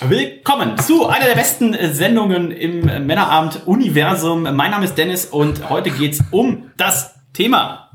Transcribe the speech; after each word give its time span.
willkommen 0.00 0.78
zu 0.78 1.08
einer 1.08 1.26
der 1.26 1.34
besten 1.34 1.76
Sendungen 1.92 2.50
im 2.50 2.80
Männerabend-Universum. 3.06 4.42
Mein 4.42 4.70
Name 4.70 4.84
ist 4.84 4.96
Dennis 4.96 5.26
und 5.26 5.68
heute 5.68 5.90
geht 5.90 6.14
es 6.14 6.24
um 6.30 6.70
das 6.76 7.14
Thema 7.32 7.90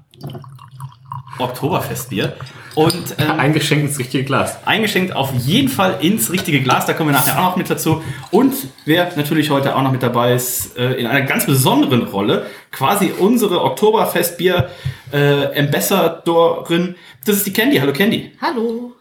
Oktoberfestbier. 1.39 2.35
Und 2.75 3.15
ähm, 3.17 3.31
eingeschenkt 3.39 3.85
ins 3.85 3.99
richtige 3.99 4.23
Glas. 4.23 4.57
Eingeschenkt 4.65 5.15
auf 5.15 5.33
jeden 5.33 5.70
Fall 5.70 5.99
ins 6.01 6.31
richtige 6.31 6.61
Glas. 6.61 6.85
Da 6.85 6.93
kommen 6.93 7.09
wir 7.09 7.13
nachher 7.13 7.39
auch 7.39 7.51
noch 7.51 7.55
mit 7.55 7.70
dazu. 7.70 8.01
Und 8.31 8.53
wer 8.85 9.11
natürlich 9.15 9.49
heute 9.49 9.75
auch 9.75 9.81
noch 9.81 9.91
mit 9.91 10.03
dabei 10.03 10.34
ist, 10.34 10.77
äh, 10.77 10.93
in 10.93 11.07
einer 11.07 11.21
ganz 11.21 11.45
besonderen 11.45 12.03
Rolle, 12.03 12.45
quasi 12.71 13.11
unsere 13.17 13.63
Oktoberfestbier 13.63 14.70
äh, 15.11 15.59
Ambassadorin, 15.59 16.95
das 17.25 17.37
ist 17.37 17.47
die 17.47 17.53
Candy. 17.53 17.77
Hallo 17.77 17.93
Candy. 17.93 18.34
Hallo. 18.41 18.93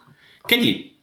Candy, 0.47 0.94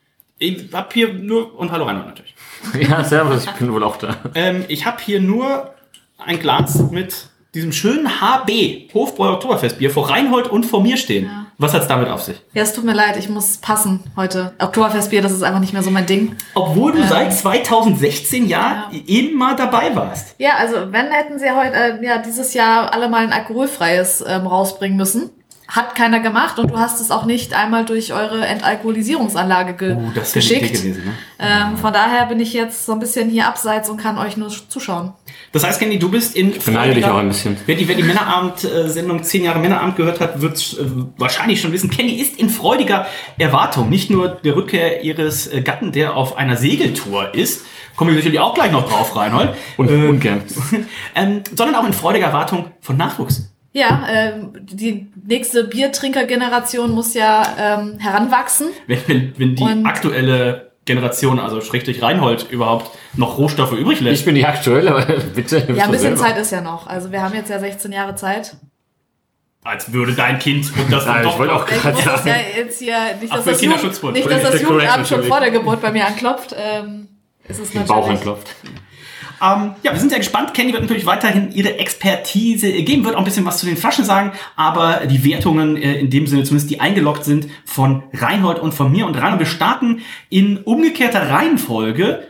ich 0.42 0.74
hab 0.74 0.92
hier 0.94 1.14
nur, 1.14 1.58
und 1.58 1.72
hallo 1.72 1.86
Reinhold 1.86 2.08
natürlich. 2.08 2.36
Ja, 2.90 3.04
servus, 3.04 3.46
ich 3.46 3.52
bin 3.54 3.74
wohl 3.74 3.84
auch 3.84 3.98
da. 3.98 4.16
Ähm, 4.36 4.66
ich 4.68 4.86
habe 4.86 4.98
hier 5.04 5.20
nur 5.20 5.74
ein 6.20 6.40
Glas 6.40 6.92
mit 6.92 7.28
diesem 7.56 7.72
schönen 7.72 8.22
HB, 8.22 8.94
Hofbräu 8.94 9.32
Oktoberfestbier, 9.34 9.90
vor 9.90 10.10
Reinhold 10.10 10.48
und 10.48 10.66
vor 10.66 10.82
mir 10.82 10.96
stehen. 10.98 11.26
Ja. 11.26 11.46
Was 11.58 11.74
hat's 11.74 11.88
damit 11.88 12.08
auf 12.08 12.22
sich? 12.24 12.38
Ja, 12.54 12.64
es 12.64 12.74
tut 12.74 12.86
mir 12.86 12.94
leid, 12.94 13.18
ich 13.18 13.30
muss 13.30 13.58
passen 13.58 14.00
heute. 14.16 14.54
Oktoberfestbier, 14.60 15.22
das 15.22 15.32
ist 15.32 15.44
einfach 15.44 15.60
nicht 15.60 15.74
mehr 15.74 15.84
so 15.84 15.92
mein 15.92 16.06
Ding. 16.06 16.36
Obwohl 16.56 16.92
du 16.94 17.00
Ähm. 17.00 17.08
seit 17.10 17.34
2016 17.34 18.48
ja, 18.48 18.90
Ja. 18.92 19.00
immer 19.08 19.56
dabei 19.56 19.96
warst. 19.96 20.36
Ja, 20.40 20.52
also 20.58 20.76
wenn 20.92 21.08
hätten 21.12 21.38
sie 21.40 21.52
heute, 21.52 21.76
äh, 21.76 22.06
ja, 22.06 22.20
dieses 22.20 22.54
Jahr 22.54 22.94
alle 22.94 23.10
mal 23.10 23.24
ein 23.24 23.34
alkoholfreies 23.34 24.24
ähm, 24.28 24.48
rausbringen 24.48 24.98
müssen. 24.98 25.30
Hat 25.74 25.96
keiner 25.96 26.20
gemacht 26.20 26.60
und 26.60 26.70
du 26.70 26.78
hast 26.78 27.00
es 27.00 27.12
auch 27.12 27.24
nicht 27.24 27.54
einmal 27.54 27.86
durch 27.86 28.12
eure 28.12 28.46
Entalkoholisierungsanlage 28.46 29.74
ge 29.74 29.96
Oh, 29.98 30.12
das 30.14 30.34
geschickt. 30.34 30.74
gewesen, 30.74 31.06
ne? 31.06 31.14
Ähm, 31.40 31.78
von 31.78 31.94
daher 31.94 32.26
bin 32.26 32.42
ich 32.42 32.52
jetzt 32.52 32.86
so 32.86 32.92
ein 32.92 33.00
bisschen 33.00 33.30
hier 33.30 33.48
abseits 33.48 33.90
und 33.90 33.96
kann 33.96 34.18
euch 34.18 34.36
nur 34.36 34.50
zuschauen. 34.50 35.14
Das 35.54 35.64
heißt, 35.64 35.80
Candy, 35.80 35.98
du 35.98 36.10
bist 36.12 36.36
in 36.36 36.54
beneide 36.66 36.94
dich 36.94 37.06
auch 37.06 37.16
ein 37.18 37.30
bisschen. 37.30 37.56
Wer 37.66 37.76
die, 37.76 37.88
wer 37.88 37.96
die 37.96 38.04
Männerabend-Sendung 38.04 39.24
10 39.24 39.46
Jahre 39.46 39.60
Männerabend 39.60 39.96
gehört 39.96 40.20
hat, 40.20 40.42
wird 40.42 40.58
äh, 40.80 40.84
wahrscheinlich 41.18 41.62
schon 41.62 41.72
wissen, 41.72 41.90
Candy 41.90 42.16
ist 42.16 42.38
in 42.38 42.50
freudiger 42.50 43.06
Erwartung. 43.38 43.90
Nicht 43.90 44.10
nur 44.10 44.28
der 44.28 44.56
Rückkehr 44.58 45.04
ihres 45.04 45.48
äh, 45.48 45.62
Gatten, 45.62 45.94
der 45.94 46.16
auf 46.18 46.36
einer 46.36 46.58
Segeltour 46.58 47.34
ist, 47.34 47.66
kommen 47.96 48.10
wir 48.12 48.18
sicherlich 48.18 48.40
auch 48.42 48.54
gleich 48.54 48.72
noch 48.72 48.90
drauf, 48.90 49.16
Reinhold, 49.16 49.52
Und 49.78 49.90
Äh, 49.90 50.08
ungern. 50.08 50.42
ähm, 51.16 51.44
sondern 51.56 51.76
auch 51.76 51.86
in 51.86 51.94
freudiger 51.94 52.28
Erwartung 52.28 52.72
von 52.82 52.98
Nachwuchs. 52.98 53.48
Ja, 53.74 54.06
ähm, 54.10 54.52
die 54.64 55.08
nächste 55.26 55.64
Biertrinker-Generation 55.64 56.92
muss 56.92 57.14
ja 57.14 57.44
ähm, 57.58 58.00
heranwachsen. 58.00 58.68
Wenn, 58.88 59.00
wenn, 59.08 59.34
wenn 59.40 59.56
die 59.56 59.64
Und- 59.64 59.86
aktuelle 59.86 60.72
Generation, 60.84 61.40
also 61.40 61.62
Schrägstrich 61.62 62.02
Reinhold, 62.02 62.48
überhaupt 62.52 62.92
noch 63.16 63.38
Rohstoffe 63.38 63.72
übrig 63.74 64.00
Ich 64.00 64.02
lässt. 64.02 64.26
bin 64.26 64.36
die 64.36 64.46
aktuelle, 64.46 64.92
aber 64.92 65.06
bitte. 65.36 65.58
Ja, 65.74 65.86
ein 65.86 65.92
bisschen 65.92 66.18
selber. 66.18 66.18
Zeit 66.18 66.38
ist 66.38 66.52
ja 66.52 66.60
noch. 66.62 66.88
Also 66.88 67.12
wir 67.12 67.22
haben 67.22 67.34
jetzt 67.36 67.50
ja 67.50 67.60
16 67.60 67.92
Jahre 67.92 68.16
Zeit. 68.16 68.56
Als 69.64 69.94
würde 69.94 70.14
dein 70.16 70.40
Kind 70.40 70.66
und 70.76 70.92
das 70.92 71.06
Nein, 71.08 71.24
doch 71.24 71.34
ich 71.34 71.40
wollte 71.40 71.54
auch 71.54 71.70
Ich 71.70 71.80
gerade 71.82 71.96
muss 71.96 72.04
das 72.04 72.26
ja 72.26 72.34
sagen. 72.34 72.46
jetzt 72.58 72.80
hier, 72.80 72.98
nicht, 73.22 73.32
Ach, 73.32 73.36
dass 73.38 73.44
für 73.46 73.52
das. 73.52 73.62
Jugend, 73.62 74.14
nicht, 74.16 74.30
dass 74.32 74.42
das 74.42 74.62
Jugendamt 74.62 75.08
schon 75.08 75.18
natürlich. 75.20 75.28
vor 75.28 75.40
der 75.40 75.52
Geburt 75.52 75.82
bei 75.82 75.92
mir 75.92 76.08
anklopft. 76.08 76.56
Ähm, 76.58 77.08
ist 77.48 77.60
es 77.60 77.70
Den 77.72 77.86
Bauch 77.86 77.98
natürlich. 78.08 78.18
anklopft. 78.18 78.56
Ähm, 79.42 79.74
ja, 79.82 79.92
wir 79.92 80.00
sind 80.00 80.10
sehr 80.10 80.20
gespannt. 80.20 80.54
Kenny 80.54 80.72
wird 80.72 80.84
natürlich 80.84 81.06
weiterhin 81.06 81.52
ihre 81.52 81.80
Expertise 81.80 82.72
geben, 82.72 83.04
wird 83.04 83.16
auch 83.16 83.20
ein 83.20 83.26
bisschen 83.26 83.46
was 83.46 83.58
zu 83.58 83.66
den 83.66 83.76
Flaschen 83.78 84.06
sagen, 84.06 84.34
aber 84.56 85.08
die 85.08 85.24
Wertungen 85.24 85.78
äh, 85.78 86.00
in 86.00 86.10
dem 86.10 86.28
Sinne, 86.28 86.44
zumindest 86.44 86.70
die 86.70 86.80
eingeloggt 86.80 87.26
sind, 87.26 87.48
von 87.66 88.04
Reinhold 88.14 88.60
und 88.60 88.74
von 88.74 88.92
mir 88.92 89.08
und 89.08 89.16
Reinhold. 89.16 89.40
Wir 89.40 89.48
starten 89.48 90.02
in 90.30 90.58
umgekehrter 90.58 91.30
Reihenfolge 91.30 92.28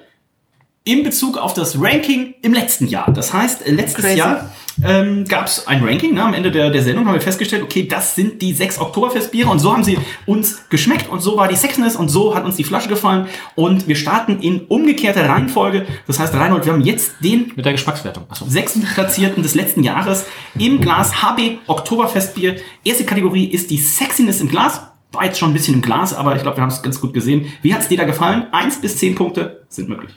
in 0.83 1.03
Bezug 1.03 1.38
auf 1.38 1.53
das 1.53 1.79
Ranking 1.79 2.33
im 2.41 2.53
letzten 2.53 2.88
Jahr. 2.88 3.11
Das 3.11 3.33
heißt, 3.33 3.67
letztes 3.67 4.05
Crazy. 4.05 4.17
Jahr 4.17 4.51
ähm, 4.86 5.25
gab 5.25 5.47
es 5.47 5.68
ein 5.68 5.84
Ranking. 5.84 6.14
Ne? 6.14 6.24
Am 6.24 6.34
Ende 6.34 6.52
der, 6.52 6.69
der 6.69 6.81
Sendung 6.81 7.06
haben 7.06 7.14
wir 7.14 7.22
festgestellt, 7.22 7.64
okay, 7.64 7.88
das 7.88 8.16
sind 8.16 8.42
die 8.42 8.53
sechs 8.53 8.80
Oktoberfestbiere 8.80 9.50
und 9.50 9.59
so 9.59 9.74
haben 9.74 9.84
sie 9.84 9.97
uns 10.25 10.69
geschmeckt 10.69 11.09
und 11.09 11.19
so 11.19 11.38
war 11.38 11.47
die 11.47 11.56
Sexiness 11.56 11.96
und 11.96 12.09
so 12.09 12.36
hat 12.36 12.46
uns 12.46 12.56
die 12.56 12.64
Flasche 12.64 12.90
gefallen 12.90 13.28
und 13.56 13.88
wir 13.88 13.96
starten 13.96 14.40
in 14.40 14.62
umgekehrter 14.62 15.28
Reihenfolge. 15.28 15.86
Das 16.08 16.20
heißt, 16.20 16.34
Reinhold, 16.34 16.66
wir 16.66 16.74
haben 16.74 16.81
jetzt 16.81 17.16
den 17.24 17.52
Mit 17.56 17.66
der 17.66 17.74
Geschmackswertung. 17.74 18.25
Achso. 18.30 18.46
sechsten 18.47 18.81
Platzierten 18.81 19.44
des 19.44 19.56
letzten 19.56 19.84
Jahres 19.84 20.25
im 20.58 20.81
Glas 20.81 21.22
HB 21.22 21.59
Oktoberfestbier. 21.68 22.58
Erste 22.84 23.06
Kategorie 23.06 23.46
ist 23.46 23.70
die 23.72 23.78
Sexiness 23.78 24.41
im 24.41 24.47
Glas. 24.47 24.81
War 25.12 25.25
jetzt 25.25 25.40
schon 25.40 25.52
ein 25.52 25.53
bisschen 25.53 25.75
im 25.75 25.81
Glas, 25.81 26.14
aber 26.14 26.36
ich 26.36 26.41
glaube, 26.41 26.58
wir 26.58 26.62
haben 26.62 26.70
es 26.70 26.81
ganz 26.81 27.02
gut 27.02 27.14
gesehen. 27.14 27.52
Wie 27.62 27.74
hat's 27.74 27.90
dir 27.90 27.97
da 27.97 28.06
gefallen? 28.06 28.47
Eins 28.52 28.80
bis 28.80 28.97
zehn 28.97 29.14
Punkte 29.16 29.64
sind 29.68 29.90
möglich. 29.90 30.14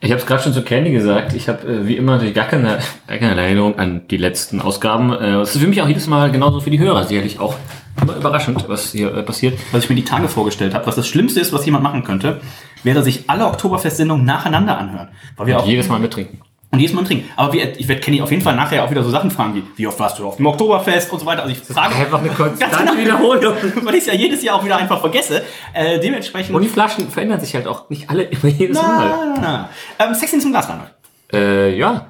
Ich 0.00 0.10
habe 0.10 0.20
es 0.20 0.26
gerade 0.26 0.42
schon 0.42 0.52
zu 0.52 0.62
Candy 0.62 0.90
gesagt. 0.92 1.34
Ich 1.34 1.48
habe 1.48 1.66
äh, 1.66 1.86
wie 1.86 1.96
immer 1.96 2.12
natürlich 2.12 2.34
gar 2.34 2.46
keine, 2.46 2.78
gar 3.06 3.18
keine 3.18 3.40
Erinnerung 3.40 3.78
an 3.78 4.02
die 4.08 4.16
letzten 4.16 4.60
Ausgaben. 4.60 5.12
Äh, 5.12 5.40
Es 5.40 5.54
ist 5.54 5.60
für 5.62 5.68
mich 5.68 5.80
auch 5.82 5.88
jedes 5.88 6.06
Mal 6.06 6.30
genauso 6.30 6.60
für 6.60 6.70
die 6.70 6.78
Hörer 6.78 7.04
sicherlich 7.04 7.38
auch 7.38 7.54
immer 8.00 8.16
überraschend, 8.16 8.64
was 8.68 8.92
hier 8.92 9.14
äh, 9.14 9.22
passiert. 9.22 9.58
Was 9.72 9.84
ich 9.84 9.90
mir 9.90 9.96
die 9.96 10.04
Tage 10.04 10.28
vorgestellt 10.28 10.74
habe, 10.74 10.86
was 10.86 10.96
das 10.96 11.06
Schlimmste 11.06 11.40
ist, 11.40 11.52
was 11.52 11.64
jemand 11.66 11.84
machen 11.84 12.04
könnte, 12.04 12.40
wäre 12.82 13.02
sich 13.02 13.28
alle 13.28 13.46
Oktoberfest-Sendungen 13.46 14.24
nacheinander 14.24 14.78
anhören. 14.78 15.08
Weil 15.36 15.46
wir 15.46 15.58
auch 15.58 15.66
Jedes 15.66 15.88
Mal 15.88 15.98
mittrinken. 15.98 16.40
Und 16.72 16.78
jedes 16.78 16.94
Mal 16.94 17.04
trinken. 17.04 17.28
Aber 17.36 17.52
wir, 17.52 17.78
ich 17.78 17.88
werde 17.88 18.00
Kenny 18.00 18.22
auf 18.22 18.30
jeden 18.30 18.42
Fall 18.42 18.54
nachher 18.54 18.84
auch 18.84 18.90
wieder 18.90 19.02
so 19.02 19.10
Sachen 19.10 19.30
fragen 19.30 19.54
wie, 19.54 19.64
wie 19.76 19.86
oft 19.86 19.98
warst 19.98 20.18
du 20.18 20.26
auf 20.26 20.36
dem 20.36 20.46
Oktoberfest 20.46 21.12
und 21.12 21.18
so 21.18 21.26
weiter. 21.26 21.42
Also 21.42 21.52
ich 21.52 21.60
frage 21.60 21.96
Einfach 21.96 22.20
eine 22.20 22.28
ganz 22.28 22.60
konstante 22.60 22.96
genau, 22.96 22.96
Wiederholung. 22.96 23.54
weil 23.82 23.94
ich 23.94 24.02
es 24.02 24.06
ja 24.06 24.14
jedes 24.14 24.42
Jahr 24.42 24.56
auch 24.56 24.64
wieder 24.64 24.76
einfach 24.76 25.00
vergesse. 25.00 25.42
Äh, 25.72 25.98
dementsprechend. 25.98 26.54
Und 26.54 26.62
die 26.62 26.68
Flaschen 26.68 27.10
verändern 27.10 27.40
sich 27.40 27.54
halt 27.54 27.66
auch 27.66 27.90
nicht 27.90 28.08
alle 28.08 28.22
immer 28.22 28.46
jedes 28.46 28.80
Mal. 28.80 29.34
Na, 29.40 29.68
ähm, 29.98 30.14
Sexy 30.14 30.38
zum 30.38 30.52
Glas, 30.52 30.68
Reinhold. 30.68 30.90
Äh, 31.32 31.76
ja. 31.76 32.06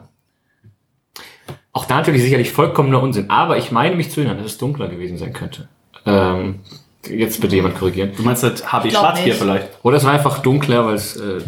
Auch 1.72 1.86
da 1.86 1.96
natürlich 1.96 2.22
sicherlich 2.22 2.52
vollkommener 2.52 3.02
Unsinn. 3.02 3.30
Aber 3.30 3.56
ich 3.56 3.70
meine 3.70 3.96
mich 3.96 4.10
zu 4.10 4.20
erinnern, 4.20 4.38
dass 4.38 4.52
es 4.52 4.58
dunkler 4.58 4.88
gewesen 4.88 5.16
sein 5.16 5.32
könnte. 5.32 5.68
Ähm, 6.04 6.60
jetzt 7.08 7.40
bitte 7.40 7.56
jemand 7.56 7.78
korrigieren. 7.78 8.12
Du 8.14 8.22
meinst 8.22 8.42
das 8.42 8.70
HB 8.70 8.90
Schwarzbier 8.90 9.26
nicht. 9.26 9.38
vielleicht? 9.38 9.68
Oder 9.82 9.96
es 9.96 10.04
war 10.04 10.12
einfach 10.12 10.40
dunkler, 10.40 10.84
weil 10.84 10.94
es 10.94 11.16
äh, 11.16 11.40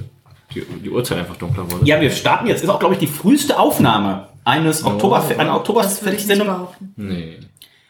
die, 0.55 0.65
die 0.83 0.91
Uhrzeit 0.91 1.19
einfach 1.19 1.37
dunkler 1.37 1.71
wurde. 1.71 1.85
Ja, 1.87 2.01
wir 2.01 2.11
starten 2.11 2.47
jetzt. 2.47 2.63
Ist 2.63 2.71
auch, 2.71 2.79
glaube 2.79 2.95
ich, 2.95 3.01
die 3.01 3.07
früheste 3.07 3.59
Aufnahme 3.59 4.29
eines 4.45 4.85
Oktoberfe 4.85 5.39
einer 5.39 5.57
Oktoberfest-Sendung. 5.57 6.69
Nee. 6.97 7.39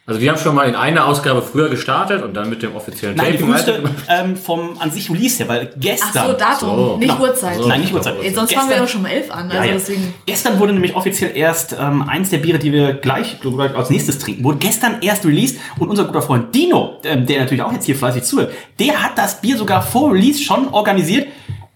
Also 0.04 0.20
wir 0.20 0.30
haben 0.32 0.38
schon 0.38 0.56
mal 0.56 0.68
in 0.68 0.74
einer 0.74 1.06
Ausgabe 1.06 1.42
früher 1.42 1.68
gestartet 1.68 2.24
und 2.24 2.34
dann 2.34 2.50
mit 2.50 2.60
dem 2.60 2.74
offiziellen 2.74 3.16
Nein, 3.16 3.26
die 3.32 3.38
Taping 3.38 3.50
früheste 3.52 3.82
ähm, 4.08 4.36
vom 4.36 4.76
an 4.80 4.90
sich 4.90 5.08
Release 5.08 5.38
her, 5.38 5.48
weil 5.48 5.70
Ach 5.72 5.80
gestern. 5.80 6.26
so, 6.26 6.32
Datum, 6.32 6.68
So. 6.76 6.96
nicht 6.96 7.08
Genau. 7.08 7.22
Uhrzeit. 7.22 7.58
Nein, 7.64 7.80
nicht 7.82 7.94
Uhrzeit. 7.94 8.16
Ey, 8.20 8.34
sonst 8.34 8.52
fangen 8.52 8.68
wir 8.68 8.78
doch 8.78 8.88
schon 8.88 9.02
um 9.02 9.06
elf 9.06 9.30
an. 9.30 9.44
Also 9.44 9.56
Ja, 9.58 9.64
ja. 9.64 9.72
deswegen. 9.74 10.12
Gestern 10.26 10.58
wurde 10.58 10.72
nämlich 10.72 10.96
offiziell 10.96 11.36
erst 11.36 11.76
ähm, 11.80 12.02
eins 12.02 12.30
der 12.30 12.38
Biere, 12.38 12.58
die 12.58 12.72
wir 12.72 12.94
gleich 12.94 13.40
gleich 13.40 13.76
als 13.76 13.90
nächstes 13.90 14.18
trinken, 14.18 14.42
wurde 14.42 14.58
gestern 14.58 14.96
erst 15.02 15.24
released 15.24 15.60
und 15.78 15.88
unser 15.88 16.04
guter 16.04 16.20
Freund 16.22 16.52
Dino, 16.52 16.98
ähm, 17.04 17.24
der 17.24 17.38
natürlich 17.38 17.62
auch 17.62 17.72
jetzt 17.72 17.84
hier 17.84 17.94
fleißig 17.94 18.24
zuhört, 18.24 18.50
der 18.80 19.04
hat 19.04 19.16
das 19.16 19.40
Bier 19.40 19.56
sogar 19.56 19.82
vor 19.82 20.12
Release 20.12 20.42
schon 20.42 20.68
organisiert. 20.70 21.28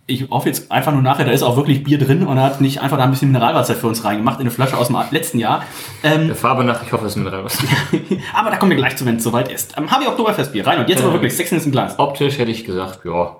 Ich 0.08 0.30
hoffe 0.30 0.48
jetzt 0.48 0.70
einfach 0.70 0.92
nur 0.92 1.02
nachher, 1.02 1.24
da 1.24 1.32
ist 1.32 1.42
auch 1.42 1.56
wirklich 1.56 1.82
Bier 1.82 1.98
drin 1.98 2.24
und 2.26 2.36
er 2.36 2.44
hat 2.44 2.60
nicht 2.60 2.80
einfach 2.80 2.96
da 2.96 3.04
ein 3.04 3.10
bisschen 3.10 3.32
Mineralwasser 3.32 3.74
für 3.74 3.88
uns 3.88 4.04
reingemacht 4.04 4.36
in 4.36 4.42
eine 4.42 4.52
Flasche 4.52 4.76
aus 4.76 4.86
dem 4.86 4.96
letzten 5.10 5.40
Jahr. 5.40 5.64
Ähm, 6.04 6.28
Der 6.28 6.36
Farbe 6.36 6.62
nach, 6.62 6.80
ich 6.84 6.92
hoffe, 6.92 7.06
es 7.06 7.16
ist 7.16 7.24
was. 7.24 7.58
aber 8.34 8.50
da 8.50 8.56
kommen 8.56 8.70
wir 8.70 8.76
gleich 8.76 8.96
zu, 8.96 9.04
wenn 9.04 9.16
es 9.16 9.24
soweit 9.24 9.50
ist. 9.50 9.74
Ähm, 9.76 9.90
HB 9.90 10.06
Oktoberfestbier, 10.06 10.64
rein 10.64 10.78
und 10.78 10.88
jetzt 10.88 11.00
aber 11.00 11.10
Äh. 11.10 11.14
wirklich 11.14 11.34
Sexiness 11.34 11.66
im 11.66 11.72
Glas. 11.72 11.98
Optisch 11.98 12.38
hätte 12.38 12.52
ich 12.52 12.64
gesagt, 12.64 13.00
ja, 13.04 13.36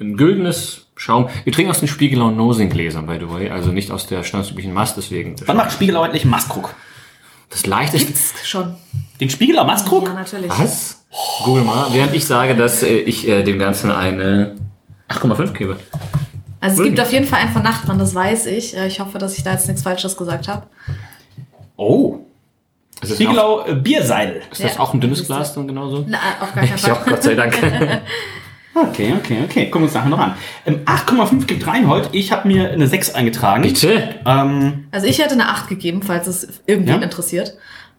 ein 0.00 0.16
güldenes 0.16 0.88
Schaum. 0.96 1.28
Wir 1.44 1.52
trinken 1.52 1.70
aus 1.70 1.78
den 1.78 1.88
Spiegelau 1.88 2.30
Nosing 2.32 2.68
Gläsern, 2.70 3.06
by 3.06 3.18
the 3.20 3.30
way, 3.32 3.50
also 3.50 3.70
nicht 3.70 3.92
aus 3.92 4.06
der 4.08 4.24
standardüblichen 4.24 4.72
Mast, 4.74 4.96
deswegen. 4.96 5.36
Wann 5.46 5.56
macht 5.56 5.70
Spiegelau 5.72 6.02
endlich 6.04 6.24
Maskrug? 6.24 6.74
Das 7.50 7.64
leichteste. 7.66 8.14
Schon. 8.44 8.74
Den 9.20 9.30
Spiegelau 9.30 9.64
Maskrug? 9.64 10.04
Ja, 10.08 10.14
natürlich. 10.14 10.50
Was? 10.50 11.04
Google 11.44 11.62
mal. 11.64 11.86
Während 11.92 12.14
ich 12.14 12.24
sage, 12.24 12.56
dass 12.56 12.82
äh, 12.82 12.88
ich 12.88 13.28
äh, 13.28 13.42
dem 13.44 13.58
Ganzen 13.58 13.90
eine 13.92 14.56
8,5 15.12 15.52
gebe. 15.52 15.76
Also 16.60 16.82
es 16.82 16.88
gibt 16.88 17.00
auf 17.00 17.12
jeden 17.12 17.26
Fall 17.26 17.40
einen 17.40 17.52
von 17.52 17.62
Nachtmann, 17.62 17.98
das 17.98 18.14
weiß 18.14 18.46
ich. 18.46 18.76
Äh, 18.76 18.86
Ich 18.86 19.00
hoffe, 19.00 19.18
dass 19.18 19.36
ich 19.36 19.42
da 19.44 19.52
jetzt 19.52 19.66
nichts 19.66 19.82
Falsches 19.82 20.16
gesagt 20.16 20.48
habe. 20.48 20.66
Oh. 21.76 22.18
Ist 23.00 23.10
das, 23.10 23.10
auch, 23.12 23.14
Spiegelau 23.16 23.66
äh, 23.66 23.74
Bierseidel. 23.74 24.42
ist 24.50 24.62
das 24.62 24.74
Ja. 24.76 24.80
auch 24.80 24.94
ein 24.94 25.00
dünnes 25.00 25.26
Glas 25.26 25.54
dann 25.54 25.66
genauso? 25.66 26.04
Na, 26.06 26.18
auf 26.40 26.54
gar 26.54 26.64
keinen 26.64 26.76
Ich 26.76 26.84
auch, 26.90 27.00
Fall. 27.00 27.12
Gott 27.14 27.22
sei 27.22 27.34
Dank. 27.34 27.56
Okay, 28.74 29.12
okay, 29.18 29.36
okay. 29.44 29.64
Gucken 29.66 29.82
wir 29.82 29.84
uns 29.84 29.92
nachher 29.92 30.08
noch 30.08 30.18
an. 30.18 30.34
Ähm, 30.64 30.80
8,5 30.86 31.44
gibt 31.44 31.66
Reinhold. 31.66 32.08
Ich 32.12 32.32
habe 32.32 32.48
mir 32.48 32.70
eine 32.70 32.86
6 32.86 33.14
eingetragen. 33.14 33.60
Bitte? 33.64 34.14
Ähm, 34.24 34.86
Also 34.90 35.06
ich 35.08 35.18
hätte 35.18 35.32
eine 35.34 35.50
8 35.50 35.68
gegeben, 35.68 36.00
falls 36.02 36.26
es 36.26 36.62
irgendwen 36.64 36.94
Ja? 37.00 37.02
interessiert. 37.02 37.52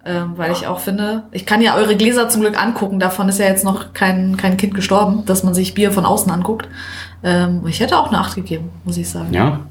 Ähm, 0.06 0.34
weil 0.36 0.52
ich 0.52 0.68
auch 0.68 0.80
finde, 0.82 1.24
ich 1.32 1.46
kann 1.46 1.62
ja 1.62 1.76
eure 1.76 1.96
Gläser 1.96 2.28
zum 2.28 2.42
Glück 2.42 2.62
angucken. 2.62 3.00
Davon 3.00 3.30
ist 3.30 3.40
ja 3.40 3.46
jetzt 3.46 3.64
noch 3.64 3.94
kein, 3.94 4.36
kein 4.36 4.58
Kind 4.58 4.74
gestorben, 4.74 5.24
dass 5.26 5.44
man 5.44 5.54
sich 5.54 5.74
Bier 5.74 5.92
von 5.94 6.06
außen 6.06 6.30
anguckt. 6.30 6.68
Ähm, 7.24 7.62
ich 7.68 7.80
hätte 7.80 7.98
auch 7.98 8.10
eine 8.10 8.18
8 8.20 8.36
gegeben, 8.36 8.70
muss 8.84 8.98
ich 8.98 9.10
sagen. 9.10 9.34
ja. 9.34 9.62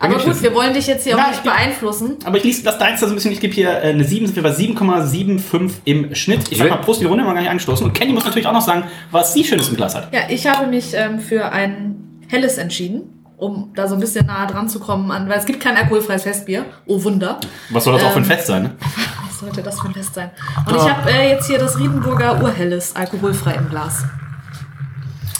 Aber 0.00 0.14
gut, 0.14 0.28
das- 0.28 0.42
wir 0.44 0.54
wollen 0.54 0.72
dich 0.74 0.86
jetzt 0.86 1.02
hier 1.04 1.16
auch 1.18 1.26
nicht 1.26 1.38
ich- 1.44 1.50
beeinflussen. 1.50 2.16
Aber 2.24 2.36
ich 2.36 2.44
lese 2.44 2.62
das 2.62 2.78
deins 2.78 3.00
da 3.00 3.06
so 3.08 3.12
ein 3.12 3.16
bisschen. 3.16 3.32
Ich 3.32 3.40
gebe 3.40 3.52
hier 3.52 3.70
äh, 3.82 3.88
eine 3.90 4.04
7, 4.04 4.26
sind 4.26 4.36
wir 4.36 4.44
bei 4.44 4.52
7,75 4.52 5.70
im 5.86 6.14
Schnitt. 6.14 6.50
Ich 6.52 6.58
sag 6.58 6.70
mal 6.70 6.76
Prost, 6.76 7.00
die 7.00 7.04
Runde 7.06 7.22
haben 7.24 7.30
wir 7.30 7.34
gar 7.34 7.40
nicht 7.40 7.50
angestoßen. 7.50 7.84
Und 7.84 7.94
Kenny 7.94 8.12
muss 8.12 8.24
natürlich 8.24 8.46
auch 8.46 8.52
noch 8.52 8.60
sagen, 8.62 8.84
was 9.10 9.34
sie 9.34 9.42
Schönes 9.42 9.68
im 9.68 9.74
Glas 9.76 9.96
hat. 9.96 10.14
Ja, 10.14 10.20
ich 10.28 10.46
habe 10.46 10.68
mich 10.68 10.94
ähm, 10.94 11.18
für 11.18 11.50
ein 11.50 12.20
helles 12.28 12.58
entschieden, 12.58 13.24
um 13.36 13.72
da 13.74 13.88
so 13.88 13.94
ein 13.94 14.00
bisschen 14.00 14.24
nahe 14.26 14.46
dran 14.46 14.68
zu 14.68 14.78
kommen 14.78 15.10
an, 15.10 15.28
weil 15.28 15.38
es 15.40 15.46
gibt 15.46 15.58
kein 15.60 15.76
alkoholfreies 15.76 16.22
Festbier. 16.22 16.64
Oh 16.86 17.02
Wunder. 17.02 17.40
Was 17.70 17.82
soll 17.82 17.94
das 17.94 18.04
auch 18.04 18.10
für 18.12 18.18
ein 18.18 18.22
Ähm, 18.22 18.30
Fest 18.30 18.46
sein? 18.46 18.62
Ne? 18.62 18.70
Was 19.38 19.44
sollte 19.46 19.62
das 19.62 19.78
für 19.80 19.86
ein 19.86 19.94
Fest 19.94 20.14
sein? 20.14 20.30
Und 20.66 20.74
ich 20.74 20.82
habe 20.82 21.08
äh, 21.12 21.28
jetzt 21.30 21.46
hier 21.46 21.60
das 21.60 21.78
Riedenburger 21.78 22.42
Urhelles, 22.42 22.96
alkoholfrei 22.96 23.52
im 23.54 23.68
Glas. 23.68 24.02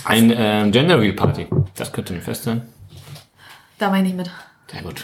Ein 0.04 0.32
ähm, 0.36 0.70
Gender 0.70 1.00
Real 1.00 1.14
Party. 1.14 1.48
Das 1.74 1.92
könnte 1.92 2.14
ein 2.14 2.22
Fest 2.22 2.44
sein. 2.44 2.62
Da 3.76 3.90
meine 3.90 4.06
ich 4.06 4.14
mit. 4.14 4.30
Sehr 4.70 4.82
gut. 4.82 5.02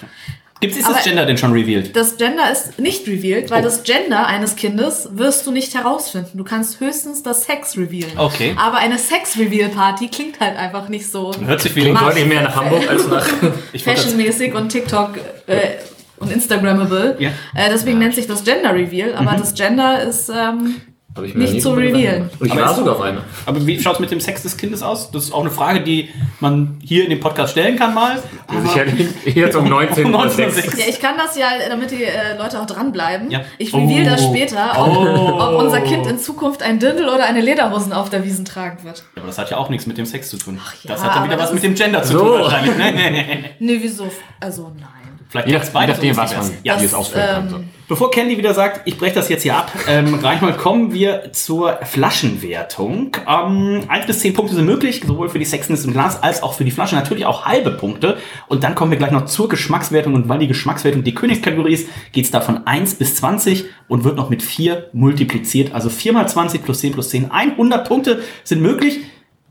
Gibt 0.61 0.77
ist 0.77 0.89
das 0.89 1.03
Gender 1.03 1.27
denn 1.27 1.37
schon 1.37 1.51
revealed? 1.51 1.97
Das 1.97 2.17
Gender 2.19 2.53
ist 2.53 2.79
nicht 2.79 3.05
revealed, 3.09 3.47
Oh. 3.51 3.55
weil 3.57 3.63
das 3.63 3.83
Gender 3.83 4.29
eines 4.29 4.55
Kindes 4.55 5.09
wirst 5.11 5.45
du 5.45 5.51
nicht 5.51 5.75
herausfinden. 5.75 6.39
Du 6.39 6.45
kannst 6.45 6.79
höchstens 6.79 7.25
das 7.25 7.47
Sex 7.47 7.77
revealen. 7.77 8.17
Okay. 8.17 8.55
Aber 8.57 8.77
eine 8.79 8.97
Sex-Reveal-Party 8.97 10.07
klingt 10.07 10.39
halt 10.39 10.57
einfach 10.57 10.89
nicht 10.89 11.11
so 11.11 11.33
Hört 11.45 11.61
sich 11.63 11.75
Mach- 11.93 12.01
deutlich 12.05 12.27
mehr 12.27 12.43
nach 12.43 12.55
Hamburg 12.55 12.89
als 12.89 13.09
nach. 13.09 13.27
Fashionmäßig 13.77 14.55
und 14.55 14.69
TikTok 14.69 15.19
äh, 15.49 15.79
und 16.25 16.33
Instagrammable. 16.33 17.17
Ja. 17.19 17.31
Äh, 17.55 17.69
deswegen 17.71 17.99
nennt 17.99 18.15
sich 18.15 18.27
das 18.27 18.43
Gender 18.45 18.75
Reveal, 18.75 19.15
aber 19.15 19.37
das 19.37 19.55
Gender 19.55 20.03
ist 20.03 20.29
ähm, 20.31 20.77
ich 21.23 21.33
Nicht 21.37 21.63
zu 21.63 21.71
revealen. 21.71 22.29
Und 22.41 22.47
ich 22.47 22.51
Aber 22.53 22.63
war 22.63 22.71
ist- 22.73 22.77
sogar 22.77 22.97
auf 22.97 23.01
einer. 23.01 23.21
Aber 23.47 23.65
wie 23.65 23.81
schaut 23.81 23.95
es 23.95 24.01
mit 24.01 24.11
dem 24.11 24.19
Sex 24.19 24.43
des 24.43 24.57
Kindes 24.57 24.83
aus? 24.83 25.13
Das 25.13 25.23
ist 25.23 25.33
auch 25.33 25.43
eine 25.43 25.53
Frage, 25.53 25.81
die 25.81 26.09
man 26.41 26.81
hier 26.83 27.05
in 27.05 27.11
dem 27.11 27.21
Podcast 27.21 27.53
stellen 27.53 27.77
kann 27.77 27.95
mal. 27.95 28.21
Aber- 28.49 28.63
Sicherlich 28.63 29.11
jetzt 29.37 29.55
um 29.55 29.69
19 29.69 30.07
Um 30.07 30.15
Uhr 30.15 30.25
19.06 30.27 30.51
sechs. 30.51 30.77
Ja, 30.77 30.85
ich 30.89 30.99
kann 31.01 31.15
das 31.17 31.37
ja, 31.39 31.47
damit 31.69 31.93
die 31.93 32.03
äh, 32.03 32.37
Leute 32.37 32.61
auch 32.61 32.67
dranbleiben. 32.67 33.31
Ja. 33.31 33.43
Ich 33.59 33.73
reveal 33.73 34.05
das 34.07 34.23
Oh. 34.25 34.31
später, 34.35 34.73
ob, 34.77 34.89
Oh. 34.89 35.39
ob 35.41 35.63
unser 35.63 35.83
Kind 35.83 36.05
in 36.09 36.19
Zukunft 36.19 36.65
ein 36.65 36.81
Dirndl 36.81 37.05
oder 37.09 37.27
eine 37.27 37.43
Lederhosen 37.43 37.93
auf 37.93 38.11
der 38.11 38.25
Wiesen 38.25 38.45
tragen 38.45 38.83
wird. 38.83 39.05
Aber 39.15 39.29
das 39.29 39.39
hat 39.39 39.51
ja 39.53 39.57
auch 39.59 39.69
nichts 39.69 39.87
mit 39.87 39.97
dem 39.97 40.07
Sex 40.07 40.31
zu 40.31 40.37
tun. 40.37 40.59
ja, 40.83 40.95
das 40.95 41.05
hat 41.05 41.15
dann 41.15 41.27
wieder 41.27 41.39
was 41.39 41.45
das 41.51 41.55
mit 41.55 41.63
dem 41.63 41.77
Gender 41.77 42.03
zu 42.03 42.15
So. 42.15 42.19
tun 42.19 42.41
wahrscheinlich. 42.41 42.77
Nee, 42.77 42.91
nee, 42.91 43.11
nee. 43.13 43.45
Nee, 43.61 43.79
wieso? 43.81 44.11
Also 44.41 44.73
nein. 44.81 44.89
Vielleicht 45.35 45.49
Je, 45.49 45.55
macht's 45.55 45.73
nach, 45.73 45.81
je 45.81 45.87
beides 45.89 45.97
nachdem, 45.97 46.17
was 46.17 46.37
man 46.37 46.59
Ja, 46.63 46.81
wie 46.81 46.85
es 46.85 46.95
ausführen 46.95 47.27
kann. 47.27 47.45
ähm, 47.47 47.51
So. 47.51 47.61
Bevor 47.89 48.11
Candy 48.13 48.39
wieder 48.39 48.55
sagt, 48.55 48.83
ich 48.87 48.97
breche 48.97 49.17
das 49.17 49.29
jetzt 49.29 49.43
hier 49.43 49.57
ab, 49.57 49.73
ähm, 49.89 50.15
Reinhold, 50.15 50.59
kommen 50.59 50.93
wir 50.95 51.33
zur 51.33 51.77
Flaschenwertung. 51.83 53.17
Ähm, 53.29 53.83
1 53.89 54.07
bis 54.07 54.21
10 54.21 54.33
Punkte 54.33 54.55
sind 54.55 54.65
möglich, 54.65 55.03
sowohl 55.05 55.29
für 55.29 55.41
die 55.41 55.45
Sexiness 55.45 55.85
im 55.85 55.93
Glas 55.93 56.23
als 56.23 56.43
auch 56.45 56.55
für 56.55 56.65
die 56.65 56.71
Flasche. 56.71 56.95
Natürlich 56.95 57.27
auch 57.27 57.47
halbe 57.47 57.73
Punkte. 57.73 58.17
Und 58.47 58.63
dann 58.63 58.77
kommen 58.77 58.93
wir 58.93 58.99
gleich 58.99 59.11
noch 59.11 59.25
zur 59.27 59.49
Geschmackswertung. 59.49 60.15
Und 60.15 60.29
weil 60.29 60.39
die 60.39 60.47
Geschmackswertung 60.47 61.03
die 61.03 61.15
Königskategorie 61.15 61.75
ist, 61.75 61.89
geht 62.13 62.27
es 62.27 62.31
da 62.31 62.41
von 62.41 62.65
1 62.65 62.95
bis 62.95 63.17
20 63.17 63.65
und 63.89 64.05
wird 64.05 64.17
noch 64.17 64.31
mit 64.31 64.41
4 64.41 64.91
multipliziert. 64.93 65.75
Also 65.75 65.91
4 65.91 66.13
mal 66.13 66.29
20 66.29 66.63
plus 66.65 66.79
10 66.79 66.93
plus 66.93 67.09
10. 67.11 67.33
100 67.33 67.89
Punkte 67.89 68.23
sind 68.45 68.63
möglich. 68.63 69.01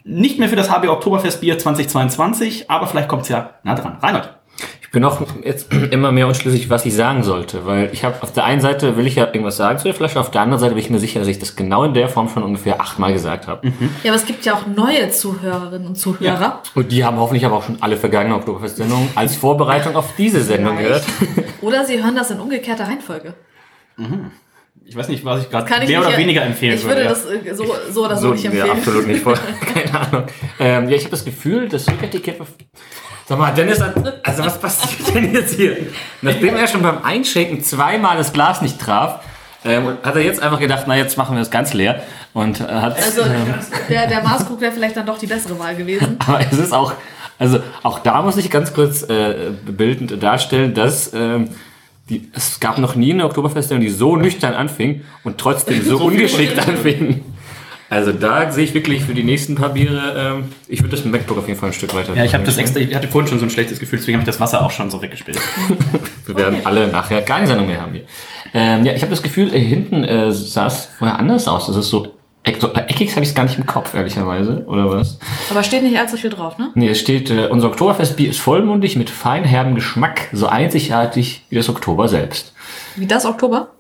Nicht 0.05 0.39
mehr 0.39 0.49
für 0.49 0.55
das 0.55 0.69
HB 0.71 0.87
Oktoberfestbier 0.87 1.57
2022, 1.59 2.69
aber 2.69 2.87
vielleicht 2.87 3.07
kommt 3.09 3.23
es 3.23 3.29
ja 3.29 3.51
nah 3.63 3.75
dran. 3.75 3.97
Reinhold. 4.01 4.33
Ich 4.93 4.95
bin 4.95 5.05
auch 5.05 5.21
jetzt 5.43 5.73
immer 5.73 6.11
mehr 6.11 6.27
unschlüssig, 6.27 6.69
was 6.69 6.85
ich 6.85 6.93
sagen 6.93 7.23
sollte, 7.23 7.65
weil 7.65 7.89
ich 7.93 8.03
habe 8.03 8.21
auf 8.21 8.31
der 8.31 8.43
einen 8.43 8.61
Seite 8.61 8.95
will 8.95 9.07
ich 9.07 9.15
ja 9.15 9.25
irgendwas 9.25 9.57
sagen 9.57 9.79
zu 9.79 9.85
der 9.85 9.95
Flasche, 9.95 10.19
auf 10.19 10.29
der 10.29 10.41
anderen 10.41 10.59
Seite 10.59 10.75
bin 10.75 10.83
ich 10.83 10.91
mir 10.91 10.99
sicher, 10.99 11.19
dass 11.19 11.27
ich 11.27 11.39
das 11.39 11.55
genau 11.55 11.83
in 11.83 11.95
der 11.95 12.09
Form 12.09 12.29
schon 12.29 12.43
ungefähr 12.43 12.79
achtmal 12.79 13.11
gesagt 13.11 13.47
habe. 13.47 13.73
Ja, 14.03 14.11
aber 14.11 14.17
es 14.17 14.27
gibt 14.27 14.45
ja 14.45 14.53
auch 14.53 14.67
neue 14.67 15.09
Zuhörerinnen 15.09 15.87
und 15.87 15.95
Zuhörer. 15.95 16.61
Und 16.75 16.91
die 16.91 17.03
haben 17.03 17.17
hoffentlich 17.17 17.43
aber 17.43 17.55
auch 17.55 17.63
schon 17.63 17.77
alle 17.81 17.97
vergangenen 17.97 18.37
Oktoberfest-Sendungen 18.37 19.09
als 19.15 19.35
Vorbereitung 19.35 19.95
auf 19.95 20.13
diese 20.15 20.43
Sendung 20.43 20.77
gehört. 20.77 21.03
Oder 21.61 21.85
sie 21.85 22.03
hören 22.03 22.15
das 22.15 22.29
in 22.29 22.39
umgekehrter 22.39 22.83
Reihenfolge. 22.83 23.33
Ich 24.85 24.95
weiß 24.95 25.07
nicht, 25.07 25.25
was 25.25 25.41
ich 25.41 25.49
gerade 25.49 25.65
Kann 25.65 25.81
ich 25.81 25.89
mehr 25.89 26.01
nicht, 26.01 26.07
oder 26.07 26.17
weniger 26.19 26.43
empfehlen 26.43 26.75
Ich 26.75 26.85
würde 26.85 27.01
ja. 27.01 27.09
das 27.09 27.25
äh, 27.25 27.55
so, 27.55 27.65
so 27.89 28.05
oder 28.05 28.15
so, 28.15 28.31
nicht 28.31 28.45
empfehlen. 28.45 28.67
Ja, 28.67 28.73
absolut 28.73 29.07
nicht. 29.07 29.23
Voll. 29.23 29.39
Keine 29.73 29.99
Ahnung. 29.99 30.25
Ähm, 30.59 30.87
ja, 30.87 30.95
ich 30.95 31.03
habe 31.03 31.11
das 31.11 31.25
Gefühl, 31.25 31.67
das 31.67 31.85
Südetikett... 31.85 32.39
Sag 33.25 33.39
mal, 33.39 33.51
Dennis, 33.51 33.81
hat, 33.81 33.95
also 34.23 34.43
was 34.43 34.59
passiert 34.59 35.15
denn 35.15 35.33
jetzt 35.33 35.55
hier? 35.55 35.77
Nachdem 36.21 36.55
er 36.55 36.67
schon 36.67 36.81
beim 36.81 37.03
Einschenken 37.03 37.63
zweimal 37.63 38.17
das 38.17 38.33
Glas 38.33 38.61
nicht 38.61 38.79
traf, 38.79 39.21
ähm, 39.65 39.97
hat 40.03 40.15
er 40.15 40.21
jetzt 40.21 40.41
einfach 40.41 40.59
gedacht, 40.59 40.83
na 40.87 40.97
jetzt 40.97 41.17
machen 41.17 41.35
wir 41.35 41.41
es 41.41 41.49
ganz 41.49 41.73
leer. 41.73 42.03
Und 42.33 42.59
äh, 42.59 42.63
hat... 42.63 42.97
Also 42.97 43.21
ähm, 43.21 43.53
der, 43.89 44.07
der 44.07 44.23
Maßkrug 44.23 44.59
wäre 44.59 44.73
vielleicht 44.73 44.97
dann 44.97 45.05
doch 45.05 45.17
die 45.17 45.27
bessere 45.27 45.57
Wahl 45.57 45.75
gewesen. 45.75 46.17
Aber 46.27 46.41
es 46.41 46.57
ist 46.57 46.73
auch, 46.73 46.93
also 47.39 47.59
auch 47.81 47.99
da 47.99 48.21
muss 48.21 48.35
ich 48.37 48.49
ganz 48.49 48.73
kurz 48.73 49.03
äh, 49.03 49.51
bildend 49.65 50.21
darstellen, 50.21 50.73
dass 50.73 51.13
ähm, 51.13 51.49
die, 52.09 52.29
es 52.33 52.59
gab 52.59 52.77
noch 52.77 52.95
nie 52.95 53.13
eine 53.13 53.25
Oktoberfestsendung, 53.25 53.85
die 53.85 53.93
so 53.93 54.17
nüchtern 54.17 54.53
anfing 54.53 55.03
und 55.23 55.37
trotzdem 55.37 55.81
so 55.81 55.97
ungeschickt 56.03 56.59
anfing. 56.59 57.23
Also 57.89 58.11
da 58.11 58.51
sehe 58.51 58.63
ich 58.63 58.73
wirklich 58.73 59.03
für 59.03 59.13
die 59.13 59.23
nächsten 59.23 59.55
paar 59.55 59.69
Biere, 59.69 60.35
ähm, 60.37 60.45
ich 60.67 60.81
würde 60.81 60.95
das 60.95 61.03
mit 61.05 61.13
MacBook 61.13 61.37
auf 61.37 61.47
jeden 61.47 61.59
Fall 61.59 61.69
ein 61.69 61.73
Stück 61.73 61.93
weiter. 61.93 62.15
Ja, 62.15 62.23
ich 62.23 62.33
habe 62.33 62.43
das 62.43 62.57
extra, 62.57 62.79
ich 62.79 62.95
hatte 62.95 63.07
vorhin 63.07 63.27
schon 63.29 63.39
so 63.39 63.45
ein 63.45 63.49
schlechtes 63.49 63.79
Gefühl, 63.79 63.99
deswegen 63.99 64.17
habe 64.17 64.23
ich 64.23 64.33
das 64.33 64.39
Wasser 64.39 64.65
auch 64.65 64.71
schon 64.71 64.89
so 64.89 65.01
weggespielt. 65.01 65.39
Wir 66.25 66.35
werden 66.35 66.59
alle 66.63 66.87
nachher 66.87 67.21
keine 67.21 67.47
Sendung 67.47 67.67
mehr 67.67 67.81
haben 67.81 67.93
hier. 67.93 68.03
Ähm, 68.53 68.85
ja, 68.85 68.93
ich 68.93 69.01
habe 69.01 69.09
das 69.09 69.23
Gefühl, 69.23 69.53
äh, 69.53 69.59
hinten 69.59 70.03
äh, 70.03 70.31
sah 70.31 70.67
es 70.67 70.85
vorher 70.97 71.17
anders 71.19 71.47
aus. 71.47 71.67
Das 71.67 71.75
ist 71.75 71.89
so, 71.89 72.15
eck, 72.43 72.57
so 72.59 72.71
eckig 72.73 73.11
habe 73.11 73.23
ich 73.23 73.29
es 73.29 73.35
gar 73.35 73.43
nicht 73.43 73.57
im 73.57 73.65
Kopf, 73.65 73.93
ehrlicherweise, 73.93 74.63
oder 74.67 74.89
was? 74.89 75.19
Aber 75.49 75.63
steht 75.63 75.83
nicht 75.83 75.97
allzu 75.97 76.17
viel 76.17 76.29
drauf, 76.29 76.57
ne? 76.57 76.69
Nee, 76.75 76.89
es 76.89 76.99
steht, 76.99 77.29
äh, 77.29 77.47
unser 77.47 77.67
Oktoberfestbier 77.67 78.29
ist 78.29 78.39
vollmundig 78.39 78.95
mit 78.95 79.09
feinherbem 79.09 79.75
Geschmack, 79.75 80.29
so 80.31 80.47
einzigartig 80.47 81.45
wie 81.49 81.55
das 81.55 81.69
Oktober 81.69 82.07
selbst. 82.07 82.53
Wie 82.95 83.07
das 83.07 83.25
Oktober? 83.25 83.72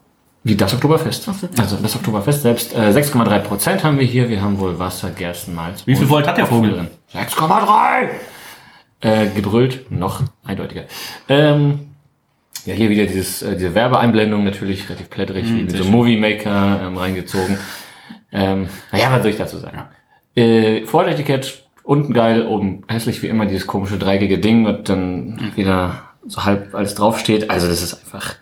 Wie 0.43 0.55
das 0.55 0.73
Oktoberfest. 0.73 1.23
So. 1.23 1.31
Also 1.57 1.77
das 1.77 1.95
Oktoberfest 1.95 2.41
selbst. 2.41 2.73
Äh, 2.73 2.89
6,3 2.89 3.39
Prozent 3.39 3.83
haben 3.83 3.97
wir 3.97 4.05
hier. 4.05 4.27
Wir 4.29 4.41
haben 4.41 4.59
wohl 4.59 4.77
Wasser, 4.77 5.09
Gerstenmalz. 5.11 5.87
Wie 5.87 5.95
viel 5.95 6.09
Volt 6.09 6.27
hat 6.27 6.37
der 6.37 6.47
Vogel? 6.47 6.73
drin? 6.73 6.87
6,3! 7.13 8.09
Äh, 8.99 9.27
gebrüllt, 9.35 9.89
noch 9.91 10.21
eindeutiger. 10.45 10.83
Ähm, 11.29 11.91
ja, 12.65 12.73
hier 12.73 12.89
wieder 12.89 13.05
dieses, 13.05 13.41
äh, 13.41 13.55
diese 13.55 13.75
Werbeeinblendung 13.75 14.43
natürlich 14.43 14.87
relativ 14.89 15.09
plätterig, 15.09 15.45
wie 15.45 15.63
mit 15.63 15.71
sehr 15.71 15.83
so. 15.83 15.89
Movie 15.89 16.17
Maker 16.17 16.81
ähm, 16.83 16.97
reingezogen. 16.97 17.57
Ähm, 18.31 18.67
naja, 18.91 19.11
was 19.11 19.21
soll 19.21 19.31
ich 19.31 19.37
dazu 19.37 19.57
sagen? 19.57 19.83
Äh, 20.35 20.85
Vorderetikett, 20.85 21.65
unten 21.83 22.13
geil, 22.13 22.47
oben 22.47 22.83
hässlich 22.87 23.21
wie 23.21 23.27
immer 23.27 23.45
dieses 23.45 23.67
komische 23.67 23.97
dreieckige 23.97 24.39
Ding 24.39 24.65
und 24.65 24.87
dann 24.89 25.51
wieder 25.55 26.03
so 26.25 26.45
halb 26.45 26.73
alles 26.73 26.95
draufsteht. 26.95 27.49
Also 27.49 27.67
das 27.67 27.81
ist 27.81 27.93
einfach 27.93 28.35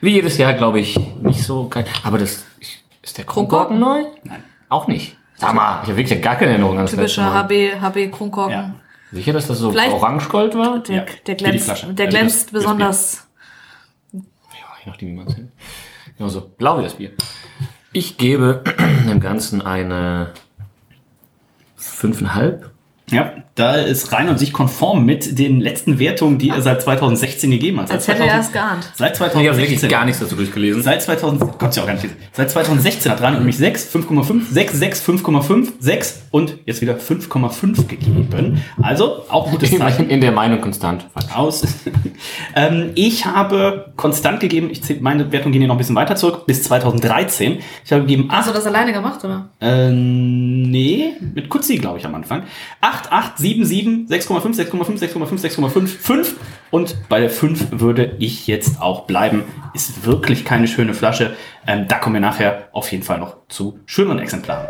wie 0.00 0.10
jedes 0.10 0.36
Jahr, 0.38 0.52
glaube 0.54 0.80
ich, 0.80 0.98
nicht 1.20 1.42
so 1.42 1.68
geil. 1.68 1.84
Aber 2.04 2.18
das 2.18 2.44
ist 3.02 3.18
der 3.18 3.24
Kronkorken 3.24 3.78
neu? 3.78 4.04
Nein. 4.24 4.42
Auch 4.68 4.86
nicht. 4.88 5.16
Sag 5.36 5.54
mal, 5.54 5.80
ich 5.82 5.88
habe 5.88 5.96
wirklich 5.98 6.22
gar 6.22 6.36
keine 6.36 6.52
Erinnerung 6.52 6.78
an 6.78 6.84
das 6.84 6.92
Typischer. 6.92 7.32
HB, 7.32 7.80
HB 7.80 8.10
Kronkorken. 8.10 8.52
Ja. 8.52 8.74
Sicher, 9.12 9.32
dass 9.32 9.46
das 9.46 9.58
so 9.58 9.70
Vielleicht- 9.70 9.92
orange-gold 9.92 10.54
war? 10.56 10.80
Der, 10.80 10.96
Ja, 10.96 11.04
der 11.26 11.34
glänzt, 11.36 11.86
der 11.90 12.06
glänzt 12.08 12.46
das 12.46 12.52
besonders. 12.52 13.28
Ja, 14.12 14.20
je 14.84 14.90
nachdem, 14.90 15.08
wie 15.08 15.12
man 15.14 15.26
es 15.28 15.36
nennt. 15.36 15.52
Genau 16.16 16.28
so. 16.30 16.40
Blau 16.40 16.78
wie 16.78 16.82
das 16.82 16.94
Bier. 16.94 17.12
Ich 17.92 18.16
gebe 18.18 18.64
dem 19.08 19.20
Ganzen 19.20 19.60
eine 19.62 20.32
fünfeinhalb. 21.76 22.70
Ja, 23.10 23.32
da 23.54 23.74
ist 23.76 24.12
Rein 24.12 24.28
und 24.28 24.38
sich 24.38 24.52
konform 24.52 25.04
mit 25.06 25.38
den 25.38 25.60
letzten 25.60 25.98
Wertungen, 26.00 26.38
die 26.38 26.50
er 26.50 26.60
seit 26.60 26.82
2016 26.82 27.50
gegeben 27.52 27.78
hat. 27.80 27.88
Seit 27.88 27.96
Als 27.98 28.08
hätte 28.08 28.24
er 28.24 28.42
2000 28.42 28.46
es 28.46 28.52
geahnt. 28.52 28.92
Seit 28.96 29.14
Ich 29.14 29.20
habe 29.20 29.34
wirklich 29.34 29.78
2016. 29.78 29.88
gar 29.88 30.04
nichts 30.04 30.20
dazu 30.20 30.34
durchgelesen. 30.34 30.82
Seit 30.82 31.02
2000, 31.02 31.58
kannst 31.58 31.76
du 31.76 31.80
ja 31.80 31.84
auch 31.84 31.86
gar 31.86 31.94
nicht 31.94 32.02
lesen. 32.02 32.16
Seit 32.32 32.50
2016 32.50 33.12
hat 33.12 33.20
Reinhold 33.22 33.38
nämlich 33.40 33.56
6, 33.56 33.94
5,5, 33.94 34.42
6, 34.50 34.72
6, 34.72 35.08
5,5, 35.08 35.68
6 35.78 36.22
und 36.32 36.58
jetzt 36.66 36.80
wieder 36.80 36.96
5,5 36.96 37.86
gegeben. 37.86 38.62
Also 38.82 39.24
auch 39.28 39.50
gutes 39.52 39.70
Zeichen. 39.76 40.10
In 40.10 40.20
der 40.20 40.32
Meinung 40.32 40.60
konstant. 40.60 41.06
aus. 41.34 41.62
ähm, 42.56 42.90
ich 42.96 43.24
habe 43.24 43.92
konstant 43.96 44.40
gegeben, 44.40 44.68
ich 44.70 44.82
zähl, 44.82 45.00
meine 45.00 45.30
Wertung 45.30 45.52
ging 45.52 45.60
hier 45.60 45.68
noch 45.68 45.76
ein 45.76 45.78
bisschen 45.78 45.94
weiter 45.96 46.16
zurück, 46.16 46.44
bis 46.46 46.64
2013. 46.64 47.58
Ich 47.84 47.92
habe 47.92 48.02
gegeben 48.02 48.28
Hast 48.30 48.48
8, 48.48 48.50
du 48.50 48.58
das 48.58 48.66
alleine 48.66 48.92
gemacht, 48.92 49.24
oder? 49.24 49.48
äh, 49.60 49.90
nee, 49.92 51.12
mit 51.34 51.48
Kutzi, 51.48 51.76
glaube 51.78 51.98
ich, 51.98 52.04
am 52.06 52.14
Anfang. 52.14 52.42
8, 52.80 52.95
8, 53.10 53.38
7, 53.38 53.64
7, 53.64 54.06
6,5, 54.08 54.56
6,5, 54.56 54.98
6,5, 54.98 55.40
6,5, 55.40 55.86
5 55.86 56.34
und 56.70 57.08
bei 57.08 57.20
der 57.20 57.30
5 57.30 57.80
würde 57.80 58.16
ich 58.18 58.46
jetzt 58.46 58.80
auch 58.80 59.02
bleiben. 59.02 59.44
Ist 59.74 60.04
wirklich 60.04 60.44
keine 60.44 60.68
schöne 60.68 60.94
Flasche. 60.94 61.36
Ähm, 61.66 61.86
da 61.88 61.98
kommen 61.98 62.14
wir 62.14 62.20
nachher 62.20 62.68
auf 62.72 62.90
jeden 62.92 63.04
Fall 63.04 63.18
noch 63.18 63.36
zu 63.48 63.78
schöneren 63.86 64.18
Exemplaren. 64.18 64.66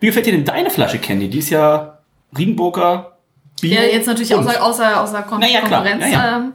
Wie 0.00 0.06
gefällt 0.06 0.26
dir 0.26 0.32
denn 0.32 0.44
deine 0.44 0.70
Flasche, 0.70 0.98
Candy? 0.98 1.28
Die 1.28 1.38
ist 1.38 1.50
ja 1.50 1.98
Riedenburger 2.36 3.16
Bier. 3.60 3.82
Ja, 3.82 3.82
jetzt 3.82 4.06
natürlich 4.06 4.34
außer, 4.34 4.62
außer, 4.62 5.00
außer 5.00 5.22
Kon 5.22 5.38
Na 5.40 5.48
ja, 5.48 5.60
klar. 5.60 5.82
Konkurrenz. 5.82 6.12
Ja, 6.12 6.24
ja. 6.24 6.36
Ähm, 6.36 6.52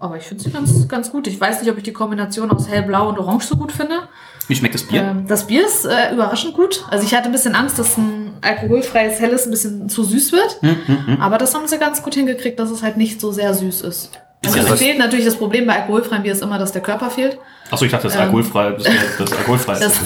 aber 0.00 0.16
ich 0.16 0.24
finde 0.24 0.42
sie 0.42 0.50
ganz, 0.50 0.88
ganz 0.88 1.10
gut. 1.10 1.26
Ich 1.26 1.40
weiß 1.40 1.60
nicht, 1.60 1.70
ob 1.70 1.78
ich 1.78 1.84
die 1.84 1.92
Kombination 1.92 2.50
aus 2.50 2.68
hellblau 2.68 3.08
und 3.08 3.18
orange 3.18 3.44
so 3.46 3.56
gut 3.56 3.72
finde. 3.72 4.08
Wie 4.48 4.54
schmeckt 4.54 4.74
das 4.74 4.82
Bier? 4.84 5.02
Ähm, 5.02 5.26
das 5.26 5.46
Bier 5.46 5.64
ist 5.64 5.84
äh, 5.84 6.12
überraschend 6.12 6.54
gut. 6.54 6.84
Also 6.90 7.04
ich 7.06 7.14
hatte 7.14 7.26
ein 7.26 7.32
bisschen 7.32 7.54
Angst, 7.54 7.78
dass 7.78 7.96
ein 7.96 8.32
alkoholfreies 8.42 9.20
Helles 9.20 9.46
ein 9.46 9.50
bisschen 9.50 9.88
zu 9.88 10.04
süß 10.04 10.32
wird. 10.32 10.58
Hm, 10.60 11.18
Aber 11.20 11.38
das 11.38 11.54
haben 11.54 11.66
sie 11.66 11.78
ganz 11.78 12.02
gut 12.02 12.14
hingekriegt, 12.14 12.58
dass 12.58 12.70
es 12.70 12.82
halt 12.82 12.96
nicht 12.96 13.20
so 13.20 13.32
sehr 13.32 13.54
süß 13.54 13.82
ist. 13.82 14.10
Also 14.44 14.58
ja 14.58 14.64
es 14.74 14.78
fehlt 14.78 14.98
natürlich 14.98 15.24
das 15.24 15.36
Problem 15.36 15.66
bei 15.66 15.74
alkoholfreiem 15.80 16.22
Bier 16.22 16.32
ist 16.32 16.42
immer, 16.42 16.58
dass 16.58 16.72
der 16.72 16.82
Körper 16.82 17.10
fehlt. 17.10 17.38
Achso, 17.70 17.86
ich 17.86 17.90
dachte, 17.90 18.04
das 18.04 18.12
ist 18.12 18.18
ähm, 18.18 18.26
alkoholfrei. 18.26 18.72
Das, 18.72 18.82
das 19.18 19.30
ist 19.30 19.38
alkoholfrei. 19.38 19.78
Das, 19.78 20.00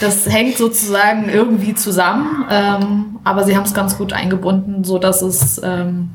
das 0.00 0.26
hängt 0.32 0.56
sozusagen 0.56 1.28
irgendwie 1.28 1.74
zusammen. 1.74 2.44
Ähm, 2.48 3.18
aber 3.24 3.44
sie 3.44 3.56
haben 3.56 3.64
es 3.64 3.74
ganz 3.74 3.98
gut 3.98 4.12
eingebunden, 4.12 4.84
so 4.84 4.98
dass 4.98 5.22
es 5.22 5.60
ähm, 5.64 6.10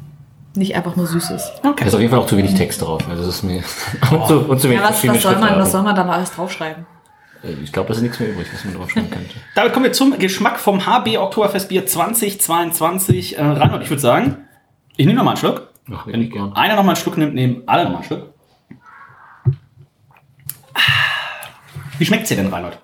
nicht 0.55 0.75
einfach 0.75 0.95
nur 0.95 1.07
süß 1.07 1.31
ist. 1.31 1.51
Da 1.63 1.85
ist 1.85 1.93
auf 1.93 1.99
jeden 1.99 2.11
Fall 2.11 2.19
auch 2.19 2.25
zu 2.25 2.37
wenig 2.37 2.53
Text 2.55 2.81
drauf. 2.81 3.01
Also 3.09 3.25
das 3.25 3.35
ist 3.35 3.43
mir 3.43 3.63
und, 4.11 4.27
zu, 4.27 4.39
und 4.39 4.59
zu 4.59 4.69
wenig 4.69 4.81
Ja, 4.81 4.89
was, 4.89 5.05
was, 5.05 5.21
soll 5.21 5.35
man, 5.35 5.59
was 5.59 5.71
soll 5.71 5.83
man 5.83 5.95
da 5.95 6.03
noch 6.03 6.13
alles 6.13 6.31
draufschreiben? 6.31 6.85
Äh, 7.43 7.53
Ich 7.63 7.71
glaube, 7.71 7.89
da 7.89 7.95
ist 7.95 8.01
nichts 8.01 8.19
mehr 8.19 8.29
übrig, 8.29 8.47
was 8.53 8.63
man 8.65 8.73
draufschreiben 8.75 9.09
könnte. 9.11 9.35
Damit 9.55 9.73
kommen 9.73 9.85
wir 9.85 9.93
zum 9.93 10.17
Geschmack 10.17 10.59
vom 10.59 10.85
HB 10.85 11.17
Oktoberfestbier 11.17 11.85
2022. 11.85 13.37
Äh, 13.37 13.41
Reinhold, 13.43 13.83
ich 13.83 13.89
würde 13.89 14.01
sagen, 14.01 14.37
ich 14.97 15.05
nehme 15.05 15.17
noch 15.17 15.23
mal 15.23 15.31
einen 15.31 15.37
Schluck. 15.39 15.69
Ach, 15.93 16.05
wirklich 16.07 16.31
gern. 16.31 16.53
Einer 16.53 16.75
noch 16.75 16.83
mal 16.83 16.91
einen 16.91 17.01
Schluck 17.01 17.17
nimmt, 17.17 17.33
nehmen 17.33 17.63
alle 17.65 17.83
noch 17.85 17.91
mal 17.91 17.97
einen 17.97 18.05
Schluck. 18.05 18.33
Ah. 20.73 20.79
Wie 21.97 22.05
schmeckt's 22.05 22.29
dir 22.29 22.35
denn, 22.37 22.47
Reinhold? 22.47 22.79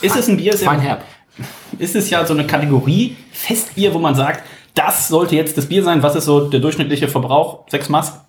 Ist 0.00 0.16
es 0.16 0.28
ein 0.28 0.36
Bier? 0.36 0.54
Ist, 0.54 0.64
Fein 0.64 0.80
herb. 0.80 1.04
ist 1.78 1.94
es 1.94 2.08
ja 2.10 2.24
so 2.24 2.32
eine 2.34 2.46
Kategorie 2.46 3.16
Festbier, 3.32 3.92
wo 3.92 3.98
man 3.98 4.14
sagt, 4.14 4.44
das 4.74 5.08
sollte 5.08 5.36
jetzt 5.36 5.58
das 5.58 5.66
Bier 5.66 5.82
sein. 5.84 6.02
Was 6.02 6.14
ist 6.16 6.24
so 6.24 6.48
der 6.48 6.60
durchschnittliche 6.60 7.08
Verbrauch? 7.08 7.68
Sechs 7.68 7.88
Maß? 7.88 8.20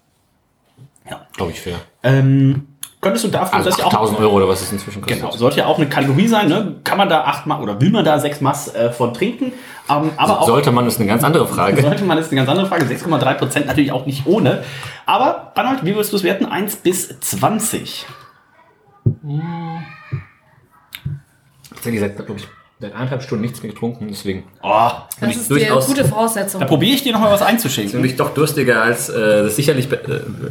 Glaube 1.33 1.51
ich 1.51 1.61
fair. 1.61 1.79
Ähm, 2.03 2.67
könntest 3.01 3.25
du 3.25 3.29
dafür, 3.29 3.55
Also 3.57 3.69
dass 3.69 3.79
ja 3.79 3.85
auch 3.85 3.93
8000 3.93 4.19
Euro 4.19 4.35
oder 4.37 4.47
was 4.47 4.61
es 4.61 4.71
inzwischen 4.71 5.01
kostet. 5.01 5.19
Genau, 5.19 5.31
sollte 5.31 5.57
ja 5.57 5.65
auch 5.65 5.77
eine 5.77 5.89
Kategorie 5.89 6.27
sein, 6.27 6.47
ne? 6.47 6.75
Kann 6.83 6.97
man 6.97 7.09
da 7.09 7.23
acht 7.23 7.45
Maß 7.47 7.61
oder 7.61 7.81
will 7.81 7.89
man 7.91 8.05
da 8.05 8.19
sechs 8.19 8.41
Maß 8.41 8.75
äh, 8.75 8.91
von 8.91 9.13
trinken? 9.13 9.53
Ähm, 9.89 10.11
aber 10.17 10.39
auch 10.41 10.47
Sollte 10.47 10.71
man, 10.71 10.85
ist 10.87 10.99
eine 10.99 11.07
ganz 11.07 11.23
andere 11.23 11.47
Frage. 11.47 11.81
sollte 11.81 12.03
man, 12.03 12.17
ist 12.17 12.31
eine 12.31 12.37
ganz 12.37 12.49
andere 12.49 12.67
Frage. 12.67 12.85
6,3 12.85 13.33
Prozent 13.33 13.65
natürlich 13.67 13.91
auch 13.91 14.05
nicht 14.05 14.25
ohne. 14.27 14.63
Aber, 15.05 15.51
Reinhold, 15.55 15.83
wie 15.83 15.93
würdest 15.95 16.13
du 16.13 16.17
es 16.17 16.23
werten? 16.23 16.45
1 16.45 16.77
bis 16.77 17.19
20. 17.19 18.05
Tatsächlich 21.69 22.01
seit, 22.01 22.15
glaube 22.15 22.35
ich, 22.37 22.47
seit 22.79 22.93
eineinhalb 22.93 23.23
Stunden 23.23 23.41
nichts 23.43 23.61
mehr 23.63 23.71
getrunken, 23.71 24.07
deswegen 24.09 24.43
Oh, 24.61 24.89
Das 25.19 25.29
ich 25.29 25.35
ist 25.37 25.49
die 25.49 25.53
durchaus 25.55 25.87
gute 25.87 26.05
Voraussetzung. 26.05 26.61
da 26.61 26.67
probiere 26.67 26.95
ich 26.95 27.03
dir 27.03 27.13
noch 27.13 27.19
mal 27.19 27.31
was 27.31 27.39
bin 27.39 27.47
einzuschenken. 27.49 28.03
ich 28.03 28.15
doch 28.15 28.33
durstiger, 28.33 28.81
als 28.81 29.09
äh, 29.09 29.43
das 29.43 29.55
sicherlich 29.55 29.91
äh, 29.91 29.97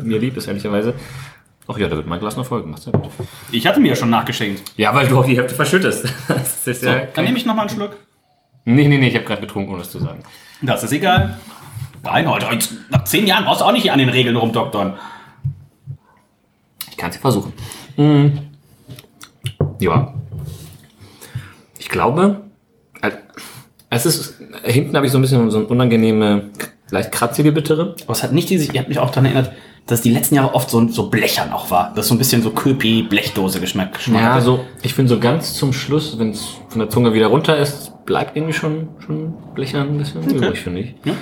mir 0.02 0.18
lieb 0.18 0.36
ist, 0.36 0.46
ehrlicherweise. 0.46 0.94
Ach 1.72 1.78
ja, 1.78 1.88
da 1.88 1.96
wird 1.96 2.08
mein 2.08 2.18
Glas 2.18 2.36
noch 2.36 2.46
voll 2.46 2.62
gemacht. 2.62 2.82
Ich 3.52 3.64
hatte 3.64 3.78
mir 3.78 3.88
ja 3.90 3.96
schon 3.96 4.10
nachgeschenkt. 4.10 4.62
Ja, 4.76 4.92
weil 4.92 5.06
du 5.06 5.18
auch 5.18 5.24
die 5.24 5.36
Hälfte 5.36 5.54
verschüttest. 5.54 6.06
So, 6.64 6.72
ja 6.86 7.06
dann 7.14 7.24
nehme 7.24 7.38
ich 7.38 7.46
noch 7.46 7.54
mal 7.54 7.62
einen 7.62 7.70
Schluck. 7.70 7.96
Nee, 8.64 8.86
nee, 8.86 8.98
nee, 8.98 9.08
ich 9.08 9.14
habe 9.14 9.24
gerade 9.24 9.40
getrunken, 9.40 9.72
ohne 9.72 9.82
es 9.82 9.90
zu 9.90 9.98
sagen. 9.98 10.22
Das 10.62 10.82
ist 10.84 10.92
egal. 10.92 11.38
Reinhold, 12.04 12.46
nach 12.90 13.04
zehn 13.04 13.26
Jahren 13.26 13.44
brauchst 13.44 13.60
du 13.60 13.64
auch 13.64 13.72
nicht 13.72 13.82
hier 13.82 13.92
an 13.92 13.98
den 13.98 14.08
Regeln 14.08 14.36
rumdoktern. 14.36 14.98
Ich 16.90 16.96
kann 16.96 17.10
es 17.10 17.16
ja 17.16 17.20
versuchen. 17.20 17.52
Mhm. 17.96 18.38
Ja. 19.78 20.14
Ich 21.78 21.88
glaube, 21.88 22.42
es 23.90 24.06
ist, 24.06 24.34
hinten 24.64 24.96
habe 24.96 25.06
ich 25.06 25.12
so 25.12 25.18
ein 25.18 25.22
bisschen 25.22 25.50
so 25.50 25.58
eine 25.58 25.66
unangenehme, 25.66 26.50
leicht 26.90 27.12
kratzige 27.12 27.52
Bittere. 27.52 27.96
Aber 28.04 28.12
es 28.12 28.22
hat 28.22 28.32
nicht 28.32 28.50
diese, 28.50 28.72
ihr 28.72 28.80
habt 28.80 28.88
mich 28.88 28.98
auch 28.98 29.10
daran 29.10 29.26
erinnert, 29.26 29.52
dass 29.90 30.00
die 30.02 30.10
letzten 30.10 30.34
Jahre 30.36 30.54
oft 30.54 30.70
so, 30.70 30.86
so 30.88 31.08
blechern 31.10 31.52
auch 31.52 31.70
war. 31.70 31.92
Das 31.94 32.08
so 32.08 32.14
ein 32.14 32.18
bisschen 32.18 32.42
so 32.42 32.50
Köpi, 32.50 33.02
Blechdose 33.02 33.60
Geschmack. 33.60 33.94
Geschmack 33.94 34.20
Ja, 34.22 34.34
hatte. 34.34 34.44
so, 34.44 34.64
ich 34.82 34.94
finde 34.94 35.08
so 35.10 35.18
ganz 35.20 35.54
zum 35.54 35.72
Schluss, 35.72 36.18
wenn 36.18 36.30
es 36.30 36.46
von 36.68 36.78
der 36.80 36.88
Zunge 36.90 37.12
wieder 37.14 37.26
runter 37.28 37.56
ist, 37.56 37.92
bleibt 38.06 38.36
irgendwie 38.36 38.52
schon, 38.54 38.88
schon 39.04 39.34
blechern 39.54 39.88
ein 39.88 39.98
bisschen 39.98 40.22
übrig, 40.30 40.60
finde 40.60 40.80
ich. 40.80 40.94
Ja. 41.04 41.12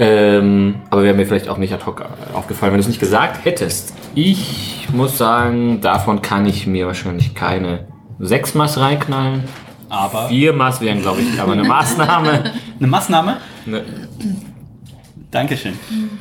Ähm, 0.00 0.76
aber 0.90 1.02
wäre 1.02 1.14
mir 1.14 1.26
vielleicht 1.26 1.48
auch 1.48 1.58
nicht 1.58 1.72
ad 1.72 1.84
hoc 1.84 2.04
aufgefallen, 2.32 2.72
wenn 2.72 2.78
du 2.78 2.82
es 2.82 2.88
nicht 2.88 3.00
gesagt 3.00 3.44
hättest. 3.44 3.92
Ich 4.14 4.86
muss 4.92 5.18
sagen, 5.18 5.80
davon 5.80 6.22
kann 6.22 6.46
ich 6.46 6.66
mir 6.68 6.86
wahrscheinlich 6.86 7.34
keine 7.34 7.88
sechs 8.20 8.54
Maß 8.54 8.78
reinknallen. 8.78 9.42
Aber 9.88 10.28
Vier 10.28 10.52
Maß 10.52 10.80
wären, 10.82 11.00
glaube 11.00 11.20
ich, 11.22 11.40
aber 11.40 11.52
eine 11.52 11.64
Maßnahme. 11.68 12.52
eine 12.78 12.86
Maßnahme? 12.86 13.38
Ne, 13.66 13.82
Dankeschön. 15.30 15.74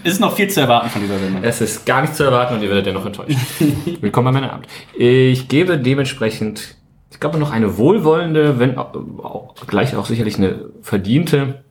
Es 0.03 0.13
ist 0.13 0.19
noch 0.19 0.35
viel 0.35 0.49
zu 0.49 0.59
erwarten 0.59 0.89
von 0.89 1.01
dieser 1.01 1.17
Sendung. 1.17 1.43
Es 1.43 1.61
ist 1.61 1.85
gar 1.85 2.01
nicht 2.01 2.15
zu 2.15 2.23
erwarten 2.23 2.55
und 2.55 2.61
ihr 2.61 2.69
werdet 2.69 2.87
dennoch 2.87 3.05
enttäuscht. 3.05 3.37
Willkommen 4.01 4.33
bei 4.33 4.41
meinem 4.41 4.49
Abend. 4.49 4.67
Ich 4.97 5.47
gebe 5.47 5.77
dementsprechend, 5.77 6.75
ich 7.11 7.19
glaube 7.19 7.37
noch 7.37 7.51
eine 7.51 7.77
wohlwollende, 7.77 8.59
wenn 8.59 8.77
auch 8.77 9.55
gleich 9.65 9.95
auch 9.95 10.05
sicherlich 10.05 10.37
eine 10.37 10.71
verdiente 10.81 11.63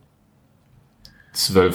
12,5. 1.37 1.71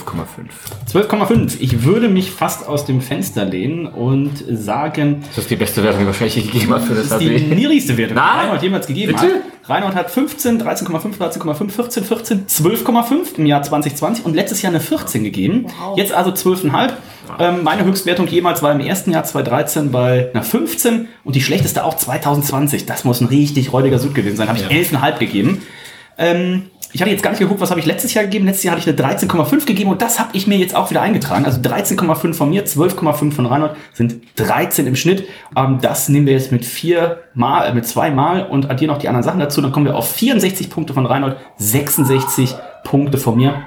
12,5. 0.92 1.58
Ich 1.60 1.84
würde 1.84 2.10
mich 2.10 2.32
fast 2.32 2.68
aus 2.68 2.86
dem 2.86 3.00
Fenster 3.00 3.46
lehnen 3.46 3.86
und 3.86 4.44
sagen, 4.50 5.24
Das 5.30 5.40
ist 5.40 5.52
die 5.52 5.56
beste 5.56 5.84
Wertung, 5.84 6.02
die 6.02 6.08
wahrscheinlich 6.08 6.38
ich 6.38 6.52
gegeben 6.52 6.74
habe 6.74 6.84
für 6.84 6.96
das 6.96 7.10
das 7.10 7.22
ist 7.22 7.30
die 7.30 7.56
niedrigste 7.56 7.96
Wertung, 7.96 8.16
die? 8.16 8.22
Reinhold 8.22 8.64
jemals 8.64 8.88
gegeben 8.88 9.14
Bitte? 9.14 9.36
hat. 9.36 9.70
Reinhold 9.70 9.94
hat 9.94 10.10
15, 10.10 10.62
13,5, 10.62 11.18
13,5, 11.20 11.70
14, 11.70 12.04
14, 12.04 12.48
12,5 12.48 13.38
im 13.38 13.46
Jahr 13.46 13.62
2020 13.62 14.26
und 14.26 14.34
letztes 14.34 14.64
Jahr 14.64 14.72
eine 14.72 14.80
14 14.80 15.24
gegeben. 15.24 15.68
Jetzt 15.96 16.12
also 16.12 16.32
12,5. 16.32 16.94
Ähm, 17.40 17.64
meine 17.64 17.86
Höchstwertung 17.86 18.28
jemals 18.28 18.64
war 18.64 18.72
im 18.72 18.80
ersten 18.80 19.12
Jahr 19.12 19.24
2013 19.24 19.92
bei 19.92 20.32
einer 20.34 20.44
15 20.44 21.08
und 21.24 21.36
die 21.36 21.42
schlechteste 21.42 21.84
auch 21.86 21.96
2020. 21.96 22.88
Das 22.88 23.04
muss 23.04 23.22
ein 23.22 23.28
richtig 23.28 23.72
räudiger 23.72 24.00
Süd 24.00 24.16
gewesen 24.16 24.38
sein. 24.38 24.48
Habe 24.50 24.58
ich 24.58 24.66
11,5 24.66 25.20
gegeben. 25.20 25.62
Ähm, 26.18 26.72
ich 26.94 27.02
hatte 27.02 27.12
jetzt 27.12 27.24
gar 27.24 27.32
nicht 27.32 27.40
geguckt, 27.40 27.62
was 27.62 27.70
habe 27.70 27.80
ich 27.80 27.86
letztes 27.86 28.14
Jahr 28.14 28.26
gegeben. 28.26 28.46
Letztes 28.46 28.64
Jahr 28.64 28.76
hatte 28.76 28.90
ich 28.90 29.02
eine 29.02 29.16
13,5 29.16 29.66
gegeben 29.66 29.92
und 29.92 30.02
das 30.02 30.20
habe 30.20 30.32
ich 30.34 30.48
mir 30.48 30.58
jetzt 30.58 30.76
auch 30.76 30.90
wieder 30.90 31.02
eingetragen. 31.02 31.46
Also 31.46 31.62
13,5 31.62 32.34
von 32.34 32.50
mir, 32.50 32.66
12,5 32.66 33.32
von 33.32 33.46
Reinhold 33.46 33.76
sind 33.94 34.22
13 34.36 34.88
im 34.88 34.96
Schnitt. 34.96 35.28
Ähm, 35.56 35.80
das 35.82 36.10
nehmen 36.10 36.26
wir 36.26 36.34
jetzt 36.34 36.52
mit 36.52 36.66
vier 36.66 37.22
Mal, 37.34 37.68
äh, 37.68 37.74
mit 37.74 37.88
zwei 37.88 38.12
Mal 38.12 38.46
und 38.46 38.70
addieren 38.70 38.92
noch 38.92 39.00
die 39.00 39.08
anderen 39.08 39.24
Sachen 39.24 39.40
dazu. 39.40 39.62
Dann 39.62 39.72
kommen 39.72 39.86
wir 39.86 39.96
auf 39.96 40.12
64 40.12 40.70
Punkte 40.70 40.94
von 40.94 41.06
Reinhold, 41.06 41.38
66 41.58 42.56
Punkte 42.84 43.18
von 43.18 43.38
mir. 43.38 43.62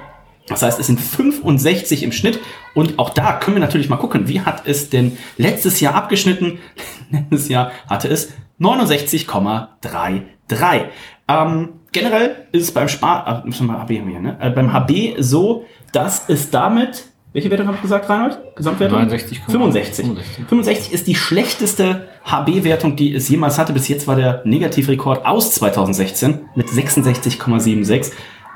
Das 0.47 0.61
heißt, 0.61 0.79
es 0.79 0.85
sind 0.85 1.01
65 1.01 2.03
im 2.03 2.11
Schnitt. 2.11 2.39
Und 2.75 2.99
auch 2.99 3.09
da 3.09 3.33
können 3.33 3.55
wir 3.55 3.61
natürlich 3.61 3.89
mal 3.89 3.97
gucken, 3.97 4.27
wie 4.27 4.41
hat 4.41 4.67
es 4.67 4.91
denn 4.91 5.17
letztes 5.37 5.79
Jahr 5.79 5.95
abgeschnitten? 5.95 6.59
Letztes 7.11 7.49
Jahr 7.49 7.71
hatte 7.89 8.07
es 8.07 8.33
69,33. 8.59 10.83
Ähm, 11.27 11.69
generell 11.95 12.35
ist 12.51 12.63
es 12.63 12.71
beim 12.71 12.87
Spar, 12.87 13.43
äh, 13.45 13.49
wir 13.49 13.65
mal 13.65 13.79
HB 13.79 13.99
haben 13.99 14.07
wir 14.07 14.19
ne? 14.19 14.37
äh, 14.39 14.49
beim 14.51 14.71
HB 14.71 15.15
so, 15.17 15.65
dass 15.93 16.29
es 16.29 16.51
damit, 16.51 17.05
welche 17.33 17.49
Wertung 17.49 17.67
habe 17.67 17.77
ich 17.77 17.81
gesagt, 17.81 18.09
Reinhold? 18.09 18.37
Gesamtwertung? 18.55 18.99
69,5. 18.99 19.51
65. 19.51 20.05
65 20.47 20.93
ist 20.93 21.07
die 21.07 21.15
schlechteste 21.15 22.07
HB-Wertung, 22.25 22.95
die 22.95 23.13
es 23.13 23.29
jemals 23.29 23.57
hatte. 23.57 23.73
Bis 23.73 23.87
jetzt 23.87 24.07
war 24.07 24.15
der 24.15 24.41
Negativrekord 24.45 25.25
aus 25.25 25.55
2016 25.55 26.49
mit 26.55 26.67
66,76. 26.67 28.11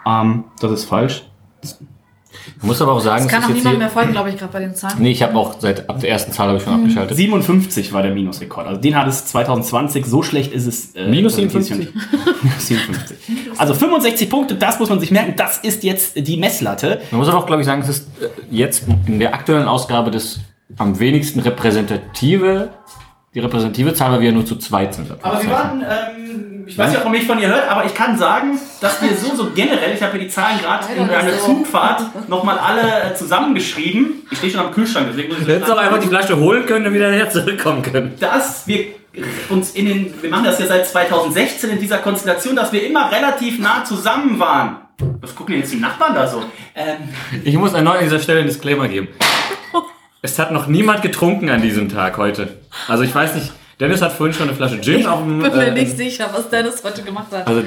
Ähm, 0.05 0.43
das 0.59 0.71
ist 0.71 0.85
falsch. 0.85 1.23
Ich 2.57 2.63
muss 2.63 2.81
aber 2.81 2.93
auch 2.93 2.99
sagen, 2.99 3.23
Das 3.23 3.31
kann 3.31 3.43
es 3.43 3.49
auch 3.49 3.53
niemand 3.53 3.77
mehr 3.79 3.89
folgen, 3.89 4.11
glaube 4.11 4.29
ich, 4.29 4.37
gerade 4.37 4.51
bei 4.51 4.59
den 4.59 4.75
Zahlen. 4.75 4.95
Nee, 4.99 5.11
ich 5.11 5.23
habe 5.23 5.37
auch 5.37 5.55
seit 5.59 5.89
ab 5.89 5.99
der 5.99 6.09
ersten 6.09 6.31
Zahl 6.31 6.47
habe 6.47 6.57
ich 6.57 6.63
schon 6.63 6.73
abgeschaltet. 6.73 7.15
57 7.15 7.93
war 7.93 8.01
der 8.01 8.13
Minusrekord. 8.13 8.67
Also 8.67 8.81
den 8.81 8.95
hat 8.95 9.07
es 9.07 9.25
2020. 9.25 10.05
So 10.05 10.23
schlecht 10.23 10.51
ist 10.51 10.65
es. 10.67 10.95
Äh, 10.95 11.07
Minus 11.07 11.35
das 11.35 11.43
ist 11.45 11.51
57? 11.53 11.93
Minus 12.43 12.67
57. 12.67 13.17
Also 13.57 13.73
65 13.73 14.29
Punkte, 14.29 14.55
das 14.55 14.79
muss 14.79 14.89
man 14.89 14.99
sich 14.99 15.11
merken. 15.11 15.33
Das 15.37 15.57
ist 15.59 15.83
jetzt 15.83 16.15
die 16.15 16.37
Messlatte. 16.37 17.01
Man 17.11 17.19
muss 17.19 17.29
aber 17.29 17.37
auch, 17.39 17.45
glaube 17.45 17.61
ich, 17.61 17.65
sagen, 17.65 17.81
es 17.81 17.89
ist 17.89 18.07
äh, 18.21 18.27
jetzt 18.51 18.83
in 19.07 19.19
der 19.19 19.33
aktuellen 19.33 19.67
Ausgabe 19.67 20.11
das 20.11 20.39
am 20.77 20.99
wenigsten 20.99 21.39
repräsentative, 21.39 22.69
die 23.33 23.39
repräsentative 23.39 23.93
Zahl, 23.93 24.11
weil 24.11 24.21
wir 24.21 24.27
ja 24.29 24.33
nur 24.33 24.45
zu 24.45 24.55
zweit 24.57 24.93
sind. 24.93 25.11
Aber 25.21 25.41
wir 25.41 25.49
waren, 25.49 25.81
ähm, 25.81 26.18
ich 26.69 26.77
weiß 26.77 26.89
nicht, 26.89 26.97
ob 26.99 27.03
man 27.05 27.13
mich 27.13 27.25
von 27.25 27.39
ihr 27.39 27.47
hört, 27.47 27.67
aber 27.69 27.85
ich 27.85 27.93
kann 27.93 28.17
sagen, 28.17 28.59
dass 28.79 29.01
wir 29.01 29.09
so, 29.15 29.35
so 29.35 29.49
generell, 29.55 29.93
ich 29.93 30.01
habe 30.03 30.13
hier 30.13 30.21
die 30.21 30.27
Zahlen 30.27 30.59
gerade 30.59 30.85
in 30.95 31.09
einer 31.09 31.33
so. 31.33 31.45
Zugfahrt 31.47 32.29
nochmal 32.29 32.59
alle 32.59 33.11
äh, 33.11 33.15
zusammengeschrieben. 33.15 34.27
Ich 34.31 34.37
stehe 34.37 34.53
schon 34.53 34.61
am 34.61 34.71
Kühlschrank, 34.71 35.07
deswegen 35.09 35.29
muss 35.29 35.39
ich 35.39 35.45
Du 35.45 35.53
hättest 35.53 35.69
doch 35.69 35.77
einfach 35.77 35.99
die 35.99 36.07
Flasche 36.07 36.37
holen 36.37 36.65
können 36.65 36.85
und 36.87 36.93
wieder 36.93 37.11
her 37.11 37.29
zurückkommen 37.31 37.81
können. 37.81 38.13
dass 38.19 38.67
wir 38.67 38.85
uns 39.49 39.71
in 39.71 39.85
den, 39.87 40.13
wir 40.21 40.29
machen 40.29 40.45
das 40.45 40.59
ja 40.59 40.67
seit 40.67 40.87
2016 40.87 41.71
in 41.71 41.79
dieser 41.79 41.97
Konstellation, 41.97 42.55
dass 42.55 42.71
wir 42.71 42.85
immer 42.85 43.11
relativ 43.11 43.57
nah 43.59 43.83
zusammen 43.83 44.37
waren. 44.39 44.77
Was 45.21 45.35
gucken 45.35 45.53
denn 45.53 45.61
jetzt 45.61 45.73
die 45.73 45.77
Nachbarn 45.79 46.13
da 46.13 46.27
so? 46.27 46.43
Ähm, 46.75 46.97
Ich 47.43 47.55
muss 47.55 47.73
erneut 47.73 47.97
an 47.97 48.03
dieser 48.03 48.19
Stelle 48.19 48.39
einen 48.39 48.47
Disclaimer 48.47 48.87
geben. 48.87 49.07
Es 50.21 50.37
hat 50.37 50.51
noch 50.51 50.67
niemand 50.67 51.01
getrunken 51.01 51.49
an 51.49 51.61
diesem 51.61 51.89
Tag 51.89 52.17
heute. 52.17 52.57
Also 52.87 53.03
ich 53.03 53.15
weiß 53.15 53.35
nicht, 53.35 53.51
Dennis 53.79 54.01
hat 54.01 54.11
vorhin 54.11 54.33
schon 54.33 54.47
eine 54.49 54.55
Flasche 54.57 54.81
Gin 54.81 55.05
auf 55.05 55.19
dem... 55.23 55.43
Ich 55.43 55.49
bin 55.51 55.57
mir 55.57 55.67
äh, 55.67 55.71
nicht 55.71 55.95
sicher, 55.95 56.29
was 56.33 56.49
Dennis 56.49 56.83
heute 56.83 57.01
gemacht 57.01 57.27
hat. 57.31 57.47
Also 57.47 57.63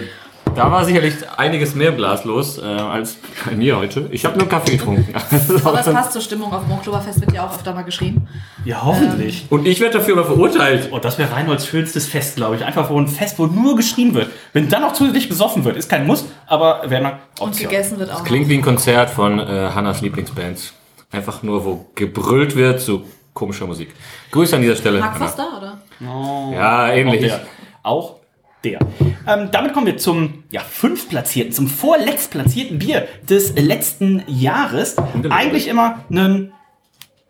Da 0.54 0.70
war 0.70 0.84
sicherlich 0.84 1.14
einiges 1.38 1.74
mehr 1.74 1.92
Glas 1.92 2.24
los 2.24 2.58
äh, 2.58 2.62
als 2.64 3.16
bei 3.46 3.52
mir 3.56 3.78
heute. 3.78 4.08
Ich 4.10 4.26
habe 4.26 4.38
nur 4.38 4.46
Kaffee 4.46 4.76
getrunken. 4.76 5.14
Aber 5.64 5.80
es 5.80 5.86
passt 5.86 6.12
zur 6.12 6.20
Stimmung. 6.20 6.52
Auf 6.52 6.64
dem 6.64 6.72
Oktoberfest 6.72 7.20
wird 7.22 7.32
ja 7.32 7.46
auch 7.46 7.54
öfter 7.54 7.72
mal 7.72 7.82
geschrien. 7.84 8.28
Ja, 8.66 8.82
hoffentlich. 8.84 9.46
Und 9.48 9.66
ich 9.66 9.80
werde 9.80 9.98
dafür 9.98 10.18
aber 10.18 10.26
verurteilt. 10.26 10.90
Oh, 10.92 10.98
das 10.98 11.18
wäre 11.18 11.32
Reinholds 11.32 11.66
schönstes 11.66 12.06
Fest, 12.06 12.36
glaube 12.36 12.56
ich. 12.56 12.64
Einfach 12.64 12.90
wo 12.90 13.00
ein 13.00 13.08
Fest, 13.08 13.38
wo 13.38 13.46
nur 13.46 13.76
geschrien 13.76 14.12
wird. 14.12 14.28
Wenn 14.52 14.68
dann 14.68 14.82
noch 14.82 14.92
zusätzlich 14.92 15.30
gesoffen 15.30 15.64
wird, 15.64 15.78
ist 15.78 15.88
kein 15.88 16.06
Muss, 16.06 16.26
aber 16.46 16.82
wäre 16.90 17.06
eine 17.06 17.12
Und 17.40 17.48
Option. 17.48 17.70
gegessen 17.70 17.98
wird 17.98 18.12
auch. 18.12 18.22
Klingt 18.22 18.50
wie 18.50 18.54
ein 18.58 18.62
Konzert 18.62 19.08
von 19.08 19.38
äh, 19.38 19.70
Hannas 19.74 20.02
Lieblingsbands. 20.02 20.74
Einfach 21.10 21.42
nur, 21.42 21.64
wo 21.64 21.86
gebrüllt 21.94 22.54
wird 22.54 22.80
zu 22.82 23.04
komischer 23.32 23.66
Musik. 23.66 23.94
Grüße 24.30 24.54
an 24.56 24.62
dieser 24.62 24.76
Stelle. 24.76 25.00
Mark. 25.00 25.16
Foster, 25.16 25.48
oder? 25.56 25.78
Ja, 26.02 26.86
Auch 26.86 26.92
ähnlich. 26.92 27.20
der. 27.20 27.40
Auch 27.82 28.16
der. 28.64 28.80
Ähm, 29.26 29.48
damit 29.52 29.72
kommen 29.72 29.86
wir 29.86 29.96
zum 29.96 30.44
ja, 30.50 30.60
fünftplatzierten, 30.60 31.52
zum 31.52 31.68
vorletztplatzierten 31.68 32.78
Bier 32.78 33.06
des 33.28 33.54
letzten 33.54 34.22
Jahres. 34.26 34.96
Eigentlich 35.30 35.68
immer 35.68 36.04
ein 36.10 36.52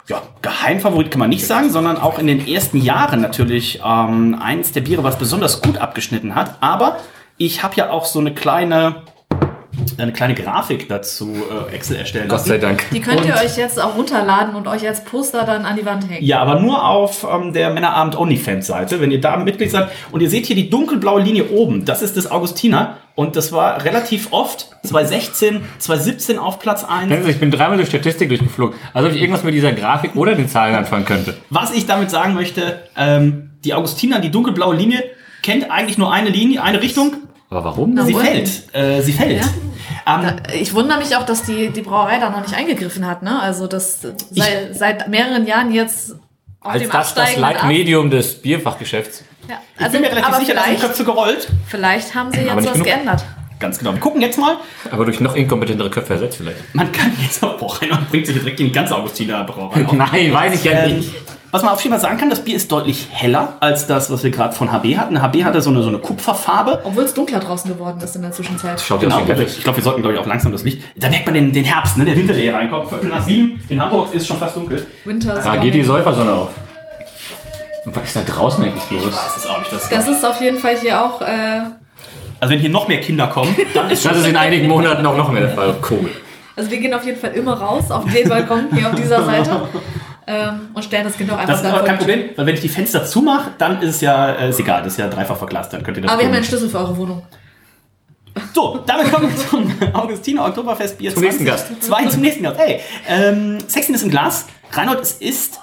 ja, 0.09 0.23
Geheimfavorit 0.43 1.11
kann 1.11 1.21
man 1.21 1.31
nicht 1.31 1.47
sagen, 1.47 1.71
sondern 1.71 1.97
auch 1.97 2.19
in 2.19 2.27
den 2.27 2.47
ersten 2.47 2.79
Jahren 2.79 3.21
natürlich 3.21 3.81
ähm, 3.85 4.37
eins 4.41 4.73
der 4.73 4.81
Biere, 4.81 5.05
was 5.05 5.19
besonders 5.19 5.63
gut 5.63 5.79
abgeschnitten 5.79 6.35
hat. 6.35 6.57
Aber 6.61 6.99
ich 7.39 7.63
habe 7.63 7.77
ja 7.77 7.91
auch 7.91 8.05
so 8.05 8.19
eine 8.19 8.35
kleine, 8.35 9.03
eine 9.99 10.13
kleine 10.13 10.35
Grafik 10.35 10.89
dazu 10.89 11.35
äh, 11.71 11.75
Excel 11.75 11.97
erstellen 11.97 12.29
Gott 12.29 12.39
lassen. 12.39 12.49
sei 12.49 12.59
Dank. 12.59 12.85
Die 12.93 13.01
könnt 13.01 13.25
ihr 13.25 13.35
Und- 13.35 13.41
euch 13.45 13.57
jetzt 13.57 13.81
auch 13.81 13.97
runterladen 13.97 14.55
und 14.55 14.67
euch 14.69 14.87
als 14.87 15.05
Poster 15.05 15.45
dann 15.45 15.65
an 15.65 15.77
die 15.77 15.85
Wand 15.87 16.09
hängen. 16.09 16.25
Ja, 16.25 16.41
aber 16.41 16.61
nur 16.61 16.85
auf 16.89 17.27
ähm, 17.31 17.53
der 17.53 17.71
Männerabend 17.71 18.17
OnlyFans 18.17 18.67
Seite, 18.67 19.01
wenn 19.01 19.11
ihr 19.11 19.21
da 19.21 19.37
Mitglied 19.37 19.71
seid. 19.71 19.89
Und 20.11 20.21
ihr 20.21 20.31
seht 20.31 20.47
hier 20.47 20.57
die 20.57 20.71
dunkelblaue 20.71 21.21
Linie 21.23 21.51
oben. 21.51 21.85
Das 21.85 22.03
ist 22.03 22.17
das 22.17 22.31
Augustiner. 22.31 22.99
Und 23.15 23.37
das 23.37 23.53
war 23.53 23.85
relativ 23.85 24.29
oft 24.33 24.69
2016, 24.85 25.61
2017 25.79 26.39
auf 26.39 26.59
Platz 26.59 26.83
1. 26.85 27.13
Also 27.13 27.29
ich 27.29 27.39
bin 27.39 27.51
dreimal 27.51 27.77
durch 27.77 27.89
Statistik 27.91 28.29
durchgeflogen. 28.29 28.75
Also 28.95 29.09
ob 29.09 29.15
ich 29.15 29.21
irgendwas 29.21 29.45
mit 29.45 29.53
dieser 29.55 29.73
Grafik 29.73 30.17
oder 30.17 30.35
den 30.35 30.49
Zahlen 30.49 30.75
anfangen 30.75 31.05
könnte. 31.05 31.37
Was 31.51 31.73
ich 31.75 31.85
damit 31.87 32.11
sagen 32.11 32.33
möchte, 32.35 32.81
ähm, 32.97 33.51
die 33.65 33.75
Augustiner, 33.75 34.19
die 34.21 34.31
dunkelblaue 34.31 34.75
Linie, 34.75 35.03
kennt 35.43 35.71
eigentlich 35.71 35.99
nur 35.99 36.11
eine 36.13 36.31
Linie, 36.31 36.63
eine 36.63 36.81
Richtung. 36.81 37.15
Aber 37.53 37.65
warum? 37.65 37.93
Na, 37.93 38.05
Sie 38.07 38.15
wohl. 38.15 38.25
fällt. 38.25 38.75
Äh, 38.75 39.03
sie 39.03 39.13
fällt. 39.13 39.43
Ähm, 40.07 40.37
Ich 40.55 40.73
wundere 40.73 40.99
mich 40.99 41.15
auch, 41.17 41.27
dass 41.27 41.43
die, 41.43 41.69
die 41.69 41.83
Brauerei 41.83 42.19
da 42.19 42.31
noch 42.31 42.41
nicht 42.41 42.55
eingegriffen 42.55 43.07
hat. 43.07 43.23
Ne? 43.23 43.39
Also 43.41 43.67
das 43.67 44.01
sei, 44.31 44.71
seit 44.73 45.09
mehreren 45.09 45.47
Jahren 45.47 45.71
jetzt 45.73 46.13
auf 46.61 46.73
Als 46.73 46.83
dem 46.83 46.91
das 46.91 47.15
das. 47.15 47.37
Leitmedium 47.37 48.09
des 48.11 48.41
Bierfachgeschäfts. 48.41 49.25
Ja. 49.51 49.57
ich 49.77 49.85
Also, 49.85 49.93
bin 49.99 50.01
mir 50.03 50.17
relativ 50.17 50.37
sicher, 50.37 50.55
da 50.55 50.61
sind 50.63 50.65
vielleicht, 50.77 50.81
Köpfe 50.83 51.05
gerollt. 51.05 51.49
vielleicht 51.69 52.15
haben 52.15 52.33
sie 52.33 52.41
jetzt 52.41 52.57
was 52.57 52.73
genug. 52.73 52.87
geändert. 52.87 53.25
Ganz 53.61 53.79
genau. 53.79 53.93
Wir 53.93 54.01
gucken 54.01 54.23
jetzt 54.23 54.39
mal. 54.39 54.57
Aber 54.91 55.05
durch 55.05 55.21
noch 55.21 55.37
inkompetentere 55.37 55.91
Köpfe 55.91 56.15
ersetzt 56.15 56.39
vielleicht. 56.39 56.75
Man 56.75 56.91
kann 56.91 57.13
jetzt 57.21 57.43
auch, 57.45 57.59
boah, 57.59 57.81
Reinhold 57.83 58.09
bringt 58.11 58.27
sich 58.27 58.37
direkt 58.39 58.61
in 58.61 58.67
die 58.67 58.73
ganze 58.73 58.97
Augustiner 58.97 59.45
Brauerei. 59.45 59.87
Nein, 59.93 60.33
weiß 60.33 60.55
ich 60.55 60.65
ja 60.65 60.73
Ähm, 60.85 60.97
nicht. 60.97 61.13
Was 61.53 61.63
man 61.63 61.75
auf 61.75 61.81
jeden 61.83 61.93
Fall 61.93 62.01
sagen 62.01 62.17
kann, 62.17 62.31
das 62.31 62.43
Bier 62.43 62.57
ist 62.57 62.73
deutlich 62.73 63.09
heller 63.13 63.59
als 63.61 63.87
das, 63.87 64.11
was 64.11 64.25
wir 64.25 64.31
gerade 64.31 64.55
von 64.55 64.73
HB 64.73 64.97
hatten. 64.97 65.21
HB 65.21 65.45
hatte 65.45 65.61
so 65.61 65.69
eine, 65.69 65.83
so 65.83 65.91
eine 65.91 65.99
Kupferfarbe. 65.99 66.81
Obwohl 66.83 67.05
es 67.05 67.13
dunkler 67.13 67.41
draußen 67.41 67.71
geworden 67.71 68.01
ist 68.03 68.17
in 68.17 68.23
der 68.23 68.33
Zwischenzeit. 68.33 68.81
Schaut 68.81 69.01
Genau. 69.01 69.21
Ich 69.21 69.63
glaube, 69.63 69.77
wir 69.77 69.85
sollten, 69.85 70.01
glaube 70.01 70.15
ich, 70.15 70.21
auch 70.21 70.27
langsam 70.27 70.51
das 70.51 70.65
Licht. 70.65 70.83
Da 70.97 71.11
merkt 71.11 71.27
man 71.27 71.35
den, 71.35 71.53
den 71.53 71.65
Herbst, 71.65 71.99
ne? 71.99 72.07
der 72.07 72.17
Winter, 72.17 72.33
der 72.33 72.43
hier 72.43 72.55
reinkommt. 72.55 72.89
Viertel 72.89 73.11
nach 73.11 73.23
sieben. 73.23 73.63
In 73.69 73.83
Hamburg 73.83 74.15
ist 74.15 74.27
schon 74.27 74.39
fast 74.39 74.57
dunkel. 74.57 74.87
Winter 75.05 75.37
ist 75.37 75.45
Da 75.45 75.57
geht 75.57 75.75
die 75.75 75.83
Säufersonne 75.83 76.33
auf. 76.33 76.49
Und 77.85 77.97
was 77.97 78.05
ist 78.05 78.17
da 78.17 78.23
draußen 78.23 78.65
eigentlich 78.65 78.91
los? 78.91 79.11
Das 79.11 79.37
ist 79.37 79.51
auch 79.51 79.59
nicht 79.59 79.73
das. 79.73 79.89
Das 79.91 80.09
ist 80.09 80.25
auf 80.25 80.41
jeden 80.41 80.57
Fall 80.57 80.77
hier 80.79 81.05
auch. 81.05 81.21
Äh, 81.21 81.61
Also 82.41 82.55
wenn 82.55 82.61
hier 82.61 82.71
noch 82.71 82.89
mehr 82.89 83.01
Kinder 83.01 83.27
kommen, 83.27 83.55
dann 83.75 83.91
ist 83.91 84.05
Das 84.09 84.17
ist 84.17 84.27
in 84.27 84.37
einigen 84.37 84.69
Monaten 84.69 85.05
auch 85.05 85.19
noch 85.19 85.31
mehr 85.31 85.43
der 85.43 85.51
Fall. 85.51 85.75
Cool. 85.91 86.09
also 86.57 86.71
wir 86.71 86.79
gehen 86.79 86.95
auf 86.95 87.05
jeden 87.05 87.21
Fall 87.21 87.33
immer 87.33 87.55
raus 87.55 87.91
auf 87.91 88.11
den 88.11 88.27
Balkon 88.27 88.69
hier 88.73 88.89
auf 88.89 88.95
dieser 88.95 89.23
Seite 89.23 89.69
ähm, 90.27 90.69
und 90.75 90.85
stellen 90.85 91.05
das 91.05 91.17
Kind 91.17 91.31
auch 91.31 91.37
einfach 91.37 91.49
Das 91.49 91.63
ist 91.63 91.65
da 91.65 91.75
aber 91.75 91.85
kein. 91.85 91.99
Problem, 91.99 92.31
weil 92.37 92.47
wenn 92.47 92.55
ich 92.55 92.61
die 92.61 92.69
Fenster 92.69 93.05
zumache, 93.05 93.53
dann 93.59 93.83
ist 93.83 93.97
es 93.97 94.01
ja 94.01 94.33
äh, 94.33 94.51
ist 94.51 94.61
egal, 94.61 94.83
das 94.83 94.95
ist 94.95 94.99
ja 94.99 95.09
dreifach 95.09 95.37
verglast, 95.37 95.73
dann 95.73 95.83
könnt 95.83 95.97
ihr 95.99 96.03
das 96.03 96.13
Aber 96.13 96.21
wir 96.21 96.29
haben 96.29 96.35
einen 96.35 96.45
Schlüssel 96.45 96.69
für 96.69 96.79
eure 96.79 96.97
Wohnung. 96.97 97.23
So, 98.55 98.83
damit 98.87 99.13
kommen 99.13 99.29
wir 99.29 99.37
zum 99.37 99.71
Augustiner 99.93 100.47
Oktoberfestbier 100.47 101.13
Zum 101.13 101.23
nächsten 101.23 101.45
Gast. 101.45 101.83
Zwei 101.83 102.07
zum 102.07 102.23
nächsten 102.23 102.43
Gast. 102.43 102.59
Hey, 102.59 102.81
ähm, 103.09 103.59
Sexiness 103.67 104.03
im 104.03 104.11
Glas. 104.11 104.47
Reinhold, 104.73 105.01
es 105.01 105.13
ist, 105.13 105.61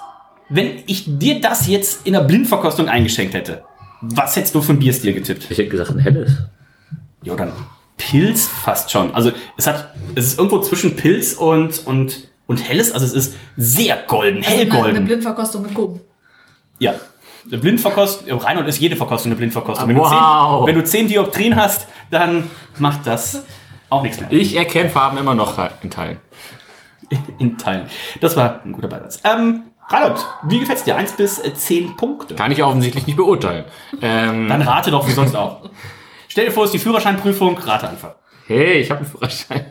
wenn 0.48 0.82
ich 0.86 1.04
dir 1.06 1.40
das 1.40 1.66
jetzt 1.66 2.06
in 2.06 2.12
der 2.12 2.20
Blindverkostung 2.20 2.88
eingeschenkt 2.88 3.34
hätte, 3.34 3.64
was 4.02 4.36
hättest 4.36 4.54
du 4.54 4.62
für 4.62 4.72
ein 4.72 4.78
Bierstil 4.78 5.12
getippt? 5.14 5.50
Ich 5.50 5.58
hätte 5.58 5.68
gesagt, 5.68 5.90
ein 5.90 5.98
helles. 5.98 6.32
Ja, 7.22 7.34
dann 7.34 7.52
Pilz 7.96 8.46
fast 8.46 8.90
schon. 8.90 9.14
Also 9.14 9.32
es 9.56 9.66
hat, 9.66 9.94
es 10.14 10.26
ist 10.28 10.38
irgendwo 10.38 10.60
zwischen 10.60 10.96
Pilz 10.96 11.34
und, 11.34 11.86
und, 11.86 12.29
und 12.50 12.56
Helles, 12.68 12.92
also 12.92 13.06
es 13.06 13.12
ist 13.12 13.36
sehr 13.56 13.96
golden, 14.06 14.38
Also 14.44 14.50
eine, 14.50 14.60
eine 14.62 14.70
hellgolden. 14.72 15.04
Blindverkostung 15.04 15.62
mit 15.62 15.74
Kuchen. 15.74 16.00
Ja. 16.78 16.94
Eine 17.46 17.58
Blindverkostung, 17.58 18.38
Reinhold 18.38 18.68
ist 18.68 18.78
jede 18.80 18.96
Verkostung 18.96 19.30
eine 19.30 19.36
Blindverkostung. 19.36 19.88
Wenn, 19.88 19.96
Wow. 19.96 20.10
du, 20.10 20.14
zehn, 20.58 20.66
wenn 20.66 20.74
du 20.74 20.84
10 20.84 21.08
Dioptrien 21.08 21.56
hast, 21.56 21.86
dann 22.10 22.50
macht 22.78 23.06
das 23.06 23.44
auch 23.88 24.02
nichts 24.02 24.20
mehr. 24.20 24.30
Ich 24.32 24.56
erkenne 24.56 24.90
Farben 24.90 25.16
immer 25.16 25.34
noch 25.34 25.56
in 25.82 25.90
Teilen. 25.90 26.18
In 27.38 27.56
Teilen. 27.58 27.86
Das 28.20 28.36
war 28.36 28.60
ein 28.64 28.72
guter 28.72 28.88
Beisatz. 28.88 29.20
Ähm, 29.24 29.62
Reinhold, 29.88 30.24
wie 30.44 30.60
gefällt's 30.60 30.84
dir? 30.84 30.96
1 30.96 31.12
bis 31.12 31.38
äh, 31.40 31.52
10 31.54 31.96
Punkte. 31.96 32.34
Kann 32.36 32.52
ich 32.52 32.62
offensichtlich 32.62 33.06
nicht 33.06 33.16
beurteilen. 33.16 33.64
Ähm, 34.02 34.48
Dann 34.48 34.62
rate 34.62 34.90
doch 34.90 35.08
wie 35.08 35.12
sonst 35.12 35.34
auch. 35.34 35.70
Stell 36.28 36.44
dir 36.46 36.52
vor, 36.52 36.64
es 36.64 36.68
ist 36.68 36.74
die 36.74 36.78
Führerscheinprüfung, 36.78 37.58
rate 37.58 37.88
einfach. 37.88 38.14
hey, 38.46 38.74
ich 38.80 38.90
habe 38.90 39.00
einen 39.00 39.08
Führerschein. 39.10 39.66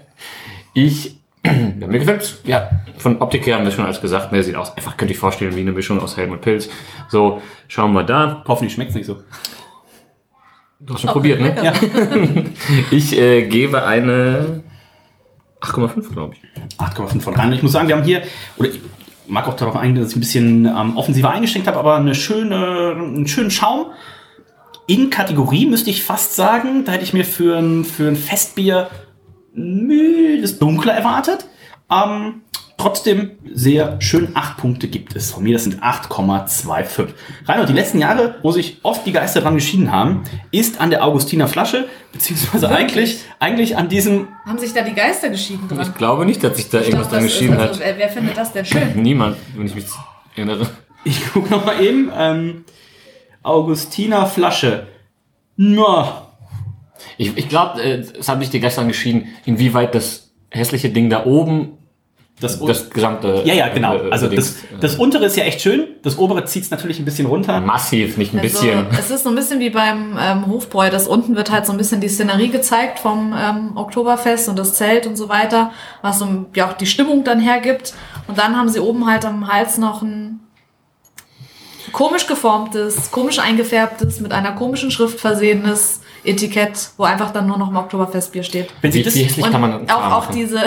Ich, 0.73 1.18
ja, 1.45 1.87
mir 1.87 1.99
gefällt's. 1.99 2.39
Ja, 2.43 2.69
von 2.97 3.21
Optik 3.21 3.45
her 3.45 3.55
haben 3.55 3.65
wir 3.65 3.71
schon 3.71 3.85
alles 3.85 4.01
gesagt. 4.01 4.31
Mir 4.31 4.43
sieht 4.43 4.55
aus, 4.55 4.75
einfach 4.75 4.97
könnte 4.97 5.13
ich 5.13 5.19
vorstellen, 5.19 5.55
wie 5.55 5.61
eine 5.61 5.71
Mischung 5.71 5.99
aus 5.99 6.17
Helm 6.17 6.31
und 6.31 6.41
Pilz. 6.41 6.69
So, 7.07 7.41
schauen 7.67 7.93
wir 7.93 8.03
da. 8.03 8.43
Hoffentlich 8.47 8.73
schmeckt's 8.73 8.95
nicht 8.95 9.05
so. 9.05 9.17
Du 10.79 10.93
hast 10.93 11.01
schon 11.01 11.11
probiert, 11.11 11.41
ne? 11.41 11.55
Ja. 11.61 11.73
Ich 12.91 13.17
äh, 13.17 13.47
gebe 13.47 13.83
eine 13.85 14.63
8,5, 15.61 16.13
glaube 16.13 16.35
ich. 16.35 16.79
8,5 16.79 17.21
von 17.21 17.35
Reinhold. 17.35 17.57
Ich 17.57 17.63
muss 17.63 17.73
sagen, 17.73 17.87
wir 17.87 17.95
haben 17.95 18.03
hier, 18.03 18.21
oder 18.57 18.69
ich 18.69 18.79
mag 19.27 19.47
auch 19.47 19.55
darauf 19.55 19.75
eingehen, 19.75 20.01
dass 20.01 20.11
ich 20.11 20.17
ein 20.17 20.21
bisschen 20.21 20.65
ähm, 20.65 20.97
offensiver 20.97 21.31
eingeschenkt 21.31 21.67
habe, 21.67 21.77
aber 21.77 21.95
eine 21.95 22.15
schöne, 22.15 22.95
einen 22.97 23.27
schönen 23.27 23.51
Schaum. 23.51 23.87
In 24.87 25.09
Kategorie 25.09 25.67
müsste 25.67 25.89
ich 25.89 26.03
fast 26.03 26.35
sagen, 26.35 26.85
da 26.85 26.93
hätte 26.93 27.03
ich 27.03 27.13
mir 27.13 27.25
für 27.25 27.57
ein, 27.57 27.83
für 27.83 28.07
ein 28.07 28.15
Festbier 28.15 28.89
mildes 29.53 30.59
Dunkler 30.59 30.93
erwartet. 30.93 31.45
Ähm, 31.91 32.41
trotzdem 32.77 33.31
sehr 33.53 33.99
schön. 34.01 34.29
Acht 34.35 34.57
Punkte 34.57 34.87
gibt 34.87 35.15
es. 35.15 35.31
Von 35.31 35.43
mir, 35.43 35.53
das 35.53 35.63
sind 35.63 35.81
8,25. 35.83 37.07
Reinhold, 37.45 37.69
die 37.69 37.73
letzten 37.73 37.99
Jahre, 37.99 38.35
wo 38.43 38.51
sich 38.51 38.77
oft 38.83 39.05
die 39.05 39.11
Geister 39.11 39.41
dran 39.41 39.55
geschieden 39.55 39.91
haben, 39.91 40.23
ist 40.51 40.79
an 40.79 40.89
der 40.91 41.03
Augustiner 41.03 41.47
Flasche, 41.47 41.87
beziehungsweise 42.13 42.69
Wirklich? 42.69 42.79
eigentlich, 42.79 43.19
eigentlich 43.39 43.77
an 43.77 43.89
diesem 43.89 44.27
Haben 44.45 44.59
sich 44.59 44.73
da 44.73 44.81
die 44.83 44.93
Geister 44.93 45.29
geschieden 45.29 45.67
dran? 45.67 45.81
Ich 45.81 45.93
glaube 45.95 46.25
nicht, 46.25 46.43
dass 46.43 46.55
sich 46.57 46.69
da 46.69 46.79
Ich 46.79 46.87
irgendwas 46.89 47.09
dachte, 47.09 47.17
dran 47.19 47.25
das 47.25 47.41
ist- 47.41 47.49
also, 47.51 47.83
hat. 47.83 47.97
wer, 47.97 48.09
findet 48.09 48.37
das 48.37 48.53
denn 48.53 48.65
schön? 48.65 48.93
Niemand, 49.01 49.37
wenn 49.55 49.65
ich 49.65 49.75
mich 49.75 49.85
erinnere. 50.35 50.67
Ich 51.03 51.31
gucke 51.33 51.49
noch 51.49 51.65
mal 51.65 51.81
eben. 51.81 52.11
Ähm, 52.15 52.65
Augustiner 53.41 54.25
Flasche. 54.25 54.87
Na, 55.55 56.28
Ich, 57.17 57.37
ich 57.37 57.49
glaube, 57.49 57.81
äh, 57.81 58.03
es 58.19 58.27
hat 58.29 58.39
nicht 58.39 58.53
die 58.53 58.59
gestern 58.59 58.87
geschieden, 58.87 59.27
inwieweit 59.45 59.95
das 59.95 60.31
hässliche 60.49 60.89
Ding 60.89 61.09
da 61.09 61.25
oben 61.25 61.77
das, 62.39 62.57
das 62.59 62.89
gesamte. 62.89 63.41
ja, 63.43 63.53
ja, 63.53 63.67
genau. 63.67 63.95
äh, 63.95 64.11
Also 64.11 64.27
das, 64.27 64.55
das 64.79 64.95
untere 64.95 65.25
ist 65.25 65.35
ja 65.35 65.43
echt 65.43 65.61
schön. 65.61 65.87
Das 66.03 66.17
obere 66.17 66.45
zieht 66.45 66.63
es 66.63 66.71
natürlich 66.71 66.97
ein 66.99 67.05
bisschen 67.05 67.27
runter. 67.27 67.59
massiv, 67.59 68.17
nicht 68.17 68.33
ein 68.33 68.41
bisschen. 68.41 68.87
Also, 68.87 68.99
es 68.99 69.11
ist 69.11 69.23
so 69.23 69.29
ein 69.29 69.35
bisschen 69.35 69.59
wie 69.59 69.69
beim 69.69 70.17
ähm, 70.17 70.47
Hofbräu. 70.47 70.89
Das 70.89 71.07
unten 71.07 71.35
wird 71.35 71.51
halt 71.51 71.65
so 71.65 71.73
ein 71.73 71.77
bisschen 71.77 71.99
die 71.99 72.07
Szenerie 72.07 72.47
gezeigt 72.47 72.99
vom 72.99 73.35
ähm, 73.37 73.75
Oktoberfest 73.75 74.47
und 74.47 74.57
das 74.57 74.75
Zelt 74.75 75.05
und 75.05 75.17
so 75.17 75.27
weiter, 75.27 75.71
was 76.01 76.19
so 76.19 76.45
ja 76.55 76.69
auch 76.69 76.73
die 76.73 76.85
Stimmung 76.85 77.25
dann 77.25 77.41
hergibt. 77.41 77.93
Und 78.27 78.37
dann 78.37 78.55
haben 78.55 78.69
sie 78.69 78.79
oben 78.79 79.05
halt 79.05 79.25
am 79.25 79.51
Hals 79.51 79.77
noch 79.77 80.01
ein 80.01 80.39
komisch 81.91 82.27
geformtes, 82.27 83.11
komisch 83.11 83.39
eingefärbtes, 83.39 84.21
mit 84.21 84.31
einer 84.31 84.53
komischen 84.53 84.91
Schrift 84.91 85.19
versehenes 85.19 86.01
Etikett, 86.23 86.91
wo 86.97 87.03
einfach 87.03 87.31
dann 87.31 87.47
nur 87.47 87.57
noch 87.57 87.71
mal 87.71 87.81
Oktoberfestbier 87.81 88.43
steht. 88.43 88.69
Wenn 88.81 88.91
Sie 88.91 88.99
Wie, 88.99 89.03
das, 89.03 89.15
wie 89.15 89.23
hässlich 89.23 89.45
Und 89.45 89.51
kann 89.51 89.61
man 89.61 89.89
auch, 89.89 90.11
auch 90.11 90.25
diese 90.27 90.61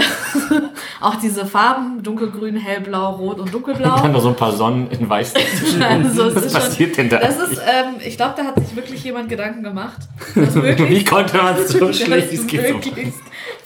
auch 1.01 1.17
diese 1.17 1.47
Farben, 1.47 2.03
dunkelgrün, 2.03 2.57
hellblau, 2.57 3.13
rot 3.17 3.39
und 3.39 3.47
Dann 3.47 3.53
dunkelblau. 3.53 4.07
noch 4.09 4.21
so 4.21 4.29
ein 4.29 4.37
paar 4.37 4.53
Sonnen 4.53 4.91
in 4.91 5.09
weiß. 5.09 5.35
Also, 5.83 6.25
es 6.27 6.35
Was 6.37 6.45
ist 6.47 6.53
schon- 6.53 6.61
passiert 6.63 6.97
denn 6.97 7.09
da? 7.09 7.19
Das 7.19 7.37
ist, 7.39 7.59
ähm, 7.59 7.95
ich 8.05 8.17
glaube, 8.17 8.35
da 8.37 8.45
hat 8.45 8.59
sich 8.59 8.75
wirklich 8.77 9.03
jemand 9.05 9.29
Gedanken 9.29 9.63
gemacht. 9.63 9.99
Wie 10.35 11.05
konnte 11.05 11.37
man 11.37 11.57
so 11.67 11.93
schlecht, 11.93 12.33
es 12.33 12.47
geht 12.47 12.69
so? 12.69 12.81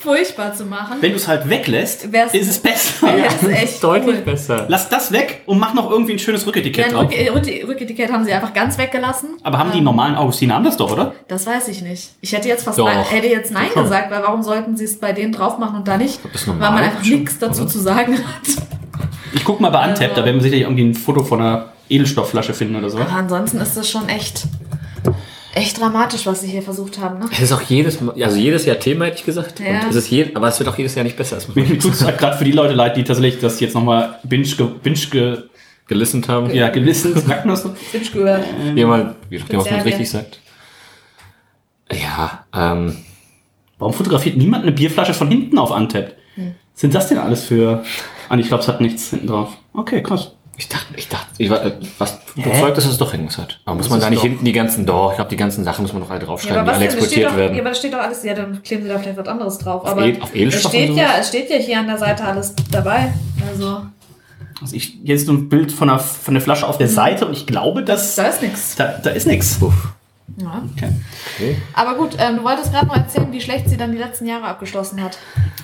Furchtbar 0.06 0.54
zu 0.54 0.64
machen. 0.64 0.98
Wenn 1.00 1.10
du 1.10 1.16
es 1.16 1.26
halt 1.26 1.48
weglässt, 1.50 2.12
Wär's- 2.12 2.32
ist 2.32 2.48
es 2.48 2.58
besser. 2.60 3.06
wäre 3.16 3.26
es 3.26 3.48
echt 3.48 3.82
Deutlich 3.82 4.16
cool. 4.18 4.22
besser. 4.22 4.66
Lass 4.68 4.88
das 4.88 5.10
weg 5.10 5.42
und 5.46 5.58
mach 5.58 5.74
noch 5.74 5.90
irgendwie 5.90 6.12
ein 6.12 6.18
schönes 6.20 6.42
Ja, 6.42 6.46
Rücketikett 6.46 6.86
ein 6.86 6.92
drauf. 6.92 7.10
Rück 7.10 7.34
Rück 7.46 7.68
Rücketikett 7.68 8.12
haben 8.12 8.24
sie 8.24 8.32
einfach 8.32 8.54
ganz 8.54 8.78
weggelassen. 8.78 9.30
Aber 9.42 9.58
haben 9.58 9.72
die 9.72 9.80
normalen 9.80 10.14
Augustiner 10.14 10.54
haben 10.54 10.64
das 10.64 10.76
doch, 10.76 10.92
oder? 10.92 11.12
Das 11.28 11.44
weiß 11.46 11.66
ich 11.68 11.82
nicht. 11.82 12.10
Ich 12.20 12.32
hätte 12.32 12.46
jetzt 12.48 12.62
fast 12.64 12.78
nein, 12.78 13.04
hätte 13.04 13.26
jetzt 13.26 13.50
nein 13.52 13.68
Schon. 13.72 13.82
gesagt, 13.82 14.10
weil 14.12 14.22
warum 14.22 14.42
sollten 14.42 14.76
sie 14.76 14.84
es 14.84 14.98
bei 15.00 15.12
denen 15.12 15.32
drauf 15.32 15.58
machen 15.58 15.76
und 15.78 15.88
da 15.88 15.96
nicht? 15.98 16.20
ist 16.32 16.46
Weil 16.46 16.54
man 16.56 16.74
einfach 16.78 17.02
nichts 17.02 17.38
dazu 17.38 17.62
oder? 17.62 17.70
zu 17.70 17.78
sagen 17.80 18.14
hat. 18.16 18.62
Ich 19.34 19.44
guck 19.44 19.60
mal 19.60 19.70
bei 19.70 19.80
Antep, 19.80 20.14
da 20.14 20.24
werden 20.24 20.36
wir 20.36 20.42
sicherlich 20.42 20.62
irgendwie 20.64 20.84
ein 20.84 20.94
Foto 20.94 21.24
von 21.24 21.40
einer 21.40 21.72
Edelstoffflasche 21.88 22.54
finden 22.54 22.76
oder 22.76 22.88
so. 22.90 22.98
Aber 22.98 23.10
ansonsten 23.12 23.58
ist 23.60 23.76
das 23.76 23.88
schon 23.90 24.08
echt, 24.08 24.44
echt 25.56 25.80
dramatisch, 25.80 26.26
was 26.26 26.40
sie 26.42 26.48
hier 26.48 26.62
versucht 26.62 26.98
haben. 26.98 27.18
Ne? 27.18 27.26
Es 27.32 27.40
ist 27.40 27.52
auch 27.52 27.62
jedes, 27.62 28.00
Mal- 28.00 28.14
also 28.22 28.36
jedes 28.36 28.64
Jahr 28.66 28.78
Thema, 28.78 29.06
hätte 29.06 29.18
ich 29.18 29.24
gesagt. 29.24 29.60
Ja. 29.60 29.80
Und 29.82 29.90
es 29.90 29.96
ist 29.96 30.10
je, 30.10 30.30
aber 30.34 30.48
es 30.48 30.58
wird 30.58 30.68
auch 30.68 30.76
jedes 30.78 30.94
Jahr 30.94 31.04
nicht 31.04 31.16
besser. 31.16 31.38
Mir 31.54 31.78
tut 31.78 31.92
es 31.94 32.04
halt 32.04 32.18
gerade 32.18 32.36
für 32.36 32.44
die 32.44 32.52
Leute 32.52 32.74
leid, 32.74 32.96
die 32.96 33.04
tatsächlich 33.04 33.40
das 33.40 33.58
jetzt 33.60 33.74
nochmal 33.74 34.18
binge, 34.22 34.44
ge, 34.44 34.66
binge 34.82 34.96
ge, 35.10 35.38
gelistet 35.88 36.28
haben. 36.28 36.52
ja, 36.54 36.68
gelisten, 36.68 37.14
sagt 37.14 37.44
man 37.44 37.54
das 37.54 37.62
so? 37.62 37.70
Finch 37.74 38.12
gehört. 38.12 38.44
Jemand, 38.74 39.16
wie 39.30 39.38
nachdem, 39.38 39.60
was 39.60 39.70
man 39.70 39.80
richtig 39.80 40.10
sagt. 40.10 40.40
Ja, 41.92 42.44
ähm, 42.54 42.96
Warum 43.78 43.92
fotografiert 43.92 44.36
niemand 44.36 44.62
eine 44.62 44.72
Bierflasche 44.72 45.12
von 45.14 45.28
hinten 45.28 45.58
auf 45.58 45.70
Antep? 45.70 46.16
Sind 46.74 46.94
das 46.94 47.08
denn 47.08 47.18
alles 47.18 47.44
für... 47.44 47.84
Ah, 48.28 48.36
ich 48.36 48.48
glaube, 48.48 48.62
es 48.62 48.68
hat 48.68 48.80
nichts 48.80 49.10
hinten 49.10 49.28
drauf. 49.28 49.56
Okay, 49.72 50.02
krass. 50.02 50.32
Ich 50.56 50.68
dachte, 50.68 50.86
ich 50.96 51.08
dachte, 51.08 51.26
ich 51.38 51.50
war 51.50 51.64
äh, 51.64 51.72
was 51.98 52.18
überzeugt, 52.34 52.76
dass 52.76 52.86
es 52.86 52.98
doch 52.98 53.12
Hängens 53.12 53.36
hat. 53.38 53.60
Aber 53.64 53.76
muss 53.76 53.90
man 53.90 54.00
da 54.00 54.08
nicht 54.10 54.22
hinten 54.22 54.44
die 54.44 54.52
ganzen, 54.52 54.86
doch, 54.86 55.10
ich 55.10 55.16
glaube, 55.16 55.30
die 55.30 55.36
ganzen 55.36 55.64
Sachen 55.64 55.82
muss 55.82 55.92
man 55.92 56.02
noch 56.02 56.10
alle 56.10 56.20
draufschreiben, 56.20 56.64
die 56.64 56.70
alle 56.70 56.78
denn? 56.78 56.88
Exportiert 56.88 57.30
doch, 57.30 57.36
werden. 57.36 57.54
Ja, 57.54 57.60
aber 57.60 57.70
das 57.70 57.78
steht 57.78 57.92
doch 57.92 57.98
alles, 57.98 58.22
ja, 58.24 58.34
dann 58.34 58.62
kleben 58.62 58.82
sie 58.84 58.88
da 58.88 58.98
vielleicht 58.98 59.18
was 59.18 59.28
anderes 59.28 59.58
drauf. 59.58 59.82
Auf 59.82 59.88
aber 59.90 60.06
Ed- 60.06 60.22
auf 60.22 60.34
es 60.34 60.62
steht 60.62 60.94
ja, 60.96 61.08
es 61.20 61.28
steht 61.28 61.50
ja 61.50 61.56
hier 61.56 61.78
an 61.80 61.86
der 61.86 61.98
Seite 61.98 62.24
alles 62.24 62.54
dabei. 62.70 63.12
Also, 63.50 63.82
Also 64.62 64.74
ich, 64.74 64.98
hier 65.04 65.14
ist 65.14 65.26
so 65.26 65.32
ein 65.32 65.48
Bild 65.48 65.70
von 65.72 65.88
der, 65.88 65.98
von 65.98 66.32
der 66.34 66.40
Flasche 66.42 66.66
auf 66.66 66.78
der 66.78 66.88
Seite 66.88 67.26
und 67.26 67.32
ich 67.34 67.46
glaube, 67.46 67.82
dass... 67.84 68.14
da 68.14 68.24
ist 68.28 68.40
nichts. 68.42 68.76
Da, 68.76 68.98
da 69.02 69.10
ist 69.10 69.26
nichts. 69.26 69.58
Ja. 70.38 70.62
Okay. 70.76 71.56
Aber 71.72 71.94
gut, 71.94 72.16
ähm, 72.18 72.36
du 72.36 72.44
wolltest 72.44 72.72
gerade 72.72 72.86
noch 72.86 72.96
erzählen, 72.96 73.28
wie 73.30 73.40
schlecht 73.40 73.68
sie 73.68 73.76
dann 73.76 73.92
die 73.92 73.98
letzten 73.98 74.26
Jahre 74.26 74.44
abgeschlossen 74.44 75.02
hat. 75.02 75.18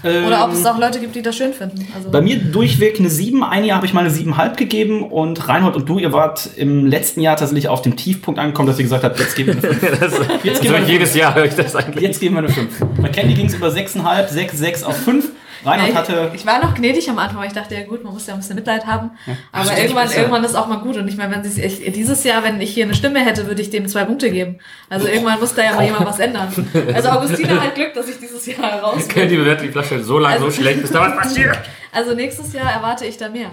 Ähm, 0.05 0.25
Oder 0.25 0.44
ob 0.44 0.53
es 0.53 0.64
auch 0.64 0.79
Leute 0.79 0.98
gibt, 0.98 1.14
die 1.14 1.22
das 1.22 1.37
schön 1.37 1.53
finden. 1.53 1.87
Also, 1.94 2.11
Bei 2.11 2.20
mir 2.20 2.38
durchweg 2.38 2.98
eine 2.98 3.11
7. 3.11 3.42
Ein 3.44 3.64
Jahr 3.64 3.77
habe 3.77 3.87
ich 3.87 3.92
mal 3.92 4.01
eine 4.01 4.11
7,5 4.11 4.57
gegeben 4.57 5.03
und 5.03 5.48
Reinhold 5.48 5.77
und 5.77 5.88
du, 5.88 5.98
ihr 5.98 6.12
wart 6.12 6.48
im 6.57 6.87
letzten 6.87 7.20
Jahr 7.20 7.37
tatsächlich 7.37 7.68
auf 7.68 7.83
dem 7.83 7.96
Tiefpunkt 7.96 8.40
angekommen, 8.40 8.68
dass 8.68 8.79
ihr 8.79 8.85
gesagt 8.85 9.05
habt, 9.05 9.18
jetzt 9.18 9.37
geben 9.37 9.61
wir 9.62 9.70
eine 9.70 9.79
5. 9.79 10.01
das, 10.01 10.14
Jetzt 10.42 10.62
geben 10.62 10.75
wir 10.75 10.85
jedes 10.85 11.14
Jahr 11.14 11.35
höre 11.35 11.44
ich 11.44 11.55
das 11.55 11.77
eigentlich. 11.77 12.03
Jetzt 12.03 12.20
geben 12.20 12.37
wir 12.37 12.40
eine 12.40 12.48
5. 12.48 12.85
Bei 13.01 13.09
Candy 13.09 13.35
ging 13.35 13.46
es 13.46 13.55
über 13.55 13.68
6,5, 13.68 14.29
6, 14.29 14.59
6 14.59 14.85
auf 14.85 14.96
5. 14.96 15.31
Reinhold 15.64 15.92
Ja, 15.92 15.98
hatte... 15.98 16.31
ich, 16.35 16.40
ich 16.40 16.46
war 16.46 16.61
noch 16.62 16.75
gnädig 16.75 17.09
am 17.09 17.18
Anfang, 17.18 17.38
weil 17.38 17.48
ich 17.48 17.53
dachte, 17.53 17.75
ja 17.75 17.85
gut, 17.85 18.03
man 18.05 18.12
muss 18.12 18.27
ja 18.27 18.35
ein 18.35 18.40
bisschen 18.40 18.57
Mitleid 18.57 18.87
haben. 18.87 19.11
Aber 19.53 19.64
stimmt, 19.64 19.79
irgendwann, 19.79 20.07
besser. 20.09 20.18
irgendwann 20.18 20.44
ist 20.44 20.55
auch 20.55 20.66
mal 20.66 20.79
gut. 20.79 20.96
Und 20.96 21.09
ich 21.09 21.16
meine, 21.16 21.35
wenn 21.35 21.44
sie 21.44 21.62
ich, 21.62 21.92
dieses 21.92 22.25
Jahr, 22.25 22.42
wenn 22.42 22.61
ich 22.61 22.72
hier 22.75 22.85
eine 22.85 22.94
Stimme 22.94 23.20
hätte, 23.25 23.46
würde 23.46 23.62
ich 23.62 23.70
dem 23.70 23.87
zwei 23.88 24.05
Punkte 24.05 24.31
geben. 24.31 24.59
Also 24.88 25.07
irgendwann 25.09 25.40
muss 25.40 25.55
da 25.55 25.62
ja 25.64 25.75
mal 25.75 25.85
jemand 25.85 26.07
was 26.07 26.18
ändern. 26.18 26.48
Also 26.94 27.09
Augustina 27.11 27.61
hat 27.61 27.75
Glück, 27.75 27.94
dass 27.94 28.09
ich 28.09 28.18
dieses 28.18 28.44
Jahr 28.46 28.81
raus 28.81 29.07
bin. 29.09 29.29
Die 29.29 29.37
bewertet 29.37 29.66
die 29.68 29.72
Flasche 29.72 30.03
so 30.03 30.18
lange 30.18 30.35
Also- 30.35 30.51
so 30.51 30.62
schlecht, 30.62 30.83
bis 30.83 30.90
da 30.90 31.01
was 31.01 31.16
passiert. 31.16 31.59
Also 31.92 32.14
nächstes 32.14 32.53
Jahr 32.53 32.72
erwarte 32.72 33.05
ich 33.05 33.16
da 33.16 33.29
mehr. 33.29 33.51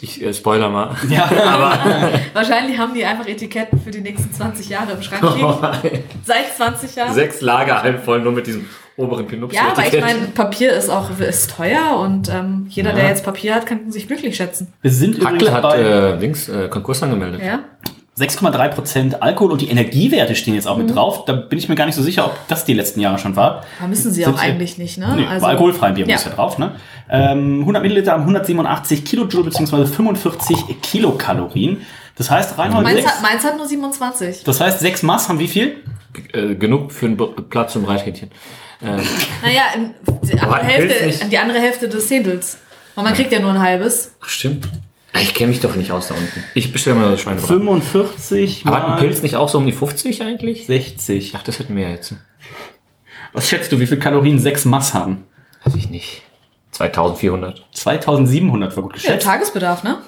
Ich 0.00 0.22
äh, 0.22 0.32
spoiler 0.32 0.68
mal. 0.68 0.94
Wahrscheinlich 2.34 2.78
haben 2.78 2.94
die 2.94 3.04
einfach 3.04 3.26
Etiketten 3.26 3.80
für 3.80 3.90
die 3.90 4.00
nächsten 4.00 4.32
20 4.32 4.68
Jahre 4.68 4.92
im 4.92 5.02
Schrank 5.02 5.22
liegen. 5.34 6.02
Seit 6.24 6.54
20 6.56 6.94
Jahren. 6.94 7.14
Sechs 7.14 7.40
Lagerhallen 7.40 7.98
voll 7.98 8.20
nur 8.20 8.32
mit 8.32 8.46
diesem 8.46 8.68
oberen 8.98 9.26
pinupsi 9.26 9.56
Ja, 9.56 9.68
aber 9.72 9.86
ich 9.86 10.00
meine, 10.00 10.26
Papier 10.34 10.72
ist 10.74 10.90
auch 10.90 11.08
ist 11.18 11.50
teuer 11.56 11.98
und 12.00 12.28
ähm, 12.28 12.66
jeder, 12.68 12.92
der 12.92 13.04
Ja. 13.04 13.08
jetzt 13.10 13.24
Papier 13.24 13.54
hat, 13.54 13.64
kann 13.64 13.90
sich 13.90 14.06
glücklich 14.06 14.36
schätzen. 14.36 14.72
Wir 14.82 14.90
sind 14.90 15.24
Hackle 15.24 15.50
hat 15.52 15.62
bei 15.62 15.78
äh, 15.78 16.16
links 16.16 16.48
äh, 16.48 16.68
Konkurs 16.68 17.02
angemeldet. 17.02 17.40
Ja? 17.42 17.60
6,3% 18.18 19.20
Alkohol 19.20 19.52
und 19.52 19.60
die 19.60 19.68
Energiewerte 19.70 20.34
stehen 20.34 20.54
jetzt 20.54 20.66
auch 20.66 20.76
Mhm. 20.76 20.86
mit 20.86 20.96
drauf. 20.96 21.24
Da 21.24 21.34
bin 21.34 21.56
ich 21.58 21.68
mir 21.68 21.76
gar 21.76 21.86
nicht 21.86 21.94
so 21.94 22.02
sicher, 22.02 22.26
ob 22.26 22.36
das 22.48 22.64
die 22.64 22.74
letzten 22.74 22.98
Jahre 23.00 23.18
schon 23.18 23.36
war. 23.36 23.62
Da 23.80 23.86
müssen 23.86 24.10
sie 24.12 24.24
Sind 24.24 24.34
auch 24.34 24.38
sie- 24.38 24.44
eigentlich 24.44 24.76
nicht, 24.76 24.98
ne? 24.98 25.14
Nee, 25.16 25.24
bei 25.40 25.46
alkoholfreiem 25.46 25.94
Bier 25.94 26.06
muss 26.06 26.24
ja 26.24 26.30
drauf. 26.32 26.58
Ne? 26.58 26.72
Ähm, 27.08 27.60
100 27.60 27.80
Milliliter 27.82 28.12
haben 28.12 28.22
187 28.22 29.04
Kilojoule 29.04 29.44
bzw. 29.44 29.86
45 29.86 30.80
Kilokalorien. 30.82 31.82
Das 32.16 32.28
heißt, 32.30 32.58
Reinhold, 32.58 32.82
Meins 32.84 32.96
sechs, 33.02 33.08
hat, 33.12 33.22
meins 33.22 33.44
hat 33.44 33.56
nur 33.56 33.66
27. 33.66 34.42
das 34.42 34.60
heißt, 34.60 34.80
6 34.80 35.04
Mass 35.04 35.28
haben 35.28 35.38
wie 35.38 35.46
viel? 35.46 35.76
Äh, 36.32 36.56
genug 36.56 36.90
für 36.90 37.06
einen 37.06 37.16
B 37.16 37.26
Platz 37.48 37.74
zum 37.74 37.84
Reithähnchen. 37.84 38.30
Ähm, 38.82 39.00
Naja, 39.42 39.62
die 40.22 40.38
andere, 40.38 40.62
Hälfte, 40.64 41.26
die 41.26 41.38
andere 41.38 41.60
Hälfte 41.60 41.88
des 41.88 42.08
Zehntels. 42.08 42.58
Und 42.94 43.04
man 43.04 43.14
kriegt 43.14 43.32
ja 43.32 43.38
nur 43.40 43.50
ein 43.52 43.60
halbes. 43.60 44.14
ach, 44.20 44.28
stimmt. 44.28 44.68
Ich 45.14 45.34
kenne 45.34 45.48
mich 45.48 45.60
doch 45.60 45.74
nicht 45.74 45.90
aus 45.90 46.08
da 46.08 46.14
unten. 46.14 46.44
Ich 46.54 46.70
bestelle 46.72 46.94
mal 46.96 47.10
das 47.10 47.22
Schweinebraten. 47.22 47.58
45 47.60 48.66
Aber 48.66 48.76
hat 48.76 48.84
ein 48.84 48.90
mal 48.90 48.98
Pilz 49.00 49.22
nicht 49.22 49.36
auch 49.36 49.48
so 49.48 49.58
um 49.58 49.66
die 49.66 49.72
50 49.72 50.22
eigentlich? 50.22 50.66
60. 50.66 51.16
Ich 51.26 51.32
dachte, 51.32 51.46
das 51.46 51.58
hätten 51.58 51.74
wir 51.76 51.88
jetzt. 51.90 52.14
Was 53.32 53.48
schätzt 53.48 53.72
du, 53.72 53.80
wie 53.80 53.86
viel 53.86 53.98
Kalorien 53.98 54.38
6 54.38 54.66
Mass 54.66 54.94
haben? 54.94 55.24
Weiß 55.64 55.74
ich 55.74 55.88
nicht. 55.90 56.22
2400. 56.72 57.64
2700 57.72 58.76
war 58.76 58.82
gut 58.82 58.92
Ja, 58.92 58.96
geschätzt. 58.96 59.26
Tagesbedarf, 59.26 59.82
ne? 59.82 59.98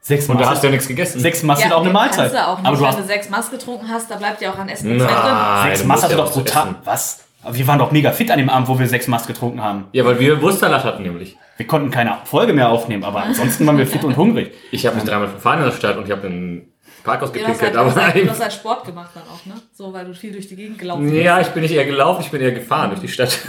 6 0.00 0.28
Und 0.28 0.36
da 0.38 0.44
Mass, 0.46 0.50
hast 0.54 0.62
du 0.62 0.66
ja 0.68 0.70
nichts 0.72 0.88
gegessen. 0.88 1.20
6 1.20 1.42
Mass 1.42 1.60
sind 1.60 1.72
auch 1.72 1.82
eine 1.82 1.92
Mahlzeit. 1.92 2.32
Du 2.32 2.46
auch 2.46 2.56
nicht. 2.58 2.66
Aber 2.66 2.76
du 2.76 2.82
Wenn 2.82 2.88
hast 2.88 2.98
du 3.00 3.04
sechs 3.04 3.28
Maß 3.28 3.50
getrunken 3.50 3.88
hast, 3.88 4.10
da 4.10 4.16
bleibt 4.16 4.40
ja 4.40 4.52
auch 4.52 4.58
an 4.58 4.68
Essen 4.68 4.88
nichts 4.88 5.04
Nein. 5.04 5.14
mehr 5.14 5.62
drin. 5.64 5.70
6 5.70 5.80
du 5.82 5.86
Mass 5.86 6.02
hast 6.02 6.12
du 6.12 6.16
ja 6.16 6.24
doch 6.24 6.32
brutal. 6.32 6.62
essen. 6.68 6.76
Was? 6.84 7.24
Aber 7.46 7.56
wir 7.56 7.66
waren 7.68 7.78
doch 7.78 7.92
mega 7.92 8.10
fit 8.10 8.30
an 8.32 8.38
dem 8.38 8.50
Abend, 8.50 8.66
wo 8.68 8.76
wir 8.78 8.88
6 8.88 9.06
Mass 9.06 9.26
getrunken 9.28 9.62
haben. 9.62 9.84
Ja, 9.92 10.04
weil 10.04 10.18
wir 10.18 10.42
Wurstsalat 10.42 10.82
hatten 10.84 11.04
nämlich. 11.04 11.36
Wir 11.56 11.66
konnten 11.66 11.90
keine 11.92 12.16
Folge 12.24 12.52
mehr 12.52 12.70
aufnehmen, 12.70 13.04
aber 13.04 13.22
ansonsten 13.22 13.64
waren 13.66 13.78
wir 13.78 13.86
fit 13.86 14.02
und 14.04 14.16
hungrig. 14.16 14.52
Ich 14.72 14.84
habe 14.84 14.96
mich 14.96 15.04
dreimal 15.04 15.28
verfahren 15.28 15.60
in 15.60 15.66
der 15.66 15.72
Stadt 15.72 15.96
und 15.96 16.06
ich 16.06 16.10
habe 16.10 16.26
einen 16.26 16.72
Parkhaus 17.04 17.30
Ja, 17.34 17.42
du, 17.42 17.48
hast 17.48 17.62
halt, 17.62 17.72
gepickelt. 17.72 18.26
du, 18.26 18.30
hast 18.30 18.40
halt, 18.42 18.52
Sport 18.52 18.84
gemacht 18.84 19.10
dann 19.14 19.22
auch, 19.22 19.46
ne? 19.46 19.54
So, 19.72 19.92
weil 19.92 20.06
du 20.06 20.12
viel 20.12 20.32
durch 20.32 20.48
die 20.48 20.56
Gegend 20.56 20.78
gelaufen 20.80 21.04
bist. 21.08 21.22
ja, 21.22 21.40
ich 21.40 21.46
bin 21.48 21.62
nicht 21.62 21.72
eher 21.72 21.84
gelaufen, 21.84 22.20
ich 22.22 22.32
bin 22.32 22.40
eher 22.42 22.50
gefahren 22.50 22.90
durch 22.90 23.00
die 23.00 23.08
Stadt. 23.08 23.38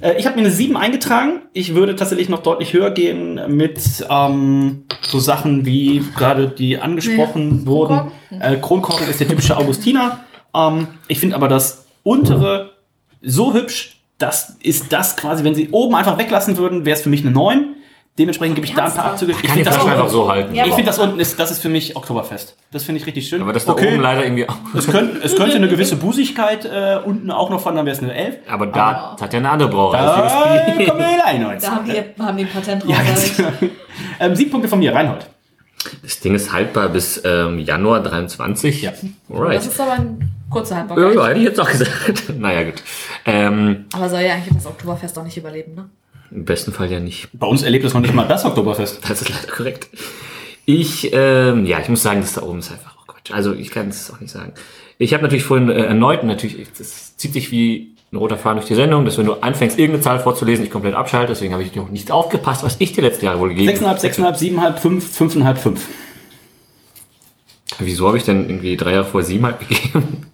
Äh, 0.00 0.16
ich 0.18 0.26
habe 0.26 0.36
mir 0.36 0.42
eine 0.42 0.50
7 0.52 0.76
eingetragen. 0.76 1.40
Ich 1.54 1.74
würde 1.74 1.96
tatsächlich 1.96 2.28
noch 2.28 2.42
deutlich 2.42 2.72
höher 2.72 2.90
gehen 2.92 3.40
mit 3.56 3.80
ähm, 4.08 4.84
so 5.02 5.18
Sachen 5.18 5.64
wie 5.66 6.04
gerade 6.14 6.46
die 6.48 6.78
angesprochen 6.78 7.60
Nee. 7.62 7.66
wurden. 7.66 8.12
Äh, 8.38 8.56
Kronkorken 8.58 9.08
ist 9.08 9.18
der 9.18 9.26
typische 9.28 9.56
Augustiner. 9.56 10.20
Ähm, 10.54 10.86
ich 11.08 11.18
finde 11.18 11.34
aber 11.34 11.48
das 11.48 11.86
untere 12.04 12.77
so 13.22 13.54
hübsch, 13.54 14.00
das 14.18 14.56
ist 14.60 14.92
das 14.92 15.16
quasi, 15.16 15.44
wenn 15.44 15.54
sie 15.54 15.68
oben 15.70 15.94
einfach 15.94 16.18
weglassen 16.18 16.56
würden, 16.56 16.84
wäre 16.84 16.96
es 16.96 17.02
für 17.02 17.08
mich 17.08 17.22
eine 17.22 17.30
9. 17.30 17.74
Dementsprechend 18.18 18.56
gebe 18.56 18.66
ich 18.66 18.74
da 18.74 18.86
ein 18.86 18.92
paar? 18.92 19.04
Abzüge. 19.12 19.30
Ich 19.30 19.48
finde 19.48 19.62
das, 19.62 19.78
einfach 19.78 20.08
so 20.08 20.28
halten. 20.28 20.52
Ja, 20.52 20.66
ich 20.66 20.74
das 20.84 20.98
unten 20.98 21.20
ist, 21.20 21.38
das 21.38 21.52
ist 21.52 21.60
für 21.60 21.68
mich 21.68 21.94
Oktoberfest. 21.94 22.56
Das 22.72 22.82
finde 22.82 23.00
ich 23.00 23.06
richtig 23.06 23.28
schön. 23.28 23.40
Aber 23.40 23.52
das 23.52 23.64
da 23.64 23.74
oben 23.74 24.00
leider 24.00 24.24
irgendwie 24.24 24.48
auch. 24.48 24.56
es, 24.74 24.88
könnte, 24.88 25.20
es 25.22 25.36
könnte 25.36 25.54
eine 25.54 25.68
gewisse 25.68 25.94
Busigkeit 25.94 26.64
äh, 26.64 26.98
unten 27.04 27.30
auch 27.30 27.48
noch 27.48 27.60
von, 27.60 27.76
dann 27.76 27.86
wäre 27.86 27.96
es 27.96 28.02
eine 28.02 28.12
11. 28.12 28.38
Aber 28.48 28.66
da 28.66 29.16
hat 29.20 29.32
ja 29.32 29.38
eine 29.38 29.50
andere 29.50 29.68
Brauerei. 29.68 29.98
Da 29.98 30.84
kommen 30.84 30.98
wir 30.98 31.24
rein. 31.24 31.60
Da 31.60 31.70
haben 31.70 31.84
die, 31.84 32.22
haben 32.22 32.36
die 32.36 32.44
ein 32.44 32.50
Patent 32.50 32.82
drauf. 32.82 32.90
Ja, 32.98 33.02
ganz 33.04 33.32
ähm, 34.18 34.34
sieben 34.34 34.50
Punkte 34.50 34.68
von 34.68 34.80
mir, 34.80 34.92
Reinhold. 34.92 35.28
Das 36.02 36.20
Ding 36.20 36.34
ist 36.34 36.52
haltbar 36.52 36.88
bis 36.88 37.20
ähm, 37.24 37.58
Januar 37.58 38.02
23. 38.02 38.82
Ja. 38.82 38.92
Alright. 39.30 39.56
Das 39.58 39.66
ist 39.66 39.80
aber 39.80 39.92
ein 39.92 40.30
kurzer 40.50 40.74
Ja, 40.74 40.80
Haltbarkeit. 40.80 41.14
ja, 41.14 41.26
hätte 41.28 41.38
ich 41.38 41.44
jetzt 41.44 41.60
auch 41.60 41.70
gesagt. 41.70 42.24
naja, 42.38 42.64
gut. 42.64 42.82
Ähm, 43.24 43.84
Aber 43.92 44.08
soll 44.08 44.20
ja 44.20 44.34
eigentlich 44.34 44.54
das 44.54 44.66
Oktoberfest 44.66 45.18
auch 45.18 45.24
nicht 45.24 45.36
überleben, 45.36 45.74
ne? 45.74 45.88
Im 46.30 46.44
besten 46.44 46.72
Fall 46.72 46.90
ja 46.90 47.00
nicht. 47.00 47.28
Bei 47.32 47.46
uns 47.46 47.62
erlebt 47.62 47.84
es 47.86 47.94
noch 47.94 48.02
nicht 48.02 48.12
mal 48.12 48.28
das 48.28 48.44
Oktoberfest. 48.44 49.08
Das 49.08 49.22
ist 49.22 49.30
leider 49.30 49.50
korrekt. 49.50 49.88
Ich, 50.66 51.10
ähm, 51.14 51.64
ja, 51.64 51.78
ich 51.80 51.88
muss 51.88 52.02
sagen, 52.02 52.20
das 52.20 52.34
da 52.34 52.42
oben 52.42 52.58
ist 52.58 52.70
einfach 52.70 52.98
auch 52.98 53.06
Quatsch. 53.06 53.30
Also 53.32 53.54
ich 53.54 53.70
kann 53.70 53.88
es 53.88 54.10
auch 54.12 54.20
nicht 54.20 54.30
sagen. 54.32 54.52
Ich 54.98 55.14
habe 55.14 55.22
natürlich 55.22 55.44
vorhin 55.44 55.70
äh, 55.70 55.84
erneut, 55.84 56.24
natürlich, 56.24 56.68
das 56.76 57.16
zieht 57.16 57.32
sich 57.32 57.50
wie 57.50 57.94
ein 58.10 58.16
roter 58.16 58.38
Faden 58.38 58.58
durch 58.58 58.68
die 58.68 58.74
Sendung, 58.74 59.04
dass 59.04 59.18
wenn 59.18 59.26
du 59.26 59.34
anfängst, 59.34 59.78
irgendeine 59.78 60.02
Zahl 60.02 60.20
vorzulesen, 60.20 60.64
ich 60.64 60.70
komplett 60.70 60.94
abschalte. 60.94 61.32
Deswegen 61.32 61.52
habe 61.52 61.62
ich 61.62 61.74
noch 61.74 61.90
nicht 61.90 62.10
aufgepasst, 62.10 62.62
was 62.64 62.76
ich 62.78 62.92
die 62.92 63.02
letzten 63.02 63.26
Jahre 63.26 63.38
wohl 63.38 63.50
gegeben 63.50 63.68
6,5, 63.84 64.00
6,5, 64.00 64.38
7,5, 64.56 64.76
5, 64.76 65.20
5,5, 65.20 65.54
5. 65.56 65.88
Wieso 67.80 68.06
habe 68.08 68.16
ich 68.16 68.24
denn 68.24 68.48
irgendwie 68.48 68.76
drei 68.76 68.92
Jahre 68.94 69.04
vor 69.04 69.22
sieben 69.22 69.44
halt 69.44 69.60
gegeben? 69.68 70.27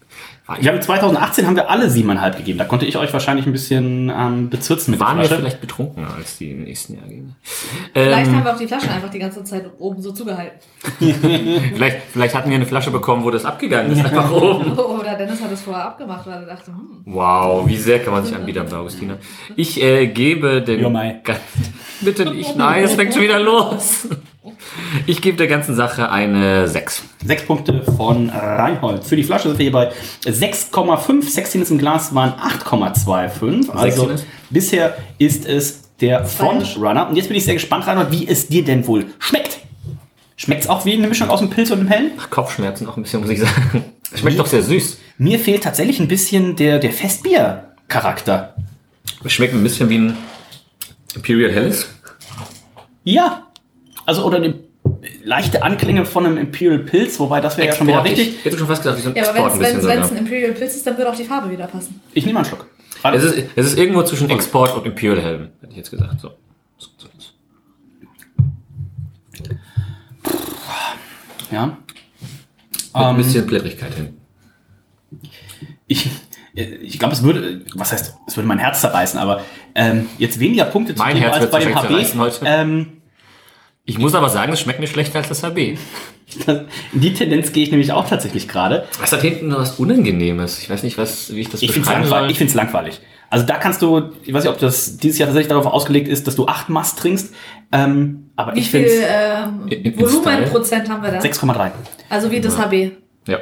Ich, 0.59 0.65
Wir 0.65 0.73
haben 0.73 0.83
2018 0.83 1.47
haben 1.47 1.57
wir 1.57 1.71
alle 1.71 1.87
7,5 1.87 2.37
gegeben. 2.37 2.59
Da 2.59 2.67
konnte 2.67 2.85
ich 2.85 2.99
euch 2.99 3.11
wahrscheinlich 3.15 3.47
ein 3.47 3.53
bisschen 3.53 4.13
ähm, 4.15 4.51
bezirzen 4.51 4.91
mit 4.91 5.01
waren 5.01 5.17
der 5.17 5.23
wir 5.25 5.29
Flasche. 5.29 5.41
vielleicht 5.41 5.61
betrunkener 5.63 6.15
als 6.15 6.37
die 6.37 6.51
im 6.51 6.65
nächsten 6.65 6.97
Jahr 6.97 7.07
gehen? 7.07 7.35
Vielleicht 7.95 8.29
Ähm, 8.29 8.37
haben 8.37 8.45
wir 8.45 8.53
auch 8.53 8.59
die 8.59 8.67
Flaschen 8.67 8.91
einfach 8.91 9.09
die 9.09 9.19
ganze 9.19 9.43
Zeit 9.45 9.71
oben 9.79 10.03
so 10.03 10.13
zugehalten. 10.13 10.59
vielleicht, 11.75 11.97
vielleicht 12.13 12.35
hatten 12.35 12.51
wir 12.51 12.57
eine 12.57 12.67
Flasche 12.67 12.91
bekommen, 12.91 13.25
wo 13.25 13.31
das 13.31 13.47
abgegangen 13.47 13.93
ist, 13.93 14.05
einfach 14.05 14.31
oben. 14.31 14.73
Oder 14.79 15.15
Dennis 15.15 15.41
hat 15.41 15.51
es 15.51 15.63
vorher 15.63 15.87
abgemacht, 15.87 16.27
weil 16.27 16.43
er 16.43 16.47
dachte, 16.47 16.67
hm, 16.73 17.03
Wow, 17.07 17.67
wie 17.67 17.79
sehr 17.79 18.01
kann 18.01 18.13
man 18.13 18.25
sich 18.25 18.37
anbieten 18.37 18.67
bei 18.71 18.77
Augustina. 18.77 19.17
Ich 19.57 19.83
äh, 19.83 20.09
gebe 20.09 20.61
den... 20.61 20.85
Bitte 22.03 22.31
nicht, 22.31 22.55
nein, 22.55 22.85
es 22.85 22.95
fängt 22.95 23.15
schon 23.15 23.23
wieder 23.23 23.41
los. 23.41 24.09
Ich 25.07 25.23
gebe 25.23 25.37
der 25.37 25.47
ganzen 25.47 25.75
Sache 25.75 26.11
eine 26.11 26.69
6. 26.69 27.03
Sechs 27.25 27.43
Punkte 27.45 27.83
von 27.83 28.29
Reinhold. 28.31 29.05
Für 29.05 29.17
die 29.17 29.25
Flasche 29.25 29.49
sind 29.49 29.59
wir 29.59 29.65
hier 29.65 29.73
bei 29.73 29.93
6,5. 30.25 31.29
Sextiness 31.29 31.69
ist 31.69 31.73
im 31.73 31.79
Glas 31.79 32.15
waren 32.15 32.33
8,25. 32.33 33.71
Also 33.71 34.03
Sextiness? 34.03 34.27
bisher 34.51 34.97
ist 35.19 35.47
es 35.47 35.83
der 36.01 36.25
Frontrunner. 36.25 37.09
Und 37.09 37.17
jetzt 37.17 37.29
bin 37.29 37.37
ich 37.37 37.45
sehr 37.45 37.55
gespannt, 37.55 37.87
Reinhold, 37.87 38.11
wie 38.11 38.27
es 38.29 38.49
dir 38.49 38.65
denn 38.65 38.87
wohl 38.87 39.07
schmeckt. 39.19 39.59
Schmeckt 40.37 40.63
es 40.65 40.69
auch 40.69 40.85
wie 40.85 40.95
eine 40.95 41.07
Mischung 41.07 41.31
aus 41.31 41.41
dem 41.41 41.49
Pilz 41.51 41.71
und 41.71 41.79
dem 41.79 41.89
Hellen? 41.89 42.11
Kopfschmerzen 42.31 42.89
auch 42.89 42.97
ein 42.97 43.03
bisschen, 43.05 43.21
muss 43.21 43.31
ich 43.31 43.41
sagen. 43.41 43.85
Schmeckt 44.15 44.39
doch 44.39 44.47
sehr 44.47 44.63
süß. 44.63 44.99
Mir 45.19 45.39
fehlt 45.39 45.63
tatsächlich 45.63 46.01
ein 46.01 46.09
bisschen 46.09 46.57
der, 46.57 46.79
der 46.79 46.93
Festbier-Charakter. 46.93 48.55
Schmeckt 49.27 49.55
ein 49.55 49.63
bisschen 49.63 49.89
wie 49.89 49.99
ein 49.99 50.17
Imperial 51.15 51.53
Helles. 51.53 51.89
Ja. 53.05 53.44
Also, 54.07 54.25
oder 54.25 54.37
eine 54.39 54.55
leichte 55.23 55.63
Anklänge 55.63 56.05
von 56.05 56.27
einem 56.27 56.37
Imperial 56.37 56.81
Pilz, 56.81 57.19
wobei 57.19 57.41
das 57.41 57.57
wäre 57.57 57.69
ja 57.69 57.75
schon 57.75 57.87
wieder 57.87 58.05
richtig. 58.05 58.39
Ich 58.39 58.45
hätte 58.45 58.59
schon 58.59 58.67
fast 58.67 58.83
gesagt, 58.83 58.99
wie 58.99 59.03
so 59.03 59.11
ein 59.11 59.17
Ja, 59.17 59.29
aber 59.31 59.59
wenn 59.59 60.01
es 60.03 60.11
ein 60.11 60.19
Imperial 60.19 60.53
Pilz 60.53 60.75
ist, 60.77 60.87
dann 60.87 60.97
wird 60.99 61.09
auch 61.09 61.17
die 61.17 61.25
Farbe 61.25 61.51
wieder 61.51 61.67
passen. 61.67 62.01
Ich 62.13 62.25
nehme 62.25 62.35
mal 62.35 62.41
einen 62.41 62.49
Schluck. 62.49 62.67
Es 63.13 63.23
ist, 63.23 63.45
es 63.55 63.67
ist 63.67 63.79
irgendwo 63.79 64.03
zwischen 64.03 64.31
Export 64.31 64.75
und 64.77 64.87
Imperial 64.87 65.21
Helm, 65.23 65.49
hätte 65.61 65.73
ich 65.73 65.77
jetzt 65.77 65.91
gesagt. 65.91 66.21
So. 66.21 66.31
Ja. 71.51 71.67
Mit 71.67 71.77
Ähm, 72.95 73.03
ein 73.03 73.17
bisschen 73.17 73.47
Blättrigkeit 73.47 73.95
hin. 73.95 74.17
Ich, 75.87 76.09
ich 76.55 76.99
glaube, 76.99 77.15
es 77.15 77.23
würde, 77.23 77.63
was 77.75 77.93
heißt, 77.93 78.15
es 78.27 78.37
würde 78.37 78.49
mein 78.49 78.59
Herz 78.59 78.81
zerreißen, 78.81 79.19
aber 79.19 79.43
ähm, 79.75 80.07
jetzt 80.19 80.41
weniger 80.41 80.65
Punkte 80.65 80.95
zu 80.95 81.03
Mein 81.03 81.15
geben 81.15 81.27
Herz 81.27 81.43
als 81.43 81.51
bei 81.51 81.61
dem 81.61 81.75
HB. 81.75 82.43
Ähm, 82.45 82.93
Ich 83.87 83.99
muss 83.99 84.15
aber 84.15 84.31
sagen, 84.31 84.53
es 84.53 84.61
schmeckt 84.61 84.81
nicht 84.81 84.93
schlechter 84.93 85.19
als 85.19 85.29
das 85.29 85.43
HB. 85.43 85.59
in 85.59 85.79
die 86.95 87.13
Tendenz 87.13 87.53
gehe 87.53 87.65
ich 87.65 87.71
nämlich 87.71 87.93
auch 87.93 88.09
tatsächlich 88.09 88.49
gerade. 88.49 88.87
Was 88.99 89.13
hat 89.13 89.21
hinten 89.21 89.49
noch 89.49 89.59
was 89.59 89.79
Unangenehmes? 89.79 90.59
Ich 90.61 90.71
weiß 90.71 90.83
nicht, 90.85 90.97
was, 90.97 91.35
wie 91.35 91.41
ich 91.41 91.51
das 91.51 91.61
Ich 91.61 91.71
finde 91.73 91.83
es 91.83 91.89
beschreiben 91.89 92.09
langweilig. 92.09 92.33
Ich 92.33 92.39
find's 92.39 92.55
langweilig. 92.55 93.01
Also 93.29 93.45
da 93.47 93.57
kannst 93.57 93.83
du, 93.83 94.11
ich 94.25 94.33
weiß 94.33 94.45
nicht, 94.45 94.53
ob 94.53 94.59
das 94.59 94.97
dieses 94.97 95.19
Jahr 95.19 95.27
tatsächlich 95.29 95.49
darauf 95.49 95.67
ausgelegt 95.67 96.09
ist, 96.09 96.27
dass 96.27 96.35
du 96.37 96.47
acht 96.47 96.69
Mast 96.71 96.99
trinkst, 96.99 97.35
ähm, 97.73 98.31
aber 98.37 98.55
Wie 98.55 98.61
ich 98.61 98.71
viel 98.71 98.89
finde 98.89 99.07
ähm, 99.07 99.69
In- 99.69 99.83
in 99.85 100.01
Volumenprozent 100.01 100.89
haben 100.89 101.03
wir 101.03 101.11
da? 101.11 101.19
6,3. 101.19 101.71
Also 102.09 102.31
wie 102.31 102.41
das 102.41 102.57
HB. 102.59 102.93
Ja. 103.27 103.41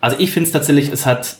Also 0.00 0.16
ich 0.20 0.30
finde 0.30 0.46
es 0.48 0.52
tatsächlich, 0.52 0.90
es 0.92 1.06
hat, 1.06 1.36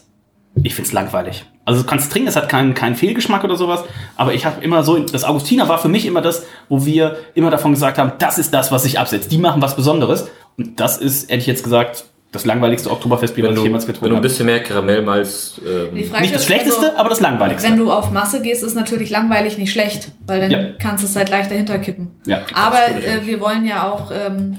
ich 0.63 0.75
finde 0.75 0.89
es 0.89 0.93
langweilig. 0.93 1.45
Also 1.65 1.83
du 1.83 1.87
kannst 1.89 2.11
trinken, 2.13 2.29
es 2.29 2.37
hat 2.37 2.49
keinen, 2.49 2.75
keinen 2.75 2.97
Fehlgeschmack 2.97 3.45
oder 3.45 3.57
sowas, 3.57 3.85
aber 4.17 4.35
ich 4.35 4.45
habe 4.45 4.63
immer 4.65 4.83
so, 4.83 4.99
das 4.99 5.23
Augustiner 5.25 5.69
war 5.69 5.79
für 5.79 5.89
mich 5.89 6.05
immer 6.07 6.21
das, 6.21 6.45
wo 6.69 6.85
wir 6.85 7.17
immer 7.35 7.51
davon 7.51 7.73
gesagt 7.73 7.99
haben, 7.99 8.13
das 8.19 8.39
ist 8.39 8.53
das, 8.53 8.73
was 8.73 8.83
sich 8.83 8.99
absetzt. 8.99 9.31
Die 9.31 9.39
machen 9.39 9.63
was 9.63 9.77
Besonderes 9.77 10.29
und 10.59 10.81
das 10.81 10.99
ist, 10.99 11.31
hätte 11.31 11.39
ich 11.41 11.47
jetzt 11.47 11.63
gesagt, 11.63 12.05
das 12.33 12.47
langweiligste 12.47 12.91
Oktoberfestbier, 12.91 13.45
Wenn 13.45 13.51
was 13.51 13.57
du, 13.57 13.61
ich 13.61 13.67
jemals 13.67 13.87
wenn 13.87 13.93
getrunken 13.93 14.11
du 14.11 14.15
ein 14.15 14.17
habe. 14.21 14.29
bisschen 14.29 14.47
mehr 14.47 14.63
Karamellmalz, 14.63 15.61
ähm, 15.67 15.95
Nicht 15.95 16.13
das 16.15 16.31
ist 16.31 16.45
Schlechteste, 16.47 16.87
also, 16.87 16.97
aber 16.99 17.09
das 17.11 17.21
Langweiligste. 17.21 17.69
Wenn 17.69 17.77
du 17.77 17.93
auf 17.93 18.11
Masse 18.11 18.41
gehst, 18.43 18.63
ist 18.65 18.75
natürlich 18.75 19.11
langweilig 19.11 19.59
nicht 19.59 19.71
schlecht, 19.71 20.11
weil 20.27 20.41
dann 20.41 20.51
Ja. 20.51 20.59
kannst 20.81 21.05
du 21.05 21.09
es 21.09 21.15
halt 21.15 21.29
leicht 21.29 21.51
dahinter 21.51 21.79
kippen. 21.79 22.11
Ja. 22.27 22.41
Aber 22.55 22.79
äh, 22.89 23.25
wir 23.27 23.39
wollen 23.41 23.67
ja 23.67 23.87
auch, 23.91 24.11
ähm, 24.11 24.59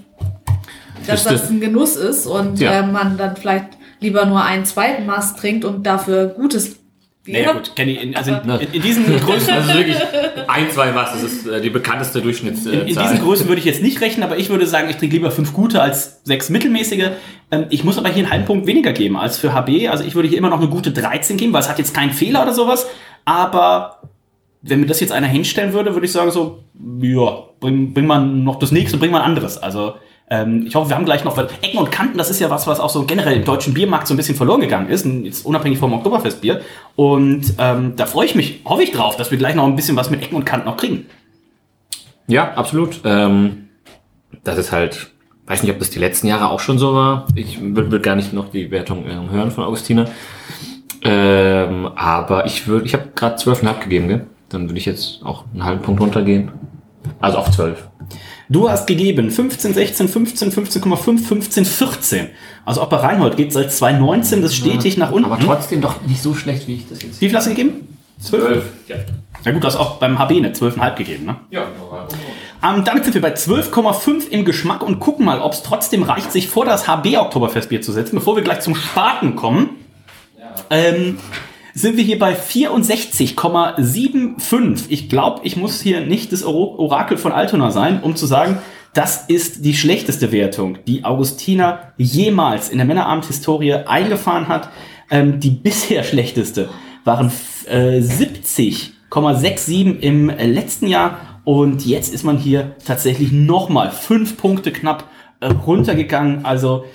dass 1.08 1.24
Das- 1.24 1.42
das 1.42 1.50
ein 1.50 1.60
Genuss 1.60 1.96
ist 1.96 2.28
und 2.28 2.60
Ja. 2.60 2.72
äh, 2.80 2.84
man 2.88 3.18
dann 3.18 3.36
vielleicht 3.36 3.66
lieber 4.04 4.26
nur 4.26 4.44
einen 4.44 4.66
zweiten 4.66 5.06
Maß 5.08 5.36
trinkt 5.36 5.66
und 5.66 5.84
dafür 5.84 6.28
gutes 6.28 6.84
Bier. 7.24 7.40
Naja, 7.40 7.54
gut, 7.54 7.74
Kenny, 7.76 7.94
in, 7.94 8.16
also 8.18 8.34
in, 8.34 8.50
in, 8.50 8.74
in 8.74 8.82
diesen 8.82 9.06
Größen, 9.20 9.54
also 9.54 9.74
wirklich 9.74 9.96
ein, 10.48 10.70
zwei 10.70 10.92
Maß, 10.92 11.14
das 11.14 11.24
ist 11.24 11.48
äh, 11.48 11.62
die 11.62 11.70
bekannteste 11.70 12.22
Durchschnittszahl. 12.22 12.74
In, 12.74 12.80
in 12.82 13.00
diesen 13.00 13.22
Größen 13.22 13.48
würde 13.48 13.60
ich 13.60 13.66
jetzt 13.66 13.82
nicht 13.82 14.02
rechnen, 14.02 14.24
aber 14.24 14.38
ich 14.38 14.50
würde 14.50 14.68
sagen, 14.68 14.90
ich 14.90 14.98
trinke 14.98 15.16
lieber 15.16 15.32
fünf 15.32 15.54
gute 15.54 15.82
als 15.82 16.22
sechs 16.26 16.50
mittelmäßige. 16.50 17.12
Ähm, 17.50 17.66
ich 17.70 17.86
muss 17.86 17.98
aber 17.98 18.10
hier 18.10 18.24
einen 18.24 18.32
halben 18.32 18.46
Punkt 18.46 18.68
weniger 18.68 18.92
geben 18.92 19.16
als 19.16 19.38
für 19.38 19.54
HB. 19.54 19.88
Also 19.90 20.04
ich 20.04 20.16
würde 20.16 20.28
hier 20.28 20.38
immer 20.38 20.50
noch 20.50 20.60
eine 20.60 20.68
gute 20.68 20.92
13 20.92 21.38
geben, 21.38 21.54
weil 21.54 21.62
es 21.62 21.70
hat 21.70 21.80
jetzt 21.80 21.94
keinen 21.94 22.12
Fehler 22.12 22.44
oder 22.44 22.54
sowas. 22.54 22.88
Aber 23.24 24.02
wenn 24.62 24.82
mir 24.82 24.88
das 24.88 25.00
jetzt 25.00 25.14
einer 25.14 25.28
hinstellen 25.28 25.72
würde, 25.72 25.94
würde 25.94 26.06
ich 26.06 26.12
sagen 26.12 26.30
so, 26.30 26.64
ja, 27.02 27.44
bring, 27.62 27.94
bring 27.94 28.06
mal 28.06 28.26
noch 28.26 28.60
das 28.60 28.74
nächste, 28.74 28.98
bring 28.98 29.12
mal 29.12 29.22
ein 29.22 29.30
anderes. 29.30 29.58
Also 29.58 29.94
ähm, 30.34 30.66
ich 30.66 30.74
hoffe, 30.74 30.90
wir 30.90 30.96
haben 30.96 31.06
gleich 31.06 31.24
noch, 31.24 31.38
weil 31.38 31.48
Ecken 31.62 31.78
und 31.78 31.92
Kanten, 31.92 32.18
das 32.18 32.32
ist 32.32 32.40
ja 32.40 32.50
was, 32.50 32.66
was 32.66 32.80
auch 32.80 32.90
so 32.90 33.04
generell 33.06 33.38
im 33.38 33.46
deutschen 33.46 33.76
Biermarkt 33.76 34.08
so 34.08 34.16
ein 34.16 34.18
bisschen 34.18 34.36
verloren 34.36 34.62
gegangen 34.62 34.90
ist, 34.90 35.06
jetzt 35.06 35.46
unabhängig 35.46 35.78
vom 35.78 35.94
Oktoberfestbier. 35.94 36.62
Und 36.96 37.54
ähm, 37.60 37.94
da 37.96 38.08
freue 38.08 38.26
ich 38.26 38.34
mich, 38.34 38.62
hoffe 38.66 38.82
ich 38.82 38.92
drauf, 38.92 39.16
dass 39.16 39.30
wir 39.30 39.38
gleich 39.38 39.54
noch 39.54 39.66
ein 39.66 39.76
bisschen 39.76 39.96
was 39.96 40.10
mit 40.10 40.24
Ecken 40.24 40.36
und 40.36 40.46
Kanten 40.46 40.66
noch 40.66 40.78
kriegen. 40.78 41.06
Ja, 42.26 42.54
absolut. 42.56 43.02
Ähm, 43.06 43.70
das 44.44 44.58
ist 44.58 44.72
halt, 44.72 45.12
weiß 45.46 45.62
nicht, 45.62 45.72
ob 45.72 45.78
das 45.78 45.92
die 45.92 46.00
letzten 46.00 46.26
Jahre 46.26 46.50
auch 46.50 46.60
schon 46.60 46.80
so 46.80 46.96
war. 46.96 47.28
Ich 47.36 47.62
will, 47.62 47.92
will 47.92 48.00
gar 48.00 48.16
nicht 48.16 48.34
noch 48.34 48.50
die 48.50 48.72
Wertung 48.72 49.06
ähm, 49.08 49.30
hören 49.30 49.52
von 49.52 49.64
Augustina. 49.66 50.06
Ähm, 51.04 51.92
aber 51.96 52.48
ich 52.48 52.66
würde, 52.66 52.88
ich 52.88 52.96
habe 52.96 53.10
gerade 53.14 53.36
12,5 53.36 53.80
gegeben, 53.82 54.08
gell? 54.08 54.26
Dann 54.50 54.64
würde 54.64 54.80
ich 54.80 54.86
jetzt 54.86 55.22
auch 55.24 55.46
einen 55.54 55.64
halben 55.64 55.82
Punkt 55.84 56.02
runtergehen. 56.02 56.52
Also 57.20 57.38
auf 57.38 57.52
12. 57.52 57.90
Du 58.54 58.70
hast 58.70 58.86
gegeben 58.86 59.32
15, 59.32 59.74
16, 59.74 60.08
15, 60.08 60.52
15,5, 60.52 61.26
15, 61.26 61.66
14. 61.66 62.28
Also 62.66 62.82
auch 62.82 62.88
bei 62.88 62.98
Reinhold 62.98 63.36
geht 63.36 63.52
seit 63.52 63.74
2019 63.74 64.44
das 64.44 64.54
stetig 64.54 64.96
nach 64.96 65.12
unten. 65.12 65.26
Aber 65.26 65.40
trotzdem 65.40 65.82
doch 65.82 66.04
nicht 66.04 66.22
so 66.22 66.36
schlecht, 66.36 66.68
wie 66.68 66.76
ich 66.76 66.88
das 66.88 67.02
jetzt. 67.02 67.20
Wie 67.20 67.30
viel 67.30 67.36
hast 67.36 67.48
du 67.48 67.50
gegeben? 67.50 67.98
12? 68.22 68.64
Ja. 68.88 68.98
Na 69.44 69.52
gut, 69.52 69.64
du 69.64 69.68
hast 69.68 69.76
auch 69.76 69.98
beim 69.98 70.20
HB 70.20 70.32
eine 70.34 70.54
12,5 70.54 70.96
gegeben, 70.96 71.26
ne? 71.26 71.36
Ja. 71.50 71.66
Ähm, 72.64 72.84
damit 72.86 73.06
sind 73.06 73.16
wir 73.16 73.22
bei 73.24 73.34
12,5 73.34 74.30
im 74.30 74.46
Geschmack 74.46 74.84
und 74.84 75.00
gucken 75.00 75.26
mal, 75.26 75.42
ob 75.42 75.54
es 75.54 75.64
trotzdem 75.64 76.04
reicht, 76.04 76.32
sich 76.32 76.48
vor 76.48 76.64
das 76.64 76.88
HB 76.88 77.18
Oktoberfestbier 77.18 77.82
zu 77.82 77.92
setzen, 77.92 78.18
bevor 78.18 78.36
wir 78.36 78.44
gleich 78.44 78.60
zum 78.60 78.76
Spaten 78.76 79.36
kommen. 79.36 79.72
Ähm, 80.70 81.18
sind 81.74 81.98
wir 81.98 82.04
hier 82.04 82.20
bei 82.20 82.36
64,75. 82.36 84.84
Ich 84.90 85.10
glaube, 85.10 85.42
ich 85.44 85.58
muss 85.58 85.82
hier 85.82 86.02
nicht 86.02 86.32
das 86.32 86.44
Orakel 86.44 87.18
von 87.18 87.32
Altona 87.32 87.72
sein, 87.72 88.04
um 88.04 88.16
zu 88.16 88.28
sagen, 88.28 88.60
das 88.94 89.26
ist 89.28 89.66
die 89.66 89.74
schlechteste 89.74 90.32
Wertung, 90.32 90.78
die 90.86 91.04
Augustina 91.04 91.94
jemals 91.98 92.70
in 92.70 92.78
der 92.78 92.86
Männerabend-Historie 92.86 93.74
eingefahren 93.74 94.48
hat. 94.48 94.70
Ähm, 95.10 95.40
die 95.40 95.50
bisher 95.50 96.04
schlechteste 96.04 96.70
waren 97.04 97.32
äh, 97.66 98.00
70,67 98.00 100.00
im 100.00 100.30
letzten 100.30 100.86
Jahr 100.88 101.18
und 101.44 101.86
jetzt 101.86 102.14
ist 102.14 102.24
man 102.24 102.38
hier 102.38 102.76
tatsächlich 102.86 103.32
nochmal 103.32 103.90
fünf 103.92 104.38
Punkte 104.38 104.72
knapp 104.72 105.06
äh, 105.40 105.48
runtergegangen. 105.48 106.46
Also 106.46 106.86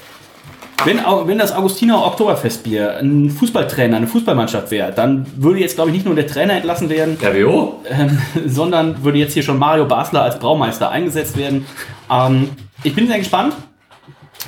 wenn, 0.85 0.99
wenn 0.99 1.39
das 1.39 1.53
Augustiner 1.53 2.05
Oktoberfestbier 2.05 2.99
ein 2.99 3.31
Fußballtrainer, 3.31 3.97
eine 3.97 4.07
Fußballmannschaft 4.07 4.71
wäre, 4.71 4.93
dann 4.93 5.27
würde 5.37 5.59
jetzt, 5.61 5.75
glaube 5.75 5.91
ich, 5.91 5.97
nicht 5.97 6.07
nur 6.07 6.15
der 6.15 6.27
Trainer 6.27 6.55
entlassen 6.55 6.89
werden, 6.89 7.19
RWO? 7.21 7.83
ähm, 7.89 8.19
sondern 8.47 9.03
würde 9.03 9.19
jetzt 9.19 9.35
hier 9.35 9.43
schon 9.43 9.59
Mario 9.59 9.87
Basler 9.87 10.23
als 10.23 10.39
Braumeister 10.39 10.91
eingesetzt 10.91 11.37
werden. 11.37 11.67
Ähm, 12.11 12.51
ich 12.85 12.95
bin 12.95 13.09
sehr 13.09 13.19
gespannt. 13.19 13.55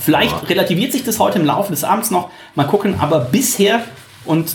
Vielleicht 0.01 0.49
relativiert 0.49 0.93
sich 0.93 1.05
das 1.05 1.19
heute 1.19 1.41
im 1.41 1.47
Laufe 1.47 1.73
des 1.73 1.83
Abends 1.83 2.11
noch. 2.11 2.31
Mal 2.55 2.65
gucken. 2.65 2.95
Aber 3.01 3.21
bisher, 3.21 3.83
und 4.25 4.55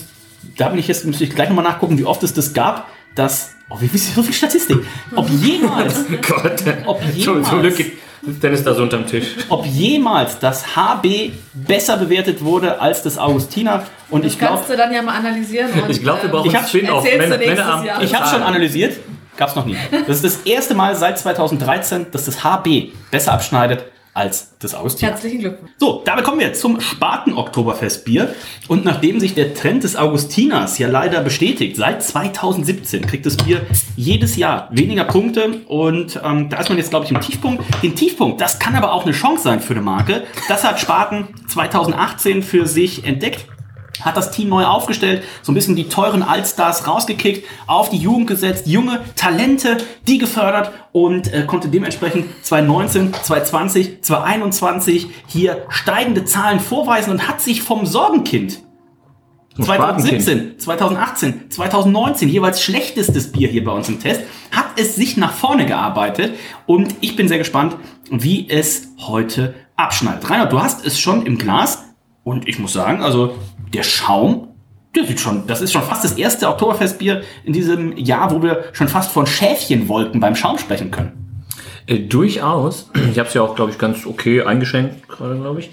da 0.56 0.70
bin 0.70 0.78
ich 0.78 0.88
jetzt, 0.88 1.04
müsste 1.04 1.24
ich 1.24 1.30
gleich 1.30 1.50
nochmal 1.50 1.64
nachgucken, 1.64 1.98
wie 1.98 2.04
oft 2.04 2.22
es 2.22 2.32
das 2.32 2.54
gab, 2.54 2.86
dass, 3.14 3.54
oh, 3.68 3.76
wie 3.80 3.92
wisst 3.92 4.08
ihr 4.08 4.14
so 4.14 4.22
viel 4.22 4.34
Statistik? 4.34 4.78
Ob 5.14 5.28
jemals, 5.28 6.06
Gott. 6.26 6.62
ob 6.86 7.00
Zum, 7.02 7.44
zum 7.44 7.62
jemals, 7.62 7.76
Glück 7.76 7.92
sitzt 8.26 8.42
Dennis 8.42 8.64
da 8.64 8.74
so 8.74 8.82
unterm 8.82 9.06
Tisch. 9.06 9.26
ob 9.48 9.64
jemals 9.66 10.38
das 10.38 10.76
HB 10.76 11.30
besser 11.54 11.96
bewertet 11.96 12.42
wurde 12.44 12.80
als 12.80 13.02
das 13.02 13.16
Augustiner. 13.18 13.84
Und 14.10 14.24
Das 14.24 14.32
ich 14.32 14.38
glaube, 14.38 14.54
kannst 14.56 14.70
du 14.70 14.76
dann 14.76 14.92
ja 14.92 15.00
mal 15.02 15.16
analysieren. 15.16 15.70
Und, 15.72 15.88
Ich 15.90 16.02
glaube, 16.02 16.18
wir 16.22 16.24
ähm, 16.26 16.30
brauchen 16.32 16.48
Ich 16.48 16.54
einen 16.54 16.62
hab- 16.64 16.68
Spin-off. 16.68 17.04
erzählst 17.04 17.14
du 17.14 17.18
Männer- 17.28 17.36
nächstes 17.38 17.58
Männerabend- 17.66 17.86
Jahr. 17.86 18.02
Ich 18.02 18.14
habe 18.14 18.28
schon 18.28 18.42
analysiert, 18.42 18.96
gab 19.36 19.48
es 19.50 19.54
noch 19.56 19.64
nie. 19.66 19.76
Das 20.06 20.16
ist 20.22 20.24
das 20.24 20.36
erste 20.46 20.74
Mal 20.74 20.94
seit 20.96 21.18
2013, 21.18 22.06
dass 22.10 22.24
das 22.26 22.42
HB 22.44 22.92
besser 23.10 23.32
abschneidet 23.32 23.84
als 24.16 24.56
das 24.60 24.74
Augustiner. 24.74 25.12
Herzlichen 25.12 25.40
Glückwunsch. 25.40 25.72
So, 25.78 26.02
damit 26.04 26.24
kommen 26.24 26.40
wir 26.40 26.54
zum 26.54 26.80
Spaten-Oktoberfestbier. 26.80 28.34
Und 28.66 28.84
nachdem 28.84 29.20
sich 29.20 29.34
der 29.34 29.52
Trend 29.52 29.84
des 29.84 29.94
Augustiners 29.94 30.78
ja 30.78 30.88
leider 30.88 31.20
bestätigt, 31.20 31.76
seit 31.76 32.02
2017 32.02 33.06
kriegt 33.06 33.26
das 33.26 33.36
Bier 33.36 33.66
jedes 33.94 34.36
Jahr 34.36 34.68
weniger 34.72 35.04
Punkte. 35.04 35.60
Und 35.66 36.18
ähm, 36.24 36.48
da 36.48 36.58
ist 36.58 36.70
man 36.70 36.78
jetzt, 36.78 36.90
glaube 36.90 37.04
ich, 37.04 37.10
im 37.10 37.20
Tiefpunkt. 37.20 37.62
Den 37.82 37.94
Tiefpunkt, 37.94 38.40
das 38.40 38.58
kann 38.58 38.74
aber 38.74 38.92
auch 38.92 39.04
eine 39.04 39.12
Chance 39.12 39.44
sein 39.44 39.60
für 39.60 39.74
eine 39.74 39.82
Marke. 39.82 40.24
Das 40.48 40.64
hat 40.64 40.80
Spaten 40.80 41.28
2018 41.48 42.42
für 42.42 42.66
sich 42.66 43.04
entdeckt 43.04 43.46
hat 44.02 44.16
das 44.16 44.30
Team 44.30 44.48
neu 44.48 44.64
aufgestellt, 44.64 45.22
so 45.42 45.52
ein 45.52 45.54
bisschen 45.54 45.76
die 45.76 45.88
teuren 45.88 46.22
Allstars 46.22 46.86
rausgekickt, 46.86 47.46
auf 47.66 47.90
die 47.90 47.98
Jugend 47.98 48.26
gesetzt, 48.26 48.66
junge 48.66 49.00
Talente, 49.16 49.78
die 50.06 50.18
gefördert 50.18 50.72
und 50.92 51.32
äh, 51.32 51.44
konnte 51.46 51.68
dementsprechend 51.68 52.26
2019, 52.42 53.14
2020, 53.14 54.02
2021 54.02 55.08
hier 55.26 55.66
steigende 55.68 56.24
Zahlen 56.24 56.60
vorweisen 56.60 57.10
und 57.10 57.28
hat 57.28 57.40
sich 57.40 57.62
vom 57.62 57.86
Sorgenkind 57.86 58.60
2017, 59.62 60.58
2018, 60.58 61.50
2019 61.50 62.28
jeweils 62.28 62.62
schlechtestes 62.62 63.32
Bier 63.32 63.48
hier 63.48 63.64
bei 63.64 63.72
uns 63.72 63.88
im 63.88 64.00
Test, 64.00 64.22
hat 64.50 64.66
es 64.76 64.96
sich 64.96 65.16
nach 65.16 65.32
vorne 65.32 65.64
gearbeitet 65.64 66.34
und 66.66 66.94
ich 67.00 67.16
bin 67.16 67.28
sehr 67.28 67.38
gespannt, 67.38 67.76
wie 68.10 68.48
es 68.50 68.88
heute 68.98 69.54
abschneidet. 69.76 70.28
Reinhard, 70.28 70.52
du 70.52 70.60
hast 70.60 70.84
es 70.84 70.98
schon 70.98 71.24
im 71.24 71.38
Glas 71.38 71.85
und 72.26 72.48
ich 72.48 72.58
muss 72.58 72.72
sagen, 72.72 73.04
also 73.04 73.38
der 73.72 73.84
Schaum, 73.84 74.48
der 74.96 75.04
sieht 75.04 75.20
schon, 75.20 75.46
das 75.46 75.62
ist 75.62 75.72
schon 75.72 75.82
fast 75.82 76.02
das 76.02 76.14
erste 76.14 76.48
Oktoberfestbier 76.48 77.22
in 77.44 77.52
diesem 77.52 77.96
Jahr, 77.96 78.32
wo 78.32 78.42
wir 78.42 78.64
schon 78.72 78.88
fast 78.88 79.12
von 79.12 79.28
Schäfchenwolken 79.28 80.18
beim 80.18 80.34
Schaum 80.34 80.58
sprechen 80.58 80.90
können. 80.90 81.44
Äh, 81.86 82.00
durchaus. 82.00 82.90
Ich 83.12 83.20
habe 83.20 83.28
es 83.28 83.34
ja 83.34 83.42
auch, 83.42 83.54
glaube 83.54 83.70
ich, 83.70 83.78
ganz 83.78 84.06
okay 84.06 84.42
eingeschenkt, 84.42 85.08
gerade, 85.08 85.36
glaube 85.36 85.60
ich. 85.60 85.70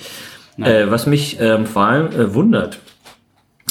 Äh, 0.60 0.92
was 0.92 1.08
mich 1.08 1.40
ähm, 1.40 1.66
vor 1.66 1.86
allem 1.86 2.12
äh, 2.12 2.36
wundert, 2.36 2.78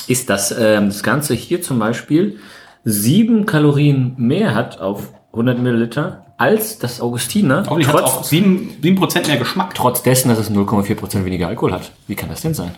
ist, 0.09 0.29
dass 0.29 0.51
ähm, 0.51 0.89
das 0.89 1.05
Ganze 1.05 1.35
hier 1.35 1.63
zum 1.63 1.79
Beispiel 1.79 2.41
sieben 2.83 3.47
Kalorien 3.47 4.15
mehr 4.17 4.57
hat 4.57 4.81
auf 4.81 5.13
100 5.31 5.57
Milliliter 5.61 6.32
als 6.43 6.79
das 6.79 7.01
Augustiner. 7.01 7.65
Oh, 7.71 7.77
die 7.79 7.87
hat 7.87 7.95
auch 8.03 8.25
7%, 8.25 8.29
7 8.29 8.81
mehr 9.29 9.37
Geschmack. 9.37 9.75
trotz 9.75 10.03
dessen, 10.03 10.29
dass 10.29 10.39
es 10.39 10.51
0,4% 10.51 11.25
weniger 11.25 11.47
Alkohol 11.49 11.73
hat. 11.73 11.93
Wie 12.09 12.17
kann 12.17 12.29
das 12.29 12.41
denn 12.43 12.53
sein? 12.55 12.73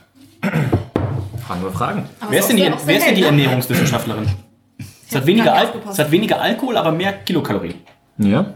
Fragen 1.47 1.63
wir 1.63 1.71
Fragen. 1.73 2.09
Aber 2.21 2.31
Wer 2.31 2.41
ist 2.41 2.49
denn 2.49 2.57
die, 2.59 2.71
wer 2.85 2.97
ist 2.99 3.07
denn 3.07 3.15
die 3.15 3.21
ne? 3.23 3.27
Ernährungswissenschaftlerin? 3.29 4.27
Es 5.09 5.15
hat, 5.17 5.27
weniger 5.27 5.55
Al 5.55 5.69
es 5.91 5.99
hat 5.99 6.11
weniger 6.11 6.41
Alkohol, 6.41 6.77
aber 6.77 6.93
mehr 6.93 7.13
Kilokalorien. 7.13 7.75
Ja, 8.19 8.55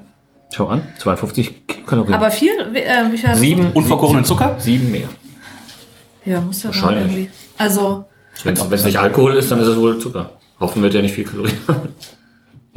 schau 0.52 0.66
an. 0.68 0.82
52 0.98 1.66
Kalorien. 1.86 2.14
Aber 2.14 2.30
viel, 2.30 2.50
äh, 2.74 3.10
wie 3.10 3.16
viel 3.18 3.28
hat- 3.28 3.36
sieben, 3.36 3.72
Unvergorenen 3.72 4.24
Zucker? 4.24 4.56
sieben 4.58 4.90
mehr. 4.90 5.08
Ja, 6.24 6.40
muss 6.40 6.62
ja 6.62 6.70
sein 6.72 6.82
Wahrscheinlich. 6.82 7.02
irgendwie. 7.16 7.30
Also, 7.56 8.04
Wenn 8.44 8.54
es 8.54 8.84
nicht 8.84 8.98
Alkohol 8.98 9.34
ist, 9.36 9.50
dann 9.50 9.60
ist 9.60 9.68
es 9.68 9.76
wohl 9.78 9.98
Zucker. 9.98 10.30
Hoffen 10.60 10.82
wird 10.82 10.92
ja 10.94 11.00
nicht 11.02 11.14
viel 11.14 11.24
Kalorien. 11.24 11.56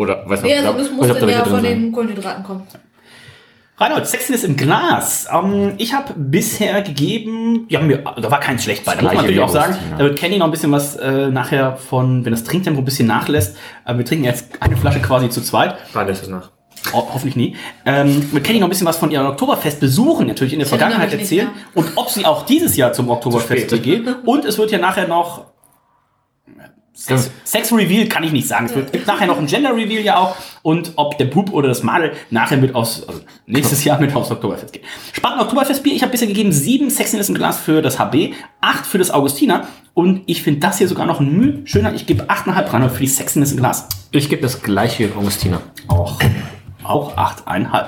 Oder 0.01 0.27
weiß 0.27 0.41
nicht, 0.41 0.55
ja, 0.55 0.61
glaub- 0.61 0.79
das 0.79 0.91
muss 0.91 1.07
dann 1.07 1.29
ja 1.29 1.45
von 1.45 1.61
den 1.61 1.91
Kohlenhydraten 1.91 2.43
kommen. 2.43 2.63
Reinhold, 3.77 4.07
Sexiness 4.07 4.43
im 4.43 4.57
Glas. 4.57 5.27
Ähm, 5.31 5.73
ich 5.77 5.93
habe 5.93 6.13
bisher 6.15 6.81
gegeben, 6.81 7.65
ja, 7.69 7.81
mir, 7.81 7.99
da 7.99 8.31
war 8.31 8.39
keins 8.39 8.63
schlecht 8.63 8.83
bei, 8.83 8.95
da 8.95 9.01
muss 9.03 9.13
man 9.13 9.15
natürlich 9.17 9.41
auch 9.41 9.49
sagen. 9.49 9.73
Augustiner. 9.73 9.97
Da 9.97 10.03
wird 10.03 10.17
Kenny 10.17 10.37
noch 10.39 10.45
ein 10.45 10.51
bisschen 10.51 10.71
was 10.71 10.95
äh, 10.95 11.29
nachher 11.29 11.77
von, 11.77 12.25
wenn 12.25 12.31
das 12.31 12.43
Trinktempo 12.43 12.81
ein 12.81 12.85
bisschen 12.85 13.07
nachlässt. 13.07 13.55
Aber 13.85 13.99
wir 13.99 14.05
trinken 14.05 14.25
jetzt 14.25 14.49
eine 14.59 14.75
Flasche 14.75 15.01
quasi 15.01 15.29
zu 15.29 15.41
zweit. 15.41 15.75
Wann 15.93 16.07
lässt 16.07 16.23
es 16.23 16.29
nach? 16.29 16.49
Ho 16.93 17.07
hoffentlich 17.13 17.35
nie. 17.35 17.55
Ähm, 17.85 18.27
mit 18.31 18.43
Kenny 18.43 18.59
noch 18.59 18.67
ein 18.67 18.71
bisschen 18.71 18.87
was 18.87 18.97
von 18.97 19.11
ihren 19.11 19.27
Oktoberfestbesuchen 19.27 20.25
natürlich 20.25 20.53
in 20.53 20.59
der 20.59 20.67
Vergangenheit 20.67 21.13
erzählen. 21.13 21.49
Und 21.75 21.91
ob 21.95 22.09
sie 22.09 22.25
auch 22.25 22.43
dieses 22.45 22.75
Jahr 22.75 22.91
zum 22.93 23.09
Oktoberfest 23.09 23.83
geht. 23.83 24.03
Und 24.25 24.45
es 24.45 24.57
wird 24.57 24.71
ja 24.71 24.79
nachher 24.79 25.07
noch 25.07 25.50
Sex, 26.93 27.31
Sex 27.45 27.71
Reveal 27.71 28.07
kann 28.07 28.23
ich 28.23 28.31
nicht 28.31 28.47
sagen. 28.47 28.65
Es 28.65 28.75
wird, 28.75 28.91
gibt 28.91 29.07
nachher 29.07 29.25
noch 29.25 29.39
ein 29.39 29.47
Gender 29.47 29.75
Reveal 29.75 30.03
ja 30.03 30.17
auch. 30.17 30.35
Und 30.61 30.91
ob 30.97 31.17
der 31.17 31.25
Bub 31.25 31.51
oder 31.53 31.69
das 31.69 31.83
Madel 31.83 32.11
nachher 32.29 32.57
mit 32.57 32.75
aufs, 32.75 33.03
also 33.07 33.21
nächstes 33.45 33.83
Jahr 33.83 33.99
mit 33.99 34.13
aufs 34.13 34.29
Oktoberfest 34.29 34.73
geht. 34.73 34.83
Spaten 35.13 35.39
Oktoberfestbier. 35.39 35.93
Ich 35.93 36.01
habe 36.01 36.11
bisher 36.11 36.27
gegeben 36.27 36.51
sieben 36.51 36.89
Sexiness 36.89 37.29
im 37.29 37.35
Glas 37.35 37.59
für 37.59 37.81
das 37.81 37.97
HB, 37.97 38.33
acht 38.59 38.85
für 38.85 38.97
das 38.97 39.09
Augustiner. 39.09 39.67
Und 39.93 40.23
ich 40.25 40.43
finde 40.43 40.59
das 40.59 40.77
hier 40.77 40.87
sogar 40.87 41.05
noch 41.05 41.19
ein 41.19 41.31
Mühe 41.31 41.61
schöner. 41.65 41.93
Ich 41.93 42.05
gebe 42.05 42.25
8,5 42.25 42.73
rein 42.73 42.89
für 42.89 42.99
die 42.99 43.07
Sexiness 43.07 43.51
im 43.51 43.57
Glas. 43.57 43.87
Ich 44.11 44.29
gebe 44.29 44.41
das 44.41 44.61
gleiche 44.61 45.09
Augustiner. 45.15 45.61
Auch, 45.87 46.19
auch 46.83 47.15
8,5. 47.15 47.87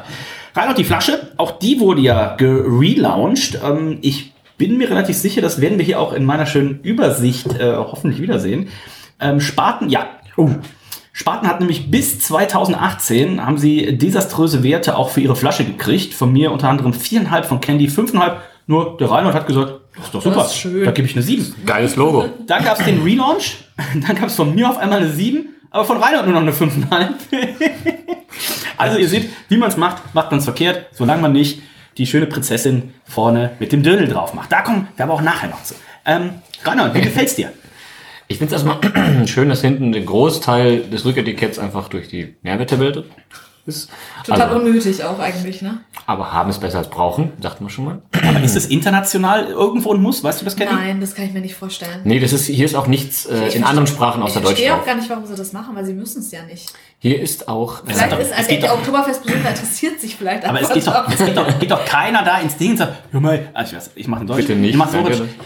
Reinhold, 0.55 0.77
die 0.77 0.83
Flasche, 0.83 1.33
auch 1.37 1.51
die 1.59 1.79
wurde 1.79 2.01
ja 2.01 2.35
gelauncht. 2.35 3.59
Ähm, 3.63 3.97
ich 4.01 4.32
bin 4.57 4.77
mir 4.77 4.89
relativ 4.89 5.17
sicher, 5.17 5.41
das 5.41 5.61
werden 5.61 5.77
wir 5.77 5.85
hier 5.85 5.99
auch 5.99 6.13
in 6.13 6.25
meiner 6.25 6.45
schönen 6.45 6.81
Übersicht 6.81 7.59
äh, 7.59 7.75
hoffentlich 7.75 8.21
wiedersehen. 8.21 8.69
Ähm, 9.19 9.39
Spaten, 9.39 9.89
ja. 9.89 10.07
Oh. 10.37 10.49
Spaten 11.11 11.47
hat 11.47 11.59
nämlich 11.59 11.91
bis 11.91 12.19
2018 12.19 13.45
haben 13.45 13.59
sie 13.59 13.97
desaströse 13.97 14.63
Werte 14.63 14.97
auch 14.97 15.11
für 15.11 15.21
ihre 15.21 15.35
Flasche 15.35 15.63
gekriegt. 15.63 16.13
Von 16.13 16.33
mir 16.33 16.51
unter 16.51 16.69
anderem 16.69 16.91
4,5 16.91 17.43
von 17.43 17.61
Candy, 17.61 17.87
5,5. 17.87 18.35
Nur 18.65 18.97
der 18.97 19.11
Reinhold 19.11 19.35
hat 19.35 19.45
gesagt, 19.45 19.81
das 19.95 20.05
ist 20.05 20.15
doch 20.15 20.21
super. 20.21 20.45
ist 20.45 20.57
schön. 20.57 20.85
Da 20.85 20.91
gebe 20.91 21.07
ich 21.07 21.15
eine 21.15 21.23
7. 21.23 21.55
Geiles 21.65 21.95
Logo. 21.95 22.29
Dann 22.47 22.63
gab 22.63 22.79
es 22.79 22.85
den 22.85 23.03
Relaunch. 23.03 23.57
Dann 24.07 24.15
gab 24.15 24.27
es 24.27 24.35
von 24.35 24.55
mir 24.55 24.69
auf 24.69 24.77
einmal 24.77 24.99
eine 24.99 25.09
7, 25.09 25.49
aber 25.69 25.85
von 25.85 25.97
Reinhold 25.97 26.25
nur 26.25 26.33
noch 26.33 26.41
eine 26.41 26.51
5,5. 26.51 27.13
also 28.77 28.97
ihr 28.97 29.07
seht, 29.07 29.29
wie 29.49 29.57
man 29.57 29.69
es 29.69 29.77
macht, 29.77 30.15
macht 30.15 30.31
man 30.31 30.39
es 30.39 30.45
verkehrt, 30.45 30.87
solange 30.93 31.21
man 31.21 31.33
nicht 31.33 31.61
die 31.97 32.05
schöne 32.05 32.27
Prinzessin 32.27 32.93
vorne 33.05 33.51
mit 33.59 33.71
dem 33.71 33.83
Dödel 33.83 34.07
drauf 34.07 34.33
macht. 34.33 34.51
Da 34.51 34.61
kommen 34.61 34.87
wir 34.95 35.05
aber 35.05 35.13
auch 35.13 35.21
nachher 35.21 35.49
noch 35.49 35.63
zu. 35.63 35.75
Ähm, 36.05 36.41
Reinhold, 36.63 36.93
wie 36.93 37.01
gefällt's 37.01 37.35
dir? 37.35 37.51
Ich 38.27 38.37
finde 38.37 38.55
es 38.55 38.63
erstmal 38.63 39.27
schön, 39.27 39.49
dass 39.49 39.61
hinten 39.61 39.91
der 39.91 40.01
Großteil 40.01 40.89
des 40.89 41.05
Rücketiketts 41.05 41.59
einfach 41.59 41.89
durch 41.89 42.07
die 42.07 42.35
Nährwerttabelle 42.41 43.05
ist. 43.65 43.89
Total 44.25 44.41
Also, 44.49 44.55
unnötig 44.59 45.03
auch 45.03 45.19
eigentlich, 45.19 45.61
ne? 45.61 45.79
aber 46.05 46.33
haben 46.33 46.49
ist 46.49 46.59
besser 46.59 46.79
als 46.79 46.89
brauchen, 46.89 47.31
sagten 47.41 47.63
wir 47.65 47.69
schon 47.69 47.85
mal. 47.85 48.01
Aber 48.27 48.41
ist 48.41 48.55
es 48.57 48.65
international 48.65 49.45
irgendwo 49.47 49.93
ein 49.93 50.01
Muss? 50.01 50.21
Weißt 50.23 50.41
du 50.41 50.45
das, 50.45 50.55
Kenny? 50.55 50.71
Nein, 50.73 50.99
das 50.99 51.15
kann 51.15 51.25
ich 51.25 51.33
mir 51.33 51.39
nicht 51.39 51.55
vorstellen. 51.55 52.01
Nee, 52.03 52.19
das 52.19 52.33
ist, 52.33 52.47
hier 52.47 52.65
ist 52.65 52.75
auch 52.75 52.87
nichts 52.87 53.25
äh, 53.25 53.47
Ich 53.47 53.55
in 53.55 53.63
anderen 53.63 53.87
Sprachen 53.87 54.19
Ich 54.21 54.25
außer 54.25 54.41
Deutsch 54.41 54.49
verstehe 54.55 54.75
auch 54.75 54.85
gar 54.85 54.95
nicht, 54.95 55.09
warum 55.09 55.25
sie 55.25 55.35
das 55.35 55.53
machen, 55.53 55.75
weil 55.75 55.85
sie 55.85 55.93
müssen 55.93 56.19
es 56.21 56.31
ja 56.31 56.43
nicht. 56.43 56.73
Hier 56.99 57.21
ist 57.21 57.47
auch, 57.47 57.79
äh, 57.85 57.93
Vielleicht 57.93 58.11
doch- 58.11 58.19
ist 58.19 58.31
es 58.31 58.37
also 58.37 58.49
geht 58.49 58.63
der 58.63 58.69
doch- 58.69 58.77
Oktoberfestbesucher 58.79 59.49
interessiert 59.49 59.99
sich 60.01 60.15
vielleicht 60.15 60.45
Aber 60.45 60.59
es 60.61 60.69
einfach 60.69 60.75
geht 60.75 60.87
doch, 60.87 61.07
es 61.19 61.25
geht 61.25 61.37
doch, 61.37 61.59
geht 61.59 61.71
doch 61.71 61.85
keiner 61.85 62.23
da 62.23 62.39
ins 62.39 62.57
Ding 62.57 62.71
und 62.71 62.77
sagt, 62.77 62.93
hör 63.11 63.19
mal, 63.21 63.49
also 63.53 63.71
ich, 63.71 63.77
weiß, 63.77 63.91
ich 63.95 64.07
mache 64.07 64.21
in 64.21 64.27
Deutsch. 64.27 64.37
Bitte 64.41 64.55
nicht, 64.55 64.71
Ich, 64.71 64.75
mach's 64.77 64.93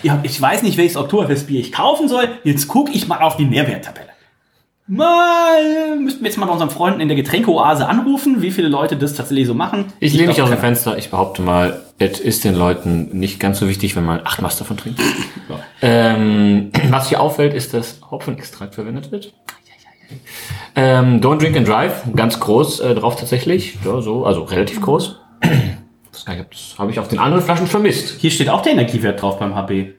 ja, 0.04 0.20
ich 0.24 0.42
weiß 0.42 0.64
nicht, 0.64 0.78
welches 0.78 0.98
Oktoberfestbier 0.98 1.60
ich 1.60 1.72
kaufen 1.72 2.08
soll. 2.08 2.30
Jetzt 2.44 2.68
gucke 2.68 2.92
ich 2.94 3.08
mal 3.08 3.20
auf 3.20 3.38
die 3.38 3.46
Nährwerttabelle. 3.46 4.08
Mal, 4.90 5.98
müssten 6.00 6.22
wir 6.22 6.30
jetzt 6.30 6.38
mal 6.38 6.46
bei 6.46 6.54
unseren 6.54 6.70
Freunden 6.70 7.02
in 7.02 7.10
der 7.10 7.18
Getränkeoase 7.18 7.88
anrufen, 7.90 8.42
wie 8.42 8.52
viele 8.52 8.70
Leute 8.70 8.96
das 8.96 9.14
tatsächlich 9.16 9.46
so 9.46 9.54
machen. 9.54 9.92
ich 10.00 10.14
lehne 10.14 10.28
mich 10.30 10.42
aus 10.42 10.50
dem. 10.50 10.60
Fenster. 10.60 10.98
Ich 10.98 11.10
behaupte 11.10 11.42
mal, 11.42 11.82
es 12.00 12.22
ist 12.22 12.46
den 12.46 12.56
Leuten 12.56 13.10
nicht 13.20 13.40
ganz 13.40 13.60
so 13.60 13.68
wichtig, 13.68 13.98
wenn 13.98 14.06
man 14.06 14.22
acht 14.24 14.42
Maß 14.42 14.58
davon 14.58 14.78
trinkt. 14.78 15.02
ähm, 15.82 16.72
was 16.90 17.10
hier 17.10 17.20
auffällt, 17.20 17.54
ist, 17.54 17.74
dass 17.74 18.00
Hopfenextrakt 18.10 18.76
verwendet 18.76 19.12
wird. 19.12 19.34
Ähm, 20.76 21.20
Don't 21.20 21.40
Drink 21.40 21.58
and 21.58 21.68
Drive, 21.68 22.04
ganz 22.16 22.40
groß 22.40 22.80
äh, 22.80 22.96
drauf 22.96 23.18
tatsächlich. 23.18 23.78
Ja, 23.84 24.00
so, 24.00 24.26
also 24.26 24.44
relativ 24.44 24.82
groß. 24.82 25.20
Ich- 26.14 26.26
das 26.26 26.76
habe 26.80 26.92
ich 26.92 27.00
auf 27.00 27.08
den 27.10 27.20
anderen 27.20 27.44
Flaschen 27.44 27.68
vermisst. 27.68 28.20
Hier 28.20 28.32
steht 28.32 28.50
auch 28.50 28.62
der 28.62 28.72
Energiewert 28.74 29.22
drauf 29.22 29.38
beim 29.38 29.54
HB. 29.54 29.94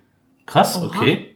Krass, 0.47 0.83
okay. 0.83 1.28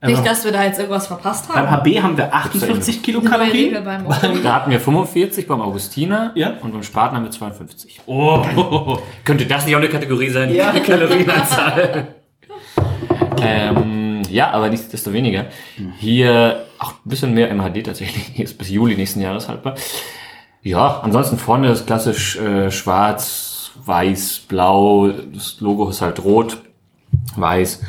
Nicht, 0.00 0.18
Aber 0.18 0.28
dass 0.28 0.44
wir 0.44 0.52
da 0.52 0.62
jetzt 0.64 0.78
irgendwas 0.78 1.08
verpasst 1.08 1.48
beim 1.48 1.68
haben. 1.68 1.82
HB 1.84 2.00
haben 2.02 2.16
wir 2.16 2.32
48 2.32 2.68
Neue 2.68 2.78
Regel 2.86 3.02
Kilokalorien. 3.02 3.84
beim. 3.84 4.06
Da 4.44 4.54
hatten 4.54 4.70
wir 4.70 4.78
45 4.80 5.48
beim 5.48 5.60
Augustiner 5.60 6.30
Ja. 6.36 6.54
und 6.62 6.72
beim 6.72 6.84
Spaten 6.84 7.16
haben 7.16 7.24
wir 7.24 7.32
52. 7.32 8.00
Oh, 8.06 8.98
Könnte 9.24 9.46
das 9.46 9.66
nicht 9.66 9.74
auch 9.74 9.80
eine 9.80 9.88
Kategorie 9.88 10.28
sein? 10.30 10.54
Ja. 10.54 10.70
Kalorienanzahl. 10.86 12.14
ähm, 13.42 14.22
ja, 14.30 14.50
aber 14.50 14.68
nichtsdestoweniger. 14.68 15.46
Hier 15.98 16.64
auch 16.78 16.92
ein 16.92 16.96
bisschen 17.08 17.34
mehr 17.34 17.52
MHD 17.52 17.84
tatsächlich. 17.84 18.24
Hier 18.34 18.44
ist 18.44 18.56
bis 18.58 18.70
Juli 18.70 18.94
nächsten 18.96 19.20
Jahres 19.20 19.48
haltbar. 19.48 19.74
Ja, 20.62 21.00
ansonsten 21.02 21.38
vorne 21.38 21.70
ist 21.70 21.86
klassisch 21.86 22.36
äh, 22.36 22.70
schwarz, 22.70 23.70
weiß, 23.84 24.40
blau. 24.48 25.08
Das 25.32 25.56
Logo 25.60 25.88
ist 25.88 26.02
halt 26.02 26.22
rot, 26.22 26.58
weiß. 27.36 27.82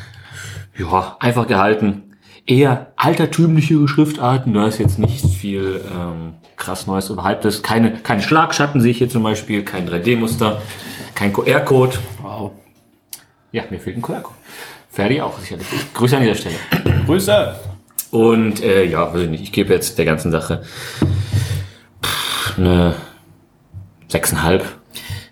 Ja, 0.80 1.18
einfach 1.20 1.46
gehalten. 1.46 2.16
Eher 2.46 2.94
altertümlichere 2.96 3.88
Schriftarten. 3.88 4.54
Da 4.54 4.66
ist 4.66 4.80
jetzt 4.80 4.98
nicht 4.98 5.26
viel 5.26 5.82
ähm, 5.94 6.36
krass 6.56 6.88
Neues 6.88 7.10
überhyptes. 7.10 7.62
Keine, 7.62 7.98
keine 7.98 8.22
Schlagschatten 8.22 8.80
sehe 8.80 8.92
ich 8.92 8.98
hier 8.98 9.10
zum 9.10 9.24
Beispiel. 9.24 9.64
Kein 9.64 9.88
3D-Muster. 9.90 10.62
Kein 11.16 11.34
QR-Code. 11.34 11.98
wow. 12.22 12.52
Ja, 13.52 13.64
mir 13.70 13.80
fehlt 13.80 13.98
ein 13.98 14.02
QR-Code. 14.02 14.36
Ferdi 14.90 15.22
auch 15.22 15.38
sicherlich. 15.38 15.68
Grüße 15.94 16.16
an 16.16 16.24
dieser 16.24 16.36
Stelle. 16.36 16.56
Grüße. 17.06 17.56
Und 18.12 18.64
äh, 18.64 18.86
ja, 18.86 19.14
weiß 19.14 19.22
ich 19.22 19.30
nicht, 19.30 19.44
ich 19.44 19.52
gebe 19.52 19.74
jetzt 19.74 19.98
der 19.98 20.06
ganzen 20.06 20.32
Sache 20.32 20.64
pff, 22.04 22.58
eine 22.58 22.96
6,5. 24.10 24.62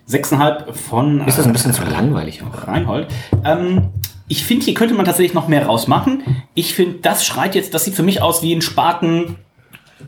6,5 0.08 0.72
von 0.72 1.26
Ist 1.26 1.38
das 1.38 1.46
ein 1.46 1.52
bisschen 1.52 1.72
zu 1.72 1.82
langweilig 1.84 2.42
auch? 2.42 2.68
Reinhold. 2.68 3.08
Ähm, 3.44 3.88
ich 4.28 4.44
finde, 4.44 4.66
hier 4.66 4.74
könnte 4.74 4.94
man 4.94 5.06
tatsächlich 5.06 5.34
noch 5.34 5.48
mehr 5.48 5.66
rausmachen. 5.66 6.22
Ich 6.54 6.74
finde, 6.74 6.98
das 7.00 7.24
schreit 7.24 7.54
jetzt, 7.54 7.74
das 7.74 7.84
sieht 7.84 7.94
für 7.94 8.02
mich 8.02 8.20
aus 8.22 8.42
wie 8.42 8.54
ein 8.54 8.62
Spaten 8.62 9.36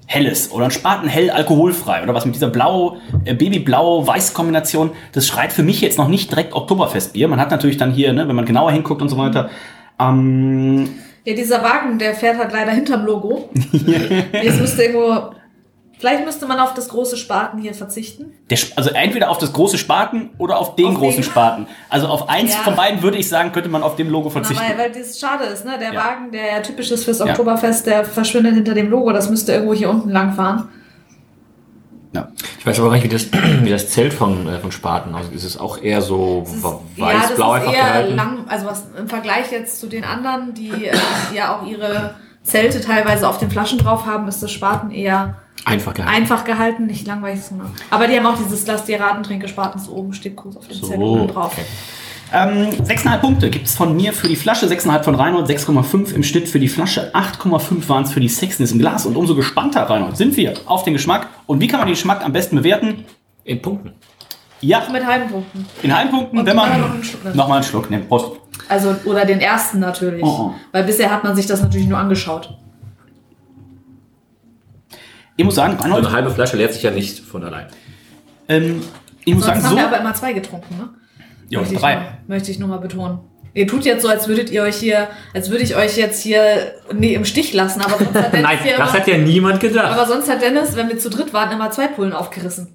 helles 0.06 0.52
oder 0.52 0.66
ein 0.66 0.70
Spaten 0.70 1.08
hell 1.08 1.30
alkoholfrei 1.30 2.02
oder 2.02 2.14
was 2.14 2.26
mit 2.26 2.34
dieser 2.34 2.48
blau, 2.48 2.98
äh, 3.24 3.34
Babyblau-Weiß-Kombination. 3.34 4.90
Das 5.12 5.26
schreit 5.26 5.52
für 5.52 5.62
mich 5.62 5.80
jetzt 5.80 5.98
noch 5.98 6.08
nicht 6.08 6.30
direkt 6.30 6.52
Oktoberfestbier. 6.52 7.28
Man 7.28 7.40
hat 7.40 7.50
natürlich 7.50 7.76
dann 7.76 7.92
hier, 7.92 8.12
ne, 8.12 8.28
wenn 8.28 8.36
man 8.36 8.44
genauer 8.44 8.72
hinguckt 8.72 9.02
und 9.02 9.08
so 9.08 9.16
weiter, 9.16 9.50
ähm, 9.98 10.88
Ja, 11.24 11.34
dieser 11.34 11.62
Wagen, 11.62 11.98
der 11.98 12.14
fährt 12.14 12.38
halt 12.38 12.52
leider 12.52 12.72
hinterm 12.72 13.04
Logo. 13.04 13.50
Jetzt 14.32 14.60
müsste 14.60 14.82
irgendwo 14.82 15.34
Vielleicht 16.00 16.24
müsste 16.24 16.46
man 16.46 16.58
auf 16.58 16.72
das 16.74 16.88
große 16.88 17.16
Spaten 17.18 17.58
hier 17.58 17.74
verzichten. 17.74 18.32
Der, 18.48 18.58
also 18.76 18.90
entweder 18.90 19.30
auf 19.30 19.36
das 19.38 19.52
große 19.52 19.76
Spaten 19.78 20.30
oder 20.38 20.58
auf 20.58 20.74
den 20.74 20.86
Auf 20.86 20.94
großen 20.94 21.20
den- 21.20 21.24
Spaten. 21.30 21.66
Also 21.90 22.08
auf 22.08 22.28
eins 22.28 22.54
Ja. 22.54 22.60
von 22.60 22.74
beiden 22.74 23.02
würde 23.02 23.18
ich 23.18 23.28
sagen, 23.28 23.52
könnte 23.52 23.68
man 23.68 23.82
auf 23.82 23.96
dem 23.96 24.08
Logo 24.10 24.28
Na, 24.34 24.40
verzichten. 24.40 24.64
weil, 24.66 24.78
weil 24.78 24.90
das 24.92 25.20
schade 25.20 25.44
ist, 25.44 25.64
ne? 25.66 25.72
Der 25.78 25.92
Ja. 25.92 26.00
Wagen, 26.04 26.32
der 26.32 26.46
ja 26.56 26.60
typisch 26.60 26.90
ist 26.90 27.04
fürs 27.04 27.18
Ja. 27.18 27.26
Oktoberfest, 27.26 27.86
der 27.86 28.04
verschwindet 28.04 28.54
hinter 28.54 28.72
dem 28.74 28.88
Logo. 28.90 29.12
Das 29.12 29.28
müsste 29.30 29.52
irgendwo 29.52 29.74
hier 29.74 29.90
unten 29.90 30.08
lang 30.10 30.32
fahren. 30.32 30.68
ja. 32.12 32.28
Ich 32.58 32.66
weiß 32.66 32.78
aber 32.80 32.88
gar 32.88 32.94
nicht, 32.96 33.04
wie 33.04 33.08
das, 33.08 33.26
wie 33.62 33.70
das 33.70 33.90
Zelt 33.90 34.12
von, 34.12 34.46
äh, 34.48 34.58
von 34.58 34.72
Spaten 34.72 35.14
aussieht. 35.14 35.32
Ist 35.34 35.44
es 35.44 35.58
auch 35.58 35.80
eher 35.82 36.00
so 36.02 36.44
ja, 36.96 37.06
weiß-blau 37.06 37.54
ist 37.54 37.60
einfach 37.60 37.74
eher 37.74 37.84
gehalten? 37.84 38.16
lang, 38.16 38.38
also 38.48 38.66
was 38.66 38.84
im 38.98 39.08
Vergleich 39.08 39.52
jetzt 39.52 39.80
zu 39.80 39.86
den 39.86 40.04
anderen, 40.04 40.54
die 40.54 40.70
äh, 40.86 40.96
ja 41.34 41.56
auch 41.56 41.66
ihre 41.66 42.14
Zelte 42.42 42.80
teilweise 42.80 43.28
auf 43.28 43.38
den 43.38 43.50
Flaschen 43.50 43.78
drauf 43.78 44.06
haben, 44.06 44.26
ist 44.28 44.42
das 44.42 44.50
Spaten 44.50 44.90
eher 44.90 45.36
Einfach 45.66 45.92
gehalten. 45.94 46.16
einfach 46.16 46.44
gehalten, 46.44 46.86
nicht 46.86 47.06
langweilig. 47.06 47.42
sondern- 47.42 47.70
Aber 47.90 48.06
die 48.06 48.16
haben 48.16 48.26
auch 48.26 48.36
dieses 48.38 48.66
Lass 48.66 48.84
dir 48.86 49.00
raten, 49.00 49.22
trinke 49.22 49.46
Spaten 49.48 49.78
zu 49.78 49.94
oben, 49.94 50.12
steht 50.14 50.36
groß 50.36 50.56
auf 50.56 50.66
dem 50.68 50.76
So, 50.76 50.86
Zelt 50.86 51.00
oben 51.00 51.28
drauf. 51.28 51.52
okay. 51.52 51.66
Ähm, 52.32 52.70
6,5 52.84 53.18
Punkte 53.20 53.50
gibt's 53.50 53.74
von 53.74 53.94
mir 53.96 54.12
für 54.12 54.28
die 54.28 54.36
Flasche, 54.36 54.66
6,5 54.68 55.02
von 55.02 55.16
Reinhold, 55.16 55.48
6,5 55.48 56.12
im 56.14 56.22
Schnitt 56.22 56.48
für 56.48 56.60
die 56.60 56.68
Flasche, 56.68 57.10
8,5 57.12 57.88
waren 57.88 58.04
es 58.04 58.12
für 58.12 58.20
die 58.20 58.28
Sexness 58.28 58.70
im 58.70 58.78
Glas. 58.78 59.04
Und 59.04 59.16
umso 59.16 59.34
gespannter, 59.34 59.82
Reinhold, 59.82 60.16
sind 60.16 60.36
wir 60.36 60.54
auf 60.66 60.84
den 60.84 60.92
Geschmack. 60.92 61.26
Und 61.46 61.60
wie 61.60 61.66
kann 61.66 61.80
man 61.80 61.88
den 61.88 61.94
Geschmack 61.94 62.24
am 62.24 62.32
besten 62.32 62.56
bewerten? 62.56 63.04
In 63.44 63.60
Punkten. 63.60 63.92
Ja, 64.60 64.82
Mit 64.92 65.04
halben 65.04 65.28
Punkten. 65.30 65.66
in 65.82 65.94
Heimpunkten, 65.96 66.38
Und 66.38 66.46
wenn 66.46 66.54
man... 66.54 66.80
noch 66.80 66.90
einen 66.92 67.02
Schluck. 67.04 67.34
Nochmal 67.34 67.56
einen 67.58 67.64
Schluck, 67.66 67.90
ne, 67.90 67.98
Prost. 67.98 68.32
Also, 68.70 68.94
oder 69.04 69.24
den 69.24 69.40
ersten 69.40 69.80
natürlich. 69.80 70.22
Oh, 70.22 70.52
oh. 70.52 70.54
Weil 70.72 70.84
bisher 70.84 71.10
hat 71.10 71.24
man 71.24 71.34
sich 71.34 71.46
das 71.46 71.60
natürlich 71.60 71.88
nur 71.88 71.98
angeschaut. 71.98 72.56
Ich 75.36 75.44
muss 75.44 75.54
sagen, 75.54 75.76
So 75.76 75.82
Reinhold, 75.82 76.06
eine 76.06 76.14
halbe 76.14 76.30
Flasche 76.30 76.56
leert 76.56 76.72
sich 76.74 76.82
ja 76.82 76.90
nicht 76.90 77.20
von 77.20 77.42
allein. 77.44 77.66
ähm, 78.48 78.82
ich 79.24 79.34
muss 79.34 79.44
Sonst 79.44 79.62
sagen, 79.62 79.64
haben 79.64 79.70
so... 79.70 79.76
wir 79.76 79.86
aber 79.86 79.98
immer 80.00 80.14
zwei 80.14 80.32
getrunken, 80.32 80.76
ne? 80.76 80.88
Ja, 81.48 81.60
möchte, 81.60 81.74
ich 81.74 81.80
drei. 81.80 81.94
nur, 81.94 82.04
möchte 82.28 82.50
ich 82.50 82.58
nur 82.58 82.68
mal 82.68 82.78
betonen. 82.78 83.20
Ihr 83.54 83.66
tut 83.66 83.84
jetzt 83.84 84.02
so, 84.02 84.08
als 84.08 84.28
würdet 84.28 84.50
ihr 84.50 84.62
euch 84.62 84.76
hier, 84.76 85.08
als 85.34 85.50
würde 85.50 85.64
ich 85.64 85.74
euch 85.74 85.96
jetzt 85.96 86.22
hier 86.22 86.74
nee, 86.92 87.14
im 87.14 87.24
Stich 87.24 87.52
lassen, 87.52 87.80
aber 87.80 87.98
sonst 87.98 88.14
hat 88.14 88.32
Dennis 88.32 88.46
Nein, 88.48 88.58
das 88.64 88.74
immer, 88.76 88.92
hat 88.92 89.06
ja 89.08 89.18
niemand 89.18 89.60
gedacht. 89.60 89.92
aber 89.92 90.06
sonst 90.06 90.30
hat 90.30 90.40
Dennis, 90.42 90.76
wenn 90.76 90.88
wir 90.88 90.98
zu 90.98 91.10
dritt 91.10 91.32
waren, 91.32 91.50
immer 91.50 91.70
zwei 91.70 91.88
Pullen 91.88 92.12
aufgerissen. 92.12 92.68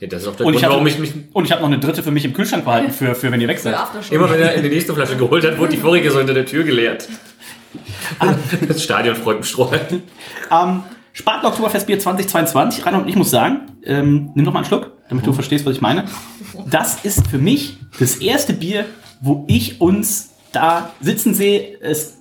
Ja, 0.00 0.06
das 0.06 0.22
ist 0.22 0.28
auch 0.28 0.36
der 0.36 0.46
Und 0.46 0.54
ich 0.54 0.60
Grund, 0.60 0.70
warum 0.70 0.86
habe 0.86 0.90
ich 0.90 0.98
mich 0.98 1.12
und 1.32 1.44
ich 1.44 1.52
hab 1.52 1.60
noch 1.60 1.66
eine 1.66 1.78
dritte 1.78 2.02
für 2.02 2.10
mich 2.10 2.24
im 2.24 2.32
Kühlschrank 2.32 2.64
behalten, 2.64 2.92
für, 2.92 3.14
für 3.14 3.32
wenn 3.32 3.40
ihr 3.40 3.48
weg 3.48 3.58
seid. 3.58 3.76
Immer, 4.10 4.30
wenn 4.30 4.40
er 4.40 4.54
in 4.54 4.62
die 4.62 4.68
nächste 4.68 4.94
Flasche 4.94 5.16
geholt 5.16 5.44
hat, 5.44 5.58
wurde 5.58 5.70
die 5.70 5.76
vorige 5.76 6.10
so 6.10 6.18
hinter 6.18 6.34
der 6.34 6.46
Tür 6.46 6.64
geleert. 6.64 7.08
Das 8.66 8.82
Stadion 8.82 9.14
freut 9.14 9.40
mich 9.40 9.48
streuen. 9.48 10.02
Ähm, 10.50 10.82
Spaten 11.12 11.46
Oktoberfestbier 11.46 11.98
2022. 11.98 12.86
Reinhold, 12.86 13.04
und 13.04 13.10
ich 13.10 13.16
muss 13.16 13.30
sagen, 13.30 13.60
ähm, 13.84 14.30
nimm 14.34 14.44
doch 14.44 14.52
mal 14.52 14.60
einen 14.60 14.66
Schluck, 14.66 14.92
damit 15.08 15.26
du 15.26 15.32
verstehst, 15.32 15.66
was 15.66 15.74
ich 15.74 15.80
meine. 15.80 16.04
Das 16.66 17.04
ist 17.04 17.26
für 17.28 17.38
mich 17.38 17.76
das 17.98 18.16
erste 18.16 18.54
Bier, 18.54 18.86
wo 19.20 19.44
ich 19.48 19.80
uns 19.80 20.30
da 20.52 20.92
sitzen 21.00 21.34
sehe. 21.34 21.78
Es 21.80 22.18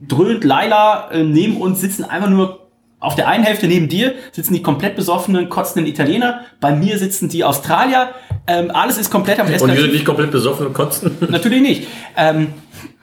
dröhnt 0.00 0.44
Laila 0.44 1.10
äh, 1.10 1.22
neben 1.22 1.56
uns, 1.56 1.80
sitzen 1.80 2.04
einfach 2.04 2.28
nur 2.28 2.69
auf 3.00 3.14
der 3.14 3.28
einen 3.28 3.44
Hälfte 3.44 3.66
neben 3.66 3.88
dir 3.88 4.14
sitzen 4.32 4.52
die 4.54 4.62
komplett 4.62 4.94
besoffenen, 4.94 5.48
kotzenden 5.48 5.90
Italiener. 5.90 6.42
Bei 6.60 6.74
mir 6.74 6.98
sitzen 6.98 7.28
die 7.30 7.42
Australier. 7.44 8.10
Ähm, 8.46 8.70
alles 8.70 8.98
ist 8.98 9.10
komplett 9.10 9.38
am 9.40 9.46
Und 9.46 9.50
wir 9.52 9.56
Eskalieren. 9.56 9.82
sind 9.84 9.92
nicht 9.94 10.04
komplett 10.04 10.30
besoffen 10.30 10.66
und 10.66 10.74
kotzen. 10.74 11.16
Natürlich 11.28 11.62
nicht. 11.62 11.88
Ähm, 12.16 12.48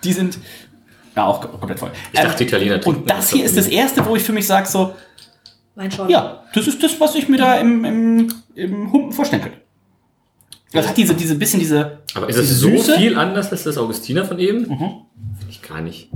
die 0.04 0.14
sind 0.14 0.38
ja 1.16 1.26
auch 1.26 1.42
komplett 1.42 1.80
voll. 1.80 1.90
Ich 2.14 2.20
dachte, 2.20 2.44
Italiener 2.44 2.80
trinken 2.80 3.02
Und 3.02 3.10
das 3.10 3.32
hier 3.32 3.44
ist 3.44 3.58
das 3.58 3.68
erste, 3.68 4.06
wo 4.06 4.16
ich 4.16 4.22
für 4.24 4.34
mich 4.34 4.46
sage 4.46 4.68
so, 4.68 4.94
Mein 5.76 5.92
Schorle. 5.92 6.12
ja, 6.12 6.44
das 6.54 6.68
ist 6.68 6.82
das, 6.84 7.00
was 7.00 7.16
ich 7.16 7.28
mir 7.28 7.38
da 7.38 7.56
im, 7.56 7.84
im, 7.84 8.34
im 8.54 8.92
Humpen 8.94 9.12
vorstellen 9.14 9.42
könnte. 9.42 9.58
Das 10.74 10.88
hat 10.88 10.98
diese, 10.98 11.16
diese 11.16 11.36
bisschen 11.36 11.60
diese. 11.60 12.00
Aber 12.14 12.30
ist 12.30 12.36
es 12.38 12.50
diese 12.50 12.60
so 12.60 12.70
Süße? 12.70 12.98
viel 12.98 13.18
anders 13.18 13.52
als 13.52 13.64
das 13.64 13.78
Augustiner 13.78 14.26
von 14.26 14.38
eben? 14.38 14.60
Mhm. 14.60 14.68
Finde 15.40 15.50
ich 15.50 15.62
gar 15.64 15.82
nicht. 15.82 16.10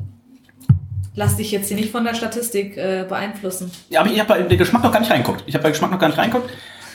Lass 1.15 1.35
dich 1.37 1.51
jetzt 1.51 1.67
hier 1.67 1.77
nicht 1.77 1.91
von 1.91 2.03
der 2.03 2.13
Statistik 2.13 2.77
äh, 2.77 3.05
beeinflussen. 3.07 3.69
Ja, 3.89 4.01
aber 4.01 4.11
ich 4.11 4.19
habe 4.19 4.29
bei 4.29 4.41
den 4.43 4.57
Geschmack 4.57 4.83
noch 4.83 4.91
gar 4.91 4.99
nicht 5.01 5.11
reingeguckt. 5.11 5.43
Ich 5.45 5.53
habe 5.55 5.63
bei 5.63 5.71
Geschmack 5.71 5.91
noch 5.91 5.99
gar 5.99 6.07
nicht 6.07 6.17
reingeguckt. 6.17 6.49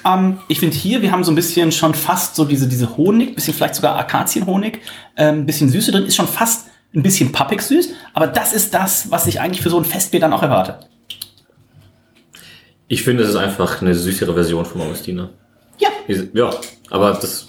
Ähm, 0.06 0.38
ich 0.48 0.60
finde 0.60 0.76
hier, 0.76 1.02
wir 1.02 1.12
haben 1.12 1.24
so 1.24 1.32
ein 1.32 1.34
bisschen 1.34 1.72
schon 1.72 1.94
fast 1.94 2.34
so 2.34 2.44
diese, 2.44 2.66
diese 2.68 2.96
Honig, 2.96 3.34
bisschen 3.34 3.54
vielleicht 3.54 3.74
sogar 3.74 3.98
Akazienhonig, 3.98 4.80
ähm, 5.16 5.40
ein 5.40 5.46
bisschen 5.46 5.68
Süße 5.68 5.92
drin, 5.92 6.06
ist 6.06 6.16
schon 6.16 6.28
fast 6.28 6.68
ein 6.94 7.02
bisschen 7.02 7.32
pappig 7.32 7.60
süß, 7.60 7.90
aber 8.14 8.26
das 8.26 8.52
ist 8.52 8.72
das, 8.72 9.10
was 9.10 9.26
ich 9.26 9.40
eigentlich 9.40 9.60
für 9.60 9.70
so 9.70 9.76
ein 9.76 9.84
Festbier 9.84 10.20
dann 10.20 10.32
auch 10.32 10.42
erwarte. 10.42 10.80
Ich 12.88 13.02
finde, 13.02 13.24
es 13.24 13.30
ist 13.30 13.36
einfach 13.36 13.82
eine 13.82 13.94
süßere 13.94 14.32
Version 14.32 14.64
vom 14.64 14.80
Augustiner. 14.80 15.30
Ja. 15.78 15.88
Ja, 16.32 16.50
aber 16.90 17.12
das, 17.12 17.48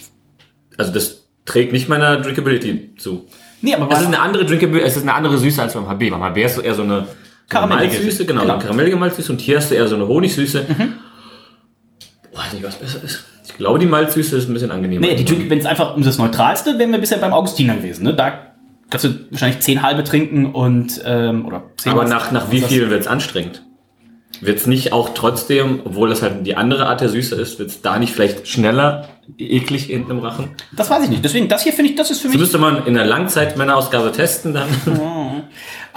also 0.78 0.92
das 0.92 1.28
trägt 1.46 1.72
nicht 1.72 1.88
meiner 1.88 2.20
Drinkability 2.20 2.96
zu. 2.98 3.28
Nee, 3.62 3.74
aber 3.74 3.92
Es 3.92 4.02
ist 4.02 4.08
eine 4.08 4.20
andere 4.20 4.46
Drinkability, 4.46 4.86
es 4.88 4.96
ist 4.98 5.04
eine 5.04 5.14
andere 5.14 5.38
Süße 5.38 5.62
als 5.62 5.74
beim 5.74 5.88
HB. 5.88 6.10
Beim 6.12 6.22
HB 6.24 6.44
hast 6.44 6.58
du 6.58 6.62
eher 6.62 6.76
so 6.76 6.84
eine 6.84 7.08
Karamellige. 7.50 7.94
Malzsüße, 7.94 8.26
genau, 8.26 8.42
Genau. 8.42 8.60
karamellige 8.60 8.96
Malzsüße 8.98 9.32
und 9.32 9.42
hier 9.42 9.58
hast 9.58 9.72
du 9.72 9.76
eher 9.76 9.88
so 9.88 9.96
eine 9.96 10.08
Honigsüße. 10.08 10.66
Boah, 12.32 12.40
weiß 12.40 12.54
nicht, 12.54 12.64
was 12.64 12.76
besser 12.76 13.04
ist. 13.04 13.24
Ich 13.46 13.56
glaube, 13.58 13.80
die 13.80 13.86
Malzsüße 13.86 14.38
ist 14.38 14.50
ein 14.50 14.54
bisschen 14.54 14.70
angenehmer. 14.72 15.06
Nee, 15.08 15.16
die 15.16 15.50
wenn 15.50 15.58
es 15.58 15.66
einfach 15.66 15.96
um 15.96 16.04
das 16.04 16.18
Neutralste, 16.18 16.78
wären 16.78 16.92
wir 16.92 17.00
bisher 17.00 17.18
beim 17.18 17.34
Augustiner 17.34 17.76
gewesen. 17.76 18.04
Ne? 18.04 18.14
Da 18.14 18.52
kannst 18.90 19.06
du 19.06 19.10
wahrscheinlich 19.32 19.62
zehn 19.62 19.82
halbe 19.82 20.04
trinken 20.04 20.48
und 20.54 21.02
ähm, 21.06 21.46
oder 21.46 21.64
zehn 21.78 21.92
Aber 21.94 22.06
nach, 22.06 22.32
nach 22.32 22.52
wie 22.52 22.62
viel 22.62 22.90
wird 22.90 23.02
es 23.02 23.08
anstrengend? 23.08 23.64
Wird 24.42 24.58
es 24.60 24.68
nicht 24.68 24.94
auch 24.94 25.10
trotzdem, 25.14 25.82
obwohl 25.86 26.10
das 26.10 26.22
halt 26.22 26.46
die 26.46 26.56
andere 26.56 26.88
Art 26.88 27.02
der 27.02 27.10
Süße 27.10 27.36
ist, 27.36 27.60
wird 27.60 27.70
es 27.70 27.82
da 27.82 27.98
nicht 28.00 28.14
vielleicht 28.14 28.48
schneller 28.48 29.10
eklig 29.38 29.86
hinten 29.86 30.12
im 30.12 30.20
Rachen? 30.20 30.50
Das 30.76 30.90
weiß 30.90 31.04
ich 31.04 31.10
nicht. 31.10 31.26
Deswegen, 31.26 31.48
das 31.48 31.64
hier 31.64 31.74
finde 31.74 31.92
ich, 31.92 31.98
das 31.98 32.12
ist 32.12 32.20
für 32.22 32.28
Das 32.28 32.34
mich. 32.34 32.42
müsste 32.42 32.58
man 32.60 32.86
in 32.86 32.94
der 32.94 33.06
Langzeit-Männerausgabe 33.06 34.12
testen 34.12 34.54
dann. 34.54 34.68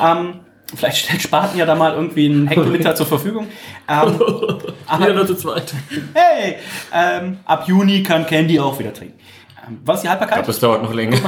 Ähm, 0.03 0.41
vielleicht 0.74 0.97
stellt 1.05 1.20
Spaten 1.20 1.59
ja 1.59 1.66
da 1.66 1.74
mal 1.74 1.93
irgendwie 1.93 2.24
einen 2.26 2.47
Hektoliter 2.47 2.95
zur 2.95 3.05
Verfügung. 3.05 3.49
Ähm, 3.86 4.18
Wieder 4.99 5.12
nur 5.14 5.26
zu 5.26 5.34
zweit. 5.34 5.74
hey, 6.14 6.57
ähm, 6.95 7.38
ab 7.45 7.64
Juni 7.68 8.03
kann 8.03 8.26
Candy 8.26 8.59
auch 8.59 8.78
wieder 8.78 8.95
trinken. 8.95 9.18
Was 9.84 9.96
ist 9.96 10.02
die 10.02 10.08
Haltbarkeit? 10.08 10.46
Das 10.46 10.58
dauert 10.61 10.82
noch 10.82 10.92
länger. 10.94 11.18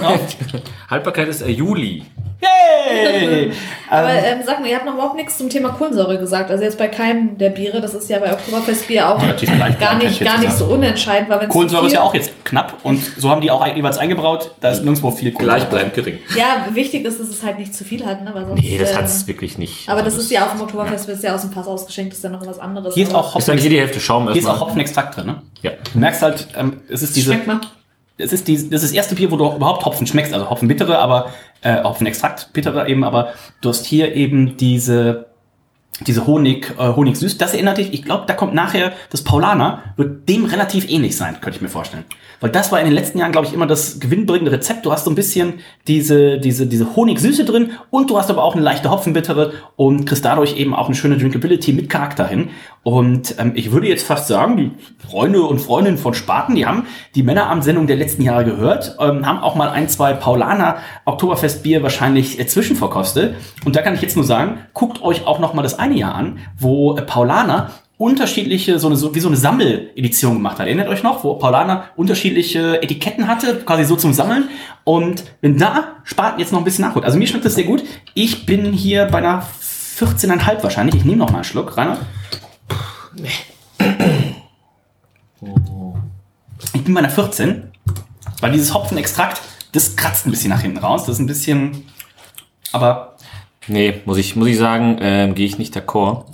Haltbarkeit 0.90 1.28
ist 1.28 1.42
äh, 1.42 1.48
Juli. 1.48 2.04
Hey! 2.40 3.52
Aber 3.90 4.10
ähm, 4.10 4.40
sag 4.44 4.60
mal, 4.60 4.68
ihr 4.68 4.74
habt 4.74 4.86
noch 4.86 4.94
überhaupt 4.94 5.14
nichts 5.16 5.38
zum 5.38 5.48
Thema 5.48 5.68
Kohlensäure 5.70 6.18
gesagt. 6.18 6.50
Also 6.50 6.64
jetzt 6.64 6.78
bei 6.78 6.88
keinem 6.88 7.38
der 7.38 7.50
Biere, 7.50 7.80
das 7.80 7.94
ist 7.94 8.08
ja 8.08 8.18
bei 8.18 8.32
Oktoberfestbier 8.32 9.08
auch 9.08 9.22
Relativ 9.22 9.48
gar 9.78 10.02
ich 10.02 10.08
nicht, 10.08 10.24
gar 10.24 10.38
nicht 10.38 10.52
so 10.52 10.64
unentscheidend. 10.64 11.30
Weil 11.30 11.46
Kohlensäure 11.48 11.86
ist 11.86 11.92
ja 11.92 12.02
auch 12.02 12.14
jetzt 12.14 12.44
knapp 12.44 12.78
und 12.82 13.00
so 13.16 13.30
haben 13.30 13.40
die 13.40 13.50
auch 13.50 13.64
jeweils 13.66 13.98
eingebraut. 13.98 14.52
Da 14.60 14.70
ist 14.70 14.82
nirgendwo 14.82 15.10
viel 15.10 15.32
Kohlensäure. 15.32 15.60
Gleich 15.60 15.70
bleibt 15.70 15.94
gering. 15.94 16.18
Ja, 16.36 16.66
wichtig 16.72 17.04
ist, 17.04 17.20
dass 17.20 17.28
es 17.28 17.42
halt 17.44 17.58
nicht 17.58 17.74
zu 17.74 17.84
viel 17.84 18.04
hat, 18.04 18.24
ne? 18.24 18.30
Weil 18.34 18.46
sonst, 18.46 18.62
Nee, 18.62 18.78
das 18.78 18.90
ähm, 18.90 18.96
hat 18.96 19.04
es 19.04 19.26
wirklich 19.26 19.58
nicht. 19.58 19.88
Aber 19.88 20.02
das 20.02 20.14
Also 20.14 20.24
ist 20.24 20.30
ja 20.30 20.46
auf 20.46 20.52
dem 20.52 20.62
Oktoberfest, 20.62 21.06
wird 21.06 21.22
ja 21.22 21.34
aus 21.34 21.42
dem 21.42 21.52
Fass 21.52 21.66
ausgeschenkt, 21.66 22.12
ist 22.12 22.24
ja 22.24 22.30
noch 22.30 22.44
was 22.46 22.58
anderes. 22.58 22.94
Hier 22.94 23.04
ist 23.04 23.14
auch 23.14 23.36
Ist 23.36 23.46
dann 23.46 23.54
Hopfen, 23.56 23.60
hier 23.60 23.70
die 23.70 23.78
Hälfte 23.78 24.00
Schaum 24.00 24.28
hier 24.32 24.40
ist 24.40 24.48
auch 24.48 24.60
Hopfenextrakt 24.60 25.16
drin. 25.16 25.26
Ne? 25.26 25.42
Ja. 25.62 25.72
Du 25.92 25.98
merkst 25.98 26.22
halt, 26.22 26.48
ähm, 26.56 26.80
es 26.88 27.02
ist 27.02 27.14
diese. 27.14 27.32
Schmeckt 27.32 27.46
mal. 27.46 27.60
Es 28.22 28.32
ist 28.32 28.48
die, 28.48 28.54
das 28.54 28.82
ist 28.82 28.90
das 28.90 28.92
erste 28.92 29.14
Bier, 29.14 29.30
wo 29.30 29.36
du 29.36 29.52
überhaupt 29.54 29.84
Hopfen 29.84 30.06
schmeckst, 30.06 30.32
also 30.32 30.48
Hopfen 30.48 30.68
bittere, 30.68 30.98
aber 30.98 31.30
äh, 31.62 31.82
Hopfenextrakt 31.82 32.52
bittere 32.52 32.88
eben, 32.88 33.04
aber 33.04 33.32
du 33.60 33.68
hast 33.68 33.84
hier 33.84 34.14
eben 34.14 34.56
diese 34.56 35.32
diese 36.06 36.26
Honig, 36.26 36.74
äh, 36.78 36.94
Honig 36.94 37.16
süß. 37.16 37.38
Das 37.38 37.52
erinnert 37.54 37.78
dich, 37.78 37.92
ich 37.92 38.02
glaube, 38.02 38.24
da 38.26 38.34
kommt 38.34 38.54
nachher 38.54 38.92
das 39.10 39.22
Paulaner, 39.22 39.82
wird 39.96 40.28
dem 40.28 40.44
relativ 40.44 40.88
ähnlich 40.90 41.16
sein, 41.16 41.40
könnte 41.40 41.56
ich 41.56 41.62
mir 41.62 41.68
vorstellen. 41.68 42.04
Weil 42.40 42.50
das 42.50 42.72
war 42.72 42.80
in 42.80 42.86
den 42.86 42.94
letzten 42.94 43.18
Jahren, 43.18 43.30
glaube 43.30 43.46
ich, 43.46 43.52
immer 43.52 43.66
das 43.66 44.00
gewinnbringende 44.00 44.50
Rezept. 44.50 44.84
Du 44.84 44.92
hast 44.92 45.04
so 45.04 45.10
ein 45.10 45.14
bisschen 45.14 45.60
diese, 45.86 46.38
diese, 46.38 46.66
diese 46.66 46.96
Honigsüße 46.96 47.44
drin 47.44 47.72
und 47.90 48.10
du 48.10 48.18
hast 48.18 48.30
aber 48.30 48.42
auch 48.42 48.54
eine 48.54 48.64
leichte 48.64 48.90
Hopfenbittere 48.90 49.52
und 49.76 50.06
kriegst 50.06 50.24
dadurch 50.24 50.56
eben 50.56 50.74
auch 50.74 50.86
eine 50.86 50.94
schöne 50.94 51.18
Drinkability 51.18 51.72
mit 51.72 51.88
Charakter 51.88 52.26
hin. 52.26 52.50
Und 52.84 53.36
ähm, 53.38 53.52
ich 53.54 53.70
würde 53.70 53.86
jetzt 53.86 54.04
fast 54.04 54.26
sagen, 54.26 54.56
die 54.56 54.70
Freunde 55.06 55.42
und 55.42 55.60
Freundinnen 55.60 55.98
von 55.98 56.14
Spaten, 56.14 56.56
die 56.56 56.66
haben 56.66 56.86
die 57.14 57.22
Männerabendsendung 57.22 57.86
der 57.86 57.96
letzten 57.96 58.22
Jahre 58.22 58.44
gehört, 58.44 58.96
ähm, 58.98 59.24
haben 59.24 59.38
auch 59.38 59.54
mal 59.54 59.68
ein, 59.68 59.88
zwei 59.88 60.14
Paulaner 60.14 60.76
Oktoberfestbier 61.04 61.82
wahrscheinlich 61.82 62.40
äh, 62.40 62.46
zwischenverkostet. 62.46 63.36
Und 63.64 63.76
da 63.76 63.82
kann 63.82 63.94
ich 63.94 64.02
jetzt 64.02 64.16
nur 64.16 64.24
sagen, 64.24 64.58
guckt 64.74 65.00
euch 65.02 65.26
auch 65.26 65.38
noch 65.38 65.54
mal 65.54 65.62
das 65.62 65.78
eine 65.78 65.94
Jahr 65.94 66.14
an, 66.14 66.38
wo 66.58 66.96
äh, 66.96 67.02
Paulaner 67.02 67.70
unterschiedliche, 67.98 68.80
so 68.80 68.88
eine, 68.88 68.96
so, 68.96 69.14
wie 69.14 69.20
so 69.20 69.28
eine 69.28 69.36
Sammeledition 69.36 70.34
gemacht 70.34 70.58
hat. 70.58 70.66
Erinnert 70.66 70.88
euch 70.88 71.04
noch, 71.04 71.22
wo 71.22 71.34
Paulaner 71.34 71.84
unterschiedliche 71.94 72.82
Etiketten 72.82 73.28
hatte, 73.28 73.62
quasi 73.64 73.84
so 73.84 73.94
zum 73.94 74.12
Sammeln. 74.12 74.48
Und 74.82 75.22
wenn 75.40 75.56
da 75.56 75.98
Spaten 76.02 76.40
jetzt 76.40 76.50
noch 76.50 76.58
ein 76.58 76.64
bisschen 76.64 76.84
nachholt. 76.84 77.04
Also 77.04 77.16
mir 77.16 77.28
schmeckt 77.28 77.44
das 77.44 77.54
sehr 77.54 77.62
gut. 77.62 77.84
Ich 78.14 78.44
bin 78.44 78.72
hier 78.72 79.04
bei 79.04 79.18
einer 79.18 79.44
14,5 79.98 80.64
wahrscheinlich. 80.64 80.96
Ich 80.96 81.04
nehme 81.04 81.18
noch 81.18 81.30
mal 81.30 81.36
einen 81.36 81.44
Schluck. 81.44 81.76
Rainer? 81.76 81.98
Ich 86.74 86.84
bin 86.84 86.94
bei 86.94 87.00
einer 87.00 87.10
14, 87.10 87.64
weil 88.40 88.52
dieses 88.52 88.72
Hopfenextrakt, 88.74 89.40
das 89.72 89.96
kratzt 89.96 90.26
ein 90.26 90.30
bisschen 90.30 90.50
nach 90.50 90.60
hinten 90.62 90.78
raus. 90.78 91.04
Das 91.06 91.16
ist 91.16 91.20
ein 91.20 91.26
bisschen, 91.26 91.84
aber 92.72 93.08
Nee, 93.68 94.00
muss 94.06 94.18
ich, 94.18 94.34
muss 94.34 94.48
ich 94.48 94.58
sagen, 94.58 94.96
ähm, 95.00 95.36
gehe 95.36 95.46
ich 95.46 95.56
nicht 95.56 95.76
d'accord. 95.76 96.24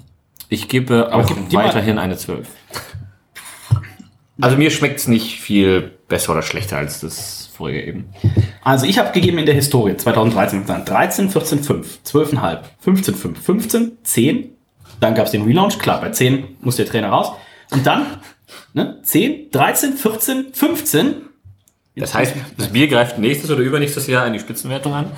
Ich 0.48 0.66
gebe 0.68 1.12
auch 1.14 1.26
gib- 1.26 1.50
gib 1.50 1.58
weiterhin 1.58 1.98
eine 1.98 2.16
12. 2.16 2.48
Also 4.40 4.56
mir 4.56 4.70
schmeckt's 4.70 5.08
nicht 5.08 5.38
viel 5.40 5.92
besser 6.08 6.32
oder 6.32 6.40
schlechter 6.42 6.78
als 6.78 7.00
das 7.00 7.50
vorige 7.54 7.84
eben. 7.84 8.08
Also 8.62 8.86
ich 8.86 8.98
habe 8.98 9.12
gegeben 9.12 9.36
in 9.36 9.44
der 9.44 9.54
Historie 9.54 9.94
2013 9.96 10.62
gesagt 10.62 10.88
13, 10.88 11.28
14, 11.28 11.62
5, 11.64 11.98
12,5, 12.06 12.60
15, 12.80 13.14
5, 13.14 13.42
15, 13.42 13.92
10. 14.04 14.50
Dann 15.00 15.14
gab 15.14 15.26
es 15.26 15.32
den 15.32 15.42
Relaunch, 15.42 15.78
klar, 15.78 16.00
bei 16.00 16.10
10 16.10 16.56
muss 16.60 16.76
der 16.76 16.86
Trainer 16.86 17.08
raus. 17.10 17.32
Und 17.70 17.86
dann 17.86 18.06
ne, 18.72 18.98
10, 19.02 19.50
13, 19.50 19.94
14, 19.94 20.46
15. 20.52 21.14
Das 21.96 22.14
heißt, 22.14 22.34
das 22.56 22.68
Bier 22.68 22.86
greift 22.88 23.18
nächstes 23.18 23.50
oder 23.50 23.60
übernächstes 23.60 24.06
Jahr 24.06 24.26
in 24.26 24.32
die 24.32 24.38
Spitzenwertung 24.38 24.94
an. 24.94 25.10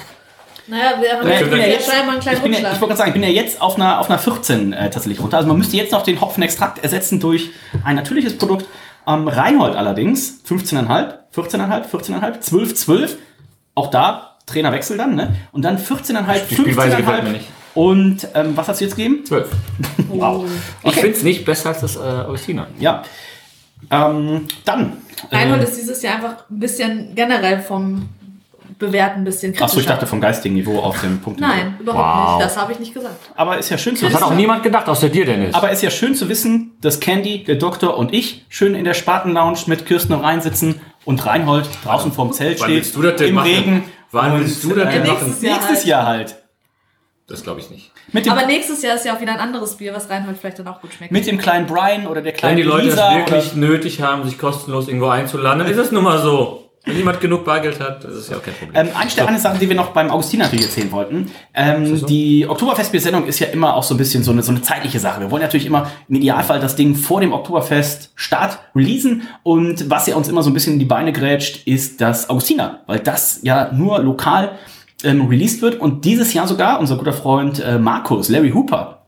Naja, 0.66 0.92
wir 1.00 1.12
haben 1.12 1.28
Ja, 1.28 1.40
ich 1.40 1.50
bin 1.50 1.58
ja 1.58 1.66
jetzt- 1.66 1.90
einen 1.90 2.20
kleinen 2.20 2.36
Ich, 2.36 2.42
bin 2.42 2.52
ja, 2.52 2.58
ich 2.60 2.64
wollte 2.66 2.78
gerade 2.86 2.96
sagen, 2.96 3.08
ich 3.10 3.14
bin 3.14 3.22
ja 3.22 3.28
jetzt 3.28 3.60
auf 3.60 3.76
einer, 3.76 3.98
auf 3.98 4.08
einer 4.08 4.18
14 4.18 4.72
äh, 4.72 4.88
tatsächlich 4.88 5.20
runter. 5.20 5.36
Also 5.36 5.48
man 5.48 5.58
müsste 5.58 5.76
jetzt 5.76 5.92
noch 5.92 6.02
den 6.02 6.20
Hopfenextrakt 6.20 6.82
ersetzen 6.82 7.20
durch 7.20 7.50
ein 7.84 7.96
natürliches 7.96 8.38
Produkt. 8.38 8.66
Ähm, 9.06 9.26
Reinhold 9.28 9.74
allerdings 9.76 10.40
15,5, 10.48 11.14
14,5, 11.34 11.90
14,5, 11.90 12.40
12, 12.40 12.74
12. 12.74 13.18
Auch 13.74 13.88
da 13.90 14.38
Trainerwechsel 14.46 14.96
dann, 14.96 15.14
ne? 15.16 15.36
Und 15.52 15.62
dann 15.62 15.76
14,5, 15.78 16.48
Die 16.48 16.54
Spielweise 16.54 16.96
gefällt 16.96 17.24
mir 17.24 17.30
15,5. 17.30 17.40
Und 17.74 18.26
ähm, 18.34 18.56
was 18.56 18.68
hast 18.68 18.80
du 18.80 18.84
jetzt 18.84 18.96
gegeben? 18.96 19.24
12. 19.24 19.48
Wow. 20.08 20.44
Ich 20.82 20.94
find's 20.96 21.22
nicht 21.22 21.44
besser 21.44 21.68
als 21.68 21.80
das 21.82 21.96
äh, 21.96 22.00
Augustiner. 22.00 22.66
Ja. 22.80 23.02
Ähm, 23.90 24.46
dann. 24.64 24.94
Reinhold 25.30 25.60
äh, 25.60 25.64
ist 25.64 25.76
dieses 25.76 26.02
Jahr 26.02 26.16
einfach 26.16 26.44
ein 26.50 26.58
bisschen 26.58 27.14
generell 27.14 27.60
vom 27.60 28.08
Bewerten 28.78 29.20
ein 29.20 29.24
bisschen 29.24 29.52
kritischer. 29.52 29.64
Achso, 29.66 29.80
ich 29.80 29.86
dachte 29.86 30.06
vom 30.06 30.20
geistigen 30.20 30.54
Niveau 30.54 30.80
auf 30.80 31.00
dem 31.00 31.20
Punkt. 31.20 31.38
Nein, 31.38 31.76
überhaupt 31.78 32.04
Wow. 32.28 32.36
nicht. 32.38 32.46
Das 32.46 32.56
habe 32.60 32.72
ich 32.72 32.78
nicht 32.80 32.94
gesagt. 32.94 33.14
Aber 33.36 33.58
ist 33.58 33.70
ja 33.70 33.78
schön 33.78 33.94
zu 33.94 34.06
Das 34.06 34.14
hat 34.14 34.22
auch 34.22 34.28
wissen. 34.30 34.38
niemand 34.38 34.62
gedacht, 34.62 34.88
außer 34.88 35.08
dir, 35.08 35.24
Dennis. 35.26 35.54
Aber 35.54 35.70
ist 35.70 35.82
ja 35.82 35.90
schön 35.90 36.14
zu 36.14 36.28
wissen, 36.28 36.72
dass 36.80 36.98
Candy, 36.98 37.44
der 37.44 37.56
Doktor 37.56 37.96
und 37.98 38.12
ich 38.14 38.44
schön 38.48 38.74
in 38.74 38.84
der 38.84 38.94
Spaten-Lounge 38.94 39.60
mit 39.66 39.86
Kirsten 39.86 40.14
und 40.14 40.20
Rhein 40.22 40.40
sitzen 40.40 40.80
und 41.04 41.24
Reinhold 41.24 41.68
draußen 41.84 42.10
vorm 42.12 42.32
Zelt 42.32 42.58
Wann 42.60 42.64
steht. 42.66 42.76
willst 42.76 42.96
du 42.96 43.02
das 43.02 43.16
denn 43.16 43.28
Im 43.28 43.34
machen? 43.36 43.46
Regen. 43.48 43.84
Wann 44.12 44.40
willst 44.40 44.64
du 44.64 44.74
das 44.74 44.88
äh, 44.88 44.98
denn 44.98 45.06
machen? 45.06 45.26
nächstes 45.40 45.42
Jahr 45.42 45.68
Nächstes 45.68 45.94
halt. 46.06 46.39
Das 47.30 47.44
glaube 47.44 47.60
ich 47.60 47.70
nicht. 47.70 47.92
Mit 48.12 48.26
dem, 48.26 48.32
Aber 48.32 48.44
nächstes 48.44 48.82
Jahr 48.82 48.96
ist 48.96 49.06
ja 49.06 49.14
auch 49.16 49.20
wieder 49.20 49.32
ein 49.32 49.38
anderes 49.38 49.76
Bier, 49.76 49.94
was 49.94 50.10
Reinhold 50.10 50.36
vielleicht 50.36 50.58
dann 50.58 50.66
auch 50.66 50.80
gut 50.80 50.92
schmeckt. 50.92 51.12
mit 51.12 51.26
dem 51.26 51.38
kleinen 51.38 51.66
Brian 51.66 52.08
oder 52.08 52.22
der 52.22 52.32
Wenn 52.32 52.38
kleinen 52.38 52.56
die 52.56 52.62
Leute 52.64 52.86
Lisa 52.86 53.12
es 53.12 53.16
wirklich 53.16 53.54
nötig 53.54 54.02
haben, 54.02 54.24
sich 54.28 54.36
kostenlos 54.36 54.88
irgendwo 54.88 55.06
einzuladen, 55.06 55.60
dann 55.60 55.68
ist 55.68 55.78
es 55.78 55.92
nun 55.92 56.02
mal 56.02 56.20
so. 56.20 56.66
Wenn 56.86 56.96
niemand 56.96 57.20
genug 57.20 57.44
Bargeld 57.44 57.78
hat, 57.78 58.02
das 58.04 58.14
ist 58.14 58.30
ja 58.30 58.38
auch 58.38 58.42
kein 58.42 58.54
Problem. 58.54 58.74
ähm, 58.74 58.96
eine, 58.96 59.28
eine 59.28 59.38
Sache, 59.38 59.58
die 59.58 59.68
wir 59.68 59.76
noch 59.76 59.90
beim 59.90 60.10
Augustin 60.10 60.40
natürlich 60.40 60.64
erzählen 60.64 60.90
wollten. 60.90 61.30
Ähm, 61.52 62.06
Die 62.06 62.46
Oktoberfestbier-Sendung 62.48 63.26
ist 63.26 63.38
ja 63.38 63.48
immer 63.48 63.76
auch 63.76 63.82
so 63.82 63.94
ein 63.94 63.98
bisschen 63.98 64.24
so 64.24 64.32
eine, 64.32 64.42
so 64.42 64.50
eine 64.50 64.62
zeitliche 64.62 64.98
Sache. 64.98 65.20
Wir 65.20 65.30
wollen 65.30 65.42
natürlich 65.42 65.66
immer 65.66 65.90
im 66.08 66.16
Idealfall 66.16 66.58
das 66.58 66.76
Ding 66.76 66.94
vor 66.94 67.20
dem 67.20 67.34
Oktoberfest 67.34 68.12
Start 68.14 68.60
releasen. 68.74 69.28
Und 69.42 69.90
was 69.90 70.06
ja 70.06 70.16
uns 70.16 70.28
immer 70.28 70.42
so 70.42 70.48
ein 70.48 70.54
bisschen 70.54 70.72
in 70.72 70.78
die 70.78 70.86
Beine 70.86 71.12
grätscht, 71.12 71.66
ist 71.66 72.00
das 72.00 72.30
Augustiner. 72.30 72.80
Weil 72.86 73.00
das 73.00 73.40
ja 73.42 73.70
nur 73.72 73.98
lokal 73.98 74.52
ähm, 75.04 75.26
released 75.26 75.62
wird. 75.62 75.80
Und 75.80 76.04
dieses 76.04 76.32
Jahr 76.34 76.46
sogar 76.46 76.80
unser 76.80 76.96
guter 76.96 77.12
Freund 77.12 77.60
äh, 77.60 77.78
Markus, 77.78 78.28
Larry 78.28 78.50
Hooper, 78.50 78.99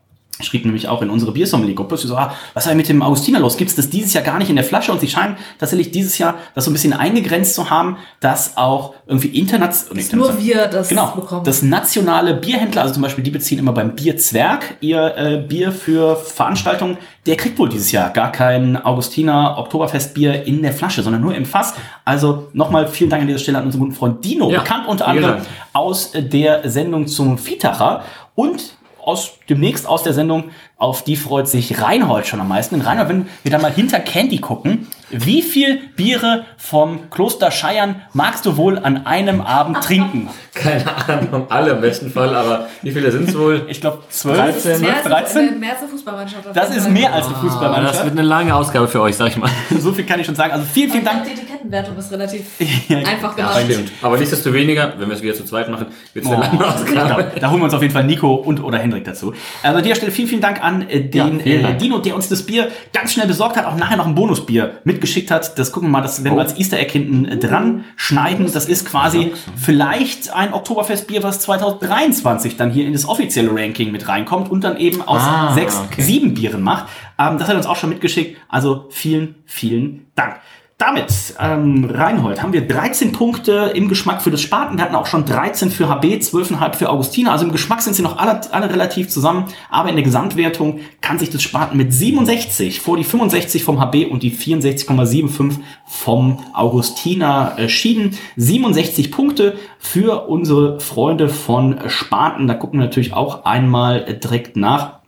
schrieb 0.43 0.65
nämlich 0.65 0.87
auch 0.87 1.01
in 1.01 1.09
unsere 1.09 1.31
Biersommelier-Gruppe, 1.31 1.97
so, 1.97 2.15
ah, 2.15 2.33
was 2.53 2.65
ist 2.65 2.69
denn 2.69 2.77
mit 2.77 2.89
dem 2.89 3.01
Augustiner 3.01 3.39
los? 3.39 3.57
Gibt 3.57 3.69
es 3.69 3.75
das 3.75 3.89
dieses 3.89 4.13
Jahr 4.13 4.23
gar 4.23 4.37
nicht 4.37 4.49
in 4.49 4.55
der 4.55 4.65
Flasche? 4.65 4.91
Und 4.91 4.99
sie 5.01 5.07
scheinen 5.07 5.37
tatsächlich 5.59 5.91
dieses 5.91 6.17
Jahr 6.17 6.35
das 6.55 6.65
so 6.65 6.71
ein 6.71 6.73
bisschen 6.73 6.93
eingegrenzt 6.93 7.55
zu 7.55 7.69
haben, 7.69 7.97
dass 8.19 8.57
auch 8.57 8.93
irgendwie 9.07 9.29
international... 9.29 10.03
Dass 10.03 10.13
nur 10.13 10.39
wir 10.39 10.67
das 10.67 10.89
Genau, 10.89 11.07
bekommen. 11.15 11.43
das 11.43 11.61
nationale 11.61 12.33
Bierhändler, 12.35 12.81
also 12.81 12.93
zum 12.93 13.03
Beispiel 13.03 13.23
die 13.23 13.31
beziehen 13.31 13.59
immer 13.59 13.71
beim 13.73 13.95
Bierzwerg 13.95 14.77
ihr 14.81 15.15
äh, 15.17 15.37
Bier 15.47 15.71
für 15.71 16.15
Veranstaltungen, 16.15 16.97
der 17.25 17.37
kriegt 17.37 17.57
wohl 17.57 17.69
dieses 17.69 17.91
Jahr 17.91 18.09
gar 18.09 18.31
kein 18.31 18.75
Augustiner 18.75 19.55
Oktoberfestbier 19.57 20.45
in 20.45 20.61
der 20.61 20.73
Flasche, 20.73 21.03
sondern 21.03 21.21
nur 21.21 21.33
im 21.35 21.45
Fass. 21.45 21.73
Also 22.03 22.49
nochmal 22.53 22.87
vielen 22.87 23.09
Dank 23.09 23.21
an 23.21 23.27
dieser 23.27 23.39
Stelle 23.39 23.57
an 23.59 23.65
unseren 23.65 23.79
guten 23.81 23.93
Freund 23.93 24.23
Dino, 24.25 24.49
Ja, 24.51 24.59
bekannt 24.59 24.87
unter 24.87 25.07
anderem 25.07 25.37
aus 25.71 26.11
der 26.13 26.69
Sendung 26.69 27.07
zum 27.07 27.37
Viehtacher 27.37 28.03
und 28.35 28.75
aus 29.01 29.33
demnächst 29.49 29.87
aus 29.87 30.03
der 30.03 30.13
Sendung, 30.13 30.45
auf 30.77 31.03
die 31.03 31.15
freut 31.15 31.47
sich 31.47 31.81
Reinhold 31.81 32.27
schon 32.27 32.41
am 32.41 32.47
meisten. 32.49 32.75
Denn 32.75 32.85
Reinhold, 32.85 33.09
wenn 33.09 33.25
wir 33.43 33.51
da 33.51 33.57
mal 33.57 33.71
hinter 33.71 33.99
Candy 33.99 34.39
gucken, 34.39 34.87
wie 35.11 35.41
viel 35.43 35.79
Biere 35.95 36.45
vom 36.57 37.09
Kloster 37.11 37.51
Scheiern 37.51 38.01
magst 38.13 38.45
du 38.45 38.57
wohl 38.57 38.79
an 38.79 39.05
einem 39.05 39.41
Abend 39.41 39.81
trinken? 39.83 40.27
Keine 40.53 40.83
Ahnung, 41.07 41.45
alle 41.49 41.71
im 41.71 41.81
besten 41.81 42.09
Fall, 42.11 42.35
aber 42.35 42.67
wie 42.81 42.91
viele 42.91 43.11
sind 43.11 43.29
es 43.29 43.37
wohl? 43.37 43.65
Ich 43.69 43.79
glaube 43.81 43.99
12, 44.09 44.37
Das 44.37 44.55
ist 44.57 44.63
12, 44.63 44.81
mehr 44.81 44.95
als, 44.95 45.03
13. 45.33 45.59
mehr 45.59 45.69
als 45.71 45.79
eine 45.79 45.87
Fußballmannschaft. 45.89 46.43
Das 46.53 46.75
ist 46.75 46.89
mehr 46.89 47.13
als 47.13 47.25
eine 47.27 47.35
Ah, 47.35 47.39
das 47.41 47.51
Fußballmannschaft. 47.51 48.03
wird 48.05 48.17
eine 48.17 48.27
lange 48.27 48.55
Ausgabe 48.55 48.87
für 48.87 49.01
euch, 49.01 49.15
sag 49.15 49.27
ich 49.27 49.37
mal. 49.37 49.49
So 49.79 49.91
viel 49.91 50.05
kann 50.05 50.19
ich 50.19 50.25
schon 50.25 50.35
sagen. 50.35 50.51
Also 50.53 50.65
vielen, 50.71 50.91
vielen 50.91 51.05
Dank. 51.05 51.23
die 51.25 51.31
Etikettenwertung 51.31 51.97
ist 51.97 52.11
relativ 52.11 52.41
Ja, 52.89 52.97
einfach 52.99 53.35
gemacht. 53.35 53.59
Stimmt. 53.63 53.91
Aber 54.01 54.17
nichtsdestoweniger, 54.17 54.93
wenn 54.97 55.07
wir 55.09 55.15
es 55.15 55.21
wieder 55.21 55.33
zu 55.35 55.43
zweit 55.45 55.69
machen, 55.69 55.87
wird 56.13 56.25
es 56.25 56.31
eine 56.31 56.41
lange 56.41 56.59
Oh, 56.59 56.63
Ausgabe. 56.67 57.31
da 57.39 57.49
holen 57.49 57.59
wir 57.61 57.65
uns 57.65 57.73
auf 57.73 57.81
jeden 57.81 57.93
Fall 57.93 58.03
Nico 58.03 58.33
und 58.35 58.63
oder 58.63 58.77
Hendrik 58.79 59.03
dazu. 59.05 59.32
Also 59.63 59.77
an 59.77 59.83
der 59.83 59.95
Stelle 59.95 60.11
vielen, 60.11 60.27
vielen 60.27 60.41
Dank 60.41 60.63
an 60.63 60.87
äh, 60.89 61.01
den 61.01 61.39
Ja, 61.39 61.45
äh, 61.45 61.61
Dank. 61.61 61.79
Dino, 61.79 61.99
der 61.99 62.15
uns 62.15 62.29
das 62.29 62.43
Bier 62.43 62.69
ganz 62.93 63.13
schnell 63.13 63.27
besorgt 63.27 63.57
hat, 63.57 63.65
auch 63.65 63.75
nachher 63.75 63.97
noch 63.97 64.05
ein 64.07 64.15
Bonusbier 64.15 64.79
mitgeschickt 64.83 65.31
hat. 65.31 65.57
Das 65.57 65.71
gucken 65.71 65.89
wir 65.89 65.93
mal, 65.93 66.01
das 66.01 66.23
werden 66.23 66.35
wir 66.35 66.41
als 66.41 66.57
Easter 66.57 66.77
Egg 66.79 66.91
hinten 66.91 67.39
dran 67.39 67.85
schneiden. 67.95 68.49
Das 68.53 68.65
ist 68.65 68.85
quasi 68.85 69.31
vielleicht 69.55 70.33
ein 70.33 70.53
Oktoberfestbier, 70.53 71.23
was 71.23 71.39
2023 71.39 72.57
dann 72.57 72.71
hier 72.71 72.85
in 72.85 72.93
das 72.93 73.07
offizielle 73.07 73.49
Ranking 73.53 73.91
mit 73.91 74.07
reinkommt 74.07 74.49
und 74.51 74.63
dann 74.63 74.77
eben 74.77 75.01
aus 75.01 75.21
Ah, 75.21 75.53
sechs, 75.53 75.79
okay. 75.79 76.01
sieben 76.01 76.33
Bieren 76.33 76.61
macht. 76.61 76.85
Ähm, 77.19 77.37
das 77.37 77.43
hat 77.47 77.55
er 77.55 77.57
uns 77.57 77.65
auch 77.65 77.75
schon 77.75 77.89
mitgeschickt. 77.89 78.37
Also 78.49 78.87
vielen, 78.89 79.35
vielen 79.45 80.07
Dank. 80.15 80.35
Damit, 80.79 81.35
ähm, 81.39 81.85
Reinhold, 81.85 82.41
haben 82.41 82.51
wir 82.51 82.67
13 82.67 83.11
Punkte 83.11 83.71
im 83.75 83.87
Geschmack 83.87 84.21
für 84.21 84.31
das 84.31 84.41
Spaten. 84.41 84.77
Wir 84.77 84.83
hatten 84.83 84.95
auch 84.95 85.05
schon 85.05 85.23
13 85.23 85.69
für 85.69 85.87
HB, 85.87 86.05
12,5 86.19 86.73
für 86.73 86.89
Augustiner. 86.89 87.31
Also 87.31 87.45
im 87.45 87.51
Geschmack 87.51 87.81
sind 87.81 87.93
sie 87.93 88.01
noch 88.01 88.17
alle, 88.17 88.41
alle 88.51 88.69
relativ 88.69 89.07
zusammen. 89.07 89.45
Aber 89.69 89.89
in 89.89 89.95
der 89.95 90.03
Gesamtwertung 90.03 90.79
kann 90.99 91.19
sich 91.19 91.29
das 91.29 91.43
Spaten 91.43 91.77
mit 91.77 91.93
67 91.93 92.81
vor 92.81 92.97
die 92.97 93.03
65 93.03 93.63
vom 93.63 93.79
HB 93.79 94.07
und 94.09 94.23
die 94.23 94.31
64,75 94.31 95.59
vom 95.85 96.39
Augustiner 96.53 97.53
äh, 97.57 97.69
schieben. 97.69 98.17
67 98.35 99.11
Punkte 99.11 99.55
für 99.77 100.27
unsere 100.27 100.79
Freunde 100.79 101.29
von 101.29 101.87
Spaten. 101.87 102.47
Da 102.47 102.55
gucken 102.55 102.79
wir 102.79 102.85
natürlich 102.85 103.13
auch 103.13 103.45
einmal 103.45 104.05
direkt 104.15 104.57
nach. 104.57 104.99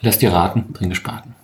Lass 0.00 0.18
dir 0.18 0.32
raten, 0.32 0.72
drin 0.74 0.90
gespaten. 0.90 1.35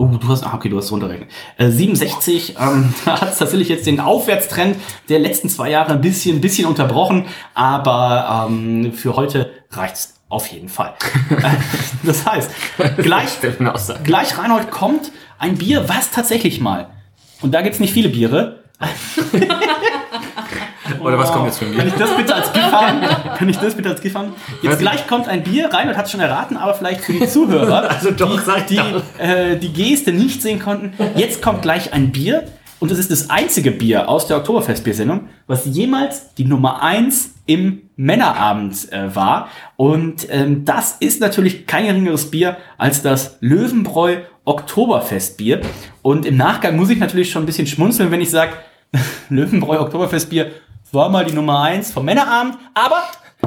Oh, 0.00 0.06
du 0.06 0.28
hast, 0.28 0.44
ah, 0.44 0.52
okay, 0.54 0.68
du 0.68 0.78
hast 0.78 0.92
runterrechnen. 0.92 1.28
Äh, 1.56 1.70
67 1.70 2.54
ähm, 2.58 2.94
da 3.04 3.20
hat 3.20 3.32
es 3.32 3.38
tatsächlich 3.38 3.68
jetzt 3.68 3.84
den 3.86 3.98
Aufwärtstrend 3.98 4.76
der 5.08 5.18
letzten 5.18 5.48
zwei 5.48 5.70
Jahre 5.70 5.92
ein 5.92 6.00
bisschen, 6.00 6.36
ein 6.36 6.40
bisschen 6.40 6.66
unterbrochen, 6.66 7.26
aber 7.54 8.46
ähm, 8.48 8.92
für 8.92 9.16
heute 9.16 9.50
reicht's 9.70 10.14
auf 10.28 10.46
jeden 10.46 10.68
Fall. 10.68 10.94
Das 12.04 12.24
heißt, 12.24 12.50
gleich, 12.98 13.30
gleich 14.04 14.38
Reinhold 14.38 14.70
kommt 14.70 15.10
ein 15.38 15.56
Bier, 15.56 15.88
was 15.88 16.12
tatsächlich 16.12 16.60
mal, 16.60 16.90
und 17.42 17.52
da 17.52 17.60
gibt's 17.62 17.80
nicht 17.80 17.92
viele 17.92 18.08
Biere, 18.08 18.62
Oder 21.00 21.18
was 21.18 21.32
kommt 21.32 21.46
jetzt 21.46 21.58
von 21.58 21.68
Kann 21.68 21.86
mir? 21.86 21.92
ich 21.92 21.98
das 21.98 22.16
bitte 22.16 22.34
als 22.34 22.52
GIF 22.52 22.72
haben? 22.72 23.00
Kann 23.36 23.48
ich 23.48 23.58
das 23.58 23.74
bitte 23.74 23.88
als 23.90 24.00
GIF 24.00 24.14
haben? 24.14 24.32
Jetzt 24.62 24.72
Was? 24.72 24.78
gleich 24.78 25.06
kommt 25.06 25.28
ein 25.28 25.42
Bier. 25.42 25.72
Reinhold 25.72 25.96
hat 25.96 26.06
es 26.06 26.12
schon 26.12 26.20
erraten, 26.20 26.56
aber 26.56 26.74
vielleicht 26.74 27.00
für 27.02 27.12
die 27.12 27.26
Zuhörer, 27.26 27.90
Also 27.90 28.10
doch, 28.10 28.40
die, 28.68 28.76
die, 28.76 29.22
äh, 29.22 29.56
die 29.56 29.72
Geste 29.72 30.12
nicht 30.12 30.42
sehen 30.42 30.58
konnten. 30.58 30.92
Jetzt 31.16 31.42
kommt 31.42 31.62
gleich 31.62 31.92
ein 31.92 32.12
Bier. 32.12 32.44
Und 32.80 32.92
das 32.92 32.98
ist 32.98 33.10
das 33.10 33.28
einzige 33.28 33.72
Bier 33.72 34.08
aus 34.08 34.28
der 34.28 34.36
Oktoberfestbiersendung, 34.36 35.28
was 35.48 35.64
jemals 35.64 36.34
die 36.34 36.44
Nummer 36.44 36.80
eins 36.80 37.34
im 37.46 37.82
Männerabend 37.96 38.92
äh, 38.92 39.14
war. 39.16 39.48
Und 39.76 40.28
ähm, 40.30 40.64
das 40.64 40.96
ist 41.00 41.20
natürlich 41.20 41.66
kein 41.66 41.86
geringeres 41.86 42.30
Bier 42.30 42.56
als 42.76 43.02
das 43.02 43.38
Löwenbräu 43.40 44.18
Oktoberfestbier. 44.44 45.60
Und 46.02 46.24
im 46.24 46.36
Nachgang 46.36 46.76
muss 46.76 46.90
ich 46.90 46.98
natürlich 46.98 47.30
schon 47.30 47.42
ein 47.42 47.46
bisschen 47.46 47.66
schmunzeln, 47.66 48.10
wenn 48.10 48.20
ich 48.20 48.30
sage, 48.30 48.52
Löwenbräu 49.28 49.80
Oktoberfestbier 49.80 50.52
war 50.92 51.08
mal 51.08 51.24
die 51.24 51.32
Nummer 51.32 51.62
eins 51.62 51.92
vom 51.92 52.04
Männerabend, 52.04 52.56
aber 52.74 53.02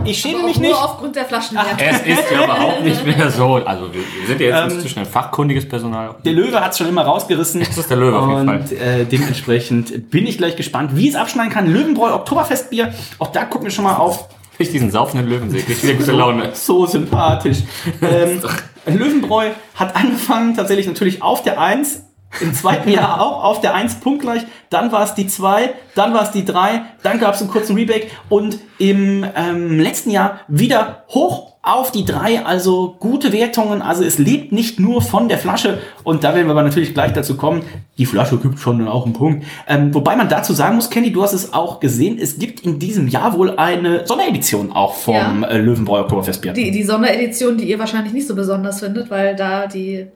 ich 0.05 0.19
schäme 0.19 0.39
Aber 0.39 0.47
mich 0.47 0.55
auch 0.55 0.61
nur 0.61 0.69
nicht. 0.69 0.83
aufgrund 0.83 1.15
der 1.17 1.25
Flaschen. 1.25 1.57
Es 1.77 2.01
ist 2.01 2.31
ja 2.31 2.43
überhaupt 2.45 2.83
nicht 2.83 3.05
mehr 3.05 3.29
so. 3.29 3.55
Also 3.55 3.93
wir, 3.93 4.01
wir 4.01 4.27
sind 4.27 4.39
ja 4.39 4.47
jetzt 4.47 4.71
Ähm, 4.71 4.77
inzwischen 4.77 4.99
ein 4.99 5.05
fachkundiges 5.05 5.67
Personal. 5.67 6.15
Der 6.23 6.31
Löwe 6.31 6.61
hat 6.63 6.71
es 6.71 6.77
schon 6.77 6.87
immer 6.87 7.03
rausgerissen. 7.03 7.59
Das 7.59 7.77
ist 7.77 7.89
der 7.89 7.97
Löwe 7.97 8.17
auf 8.17 8.29
jeden 8.29 8.49
Und 8.49 8.71
äh, 8.71 9.05
dementsprechend 9.05 10.09
bin 10.09 10.25
ich 10.27 10.37
gleich 10.37 10.55
gespannt, 10.55 10.91
wie 10.95 11.09
es 11.09 11.15
abschneiden 11.15 11.51
kann. 11.51 11.67
Löwenbräu 11.71 12.13
Oktoberfestbier. 12.13 12.93
Auch 13.19 13.31
da 13.33 13.43
gucken 13.43 13.67
wir 13.67 13.71
schon 13.71 13.83
mal 13.83 13.95
auf. 13.95 14.29
Ich 14.57 14.71
diesen 14.71 14.91
saufenden 14.91 15.27
Löwen 15.27 15.49
sehe, 15.49 15.61
krieg 15.61 15.77
ich 15.77 15.83
wieder 15.83 15.95
gute 15.95 16.11
Laune. 16.13 16.51
So 16.53 16.85
sympathisch. 16.85 17.57
ähm, 18.01 18.41
Löwenbräu 18.85 19.49
hat 19.75 19.95
angefangen 19.95 20.55
tatsächlich 20.55 20.87
natürlich 20.87 21.21
auf 21.21 21.43
der 21.43 21.59
1. 21.59 22.03
Im 22.39 22.53
zweiten 22.53 22.89
Jahr 22.91 23.21
auch 23.21 23.43
auf 23.43 23.61
der 23.61 23.73
1 23.75 23.95
punktgleich. 23.95 24.43
Dann 24.69 24.91
war 24.91 25.03
es 25.03 25.13
die 25.15 25.27
2, 25.27 25.73
dann 25.95 26.13
war 26.13 26.23
es 26.23 26.31
die 26.31 26.45
3, 26.45 26.81
dann 27.03 27.19
gab 27.19 27.35
es 27.35 27.41
einen 27.41 27.49
kurzen 27.51 27.75
Rebake 27.75 28.07
und 28.29 28.57
im 28.77 29.25
ähm, 29.35 29.79
letzten 29.79 30.11
Jahr 30.11 30.39
wieder 30.47 31.03
hoch 31.09 31.51
auf 31.63 31.91
die 31.91 32.05
drei, 32.05 32.43
also 32.43 32.95
gute 32.99 33.31
Wertungen. 33.31 33.83
Also 33.83 34.03
es 34.03 34.17
lebt 34.17 34.51
nicht 34.51 34.79
nur 34.79 34.99
von 35.03 35.29
der 35.29 35.37
Flasche. 35.37 35.77
Und 36.03 36.23
da 36.23 36.33
werden 36.33 36.47
wir 36.47 36.53
aber 36.53 36.63
natürlich 36.63 36.95
gleich 36.95 37.13
dazu 37.13 37.37
kommen. 37.37 37.61
Die 37.99 38.07
Flasche 38.07 38.37
gibt 38.37 38.57
schon 38.57 38.87
auch 38.87 39.05
einen 39.05 39.13
Punkt. 39.13 39.45
Ähm, 39.67 39.93
wobei 39.93 40.15
man 40.15 40.27
dazu 40.27 40.53
sagen 40.53 40.75
muss, 40.75 40.89
Kenny, 40.89 41.11
du 41.11 41.21
hast 41.21 41.33
es 41.33 41.53
auch 41.53 41.79
gesehen, 41.79 42.17
es 42.19 42.39
gibt 42.39 42.61
in 42.61 42.79
diesem 42.79 43.07
Jahr 43.07 43.37
wohl 43.37 43.57
eine 43.57 44.07
Sonderedition 44.07 44.71
auch 44.71 44.95
vom 44.95 45.43
Ja. 45.43 45.49
äh, 45.49 45.57
Löwenbräu 45.59 45.99
Oktoberfestbier. 45.99 46.53
Die, 46.53 46.71
die 46.71 46.81
Sonderedition, 46.83 47.57
die 47.57 47.65
ihr 47.69 47.77
wahrscheinlich 47.77 48.13
nicht 48.13 48.27
so 48.27 48.33
besonders 48.33 48.79
findet, 48.79 49.11
weil 49.11 49.35
da 49.35 49.67
die 49.67 50.07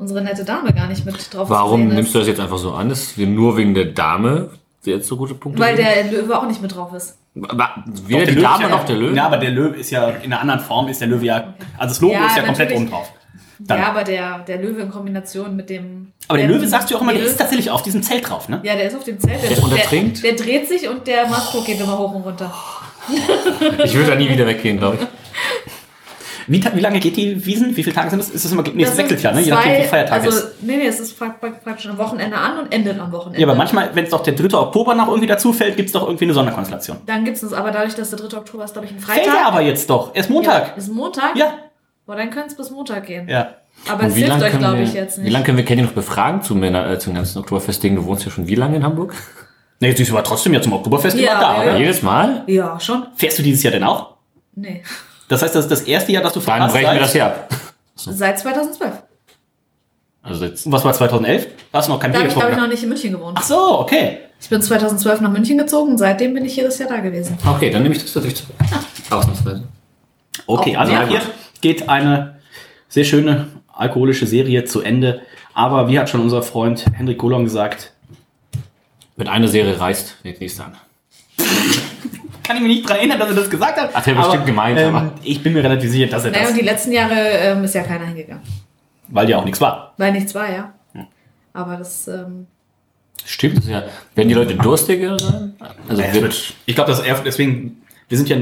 unsere 0.00 0.22
nette 0.22 0.44
Dame 0.44 0.72
gar 0.72 0.88
nicht 0.88 1.04
mit 1.06 1.32
drauf 1.32 1.48
Warum 1.48 1.88
ist. 1.88 1.94
nimmst 1.94 2.14
du 2.14 2.18
das 2.18 2.26
jetzt 2.28 2.40
einfach 2.40 2.58
so 2.58 2.72
an, 2.72 2.88
dass 2.88 3.16
wir 3.16 3.26
nur 3.26 3.56
wegen 3.56 3.74
der 3.74 3.84
Dame 3.86 4.50
jetzt 4.84 5.06
so 5.06 5.16
gute 5.16 5.34
Punkte 5.34 5.60
Weil 5.60 5.76
geben? 5.76 5.88
der 6.10 6.22
Löwe 6.22 6.38
auch 6.38 6.46
nicht 6.46 6.60
mit 6.62 6.74
drauf 6.74 6.92
ist. 6.94 7.16
Aber 7.48 7.70
Doch, 7.86 8.08
Weder 8.08 8.24
die 8.26 8.32
Löwe 8.32 8.42
Dame 8.42 8.54
ist 8.64 8.70
ja, 8.70 8.76
noch 8.76 8.84
der 8.84 8.96
Löwe? 8.96 9.14
Ja, 9.16 9.26
aber 9.26 9.36
der 9.36 9.50
Löwe 9.50 9.76
ist 9.76 9.90
ja 9.90 10.08
in 10.08 10.32
einer 10.32 10.40
anderen 10.40 10.60
Form, 10.60 10.88
ist 10.88 11.00
der 11.00 11.08
Löwe 11.08 11.24
ja, 11.26 11.54
also 11.78 11.92
das 11.92 12.00
Logo 12.00 12.14
Ja, 12.14 12.26
ist 12.26 12.36
ja 12.38 12.42
komplett 12.42 12.72
oben 12.74 12.90
drauf. 12.90 13.12
Dann. 13.60 13.78
Ja, 13.78 13.88
aber 13.90 14.04
der, 14.04 14.38
der 14.38 14.56
Löwe 14.62 14.80
in 14.80 14.90
Kombination 14.90 15.54
mit 15.54 15.68
dem. 15.68 16.12
aber 16.28 16.38
der 16.38 16.48
Löwe 16.48 16.66
sagst 16.66 16.90
du 16.90 16.96
auch 16.96 17.02
immer, 17.02 17.12
der 17.12 17.22
ist 17.22 17.36
tatsächlich 17.36 17.70
auf 17.70 17.82
diesem 17.82 18.02
Zelt 18.02 18.26
drauf, 18.28 18.48
ne? 18.48 18.58
Ja, 18.62 18.74
der 18.74 18.86
ist 18.86 18.96
auf 18.96 19.04
dem 19.04 19.20
Zelt. 19.20 19.42
Der, 19.42 19.50
Der- 19.50 19.62
und 19.62 19.68
der 19.70 19.78
der, 19.80 19.86
trinkt? 19.86 20.24
der 20.24 20.32
dreht 20.32 20.66
sich 20.66 20.88
und 20.88 21.06
der 21.06 21.28
Mastro 21.28 21.60
geht 21.60 21.78
immer 21.78 21.98
hoch 21.98 22.14
und 22.14 22.22
runter. 22.22 22.50
Ich 23.84 23.94
würde 23.94 24.10
da 24.10 24.16
nie 24.16 24.30
wieder 24.30 24.46
weggehen, 24.46 24.78
glaube 24.78 24.96
ich. 25.00 25.06
Wie, 26.50 26.64
wie 26.74 26.80
lange 26.80 26.98
geht 27.00 27.16
die 27.16 27.46
Wiesen? 27.46 27.76
Wie 27.76 27.84
viele 27.84 27.94
Tage 27.94 28.10
sind 28.10 28.18
das? 28.18 28.28
Ist 28.30 28.44
das 28.44 28.50
immer, 28.52 28.62
nee, 28.62 28.82
es 28.82 28.90
Das 28.90 28.98
wechselt 28.98 29.22
ja, 29.22 29.32
ne? 29.32 29.40
Je 29.40 29.50
nachdem, 29.50 29.82
wie 29.82 29.86
Feiertag 29.86 30.22
also, 30.24 30.30
ist. 30.30 30.62
Nee, 30.62 30.76
nee, 30.78 30.86
es 30.86 30.98
ist 30.98 31.16
pra- 31.20 31.32
pra- 31.40 31.52
praktisch 31.62 31.86
am 31.88 31.96
Wochenende 31.98 32.36
an 32.36 32.58
und 32.58 32.72
endet 32.74 32.98
am 32.98 33.12
Wochenende. 33.12 33.40
Ja, 33.40 33.46
aber 33.46 33.54
manchmal, 33.56 33.90
wenn 33.94 34.04
es 34.04 34.10
doch 34.10 34.22
der 34.22 34.34
3. 34.34 34.58
Oktober 34.58 34.94
noch 34.94 35.08
irgendwie 35.08 35.28
dazu 35.28 35.52
fällt, 35.52 35.76
gibt 35.76 35.86
es 35.88 35.92
doch 35.92 36.06
irgendwie 36.06 36.24
eine 36.24 36.34
Sonderkonstellation. 36.34 36.96
Dann 37.06 37.24
gibt 37.24 37.36
es 37.42 37.52
aber 37.52 37.70
dadurch, 37.70 37.94
dass 37.94 38.10
der 38.10 38.18
3. 38.18 38.36
Oktober 38.38 38.64
ist, 38.64 38.72
glaube 38.72 38.86
ich, 38.86 38.92
ein 38.92 38.98
Fällt 38.98 39.18
Freitag. 39.24 39.34
ja 39.40 39.46
aber 39.48 39.60
jetzt 39.60 39.88
doch. 39.88 40.14
Erst 40.14 40.28
Montag. 40.30 40.68
Ja, 40.68 40.74
ist 40.76 40.92
Montag? 40.92 41.36
Ja. 41.36 41.54
Boah, 42.06 42.16
dann 42.16 42.30
könnte 42.30 42.48
es 42.48 42.56
bis 42.56 42.70
Montag 42.70 43.06
gehen. 43.06 43.28
Ja. 43.28 43.54
Aber 43.88 44.02
Und 44.02 44.08
es 44.08 44.14
wie 44.16 44.18
hilft 44.20 44.30
lange 44.32 44.44
euch, 44.44 44.50
können, 44.50 44.62
glaube 44.62 44.76
wir- 44.78 44.84
ich, 44.84 44.92
jetzt 44.94 45.18
nicht. 45.18 45.26
wie 45.26 45.30
lange 45.30 45.44
können 45.44 45.56
wir 45.56 45.64
Kenny 45.64 45.82
noch 45.82 45.92
befragen 45.92 46.42
zum, 46.42 46.62
äh, 46.64 46.98
zum 46.98 47.14
ganzen 47.14 47.38
Oktoberfest-Ding? 47.38 47.94
Du 47.94 48.04
wohnst 48.04 48.24
ja 48.24 48.30
schon 48.32 48.48
wie 48.48 48.56
lange 48.56 48.76
in 48.76 48.82
Hamburg? 48.84 49.14
Nee, 49.78 49.92
sie 49.94 50.02
ist 50.02 50.10
aber 50.10 50.24
trotzdem 50.24 50.52
ja 50.52 50.60
zum 50.60 50.72
Oktoberfest 50.74 51.16
Ja, 51.16 51.30
immer 51.32 51.40
da, 51.40 51.54
ja, 51.54 51.62
oder? 51.62 51.72
ja. 51.74 51.78
Jedes 51.78 52.02
Mal? 52.02 52.42
Ja, 52.48 52.78
schon? 52.80 53.06
Fährst 53.14 53.38
du 53.38 53.42
dieses 53.44 53.62
Jahr 53.62 53.72
denn 53.72 53.84
auch? 53.84 54.16
Nee. 54.56 54.82
Das 55.30 55.40
heißt, 55.42 55.54
das 55.54 55.64
ist 55.64 55.70
das 55.70 55.80
erste 55.82 56.12
Jahr, 56.12 56.22
dass 56.22 56.32
du 56.34 56.40
Dann 56.40 56.70
brechen 56.70 56.82
wir 56.82 56.90
seit- 56.92 57.00
das 57.00 57.12
hier 57.12 57.26
ab. 57.26 57.48
Seit 57.96 58.38
2012. 58.38 58.92
Also 60.22 60.44
jetzt. 60.44 60.66
Und 60.66 60.72
was 60.72 60.84
war 60.84 60.92
2011? 60.92 61.46
Da 61.72 61.78
hast 61.78 61.88
du 61.88 61.92
noch 61.92 62.00
kein 62.00 62.12
Da 62.12 62.18
Bier 62.18 62.22
habe 62.24 62.28
ich, 62.28 62.34
glaube 62.34 62.48
ich, 62.48 62.54
getrunken. 62.56 62.62
noch 62.62 62.74
nicht 62.74 62.82
in 62.82 62.88
München 62.88 63.12
gewohnt. 63.12 63.38
Ach 63.38 63.42
so, 63.44 63.78
okay. 63.80 64.18
Ich 64.40 64.48
bin 64.48 64.60
2012 64.62 65.20
nach 65.20 65.30
München 65.30 65.56
gezogen 65.58 65.92
und 65.92 65.98
seitdem 65.98 66.34
bin 66.34 66.44
ich 66.44 66.56
jedes 66.56 66.78
Jahr 66.78 66.88
da 66.88 66.98
gewesen. 67.00 67.36
Okay, 67.46 67.70
dann 67.70 67.82
nehme 67.82 67.94
ich 67.94 68.02
das 68.02 68.14
natürlich 68.14 68.36
zurück. 68.36 68.54
Ausnahmsweise. 69.10 69.64
Okay, 70.46 70.76
Auch 70.76 70.80
also 70.80 70.92
sehr 70.92 71.06
hier 71.08 71.18
gut. 71.20 71.28
geht 71.60 71.88
eine 71.88 72.40
sehr 72.88 73.04
schöne 73.04 73.48
alkoholische 73.72 74.26
Serie 74.26 74.64
zu 74.64 74.80
Ende. 74.80 75.20
Aber 75.54 75.88
wie 75.88 75.98
hat 75.98 76.08
schon 76.08 76.20
unser 76.22 76.42
Freund 76.42 76.86
Henrik 76.94 77.18
Golong 77.18 77.44
gesagt, 77.44 77.92
Wenn 79.16 79.28
eine 79.28 79.46
Serie 79.48 79.78
reißt, 79.78 80.16
fängt 80.22 80.40
nächste 80.40 80.64
an. 80.64 80.76
kann 82.50 82.56
ich 82.56 82.62
mich 82.68 82.76
nicht 82.78 82.84
daran 82.84 82.98
erinnern, 82.98 83.18
dass 83.20 83.28
er 83.28 83.34
das 83.36 83.48
gesagt 83.50 83.80
hat. 83.80 83.94
Hat 83.94 84.06
er 84.08 84.14
bestimmt 84.14 84.44
gemeint, 84.46 84.76
Ähm, 84.78 84.94
aber- 84.96 85.12
ich 85.22 85.40
bin 85.42 85.52
mir 85.52 85.62
relativ 85.62 85.88
sicher, 85.90 86.06
dass 86.08 86.24
er 86.24 86.32
Naja, 86.32 86.42
das, 86.42 86.50
und 86.52 86.58
die 86.60 86.64
letzten 86.64 86.92
Jahre 86.92 87.14
ähm, 87.14 87.62
ist 87.64 87.74
ja 87.76 87.82
keiner 87.84 88.06
hingegangen. 88.06 88.42
weil 89.08 89.28
ja 89.30 89.38
auch 89.38 89.44
nichts 89.44 89.60
war. 89.60 89.94
Weil 89.98 90.12
nichts 90.12 90.34
war, 90.34 90.50
ja. 90.52 90.72
Aber 91.52 91.76
das, 91.76 92.08
ähm, 92.08 92.46
Stimmt, 93.24 93.64
ja. 93.66 93.84
Werden 94.14 94.28
die 94.28 94.34
Leute 94.34 94.54
durstiger 94.56 95.16
sein? 95.18 95.54
Also 95.88 96.02
Es 96.02 96.14
wird, 96.14 96.54
ich 96.66 96.74
glaube, 96.74 96.90
dass 96.90 97.00
er, 97.00 97.20
deswegen, 97.20 97.82
wir 98.08 98.16
sind 98.18 98.28
ja, 98.28 98.36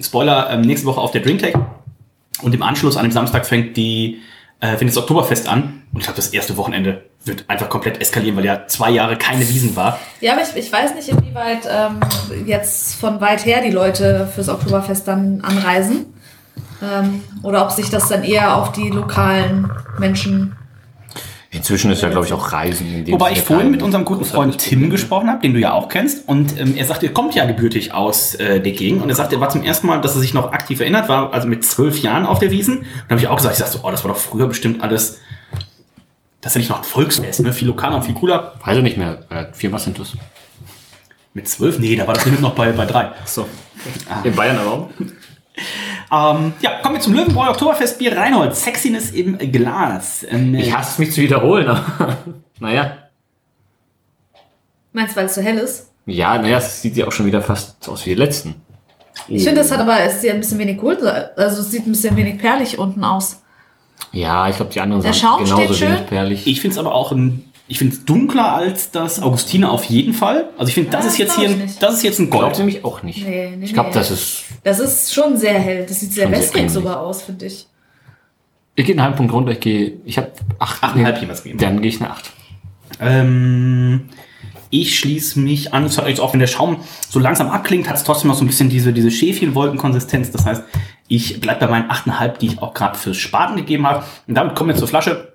Spoiler, 0.00 0.50
ähm, 0.50 0.60
nächste 0.62 0.86
Woche 0.86 1.00
auf 1.00 1.10
der 1.10 1.22
Drinktech 1.22 1.54
und 2.42 2.54
im 2.54 2.62
Anschluss 2.62 2.96
an 2.96 3.04
dem 3.04 3.12
Samstag 3.12 3.46
fängt 3.46 3.76
die, 3.76 4.20
äh, 4.60 4.76
fängt 4.76 4.90
das 4.90 4.96
Oktoberfest 4.98 5.48
an 5.48 5.82
und 5.92 6.00
ich 6.00 6.04
glaube, 6.04 6.16
das 6.16 6.28
erste 6.28 6.56
Wochenende 6.56 7.04
wird 7.24 7.44
einfach 7.48 7.68
komplett 7.68 8.00
eskalieren, 8.00 8.36
weil 8.36 8.44
ja 8.44 8.66
zwei 8.66 8.90
Jahre 8.90 9.16
keine 9.16 9.46
Wiesen 9.48 9.76
war. 9.76 9.98
ja, 10.20 10.32
aber 10.32 10.42
ich, 10.42 10.56
ich 10.56 10.72
weiß 10.72 10.94
nicht, 10.94 11.08
inwieweit 11.08 11.68
ähm, 11.70 12.00
jetzt 12.46 12.94
von 12.94 13.20
weit 13.20 13.44
her 13.44 13.62
die 13.62 13.70
Leute 13.70 14.28
fürs 14.34 14.48
Oktoberfest 14.48 15.06
dann 15.08 15.40
anreisen. 15.42 16.06
Ähm, 16.82 17.22
oder 17.42 17.64
ob 17.64 17.72
sich 17.72 17.90
das 17.90 18.08
dann 18.08 18.24
eher 18.24 18.56
auf 18.56 18.72
die 18.72 18.88
lokalen 18.88 19.70
Menschen. 19.98 20.56
Inzwischen 21.50 21.90
ist 21.90 22.02
ja, 22.02 22.08
glaube 22.08 22.26
ich, 22.26 22.32
auch 22.32 22.52
Reisen. 22.52 22.94
In 22.94 23.04
dem 23.04 23.14
Wobei 23.14 23.32
ich 23.32 23.42
vorhin 23.42 23.70
mit 23.70 23.82
unserem 23.82 24.04
guten 24.04 24.24
Freund 24.24 24.58
Tim 24.58 24.78
Problem. 24.78 24.90
gesprochen 24.90 25.28
habe, 25.28 25.42
den 25.42 25.52
du 25.52 25.60
ja 25.60 25.72
auch 25.72 25.88
kennst, 25.88 26.28
und 26.28 26.58
ähm, 26.58 26.76
er 26.76 26.84
sagte, 26.84 27.06
er 27.06 27.12
kommt 27.12 27.34
ja 27.34 27.44
gebürtig 27.44 27.92
aus 27.92 28.34
äh, 28.34 28.60
der 28.60 28.72
Gegend 28.72 29.02
und 29.02 29.08
er 29.08 29.16
sagte, 29.16 29.36
er 29.36 29.40
war 29.40 29.48
zum 29.48 29.62
ersten 29.62 29.86
Mal, 29.86 30.00
dass 30.00 30.14
er 30.14 30.20
sich 30.20 30.32
noch 30.32 30.52
aktiv 30.52 30.80
erinnert, 30.80 31.08
war 31.08 31.32
also 31.32 31.48
mit 31.48 31.64
zwölf 31.64 32.00
Jahren 32.02 32.24
auf 32.24 32.38
der 32.38 32.50
Wiesen. 32.50 32.78
Und 32.78 32.86
da 33.08 33.10
habe 33.10 33.20
ich 33.20 33.28
auch 33.28 33.36
gesagt, 33.36 33.54
ich 33.54 33.58
sagte 33.58 33.78
so, 33.78 33.84
oh, 33.84 33.90
das 33.90 34.04
war 34.04 34.12
doch 34.12 34.18
früher 34.18 34.46
bestimmt 34.46 34.82
alles, 34.82 35.18
das 36.40 36.52
ist 36.52 36.54
ja 36.54 36.58
nicht 36.60 36.70
noch 36.70 36.78
ein 36.78 36.84
Volksfest, 36.84 37.40
ne? 37.40 37.52
viel 37.52 37.68
lokaler 37.68 37.96
und 37.96 38.04
viel 38.04 38.14
cooler. 38.14 38.54
Weiß 38.64 38.76
ich 38.76 38.82
nicht 38.82 38.96
mehr. 38.96 39.26
Äh, 39.28 39.52
viermal 39.52 39.80
sind 39.80 39.98
das. 39.98 40.16
Mit 41.34 41.48
zwölf? 41.48 41.78
Nee, 41.78 41.96
da 41.96 42.06
war 42.06 42.14
das 42.14 42.24
Limit 42.24 42.40
noch 42.40 42.54
bei, 42.54 42.72
bei 42.72 42.86
drei. 42.86 43.10
So. 43.24 43.46
In 44.24 44.34
Bayern 44.34 44.58
aber 44.58 44.72
auch. 44.72 44.88
Ähm, 46.12 46.52
ja, 46.60 46.78
kommen 46.82 46.96
wir 46.96 47.00
zum 47.00 47.14
Löwenbräu 47.14 47.48
Oktoberfestbier 47.50 48.16
Reinhold. 48.16 48.56
Sexiness 48.56 49.10
im 49.10 49.38
Glas. 49.38 50.24
Ähm, 50.28 50.54
Ich 50.54 50.74
hasse 50.76 50.92
es, 50.92 50.98
mich 50.98 51.12
zu 51.12 51.20
wiederholen, 51.20 51.68
aber 51.68 52.16
naja. 52.58 52.96
Meinst 54.92 55.12
du, 55.14 55.20
weil 55.20 55.26
es 55.26 55.34
so 55.34 55.40
hell 55.40 55.58
ist? 55.58 55.90
Ja, 56.06 56.36
naja, 56.38 56.58
es 56.58 56.82
sieht 56.82 56.96
ja 56.96 57.06
auch 57.06 57.12
schon 57.12 57.26
wieder 57.26 57.42
fast 57.42 57.88
aus 57.88 58.04
wie 58.06 58.10
die 58.10 58.16
letzten. 58.16 58.56
Ich 59.28 59.44
finde, 59.44 59.60
das 59.60 59.70
hat 59.70 59.78
aber, 59.80 60.00
es 60.00 60.16
ist 60.16 60.24
ja 60.24 60.32
ein 60.32 60.40
bisschen 60.40 60.58
wenig 60.58 60.78
Gold, 60.78 61.00
also 61.02 61.60
es 61.60 61.70
sieht 61.70 61.86
ein 61.86 61.92
bisschen 61.92 62.16
wenig 62.16 62.38
perlig 62.38 62.78
unten 62.78 63.04
aus. 63.04 63.42
Ja, 64.12 64.48
ich 64.48 64.56
glaube, 64.56 64.72
die 64.72 64.80
anderen 64.80 65.02
Der 65.02 65.12
sind 65.12 65.22
Schaum 65.22 65.44
genauso 65.44 65.62
steht 65.62 65.76
schön. 65.76 65.88
wenig 65.92 66.06
perlig. 66.06 66.46
ich 66.46 66.60
finde 66.60 66.72
es 66.74 66.78
aber 66.78 66.92
auch 66.94 67.12
ein, 67.12 67.44
ich 67.70 67.78
finde 67.78 67.94
es 67.94 68.04
dunkler 68.04 68.52
als 68.52 68.90
das 68.90 69.22
Augustiner 69.22 69.70
auf 69.70 69.84
jeden 69.84 70.12
Fall. 70.12 70.48
Also 70.58 70.70
ich 70.70 70.74
finde, 70.74 70.90
das 70.90 71.04
Ja, 71.04 71.10
ist 71.12 71.18
jetzt 71.18 71.38
hier, 71.38 71.48
ein, 71.50 71.58
nicht. 71.58 71.80
das 71.80 71.94
ist 71.94 72.02
jetzt 72.02 72.18
ein 72.18 72.28
Glaubt 72.28 72.46
Gold. 72.46 72.58
nämlich 72.58 72.84
auch 72.84 73.04
nicht. 73.04 73.24
Nee, 73.24 73.54
nee, 73.56 73.64
ich 73.64 73.72
glaube, 73.72 73.90
nee. 73.90 73.94
das 73.94 74.10
ist. 74.10 74.42
Das 74.64 74.80
ist 74.80 75.14
schon 75.14 75.36
sehr 75.36 75.56
hell. 75.56 75.86
Das 75.86 76.00
sieht 76.00 76.12
sehr 76.12 76.28
wässrig 76.32 76.68
sogar 76.68 76.98
aus, 77.00 77.22
finde 77.22 77.46
ich. 77.46 77.68
Ich 78.74 78.86
gehe 78.86 78.94
einen 78.94 79.02
halben 79.02 79.16
Punkt 79.16 79.32
runter, 79.32 79.52
ich 79.52 79.60
gehe. 79.60 79.92
Ich 80.04 80.18
habe 80.18 80.32
acht. 80.58 80.82
Achteinhalb 80.82 81.20
jemals 81.20 81.44
gegeben. 81.44 81.60
Dann 81.60 81.80
gehe 81.80 81.90
ich 81.90 82.00
eine 82.00 82.10
acht. 82.10 82.32
Ähm, 83.00 84.08
ich 84.70 84.98
schließe 84.98 85.38
mich 85.38 85.72
an, 85.72 85.84
es 85.84 85.96
hat 85.96 86.08
jetzt 86.08 86.20
auch 86.20 86.32
wenn 86.32 86.40
der 86.40 86.48
Schaum 86.48 86.78
so 87.08 87.20
langsam 87.20 87.50
abklingt, 87.50 87.88
hat 87.88 87.96
es 87.96 88.02
trotzdem 88.04 88.30
noch 88.30 88.36
so 88.36 88.42
ein 88.44 88.48
bisschen 88.48 88.68
diese, 88.68 88.92
diese 88.92 89.12
Schäfchenwolkenkonsistenz. 89.12 90.32
Das 90.32 90.44
heißt, 90.44 90.64
ich 91.06 91.40
bleibe 91.40 91.60
bei 91.66 91.70
meinen 91.70 91.88
8,5, 91.88 92.38
die 92.38 92.46
ich 92.46 92.58
auch 92.62 92.74
gerade 92.74 92.98
fürs 92.98 93.16
Spaten 93.16 93.54
gegeben 93.54 93.86
habe. 93.86 94.04
Und 94.26 94.34
damit 94.34 94.56
kommen 94.56 94.70
wir 94.70 94.76
zur 94.76 94.88
Flasche. 94.88 95.34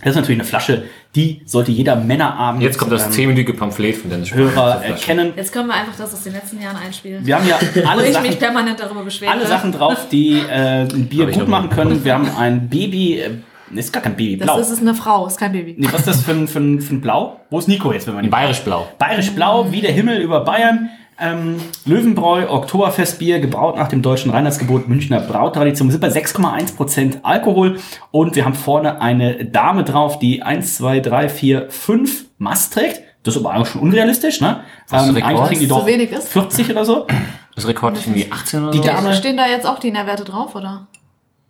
Das 0.00 0.10
ist 0.10 0.16
natürlich 0.16 0.38
eine 0.38 0.46
Flasche, 0.48 0.84
die 1.16 1.40
sollte 1.46 1.72
jeder 1.72 1.96
Männerabend 1.96 2.62
Jetzt 2.62 2.78
kommt 2.78 2.92
das 2.92 3.06
ähm, 3.06 3.12
zehnminütige 3.12 3.54
Pamphlet 3.54 3.96
von 3.96 4.10
Dennis 4.10 4.32
Hörer 4.34 4.84
erkennen. 4.84 5.32
Jetzt 5.34 5.52
können 5.52 5.68
wir 5.68 5.74
einfach 5.74 5.96
das 5.96 6.12
aus 6.12 6.22
den 6.22 6.34
letzten 6.34 6.60
Jahren 6.60 6.76
einspielen. 6.76 7.26
Wir 7.26 7.36
haben 7.36 7.48
ja 7.48 7.58
alle 7.88 8.06
ich 8.06 8.12
Sachen, 8.12 8.26
mich 8.28 8.38
permanent 8.38 8.78
darüber 8.78 9.02
beschwere. 9.02 9.32
alle 9.32 9.46
Sachen 9.46 9.72
drauf, 9.72 10.06
die 10.12 10.34
äh, 10.38 10.82
ein 10.82 11.06
Bier 11.06 11.26
gut 11.26 11.48
machen 11.48 11.70
können. 11.70 12.04
Wir 12.04 12.14
haben 12.14 12.28
ein 12.36 12.68
Baby, 12.68 13.20
äh, 13.20 13.30
ist 13.74 13.92
gar 13.92 14.02
kein 14.02 14.14
Baby, 14.14 14.36
Das 14.36 14.46
blau. 14.46 14.58
ist, 14.58 14.70
ist 14.70 14.80
eine 14.80 14.94
Frau, 14.94 15.26
ist 15.26 15.38
kein 15.38 15.52
Baby. 15.52 15.74
Nee, 15.78 15.88
was 15.90 16.00
ist 16.00 16.08
das 16.08 16.22
für 16.22 16.32
ein, 16.32 16.46
für 16.46 16.60
ein, 16.60 16.80
für 16.80 16.94
ein 16.94 17.00
Blau? 17.00 17.40
Wo 17.50 17.58
ist 17.58 17.66
Nico 17.66 17.92
jetzt, 17.92 18.06
wenn 18.06 18.14
man 18.14 18.24
ihn 18.24 18.30
Bayerisch 18.30 18.60
blau. 18.60 18.86
Bayerisch 18.98 19.30
Blau, 19.30 19.72
wie 19.72 19.80
der 19.80 19.92
Himmel 19.92 20.20
über 20.20 20.40
Bayern. 20.44 20.90
Ähm, 21.18 21.56
Löwenbräu, 21.86 22.48
Oktoberfestbier, 22.50 23.40
gebraut 23.40 23.76
nach 23.76 23.88
dem 23.88 24.02
deutschen 24.02 24.30
Reinheitsgebot 24.30 24.86
Münchner 24.86 25.20
Brautradition. 25.20 25.88
Wir 25.88 25.92
sind 25.92 26.00
bei 26.02 26.08
6,1% 26.08 27.20
Alkohol 27.22 27.78
und 28.10 28.36
wir 28.36 28.44
haben 28.44 28.54
vorne 28.54 29.00
eine 29.00 29.46
Dame 29.46 29.82
drauf, 29.84 30.18
die 30.18 30.42
1, 30.42 30.76
2, 30.76 31.00
3, 31.00 31.28
4, 31.30 31.70
5 31.70 32.26
Mast 32.38 32.74
trägt. 32.74 33.00
Das 33.22 33.34
ist 33.34 33.40
aber 33.44 33.54
eigentlich 33.54 33.68
schon 33.70 33.80
unrealistisch, 33.80 34.40
ne? 34.42 34.60
Was 34.88 35.06
ist 35.08 35.14
Rekord? 35.16 35.30
eigentlich 35.30 35.48
kriegen 35.48 35.60
die 35.60 35.66
So 35.66 35.74
doch 35.78 35.86
wenig 35.86 36.12
ist. 36.12 36.28
40 36.28 36.70
oder 36.70 36.84
so. 36.84 37.06
Das 37.54 37.66
Rekord 37.66 37.96
ist 37.96 38.06
irgendwie 38.06 38.30
18 38.30 38.62
oder 38.62 38.72
Die 38.72 38.78
so. 38.78 38.84
Dame- 38.84 39.14
Stehen 39.14 39.36
da 39.38 39.46
jetzt 39.48 39.66
auch 39.66 39.78
die 39.78 39.90
Nährwerte 39.90 40.24
drauf, 40.24 40.54
oder? 40.54 40.86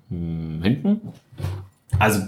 hinten. 0.09 1.01
Also, 1.99 2.21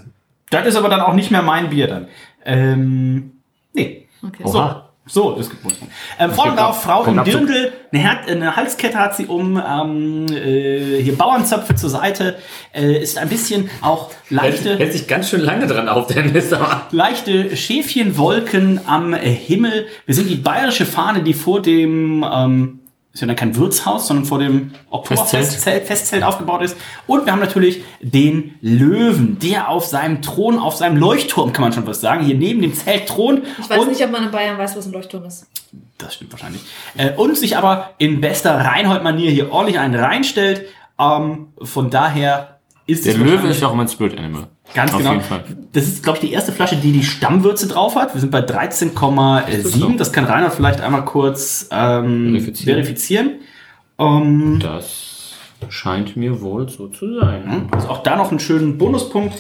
das 0.51 0.66
ist 0.66 0.76
aber 0.76 0.89
dann 0.89 1.01
auch 1.01 1.14
nicht 1.14 1.30
mehr 1.30 1.43
mein 1.43 1.70
Bier 1.70 1.86
dann. 1.86 2.09
Ähm, 2.45 3.32
nee. 3.72 4.09
Okay. 4.26 4.43
So, 4.45 4.59
Oha. 4.59 4.74
so 4.74 4.88
das 5.36 5.48
gibt 5.50 5.64
uns. 5.64 5.74
Ähm, 6.18 6.32
vorne 6.32 6.56
drauf, 6.56 6.82
Frau 6.82 7.04
im 7.04 7.24
Dirndl, 7.24 7.72
eine, 7.92 8.20
eine 8.26 8.56
Halskette 8.56 8.98
hat 8.98 9.16
sie 9.16 9.26
um, 9.26 9.56
ähm, 9.56 10.26
äh, 10.28 11.02
hier 11.02 11.16
Bauernzöpfe 11.16 11.74
zur 11.74 11.90
Seite, 11.90 12.36
äh, 12.72 13.02
ist 13.02 13.18
ein 13.18 13.28
bisschen 13.28 13.70
auch 13.80 14.11
leichte, 14.30 14.76
Hält 14.78 14.92
sich 14.92 15.06
ganz 15.06 15.30
schön 15.30 15.40
lange 15.40 15.66
dran 15.66 15.88
auf, 15.88 16.06
Dennis. 16.06 16.52
Aber 16.52 16.88
leichte 16.90 17.56
Schäfchenwolken 17.56 18.80
am 18.86 19.14
Himmel. 19.14 19.86
Wir 20.06 20.14
sind 20.14 20.28
die 20.28 20.36
bayerische 20.36 20.86
Fahne, 20.86 21.22
die 21.22 21.34
vor 21.34 21.62
dem, 21.62 22.24
ähm, 22.30 22.80
ist 23.18 23.22
ja 23.22 23.26
dann 23.26 23.36
kein 23.36 23.56
Wirtshaus, 23.56 24.06
sondern 24.06 24.26
vor 24.26 24.38
dem 24.38 24.70
Oktoberfestzelt 24.90 25.44
Festzelt. 25.44 25.86
Festzelt 25.86 26.22
aufgebaut 26.22 26.62
ist. 26.62 26.76
Und 27.08 27.26
wir 27.26 27.32
haben 27.32 27.40
natürlich 27.40 27.82
den 28.00 28.54
Löwen, 28.60 29.40
der 29.40 29.68
auf 29.68 29.86
seinem 29.86 30.22
Thron, 30.22 30.56
auf 30.56 30.76
seinem 30.76 30.96
Leuchtturm, 30.96 31.52
kann 31.52 31.62
man 31.62 31.72
schon 31.72 31.84
was 31.84 32.00
sagen, 32.00 32.24
hier 32.24 32.36
neben 32.36 32.62
dem 32.62 32.72
Zelt 32.74 33.08
thront. 33.08 33.42
Ich 33.58 33.68
weiß 33.68 33.80
und 33.80 33.88
nicht, 33.88 34.04
ob 34.04 34.12
man 34.12 34.22
in 34.24 34.30
Bayern 34.30 34.56
weiß, 34.56 34.76
was 34.76 34.86
ein 34.86 34.92
Leuchtturm 34.92 35.24
ist. 35.24 35.48
das 35.98 36.14
stimmt 36.14 36.30
wahrscheinlich. 36.30 36.62
Äh, 36.96 37.12
und 37.14 37.36
sich 37.36 37.56
aber 37.56 37.90
in 37.98 38.20
bester 38.20 38.54
Reinhold-Manier 38.56 39.32
hier 39.32 39.50
ordentlich 39.50 39.80
einen 39.80 39.96
reinstellt. 39.96 40.66
Ähm, 41.00 41.48
von 41.60 41.90
daher 41.90 42.60
ist 42.86 43.04
Der 43.04 43.14
es 43.14 43.18
Löwe 43.18 43.48
ist 43.48 43.60
ja 43.60 43.66
auch 43.66 43.74
mein 43.74 43.88
Spirit 43.88 44.16
Animal. 44.16 44.46
Ganz 44.74 44.92
Auf 44.92 44.98
genau. 44.98 45.14
Das 45.72 45.84
ist, 45.84 46.02
glaube 46.02 46.18
ich, 46.18 46.28
die 46.28 46.32
erste 46.32 46.52
Flasche, 46.52 46.76
die 46.76 46.92
die 46.92 47.02
Stammwürze 47.02 47.68
drauf 47.68 47.96
hat. 47.96 48.14
Wir 48.14 48.20
sind 48.20 48.30
bei 48.30 48.40
13,7. 48.40 49.96
Das 49.96 50.12
kann 50.12 50.24
Reinhard 50.24 50.54
vielleicht 50.54 50.80
einmal 50.80 51.04
kurz 51.04 51.68
ähm, 51.72 52.30
Verifizieren. 52.32 52.74
verifizieren. 52.74 53.30
Ähm, 53.98 54.58
Das 54.62 55.34
scheint 55.68 56.16
mir 56.16 56.40
wohl 56.40 56.68
so 56.68 56.88
zu 56.88 57.18
sein. 57.18 57.68
also 57.72 57.88
auch 57.88 58.02
da 58.02 58.16
noch 58.16 58.30
einen 58.30 58.38
schönen 58.40 58.78
Bonuspunkt. 58.78 59.34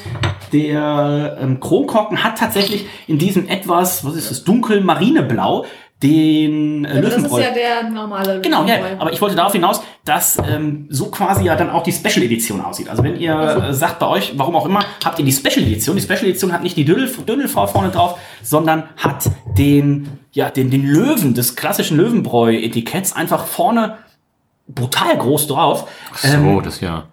Der 0.52 1.36
ähm, 1.40 1.60
Kronkorken 1.60 2.24
hat 2.24 2.38
tatsächlich 2.38 2.86
in 3.06 3.18
diesem 3.18 3.46
etwas, 3.48 4.04
was 4.04 4.16
ist 4.16 4.30
das, 4.30 4.44
dunkel 4.44 4.80
marineblau, 4.80 5.66
den 6.02 6.84
äh, 6.84 6.88
Also 6.88 7.00
das 7.02 7.08
ist 7.10 7.16
Löwenbräu. 7.22 7.40
ja 7.42 7.50
der 7.50 7.90
normale 7.90 8.40
Genau, 8.40 8.64
ja, 8.64 8.76
Löwenbräu. 8.76 9.00
aber 9.00 9.12
ich 9.12 9.20
wollte 9.20 9.34
darauf 9.34 9.52
hinaus, 9.52 9.80
dass 10.04 10.38
ähm, 10.48 10.86
so 10.90 11.06
quasi 11.10 11.44
ja 11.44 11.56
dann 11.56 11.70
auch 11.70 11.82
die 11.82 11.92
Special 11.92 12.24
Edition 12.24 12.60
aussieht. 12.60 12.88
Also 12.88 13.02
wenn 13.02 13.18
ihr 13.18 13.34
äh, 13.38 13.74
sagt 13.74 13.98
bei 13.98 14.06
euch, 14.06 14.32
warum 14.36 14.54
auch 14.54 14.66
immer, 14.66 14.84
habt 15.04 15.18
ihr 15.18 15.24
die 15.24 15.32
Special 15.32 15.64
Edition. 15.66 15.96
Die 15.96 16.02
Special 16.02 16.24
Edition 16.24 16.52
hat 16.52 16.62
nicht 16.62 16.76
die 16.76 16.84
Dödel, 16.84 17.08
Dödelfrau 17.26 17.66
vorne 17.66 17.90
drauf, 17.90 18.18
sondern 18.42 18.84
hat 18.96 19.24
den, 19.56 20.08
ja, 20.32 20.50
den, 20.50 20.70
den 20.70 20.86
Löwen 20.86 21.34
des 21.34 21.56
klassischen 21.56 21.96
Löwenbräu-Etiketts 21.96 23.12
einfach 23.14 23.46
vorne 23.46 23.98
brutal 24.68 25.16
groß 25.18 25.48
drauf. 25.48 25.88
Ach 26.12 26.18
so, 26.18 26.60
das 26.60 26.80
ja 26.80 27.04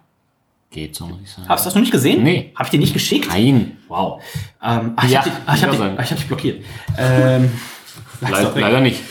geht 0.72 0.94
so, 0.94 1.06
muss 1.06 1.20
ich 1.24 1.32
sagen. 1.32 1.48
Hast 1.48 1.64
du 1.64 1.68
das 1.70 1.76
noch 1.76 1.82
nicht 1.82 1.92
gesehen? 1.94 2.22
Nee. 2.22 2.52
Hab 2.54 2.66
ich 2.66 2.72
dir 2.72 2.80
nicht 2.80 2.92
geschickt? 2.94 3.30
Nein. 3.30 3.78
Wow. 3.88 4.22
Ähm, 4.62 4.92
ach, 4.98 5.06
ich 5.06 5.12
Ja, 5.12 5.20
hab 5.20 5.24
dich, 5.26 5.34
ach, 5.46 5.56
ich 5.56 5.64
hab 5.64 5.72
dich, 5.72 5.80
ach, 5.82 6.04
ich 6.04 6.12
hab 6.12 6.18
dich 6.18 6.28
blockiert. 6.28 6.66
Ähm, 6.98 7.50
Le 8.22 8.62
leider 8.62 8.82
nicht. 8.82 9.02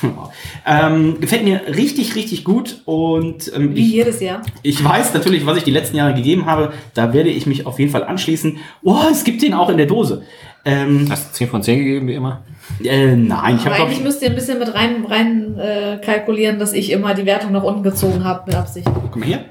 ähm, 0.66 1.20
gefällt 1.20 1.44
mir 1.44 1.62
richtig, 1.74 2.14
richtig 2.14 2.44
gut 2.44 2.82
und 2.84 3.50
ähm, 3.54 3.74
Wie 3.74 3.80
ich, 3.80 3.92
jedes 3.92 4.20
Jahr. 4.20 4.42
ich 4.62 4.82
weiß 4.82 5.14
natürlich, 5.14 5.46
was 5.46 5.56
ich 5.58 5.64
die 5.64 5.70
letzten 5.70 5.96
Jahre 5.96 6.14
gegeben 6.14 6.46
habe. 6.46 6.72
Da 6.94 7.12
werde 7.12 7.30
ich 7.30 7.46
mich 7.46 7.66
auf 7.66 7.78
jeden 7.78 7.90
Fall 7.90 8.04
anschließen. 8.04 8.58
Oh, 8.82 8.96
es 9.10 9.24
gibt 9.24 9.42
den 9.42 9.54
auch 9.54 9.68
in 9.68 9.76
der 9.76 9.86
Dose. 9.86 10.22
Ähm, 10.64 11.06
Hast 11.10 11.30
du 11.30 11.34
10 11.38 11.48
von 11.48 11.62
10 11.62 11.78
gegeben, 11.78 12.08
wie 12.08 12.14
immer? 12.14 12.42
äh, 12.84 13.16
nein, 13.16 13.56
ich 13.56 13.64
habe 13.64 13.74
eigentlich 13.76 13.98
ich. 13.98 14.04
müsst 14.04 14.22
ihr 14.22 14.28
ein 14.28 14.34
bisschen 14.36 14.58
mit 14.58 14.72
rein, 14.74 15.04
rein 15.08 15.58
äh, 15.58 15.98
kalkulieren, 16.04 16.58
dass 16.58 16.72
ich 16.72 16.90
immer 16.92 17.14
die 17.14 17.26
Wertung 17.26 17.52
nach 17.52 17.64
unten 17.64 17.82
gezogen 17.82 18.22
habe 18.22 18.44
mit 18.46 18.54
Absicht. 18.54 18.86
Guck 18.86 19.16
mal 19.16 19.26
hier. 19.26 19.44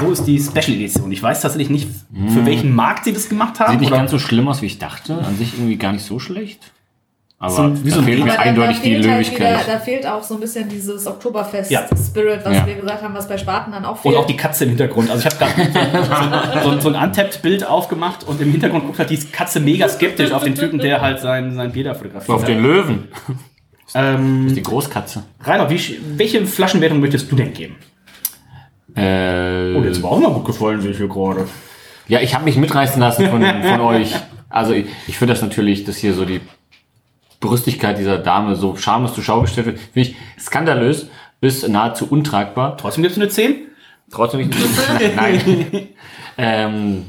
So 0.00 0.10
ist 0.10 0.24
die 0.24 0.38
Special 0.38 0.76
Edition. 0.76 1.12
Ich 1.12 1.22
weiß 1.22 1.40
tatsächlich 1.42 1.68
nicht, 1.70 1.88
für 2.28 2.46
welchen 2.46 2.74
Markt 2.74 3.04
sie 3.04 3.12
das 3.12 3.28
gemacht 3.28 3.60
haben. 3.60 3.72
Sieht 3.72 3.80
nicht 3.80 3.90
oder- 3.90 3.98
ganz 3.98 4.10
so 4.10 4.18
schlimm 4.18 4.48
aus, 4.48 4.62
wie 4.62 4.66
ich 4.66 4.78
dachte. 4.78 5.14
An 5.18 5.36
sich 5.36 5.54
irgendwie 5.54 5.76
gar 5.76 5.92
nicht 5.92 6.04
so 6.04 6.18
schlecht. 6.18 6.72
Aber 7.44 7.50
So 7.52 7.62
ein- 7.62 7.84
wie 7.84 7.90
so 7.90 7.96
da 7.96 8.02
ein 8.02 8.06
fehlt 8.06 8.18
mir 8.20 8.30
da, 8.30 8.36
da, 8.36 8.42
eindeutig 8.42 8.76
die 8.76 8.82
fehlt 8.82 8.94
halt 9.08 9.26
wieder, 9.32 9.38
Löwigkeit. 9.48 9.68
da 9.68 9.78
fehlt 9.80 10.06
auch 10.06 10.22
so 10.22 10.34
ein 10.34 10.40
bisschen 10.40 10.68
dieses 10.68 11.04
Ja. 11.04 11.10
Oktoberfest-Spirit, 11.10 12.40
was 12.44 12.56
Ja. 12.56 12.66
wir 12.66 12.74
gesagt 12.76 13.02
haben, 13.02 13.14
was 13.14 13.26
bei 13.26 13.36
Spaten 13.36 13.72
dann 13.72 13.84
auch 13.84 13.98
fehlt. 13.98 14.14
Und 14.14 14.20
auch 14.20 14.26
die 14.26 14.36
Katze 14.36 14.62
im 14.62 14.70
Hintergrund. 14.70 15.10
Also 15.10 15.26
ich 15.26 15.34
habe 15.34 15.52
gerade 15.52 16.62
so, 16.62 16.70
so, 16.74 16.80
so 16.80 16.88
ein 16.94 17.02
Untapped-Bild 17.08 17.66
aufgemacht 17.66 18.22
und 18.28 18.40
im 18.40 18.52
Hintergrund 18.52 18.84
guckt 18.86 19.00
halt 19.00 19.10
die 19.10 19.16
Katze 19.18 19.58
mega 19.58 19.88
skeptisch 19.88 20.30
auf 20.30 20.44
den 20.44 20.54
Typen, 20.54 20.78
der 20.78 21.00
halt 21.00 21.18
sein, 21.18 21.52
sein 21.56 21.72
Bier 21.72 21.82
da 21.82 21.94
fotografiert 21.94 22.30
Auf 22.36 22.44
den 22.44 22.62
Löwen. 22.62 23.08
Ähm, 23.96 24.54
Die 24.54 24.62
Großkatze. 24.62 25.24
Rainer, 25.42 25.68
wie, 25.68 25.98
welche 26.16 26.46
Flaschenwertung 26.46 27.00
möchtest 27.00 27.30
du 27.30 27.34
denn 27.34 27.52
geben? 27.52 27.74
Äh, 28.94 29.74
Oh, 29.74 29.82
jetzt 29.82 30.02
war 30.02 30.12
auch 30.12 30.20
mal 30.20 30.30
gut 30.32 30.44
gefallen, 30.44 30.80
sehe 30.80 30.90
ich 30.92 30.98
hier 30.98 31.08
gerade. 31.08 31.46
Ja, 32.08 32.20
ich 32.20 32.34
habe 32.34 32.44
mich 32.44 32.56
mitreißen 32.56 33.00
lassen 33.00 33.28
von, 33.28 33.42
von 33.62 33.80
euch. 33.80 34.14
Also 34.48 34.74
ich, 34.74 34.86
ich 35.08 35.18
finde 35.18 35.34
das 35.34 35.42
natürlich, 35.42 35.84
dass 35.84 35.96
hier 35.96 36.12
so 36.14 36.24
die 36.24 36.40
Brüstigkeit 37.42 37.98
dieser 37.98 38.16
Dame 38.16 38.56
so 38.56 38.76
schamlos 38.76 39.14
zur 39.14 39.22
Schau 39.22 39.42
gestellt 39.42 39.66
wird, 39.66 39.78
finde 39.78 40.08
ich 40.08 40.16
skandalös 40.38 41.08
bis 41.40 41.68
nahezu 41.68 42.06
untragbar. 42.08 42.78
Trotzdem 42.78 43.02
gibst 43.02 43.18
du 43.18 43.20
eine 43.20 43.28
10? 43.28 43.56
Trotzdem 44.10 44.40
nicht. 44.40 44.54
Nein. 45.16 45.42
nein. 45.72 45.88
ähm, 46.38 47.06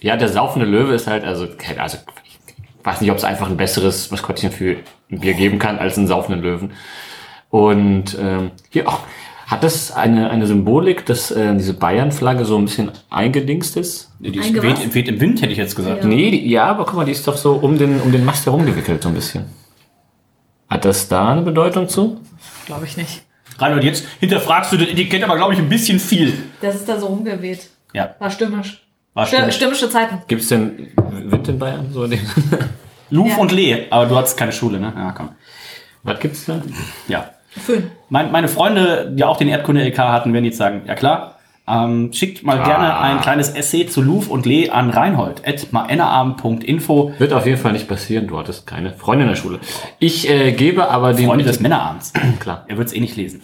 ja, 0.00 0.16
der 0.16 0.28
saufende 0.28 0.66
Löwe 0.66 0.94
ist 0.94 1.06
halt, 1.06 1.24
also, 1.24 1.46
also 1.78 1.98
ich 2.24 2.84
weiß 2.84 3.00
nicht, 3.00 3.10
ob 3.10 3.16
es 3.16 3.24
einfach 3.24 3.48
ein 3.48 3.56
besseres 3.56 4.10
Maskottchen 4.10 4.50
für 4.50 4.76
ein 5.10 5.20
Bier 5.20 5.34
geben 5.34 5.58
kann 5.58 5.78
als 5.78 5.96
einen 5.96 6.06
saufenden 6.06 6.42
Löwen. 6.42 6.72
Und 7.50 8.16
ähm, 8.20 8.50
hier 8.70 8.88
auch. 8.88 9.00
Hat 9.46 9.62
das 9.62 9.92
eine, 9.92 10.28
eine 10.28 10.46
Symbolik, 10.46 11.06
dass 11.06 11.30
äh, 11.30 11.54
diese 11.54 11.72
Bayern-Flagge 11.72 12.44
so 12.44 12.58
ein 12.58 12.66
bisschen 12.66 12.90
eingedingst 13.08 13.78
ist? 13.78 14.10
Die 14.18 14.38
ist 14.38 14.52
weht, 14.62 14.94
weht 14.94 15.08
im 15.08 15.20
Wind, 15.22 15.40
hätte 15.40 15.52
ich 15.52 15.56
jetzt 15.56 15.74
gesagt. 15.74 16.02
Ja. 16.02 16.06
Nee, 16.06 16.32
die, 16.32 16.50
ja, 16.50 16.66
aber 16.66 16.84
guck 16.84 16.96
mal, 16.96 17.06
die 17.06 17.12
ist 17.12 17.26
doch 17.26 17.38
so 17.38 17.54
um 17.54 17.78
den, 17.78 17.98
um 18.02 18.12
den 18.12 18.26
Mast 18.26 18.44
herumgewickelt, 18.44 19.02
so 19.02 19.08
ein 19.08 19.14
bisschen. 19.14 19.46
Hat 20.68 20.84
das 20.84 21.08
da 21.08 21.32
eine 21.32 21.42
Bedeutung 21.42 21.88
zu? 21.88 22.20
Glaube 22.66 22.84
ich 22.84 22.96
nicht. 22.96 23.22
Reinhold, 23.58 23.84
jetzt 23.84 24.04
hinterfragst 24.20 24.72
du 24.72 24.76
das 24.76 24.88
Etikett 24.88 25.24
aber, 25.24 25.36
glaube 25.36 25.52
ich, 25.54 25.58
ein 25.58 25.68
bisschen 25.68 25.98
viel. 25.98 26.32
Das 26.60 26.74
ist 26.76 26.88
da 26.88 26.98
so 26.98 27.06
rumgeweht. 27.06 27.68
Ja, 27.92 28.14
War 28.18 28.30
stürmisch. 28.30 28.82
war 29.14 29.26
Stür 29.26 29.38
stimmt. 29.38 29.54
stürmische 29.54 29.90
Zeiten. 29.90 30.22
Gibt 30.28 30.42
es 30.42 30.48
denn 30.48 30.88
Wind 30.96 31.48
in 31.48 31.58
Bayern? 31.58 31.88
So 31.92 32.04
in 32.04 32.10
dem 32.12 32.20
Luf 33.10 33.28
Ja. 33.30 33.36
und 33.38 33.50
Lee, 33.52 33.86
aber 33.90 34.06
du 34.06 34.16
hattest 34.16 34.36
keine 34.36 34.52
Schule, 34.52 34.78
ne? 34.78 34.92
Ja, 34.94 35.12
komm. 35.12 35.30
Was 36.02 36.20
gibt's 36.20 36.44
da? 36.44 36.60
Ja. 37.08 37.30
Föhn. 37.48 37.90
Mein, 38.10 38.30
meine 38.30 38.46
Freunde, 38.48 39.10
die 39.12 39.24
auch 39.24 39.38
den 39.38 39.48
Erdkunde-LK 39.48 39.98
hatten, 39.98 40.32
werden 40.34 40.44
jetzt 40.44 40.58
sagen, 40.58 40.82
ja 40.86 40.94
klar, 40.94 41.37
ähm, 41.70 42.12
schickt 42.12 42.42
mal 42.44 42.62
gerne 42.62 42.98
ein 42.98 43.20
kleines 43.20 43.50
Essay 43.50 43.86
zu 43.86 44.02
Luf 44.02 44.28
und 44.28 44.46
Lee 44.46 44.70
an 44.70 44.90
Reinhold, 44.90 45.46
at. 45.46 45.66
Wird 45.72 47.32
auf 47.32 47.46
jeden 47.46 47.58
Fall 47.58 47.72
nicht 47.72 47.88
passieren. 47.88 48.26
Du 48.26 48.38
hattest 48.38 48.66
keine 48.66 48.92
Freunde 48.92 49.24
in 49.24 49.28
der 49.30 49.36
Schule. 49.36 49.58
Ich 49.98 50.28
äh, 50.28 50.52
gebe 50.52 50.88
aber 50.90 51.12
den. 51.14 51.26
Freunde 51.26 51.44
des 51.44 51.60
Männerabends. 51.60 52.12
Klar. 52.40 52.64
Er 52.68 52.76
wird 52.78 52.88
es 52.88 52.94
eh 52.94 53.00
nicht 53.00 53.16
lesen. 53.16 53.42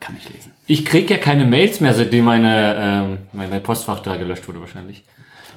Kann 0.00 0.14
nicht 0.14 0.28
lesen. 0.32 0.52
Ich 0.66 0.84
krieg 0.84 1.08
ja 1.10 1.18
keine 1.18 1.44
Mails 1.44 1.80
mehr, 1.80 1.94
seitdem 1.94 2.24
meine, 2.24 2.76
ähm, 2.78 3.18
mein 3.32 3.62
Postfach 3.62 4.00
da 4.00 4.16
gelöscht 4.16 4.46
wurde 4.48 4.60
wahrscheinlich. 4.60 5.04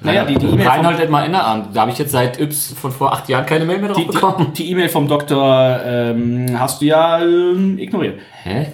Naja, 0.01 0.25
die- 0.25 0.35
die 0.35 0.45
E-Mail 0.45 0.67
Reinhold 0.67 0.99
at 1.01 1.07
Innerabend. 1.25 1.75
Da 1.75 1.81
habe 1.81 1.91
ich 1.91 1.97
jetzt 1.97 2.11
seit 2.11 2.39
Yps 2.39 2.73
von 2.79 2.91
vor 2.91 3.13
acht 3.13 3.27
Jahren 3.29 3.45
keine 3.47 3.65
Mail 3.65 3.79
mehr 3.79 3.89
drauf 3.89 3.97
Die 3.97 4.05
bekommen. 4.05 4.53
die- 4.53 4.63
die 4.63 4.71
E-Mail 4.71 4.89
vom 4.89 5.07
Doktor 5.07 5.79
ähm, 5.83 6.55
hast 6.59 6.81
du 6.81 6.85
ja 6.85 7.19
ähm, 7.21 7.79
ignoriert. 7.79 8.19
Hä? 8.43 8.67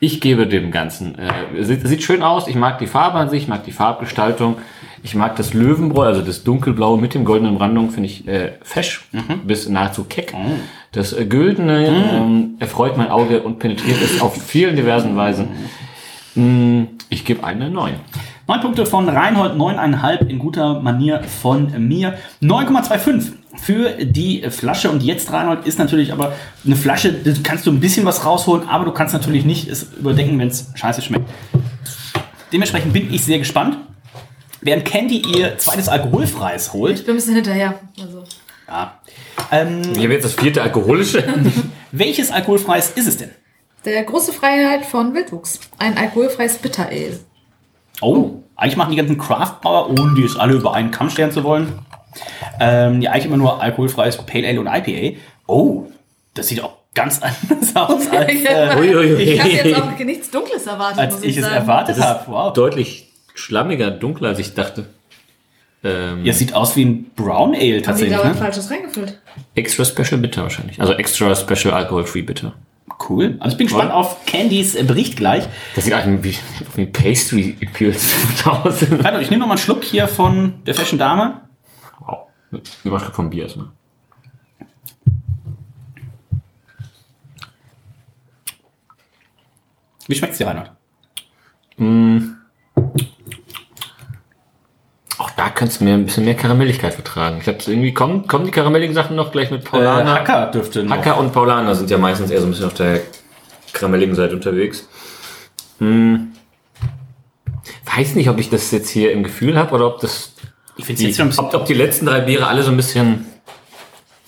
Ich 0.00 0.20
gebe 0.20 0.46
dem 0.46 0.70
Ganzen. 0.70 1.16
Äh, 1.18 1.62
sieht, 1.62 1.86
sieht 1.86 2.02
schön 2.02 2.22
aus. 2.22 2.48
Ich 2.48 2.56
mag 2.56 2.78
die 2.78 2.86
Farbe 2.86 3.18
an 3.18 3.28
sich, 3.28 3.42
ich 3.42 3.48
mag 3.48 3.64
die 3.64 3.72
Farbgestaltung. 3.72 4.56
Ich 5.02 5.14
mag 5.14 5.36
das 5.36 5.54
Löwenbräu, 5.54 6.06
also 6.06 6.22
das 6.22 6.42
dunkelblaue 6.42 6.98
mit 6.98 7.14
dem 7.14 7.24
goldenen 7.24 7.56
Brandung, 7.56 7.90
finde 7.90 8.08
ich 8.08 8.26
äh, 8.26 8.52
fesch 8.62 9.08
bis 9.44 9.68
nahezu 9.68 10.04
keck. 10.04 10.34
Das 10.92 11.12
äh, 11.12 11.26
Güldene 11.26 11.86
ähm, 11.86 12.56
erfreut 12.58 12.96
mein 12.96 13.10
Auge 13.10 13.42
und 13.42 13.58
penetriert 13.58 14.02
es 14.02 14.20
auf 14.20 14.34
vielen 14.34 14.74
diversen 14.74 15.16
Weisen. 15.16 15.48
Mm, 16.34 16.84
ich 17.08 17.24
gebe 17.24 17.44
eine 17.44 17.70
9. 17.70 17.94
Neun 18.48 18.60
Punkte 18.60 18.86
von 18.86 19.08
Reinhold, 19.08 19.54
9,5 19.54 20.26
in 20.28 20.38
guter 20.38 20.80
Manier 20.80 21.22
von 21.24 21.86
mir. 21.88 22.16
9,25 22.42 23.32
für 23.60 24.04
die 24.04 24.42
Flasche. 24.50 24.90
Und 24.90 25.02
jetzt, 25.02 25.32
Reinhold, 25.32 25.66
ist 25.66 25.78
natürlich 25.78 26.12
aber 26.12 26.34
eine 26.64 26.76
Flasche, 26.76 27.12
da 27.12 27.32
kannst 27.42 27.66
du 27.66 27.72
ein 27.72 27.80
bisschen 27.80 28.04
was 28.06 28.24
rausholen, 28.24 28.68
aber 28.68 28.84
du 28.84 28.92
kannst 28.92 29.14
natürlich 29.14 29.44
nicht 29.44 29.68
es 29.68 29.86
überdenken, 29.98 30.38
wenn 30.38 30.48
es 30.48 30.70
scheiße 30.74 31.02
schmeckt. 31.02 31.28
Dementsprechend 32.52 32.92
bin 32.92 33.12
ich 33.12 33.24
sehr 33.24 33.38
gespannt. 33.38 33.78
Während 34.60 34.84
Candy 34.84 35.22
ihr 35.36 35.58
zweites 35.58 35.88
alkoholfreies 35.88 36.72
holt, 36.72 36.98
Ich 36.98 37.04
bin 37.06 37.14
ein 37.14 37.16
bisschen 37.18 37.34
hinterher. 37.34 37.78
Also, 38.00 38.24
ja, 38.68 38.98
ähm, 39.52 39.82
Ich 39.92 40.02
habe 40.02 40.12
jetzt 40.14 40.24
das 40.24 40.32
vierte 40.34 40.62
alkoholische. 40.62 41.24
welches 41.92 42.30
alkoholfreies 42.30 42.90
ist 42.92 43.06
es 43.06 43.16
denn? 43.16 43.30
der 43.84 44.02
große 44.02 44.32
Freiheit 44.32 44.84
von 44.84 45.14
Wildwuchs. 45.14 45.60
Ein 45.78 45.96
alkoholfreies 45.96 46.58
Bitter 46.58 46.86
Ale. 46.88 47.20
Oh, 48.00 48.42
eigentlich 48.56 48.76
machen 48.76 48.90
die 48.90 48.96
ganzen 48.96 49.16
Craft-Brauer, 49.16 49.90
ohne 49.90 50.14
die 50.14 50.24
es 50.24 50.36
alle 50.36 50.54
über 50.54 50.74
einen 50.74 50.90
Kamm 50.90 51.08
stellen 51.08 51.30
zu 51.30 51.44
wollen, 51.44 51.78
ähm, 52.60 53.00
die 53.00 53.08
eigentlich 53.08 53.26
immer 53.26 53.36
nur 53.36 53.60
alkoholfreies 53.62 54.16
Pale 54.18 54.46
Ale 54.48 54.60
und 54.60 54.66
IPA. 54.66 55.16
Oh, 55.46 55.84
das 56.34 56.48
sieht 56.48 56.62
auch 56.62 56.74
ganz 56.94 57.20
anders 57.50 57.76
aus, 57.76 58.08
als, 58.10 58.30
äh. 58.30 59.22
Ich 59.22 59.40
habe 59.40 59.50
jetzt 59.50 59.80
auch 59.82 59.98
nichts 59.98 60.30
Dunkles 60.30 60.66
erwartet, 60.66 60.98
als 60.98 61.14
muss 61.14 61.22
ich 61.24 61.30
ich 61.36 61.36
es 61.38 61.46
erwartet 61.46 62.00
habe. 62.00 62.24
Wow. 62.30 62.52
Deutlich 62.52 63.08
schlammiger, 63.34 63.90
dunkler, 63.90 64.28
als 64.30 64.38
ich 64.38 64.54
dachte. 64.54 64.86
Ähm, 65.84 66.24
Ja, 66.24 66.32
sieht 66.32 66.54
aus 66.54 66.74
wie 66.76 66.84
ein 66.86 67.10
Brown 67.14 67.54
Ale 67.54 67.60
Haben 67.60 67.60
die 67.76 67.82
tatsächlich. 67.82 68.18
da 68.18 68.28
Ne? 68.28 68.34
Falsches 68.34 68.70
reingefüllt? 68.70 69.18
Extra 69.54 69.84
Special 69.84 70.18
Bitter 70.20 70.42
wahrscheinlich. 70.42 70.80
Also 70.80 70.94
Extra 70.94 71.34
Special 71.34 71.74
Alcohol 71.74 72.04
Free 72.06 72.22
Bitter. 72.22 72.54
Cool. 73.08 73.36
Also 73.40 73.52
ich 73.54 73.58
bin 73.58 73.66
gespannt 73.66 73.92
auf 73.92 74.24
Candys 74.24 74.74
äh, 74.74 74.82
Bericht 74.82 75.16
gleich. 75.16 75.44
Das 75.74 75.84
sieht 75.84 75.92
eigentlich 75.92 76.40
wie, 76.74 76.80
wie 76.82 76.86
Pastry 76.86 77.56
Imperials 77.60 78.06
aus. 78.46 78.80
Ich 78.82 78.88
nehme 79.30 79.40
noch 79.40 79.46
mal 79.48 79.52
einen 79.52 79.58
Schluck 79.58 79.84
hier 79.84 80.08
von 80.08 80.54
der 80.66 80.74
Fashion 80.74 80.98
Dame. 80.98 81.42
Wow. 82.00 82.28
Eine 82.50 82.62
Schluck 83.00 83.14
vom 83.14 83.30
Bier 83.30 83.44
erstmal. 83.44 83.68
Wie 90.08 90.14
schmeckt's 90.14 90.38
dir, 90.38 90.46
Reinhold? 90.46 90.70
Auch 95.18 95.30
da 95.30 95.50
kannst 95.50 95.80
du 95.80 95.84
mir 95.84 95.94
ein 95.94 96.04
bisschen 96.04 96.24
mehr 96.24 96.36
Karamelligkeit 96.36 96.94
vertragen. 96.94 97.38
Ich 97.40 97.48
hab's 97.48 97.66
irgendwie, 97.68 97.92
kommen, 97.92 98.26
kommen 98.26 98.44
die 98.44 98.50
karamelligen 98.50 98.94
Sachen 98.94 99.16
noch 99.16 99.32
gleich 99.32 99.50
mit 99.50 99.62
Äh, 99.62 99.64
Paulaner? 99.64 100.14
Hacker 100.14 100.50
dürfte 100.50 100.84
noch. 100.84 100.96
Hacker 100.96 101.18
und 101.18 101.32
Paulaner 101.32 101.74
sind 101.74 101.90
ja 101.90 101.98
meistens 101.98 102.30
eher 102.30 102.40
so 102.40 102.46
ein 102.46 102.50
bisschen 102.50 102.66
auf 102.66 102.74
der 102.74 103.00
karamelligen 103.72 104.14
Seite 104.14 104.34
unterwegs. 104.34 104.88
Hm. 105.78 106.32
weiß 107.84 108.14
nicht, 108.14 108.30
ob 108.30 108.38
ich 108.38 108.48
das 108.48 108.70
jetzt 108.70 108.88
hier 108.88 109.12
im 109.12 109.22
Gefühl 109.22 109.58
habe 109.58 109.74
oder 109.74 109.86
ob 109.88 110.00
das 110.00 110.35
Ich 110.76 110.84
finde 110.84 111.00
die, 111.00 111.06
jetzt 111.08 111.16
schon 111.16 111.26
ein 111.26 111.30
bisschen. 111.30 111.44
ob, 111.44 111.54
ob 111.54 111.66
die 111.66 111.74
letzten 111.74 112.06
drei 112.06 112.20
Biere 112.20 112.46
alle 112.46 112.62
so 112.62 112.70
ein 112.70 112.76
bisschen 112.76 113.26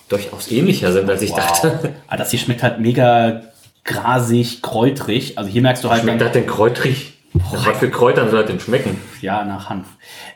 durchaus 0.09 0.51
ähnlicher 0.51 0.93
sind, 0.93 1.09
als 1.09 1.23
ich 1.23 1.33
dachte. 1.33 1.95
Ah, 2.09 2.17
das 2.17 2.31
hier 2.31 2.41
schmeckt 2.41 2.63
halt 2.63 2.81
mega 2.81 3.43
grasig, 3.85 4.63
kräutrig. 4.63 5.37
Also 5.39 5.51
hier 5.51 5.63
merkst 5.63 5.85
du 5.85 5.91
halt 5.91 6.03
Schmeckt 6.03 6.21
das 6.21 6.33
denn 6.33 6.47
kräutrig? 6.47 7.15
Nach 7.35 7.67
was 7.67 7.79
für 7.79 7.91
Kräutern 7.91 8.31
soll 8.31 8.41
das 8.41 8.51
denn 8.51 8.61
schmecken? 8.61 8.99
ja 9.21 9.45
nach 9.45 9.69
Hanf. 9.69 9.87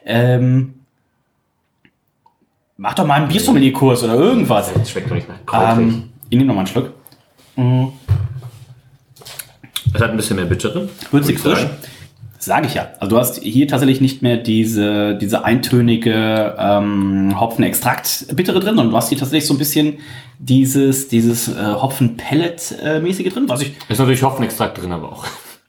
Ähm, 0.04 0.74
mach 2.76 2.94
doch 2.94 3.06
mal 3.06 3.14
einen 3.14 3.28
Biersommelier-Kurs 3.28 4.04
oder 4.04 4.14
irgendwas. 4.14 4.72
Das 4.72 4.90
schmeckt 4.90 5.10
doch 5.10 5.14
nicht 5.14 5.28
nach 5.28 5.44
kräutrig. 5.46 5.86
Ähm, 5.86 6.12
ich 6.28 6.36
nehme 6.36 6.48
noch 6.48 6.54
mal 6.54 6.60
einen 6.60 6.68
Schluck. 6.68 6.92
Mhm. 7.56 7.92
Es 9.94 10.00
hat 10.00 10.10
ein 10.10 10.16
bisschen 10.16 10.36
mehr 10.36 10.44
bittere. 10.44 10.88
Würzig 11.10 11.12
würde 11.12 11.32
ich 11.32 11.38
frisch. 11.40 11.58
sagen. 11.60 11.91
Sage 12.42 12.66
ich 12.66 12.74
ja. 12.74 12.88
Also 12.98 13.14
du 13.14 13.20
hast 13.20 13.40
hier 13.40 13.68
tatsächlich 13.68 14.00
nicht 14.00 14.20
mehr 14.20 14.36
diese, 14.36 15.14
diese 15.14 15.44
eintönige 15.44 16.56
ähm, 16.58 17.38
Hopfenextrakt-Bittere 17.38 18.58
drin, 18.58 18.74
sondern 18.74 18.90
du 18.90 18.96
hast 18.96 19.10
hier 19.10 19.18
tatsächlich 19.18 19.46
so 19.46 19.54
ein 19.54 19.58
bisschen 19.58 19.98
dieses, 20.40 21.06
dieses 21.06 21.46
äh, 21.46 21.54
Hopfen-Pellet-mäßige 21.54 23.32
drin. 23.32 23.48
Was 23.48 23.62
ich, 23.62 23.76
Ist 23.88 24.00
natürlich 24.00 24.24
Hopfenextrakt 24.24 24.82
drin, 24.82 24.90
aber 24.90 25.12
auch. 25.12 25.24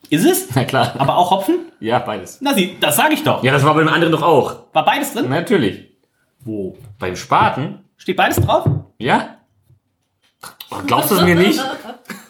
ist 0.10 0.26
es? 0.26 0.48
Na 0.56 0.64
klar. 0.64 0.96
Aber 0.98 1.16
auch 1.16 1.30
Hopfen? 1.30 1.60
Ja, 1.80 2.00
beides. 2.00 2.40
Na 2.42 2.56
sie, 2.56 2.76
das 2.80 2.96
sage 2.96 3.14
ich 3.14 3.24
doch. 3.24 3.44
Ja, 3.44 3.52
das 3.52 3.64
war 3.64 3.76
beim 3.76 3.88
anderen 3.88 4.12
doch 4.12 4.24
auch. 4.24 4.56
War 4.74 4.84
beides 4.84 5.14
drin? 5.14 5.30
Natürlich. 5.30 5.92
Wo? 6.40 6.76
Beim 6.98 7.16
Spaten? 7.16 7.82
Steht 7.98 8.18
beides 8.18 8.38
drauf? 8.38 8.68
Ja? 8.98 9.38
Oh, 10.72 10.78
glaubst 10.88 11.12
du 11.12 11.18
es 11.18 11.22
mir 11.22 11.36
nicht? 11.36 11.62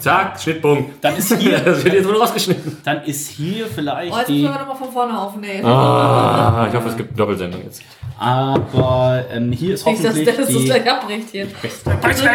Zack, 0.00 0.40
Schnittpunkt. 0.40 1.04
Dann 1.04 1.16
ist 1.16 1.34
hier, 1.36 1.58
Das 1.64 1.84
wird 1.84 1.94
jetzt 1.94 2.08
wohl 2.08 2.16
rausgeschnitten. 2.16 2.78
dann 2.84 3.02
ist 3.04 3.28
hier 3.28 3.66
vielleicht 3.66 4.12
Oh, 4.12 4.18
jetzt 4.18 4.28
die. 4.28 4.42
müssen 4.42 4.52
wir 4.54 4.58
nochmal 4.60 4.76
von 4.76 4.92
vorne 4.92 5.18
aufnehmen. 5.18 5.64
Ah, 5.66 6.66
ich 6.68 6.74
hoffe, 6.74 6.88
es 6.88 6.96
gibt 6.96 7.10
eine 7.10 7.16
Doppelsendung 7.18 7.62
jetzt. 7.64 7.82
Aber 8.18 9.24
ähm, 9.32 9.52
hier 9.52 9.74
ist 9.74 9.86
Nicht, 9.86 10.04
dass 10.04 10.10
hoffentlich 10.16 10.36
das 10.36 10.48
die. 10.48 10.64
gleich 10.64 10.90
abbricht 10.90 11.28
hier. 11.30 11.46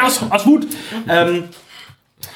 aus, 0.03 0.21
aus 0.29 0.45
Wut. 0.45 0.65
Ähm, 1.07 1.45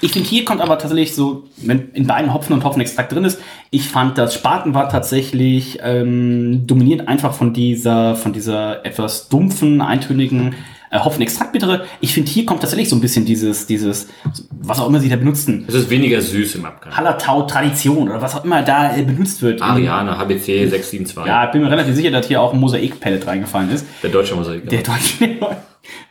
ich 0.02 0.12
finde, 0.12 0.28
hier 0.30 0.46
kommt 0.46 0.62
aber 0.62 0.78
tatsächlich 0.78 1.16
so, 1.16 1.44
wenn 1.58 1.90
in 1.94 2.06
beiden 2.08 2.34
Hopfen 2.34 2.54
und 2.54 2.64
Hopfenextrakt 2.64 3.12
drin 3.12 3.26
ist, 3.26 3.40
ich 3.72 3.88
fand, 3.90 4.18
das 4.18 4.34
Spaten 4.36 4.74
war 4.74 4.88
tatsächlich 4.90 5.80
ähm, 5.82 6.66
dominiert 6.68 7.08
einfach 7.08 7.34
von 7.34 7.54
dieser, 7.54 8.16
von 8.16 8.32
dieser 8.34 8.86
etwas 8.86 9.30
dumpfen, 9.30 9.82
eintönigen 9.82 10.56
äh, 10.92 11.00
Hopfenextraktbittere. 11.00 11.86
Ich 12.02 12.14
finde, 12.14 12.32
hier 12.32 12.46
kommt 12.46 12.62
tatsächlich 12.62 12.90
so 12.90 12.96
ein 12.96 13.02
bisschen 13.02 13.26
dieses, 13.26 13.68
dieses, 13.68 14.08
was 14.52 14.80
auch 14.80 14.88
immer 14.88 15.00
sie 15.00 15.10
da 15.10 15.16
benutzen. 15.16 15.66
Es 15.68 15.74
ist 15.76 15.90
weniger 15.90 16.22
süß 16.22 16.56
im 16.56 16.66
Abgang. 16.66 16.96
Hallertau 16.96 17.44
Tradition 17.44 18.10
oder 18.10 18.22
was 18.22 18.36
auch 18.36 18.44
immer 18.44 18.62
da 18.62 18.96
äh, 18.96 19.04
benutzt 19.04 19.42
wird. 19.42 19.62
Ariane, 19.62 20.18
HBC 20.18 20.70
672. 20.70 21.26
Ja, 21.26 21.46
ich 21.46 21.52
bin 21.52 21.62
mir 21.62 21.72
relativ 21.72 21.96
sicher, 21.96 22.12
dass 22.12 22.28
hier 22.28 22.42
auch 22.42 22.54
ein 22.54 22.60
Mosaik-Pellet 22.60 23.26
reingefallen 23.28 23.72
ist. 23.72 23.86
Der 24.04 24.10
deutsche 24.10 24.36
Mosaik. 24.36 24.68
Der 24.70 24.82
deutsche 24.82 25.30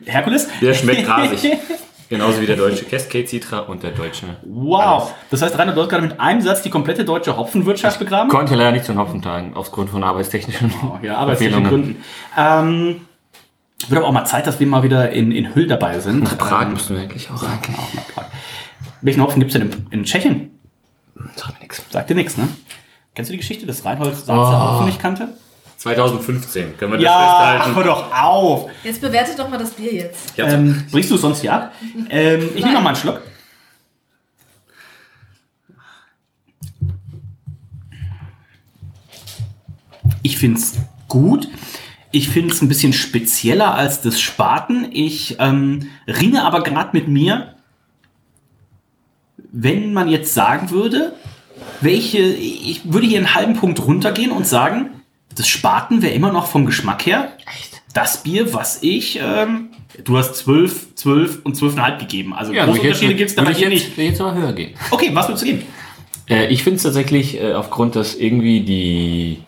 Herkules? 0.04 0.48
Der 0.60 0.74
schmeckt 0.74 1.04
grasig. 1.04 1.52
Genauso 2.10 2.40
wie 2.40 2.46
der 2.46 2.56
deutsche 2.56 2.86
Cascade 2.86 3.26
Citra 3.26 3.58
und 3.60 3.82
der 3.82 3.90
deutsche. 3.90 4.24
Wow. 4.42 5.12
Das 5.30 5.42
heißt, 5.42 5.58
Rainer, 5.58 5.76
hast 5.76 5.90
gerade 5.90 6.06
mit 6.06 6.18
einem 6.18 6.40
Satz 6.40 6.62
die 6.62 6.70
komplette 6.70 7.04
deutsche 7.04 7.36
Hopfenwirtschaft 7.36 7.98
begraben? 7.98 8.30
Konnte 8.30 8.54
leider 8.54 8.72
nicht 8.72 8.86
zu 8.86 8.92
den 8.92 8.98
Hopfentagen, 8.98 9.52
aufgrund 9.54 9.90
von 9.90 10.02
arbeitstechnischen 10.02 10.72
Ja, 11.02 11.18
arbeitstechnischen. 11.18 11.68
Gründen. 11.68 12.04
Ähm, 12.36 13.00
wird 13.86 13.98
aber 13.98 14.06
auch 14.08 14.12
mal 14.12 14.24
Zeit, 14.24 14.46
dass 14.46 14.58
wir 14.60 14.66
mal 14.66 14.82
wieder 14.82 15.10
in, 15.10 15.30
in 15.32 15.54
Hüll 15.54 15.66
dabei 15.66 16.00
sind. 16.00 16.24
Nach 16.24 16.36
Prag 16.38 16.62
Ähm, 16.66 16.72
müssen 16.72 16.96
wir 16.96 17.02
eigentlich 17.02 17.30
auch 17.30 17.42
rein. 17.42 17.58
genau, 17.62 17.86
nach 17.94 18.06
Prag. 18.08 18.26
Welchen 19.02 19.22
Hopfen 19.22 19.38
gibt 19.40 19.54
es 19.54 19.60
denn 19.60 19.70
in, 19.70 19.86
in 20.00 20.04
Tschechien? 20.04 20.50
Sag 21.36 21.52
mir 21.54 21.60
nichts. 21.60 21.82
Sagt 21.90 22.10
dir 22.10 22.14
nichts, 22.14 22.36
ne? 22.36 22.48
Kennst 23.14 23.28
du 23.30 23.32
die 23.32 23.38
Geschichte 23.38 23.66
des 23.66 23.84
Reinhold 23.84 24.14
Salzer 24.16 24.32
Oh. 24.34 24.70
Hopfen 24.72 24.86
nicht 24.86 25.00
kannte? 25.00 25.28
2015. 25.78 26.76
Können 26.76 26.92
wir 26.92 26.98
das 26.98 27.04
Ja, 27.04 27.12
ach, 27.14 27.52
festhalten? 27.66 27.76
hör 27.76 27.84
doch 27.84 28.12
auf! 28.12 28.70
Jetzt 28.82 29.00
bewertet 29.00 29.38
doch 29.38 29.48
mal 29.48 29.58
das 29.58 29.70
Bier 29.70 29.92
jetzt. 29.94 30.36
Ja, 30.36 30.46
Ähm, 30.48 30.84
bringst 30.90 31.10
du 31.10 31.14
es 31.14 31.20
sonst 31.20 31.40
hier 31.40 31.52
ab? 31.54 31.72
Ähm, 32.10 32.48
ich 32.56 32.62
nehme 32.64 32.74
noch 32.74 32.82
mal 32.82 32.88
einen 32.90 32.96
Schluck. 32.96 33.20
Ich 40.22 40.38
finde 40.38 40.58
es 40.60 40.74
gut. 41.06 41.48
Ich 42.10 42.28
finde 42.28 42.54
es 42.54 42.62
ein 42.62 42.68
bisschen 42.68 42.92
spezieller 42.92 43.74
als 43.74 44.00
das 44.00 44.20
Spaten. 44.20 44.88
Ich 44.92 45.36
ähm, 45.38 45.88
ringe 46.06 46.44
aber 46.44 46.62
gerade 46.62 46.90
mit 46.92 47.08
mir, 47.08 47.54
wenn 49.52 49.92
man 49.92 50.08
jetzt 50.08 50.34
sagen 50.34 50.70
würde, 50.70 51.14
welche, 51.80 52.18
ich 52.18 52.80
würde 52.84 53.06
hier 53.06 53.18
einen 53.18 53.34
halben 53.34 53.56
Punkt 53.56 53.84
runtergehen 53.84 54.30
und 54.30 54.46
sagen, 54.46 54.90
das 55.34 55.48
Spaten 55.48 56.02
wäre 56.02 56.14
immer 56.14 56.32
noch 56.32 56.46
vom 56.46 56.66
Geschmack 56.66 57.06
her 57.06 57.32
das 57.94 58.22
Bier, 58.22 58.52
was 58.52 58.82
ich, 58.82 59.18
ähm, 59.20 59.70
du 60.04 60.16
hast 60.16 60.34
12, 60.36 60.94
12 60.94 61.40
und 61.44 61.56
12,5 61.56 61.98
gegeben. 61.98 62.34
Also 62.34 62.52
ja, 62.52 62.64
große 62.64 62.80
Unterschiede 62.80 63.14
gibt 63.14 63.30
es 63.30 63.36
dabei 63.36 63.54
hier 63.54 63.70
jetzt, 63.70 63.86
nicht. 63.88 63.98
ich 63.98 64.10
jetzt 64.10 64.20
aber 64.20 64.34
höher 64.34 64.52
gehen. 64.52 64.74
Okay, 64.90 65.10
was 65.12 65.28
würdest 65.28 65.42
du 65.42 65.46
geben? 65.46 65.62
Äh, 66.28 66.46
ich 66.48 66.62
finde 66.62 66.76
es 66.76 66.82
tatsächlich 66.82 67.40
äh, 67.40 67.54
aufgrund, 67.54 67.96
dass 67.96 68.14
irgendwie 68.14 68.60
die 68.60 69.38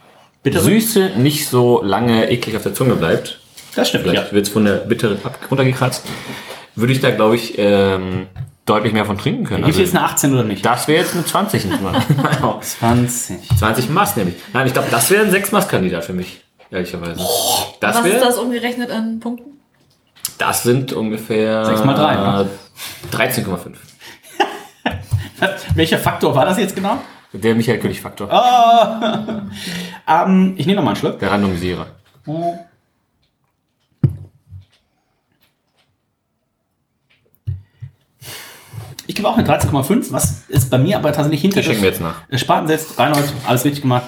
Bitte? 0.43 0.61
Süße 0.61 1.13
nicht 1.17 1.49
so 1.49 1.83
lange 1.83 2.31
eklig 2.31 2.57
auf 2.57 2.63
der 2.63 2.75
Zunge 2.75 2.95
bleibt. 2.95 3.41
Das 3.75 3.89
stimmt, 3.89 4.05
Vielleicht 4.05 4.29
ja. 4.29 4.33
wird 4.33 4.47
es 4.47 4.53
von 4.53 4.65
der 4.65 4.75
Bittere 4.77 5.17
ab 5.23 5.39
runtergekratzt. 5.51 6.05
Würde 6.75 6.93
ich 6.93 7.01
da, 7.01 7.11
glaube 7.11 7.37
ich, 7.37 7.55
ähm, 7.59 8.27
deutlich 8.65 8.93
mehr 8.93 9.05
von 9.05 9.19
trinken 9.19 9.45
können. 9.45 9.65
Gibt 9.65 9.69
Also, 9.77 9.83
es 9.83 9.89
jetzt 9.93 9.97
eine 9.97 10.05
18 10.07 10.33
oder 10.33 10.45
nicht? 10.45 10.65
das 10.65 10.89
wäre 10.89 11.03
jetzt 11.03 11.15
eine 11.15 11.25
20. 11.25 11.67
Mal. 11.81 12.03
20. 12.61 13.39
20 13.59 13.91
Maß 13.91 14.17
nämlich. 14.17 14.37
Nein, 14.53 14.67
ich 14.67 14.73
glaube, 14.73 14.89
das 14.91 15.11
wäre 15.11 15.25
ein 15.25 15.31
6-Maß-Kandidat 15.33 16.05
für 16.05 16.13
mich. 16.15 16.41
Ehrlicherweise. 16.71 17.21
das 17.81 17.97
Was 17.97 18.07
ist 18.07 18.21
das 18.23 18.39
umgerechnet 18.39 18.91
in 18.91 19.19
Punkten? 19.21 19.61
Das 20.39 20.63
sind 20.63 20.93
ungefähr. 20.93 21.65
Sechs 21.65 21.85
mal 21.85 21.95
drei, 21.95 22.15
ne? 22.15 22.49
13,5. 23.13 23.75
Welcher 25.75 25.99
Faktor 25.99 26.35
war 26.35 26.45
das 26.47 26.59
jetzt 26.59 26.75
genau? 26.75 26.99
Der 27.33 27.55
Michael 27.55 27.79
König-Faktor. 27.79 28.29
Ähm, 30.09 30.55
ich 30.57 30.67
nehme 30.67 30.77
noch 30.77 30.83
mal 30.85 30.91
einen 30.91 30.97
Schluck. 30.97 31.21
Der 31.21 31.31
Randomisierer. 31.31 31.87
Ich 39.07 39.15
gebe 39.15 39.29
auch 39.29 39.37
eine 39.37 39.47
13,5, 39.47 40.11
was 40.11 40.45
ist 40.49 40.71
bei 40.71 40.79
mir 40.79 40.97
aber 40.97 41.13
tatsächlich 41.13 41.43
hinter 41.43 41.61
Die 41.61 41.67
schenken 41.67 41.83
wir 41.83 41.91
jetzt 41.91 42.01
nach. 42.01 42.23
Spaten 42.37 42.67
setzt. 42.67 42.99
Reinhold, 42.99 43.33
alles 43.47 43.65
richtig 43.65 43.83
gemacht. 43.83 44.05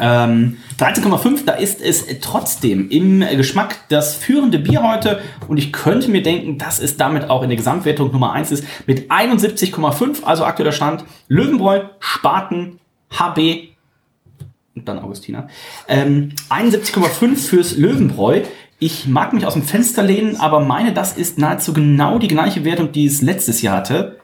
Ähm, 0.00 0.58
13,5, 0.78 1.44
da 1.44 1.54
ist 1.54 1.80
es 1.80 2.06
trotzdem 2.20 2.88
im 2.88 3.20
Geschmack 3.36 3.88
das 3.88 4.14
führende 4.14 4.58
Bier 4.58 4.82
heute 4.82 5.20
und 5.48 5.56
ich 5.56 5.72
könnte 5.72 6.08
mir 6.08 6.22
denken, 6.22 6.56
dass 6.56 6.78
es 6.78 6.96
damit 6.96 7.30
auch 7.30 7.42
in 7.42 7.48
der 7.48 7.56
Gesamtwertung 7.56 8.12
Nummer 8.12 8.32
1 8.32 8.52
ist 8.52 8.64
mit 8.86 9.10
71,5, 9.10 10.22
also 10.22 10.44
aktueller 10.44 10.72
Stand. 10.72 11.04
Löwenbräu, 11.26 11.80
Spaten, 11.98 12.78
HB 13.10 13.70
und 14.76 14.88
dann 14.88 15.00
Augustina. 15.00 15.48
Ähm, 15.88 16.32
71,5 16.48 17.36
fürs 17.36 17.76
Löwenbräu. 17.76 18.42
Ich 18.78 19.08
mag 19.08 19.32
mich 19.32 19.44
aus 19.44 19.54
dem 19.54 19.64
Fenster 19.64 20.04
lehnen, 20.04 20.36
aber 20.36 20.60
meine, 20.60 20.92
das 20.92 21.16
ist 21.16 21.38
nahezu 21.38 21.72
genau 21.72 22.20
die 22.20 22.28
gleiche 22.28 22.64
Wertung, 22.64 22.92
die 22.92 23.06
es 23.06 23.22
letztes 23.22 23.62
Jahr 23.62 23.78
hatte. 23.78 24.20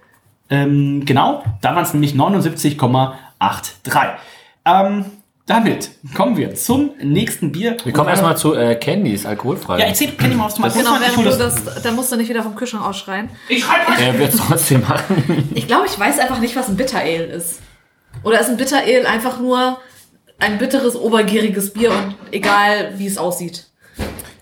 Ähm, 0.48 1.04
genau, 1.04 1.42
da 1.60 1.74
waren 1.74 1.82
es 1.82 1.92
nämlich 1.92 2.12
79,83. 2.12 3.14
Ähm, 4.64 5.06
damit 5.46 5.90
kommen 6.14 6.36
wir 6.38 6.54
zum 6.54 6.92
nächsten 7.02 7.52
Bier. 7.52 7.76
Wir 7.84 7.92
kommen 7.92 8.08
erstmal 8.08 8.36
zu 8.36 8.54
äh, 8.54 8.76
Candies, 8.76 9.26
alkoholfrei. 9.26 9.78
Ja, 9.78 9.86
erzähl, 9.86 10.12
kenn 10.12 10.30
ich 10.30 10.36
mal, 10.38 10.46
was 10.46 10.54
du 10.54 10.62
meinst. 10.62 10.76
Genau, 10.78 10.94
Ich 10.94 11.00
während 11.02 11.18
du 11.18 11.38
das- 11.38 11.64
das, 11.64 11.82
da 11.82 11.90
musst 11.92 12.10
du 12.10 12.16
nicht 12.16 12.28
wieder 12.30 12.42
vom 12.42 12.54
Kühlschrank 12.54 12.84
ausschreien. 12.84 13.28
Er 14.00 14.18
wird 14.18 14.32
es 14.32 14.40
trotzdem 14.40 14.80
machen. 14.80 15.50
Ich 15.54 15.66
glaube, 15.66 15.86
ich 15.86 15.98
weiß 15.98 16.18
einfach 16.18 16.38
nicht, 16.40 16.56
was 16.56 16.68
ein 16.68 16.76
Bitter 16.76 16.98
Ale 17.00 17.24
ist. 17.24 17.60
Oder 18.22 18.40
ist 18.40 18.48
ein 18.48 18.56
Bitter 18.56 18.78
Ale 18.78 19.06
einfach 19.06 19.38
nur 19.38 19.78
ein 20.38 20.56
bitteres, 20.58 20.96
obergieriges 20.96 21.72
Bier 21.74 21.90
und 21.90 22.14
egal, 22.32 22.94
wie 22.96 23.06
es 23.06 23.18
aussieht? 23.18 23.66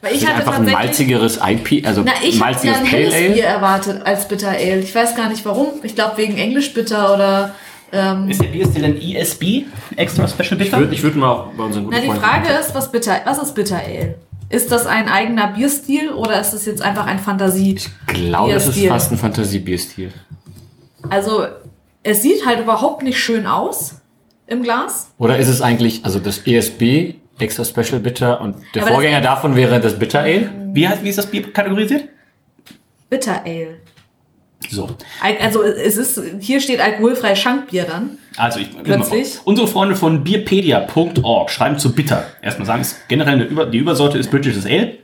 Weil 0.02 0.14
ich 0.14 0.26
hatte 0.26 0.36
Einfach 0.36 0.58
ein 0.58 0.66
malzigeres 0.70 1.38
IP, 1.44 1.86
also 1.86 2.02
Na, 2.04 2.12
ich 2.22 2.40
habe 2.40 2.50
malziges 2.52 2.76
ein 2.76 2.84
Pale 2.84 2.96
helles 3.10 3.14
Bier 3.34 3.44
Ale. 3.48 3.56
erwartet 3.56 4.02
als 4.04 4.26
Bitter 4.28 4.48
Ale. 4.50 4.78
Ich 4.80 4.94
weiß 4.94 5.16
gar 5.16 5.28
nicht 5.28 5.44
warum. 5.44 5.68
Ich 5.82 5.94
glaube 5.96 6.16
wegen 6.18 6.38
Englisch 6.38 6.72
Bitter 6.74 7.12
oder... 7.14 7.54
Ähm, 7.94 8.28
Ist 8.30 8.40
der 8.42 8.48
Bierstil 8.48 8.84
ein 8.86 8.96
ESB? 9.00 9.64
Extra 9.96 10.26
Special 10.26 10.52
Ich 10.60 10.66
Bitter? 10.70 10.78
würde 10.78 10.94
ich 10.94 11.02
würd 11.02 11.14
mal 11.16 11.30
auch 11.30 11.46
bei 11.52 11.64
unseren 11.64 11.84
guten 11.84 11.94
na, 11.96 12.00
die 12.00 12.06
Freunden- 12.08 12.22
Frage 12.24 12.48
ist, 12.58 12.74
was, 12.74 12.90
Bitter, 12.90 13.20
was 13.24 13.38
ist 13.42 13.54
Bitter 13.54 13.76
Ale? 13.78 14.14
Ist 14.48 14.72
das 14.72 14.86
ein 14.86 15.08
eigener 15.08 15.48
Bierstil 15.48 16.10
oder 16.10 16.40
ist 16.40 16.52
das 16.52 16.64
jetzt 16.66 16.80
einfach 16.82 17.06
ein 17.06 17.18
Fantasie? 17.18 17.74
Ich 17.74 17.88
glaube, 18.06 18.52
es 18.52 18.66
ist 18.66 18.86
fast 18.86 19.12
ein 19.12 19.18
Fantasiebierstil. 19.18 20.10
Also, 21.10 21.46
es 22.02 22.22
sieht 22.22 22.46
halt 22.46 22.60
überhaupt 22.60 23.02
nicht 23.02 23.18
schön 23.18 23.46
aus 23.46 23.96
im 24.46 24.62
Glas. 24.62 25.10
Oder 25.18 25.38
ist 25.38 25.48
es 25.48 25.60
eigentlich, 25.62 26.04
also 26.04 26.18
das 26.18 26.38
ESB, 26.46 27.14
Extra 27.38 27.64
Special 27.64 28.00
Bitter 28.00 28.40
und 28.40 28.56
der 28.74 28.82
Aber 28.82 28.92
Vorgänger 28.92 29.20
davon 29.20 29.56
wäre 29.56 29.80
das 29.80 29.98
Bitter 29.98 30.20
Ale? 30.20 30.50
Wie, 30.72 30.86
heißt, 30.86 31.02
wie 31.04 31.08
ist 31.08 31.18
das 31.18 31.26
Bier 31.26 31.50
kategorisiert? 31.52 32.04
Bitter 33.10 33.42
Ale. 33.44 33.78
So. 34.70 34.88
Al- 35.22 35.36
Also 35.40 35.62
es 35.62 35.96
ist, 35.96 36.20
hier 36.40 36.60
steht 36.60 36.80
alkoholfrei 36.80 37.34
Schankbier 37.34 37.84
dann. 37.84 38.18
Also 38.36 38.60
ich 38.60 38.68
Plötzlich? 38.82 39.38
unsere 39.44 39.66
Freunde 39.68 39.94
von 39.96 40.24
beerpedia.org 40.24 41.50
schreiben 41.50 41.78
zu 41.78 41.92
Bitter. 41.94 42.24
Erstmal 42.40 42.66
sagen, 42.66 42.80
es 42.82 42.96
generell 43.08 43.34
eine 43.34 43.44
Über, 43.44 43.66
die 43.66 43.78
Übersorte 43.78 44.18
ist 44.18 44.30
British 44.30 44.56
Ale. 44.64 44.98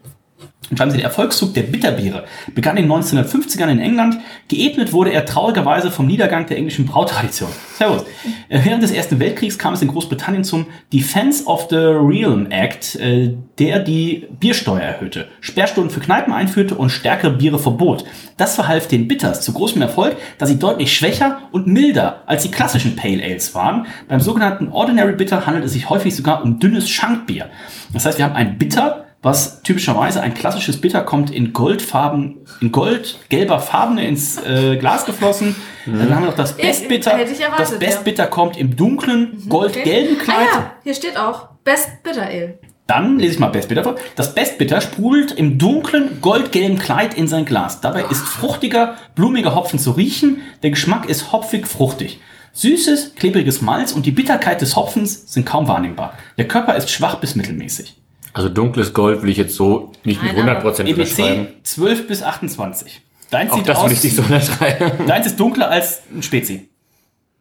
Und 0.70 0.76
schreiben 0.76 0.90
sie, 0.90 0.98
der 0.98 1.06
Erfolgszug 1.06 1.54
der 1.54 1.62
Bitterbiere 1.62 2.24
begann 2.54 2.76
in 2.76 2.88
den 2.88 2.92
1950ern 2.92 3.68
in 3.68 3.80
England. 3.80 4.18
Geebnet 4.48 4.92
wurde 4.92 5.12
er 5.12 5.24
traurigerweise 5.24 5.90
vom 5.90 6.06
Niedergang 6.06 6.46
der 6.46 6.58
englischen 6.58 6.86
Brautradition. 6.86 7.50
Servus. 7.76 8.04
Äh, 8.48 8.60
Während 8.64 8.82
des 8.82 8.90
Ersten 8.90 9.18
Weltkriegs 9.18 9.58
kam 9.58 9.74
es 9.74 9.82
in 9.82 9.88
Großbritannien 9.88 10.44
zum 10.44 10.66
Defense 10.92 11.44
of 11.44 11.68
the 11.70 11.76
Realm 11.76 12.50
Act, 12.50 12.96
äh, 12.96 13.34
der 13.58 13.80
die 13.80 14.26
Biersteuer 14.38 14.80
erhöhte, 14.80 15.28
Sperrstunden 15.40 15.90
für 15.90 16.00
Kneipen 16.00 16.32
einführte 16.32 16.74
und 16.74 16.90
stärkere 16.90 17.30
Biere 17.30 17.58
verbot. 17.58 18.04
Das 18.36 18.54
verhalf 18.54 18.88
den 18.88 19.08
Bitters 19.08 19.40
zu 19.40 19.52
großem 19.52 19.82
Erfolg, 19.82 20.16
da 20.38 20.46
sie 20.46 20.58
deutlich 20.58 20.94
schwächer 20.94 21.40
und 21.50 21.66
milder 21.66 22.22
als 22.26 22.42
die 22.42 22.50
klassischen 22.50 22.94
Pale 22.94 23.22
Ales 23.22 23.54
waren. 23.54 23.86
Beim 24.08 24.20
sogenannten 24.20 24.68
Ordinary 24.68 25.14
Bitter 25.14 25.46
handelt 25.46 25.64
es 25.64 25.72
sich 25.72 25.88
häufig 25.90 26.14
sogar 26.14 26.42
um 26.42 26.58
dünnes 26.58 26.88
Schankbier. 26.88 27.46
Das 27.92 28.04
heißt, 28.04 28.18
wir 28.18 28.24
haben 28.24 28.36
ein 28.36 28.58
Bitter, 28.58 29.07
was 29.22 29.62
typischerweise 29.62 30.20
ein 30.20 30.34
klassisches 30.34 30.80
Bitter 30.80 31.00
kommt 31.02 31.30
in 31.30 31.52
Goldfarben, 31.52 32.36
in 32.60 32.70
goldgelber 32.70 33.58
Farbene 33.58 34.06
ins 34.06 34.36
äh, 34.44 34.76
Glas 34.76 35.04
geflossen. 35.06 35.56
Dann 35.86 36.14
haben 36.14 36.22
wir 36.22 36.30
noch 36.30 36.36
das 36.36 36.54
Ja, 36.56 36.64
Best 36.64 36.88
Bitter. 36.88 37.16
hätte 37.16 37.32
ich 37.32 37.40
erwartet, 37.40 37.72
das 37.72 37.78
Best 37.78 37.96
ja. 37.98 38.02
Bitter 38.02 38.26
kommt 38.26 38.56
im 38.56 38.76
dunklen, 38.76 39.42
goldgelben 39.48 40.16
Okay. 40.16 40.24
Kleid. 40.24 40.48
Ah 40.52 40.58
ja, 40.58 40.72
hier 40.84 40.94
steht 40.94 41.16
auch 41.16 41.48
Best 41.64 42.02
Bitter 42.04 42.22
Ale. 42.22 42.58
Dann 42.86 43.18
lese 43.18 43.34
ich 43.34 43.38
mal 43.38 43.48
Best 43.48 43.68
Bitter 43.68 43.82
vor. 43.82 43.96
Das 44.16 44.34
Best 44.34 44.56
Bitter 44.56 44.80
sprudelt 44.80 45.32
im 45.32 45.58
dunklen, 45.58 46.20
goldgelben 46.22 46.78
Kleid 46.78 47.14
in 47.14 47.26
sein 47.28 47.44
Glas. 47.44 47.80
Dabei 47.80 48.04
ist 48.04 48.22
fruchtiger, 48.24 48.94
blumiger 49.14 49.54
Hopfen 49.54 49.78
zu 49.78 49.90
riechen. 49.90 50.42
Der 50.62 50.70
Geschmack 50.70 51.08
ist 51.08 51.32
hopfig-fruchtig. 51.32 52.20
Süßes, 52.52 53.14
klebriges 53.14 53.60
Malz 53.62 53.92
und 53.92 54.06
die 54.06 54.10
Bitterkeit 54.10 54.60
des 54.62 54.74
Hopfens 54.74 55.30
sind 55.32 55.44
kaum 55.44 55.68
wahrnehmbar. 55.68 56.14
Der 56.38 56.48
Körper 56.48 56.76
ist 56.76 56.90
schwach 56.90 57.16
bis 57.16 57.34
mittelmäßig. 57.34 58.00
Also 58.38 58.50
dunkles 58.50 58.94
Gold 58.94 59.22
will 59.22 59.30
ich 59.30 59.36
jetzt 59.36 59.56
so 59.56 59.90
nicht 60.04 60.22
mit 60.22 60.36
Nein, 60.36 60.48
aber- 60.48 60.70
100% 60.70 60.88
unterschreiben. 60.88 61.46
EBC 61.48 61.66
12 61.66 62.06
bis 62.06 62.22
28. 62.22 63.00
Deins 63.30 63.50
Auch 63.50 63.56
sieht 63.56 63.68
das 63.68 63.78
aus, 63.78 63.86
will 63.86 63.92
ich 63.96 64.04
nicht 64.04 64.14
so 64.16 64.22
unterschreiben. 64.22 64.92
Deins 65.08 65.26
ist 65.26 65.40
dunkler 65.40 65.68
als 65.68 66.02
ein 66.14 66.22
Spezi. 66.22 66.68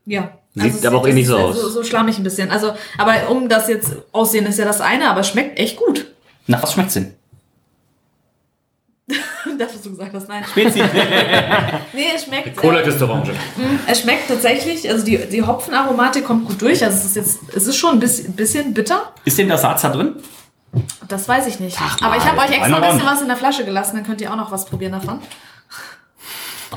Ja. 0.05 0.31
Sieht 0.55 0.73
es 0.73 0.85
aber 0.85 0.97
auch 0.97 1.07
eh 1.07 1.13
nicht 1.13 1.27
so 1.27 1.37
es 1.37 1.41
ist 1.41 1.49
aus. 1.49 1.61
So, 1.61 1.69
so 1.69 1.83
schlammig 1.83 2.17
ein 2.17 2.23
bisschen. 2.23 2.49
Also, 2.49 2.73
aber 2.97 3.29
um 3.29 3.47
das 3.47 3.67
jetzt 3.67 3.93
aussehen 4.11 4.47
ist 4.47 4.57
ja 4.57 4.65
das 4.65 4.81
eine, 4.81 5.07
aber 5.07 5.19
es 5.21 5.29
schmeckt 5.29 5.59
echt 5.59 5.77
gut. 5.77 6.07
Nach 6.47 6.63
was 6.63 6.73
schmeckt's 6.73 6.95
denn? 6.95 7.13
das, 9.59 9.75
was 9.75 9.81
du 9.83 9.91
gesagt 9.91 10.15
hast, 10.15 10.27
nein. 10.27 10.43
Spezi. 10.49 10.81
Nee, 11.93 12.07
es 12.15 12.23
schmeckt. 12.25 12.57
Cola 12.57 12.79
ist 12.79 13.01
Orange. 13.01 13.31
es 13.87 14.01
schmeckt 14.01 14.27
tatsächlich, 14.27 14.89
also 14.89 15.05
die, 15.05 15.17
die 15.31 15.43
Hopfenaromatik 15.43 16.25
kommt 16.25 16.47
gut 16.47 16.59
durch. 16.61 16.83
Also 16.83 16.97
es 16.97 17.05
ist 17.05 17.15
jetzt, 17.15 17.39
es 17.55 17.67
ist 17.67 17.77
schon 17.77 17.91
ein 17.93 17.99
bisschen, 17.99 18.33
bisschen 18.33 18.73
bitter. 18.73 19.13
ist 19.25 19.37
denn 19.37 19.47
der 19.47 19.57
Saza 19.59 19.89
drin? 19.89 20.15
Das 21.07 21.27
weiß 21.27 21.47
ich 21.47 21.59
nicht. 21.59 21.77
aber 22.01 22.17
ich 22.17 22.23
habe 22.25 22.37
euch 22.39 22.51
extra 22.51 22.75
ein 22.75 22.81
bisschen 22.81 23.05
was 23.05 23.21
in 23.21 23.27
der 23.27 23.37
Flasche 23.37 23.65
gelassen, 23.65 23.95
dann 23.95 24.05
könnt 24.05 24.21
ihr 24.21 24.31
auch 24.31 24.35
noch 24.37 24.51
was 24.51 24.65
probieren 24.65 24.91
davon. 24.93 25.19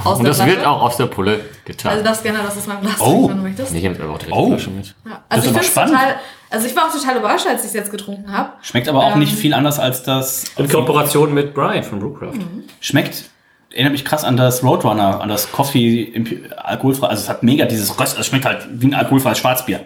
Aus 0.05 0.19
Und 0.21 0.25
das 0.25 0.37
Flasche. 0.37 0.53
wird 0.53 0.65
auch 0.67 0.83
aus 0.83 0.97
der 0.97 1.07
Pulle 1.07 1.41
getan. 1.65 1.91
Also 1.93 2.05
das 2.05 2.23
gerne, 2.23 2.39
das 2.45 2.57
ist 2.57 2.69
mein 2.69 2.81
Glas, 2.81 2.95
Oh. 3.01 3.29
wenn 3.29 3.39
du 3.39 3.43
möchtest. 3.43 3.73
Nee, 3.73 3.81
ich 3.81 3.87
habe 3.87 4.03
aber 4.05 4.15
auch 4.15 4.19
direkt 4.19 4.37
Oh. 4.37 4.45
die 4.47 4.51
Flasche 4.53 4.71
mit. 4.71 4.87
Ja. 4.87 4.95
Das 5.05 5.19
Also 5.29 5.45
ist 5.47 5.51
ich 5.51 5.57
aber 5.57 5.65
spannend. 5.65 5.95
total, 5.99 6.15
also 6.51 6.67
ich 6.69 6.77
war 6.77 6.87
auch 6.87 6.93
total 6.93 7.17
überrascht, 7.17 7.47
als 7.49 7.63
ich 7.63 7.67
es 7.69 7.75
jetzt 7.75 7.91
getrunken 7.91 8.33
habe. 8.33 8.51
Schmeckt 8.63 8.89
aber 8.89 9.01
auch 9.05 9.15
Ähm. 9.15 9.19
nicht 9.19 9.35
viel 9.35 9.53
anders 9.53 9.81
als 9.81 10.05
das. 10.05 10.45
In 10.57 10.69
Kooperation 10.69 11.35
mit 11.35 11.55
Brian 11.55 11.83
von 11.83 11.99
Brewcraft. 11.99 12.39
Schmeckt, 12.79 13.25
erinnert 13.73 13.93
mich 13.93 14.05
krass 14.05 14.23
an 14.23 14.37
das 14.37 14.63
Roadrunner, 14.63 15.21
an 15.21 15.29
das 15.29 15.51
Coffee 15.51 16.15
alkoholfrei. 16.57 17.09
Also 17.09 17.25
es 17.25 17.29
hat 17.29 17.43
mega 17.43 17.65
dieses 17.65 17.99
Röst, 17.99 18.17
es 18.17 18.27
schmeckt 18.27 18.45
halt 18.45 18.69
wie 18.71 18.87
ein 18.87 18.95
alkoholfreies 18.95 19.39
Schwarzbier. 19.39 19.81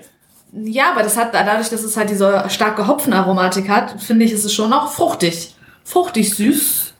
Ja, 0.55 0.93
aber 0.93 1.03
das 1.03 1.17
hat 1.17 1.35
dadurch, 1.35 1.69
dass 1.69 1.83
es 1.83 1.97
halt 1.97 2.11
diese 2.11 2.45
starke 2.49 2.87
Hopfenaromatik 2.87 3.69
hat, 3.69 4.01
finde 4.01 4.25
ich, 4.25 4.33
ist 4.33 4.45
es 4.45 4.53
schon 4.53 4.73
auch 4.73 4.93
fruchtig. 4.93 5.55
Fruchtig 5.85 6.35
süß. 6.35 6.93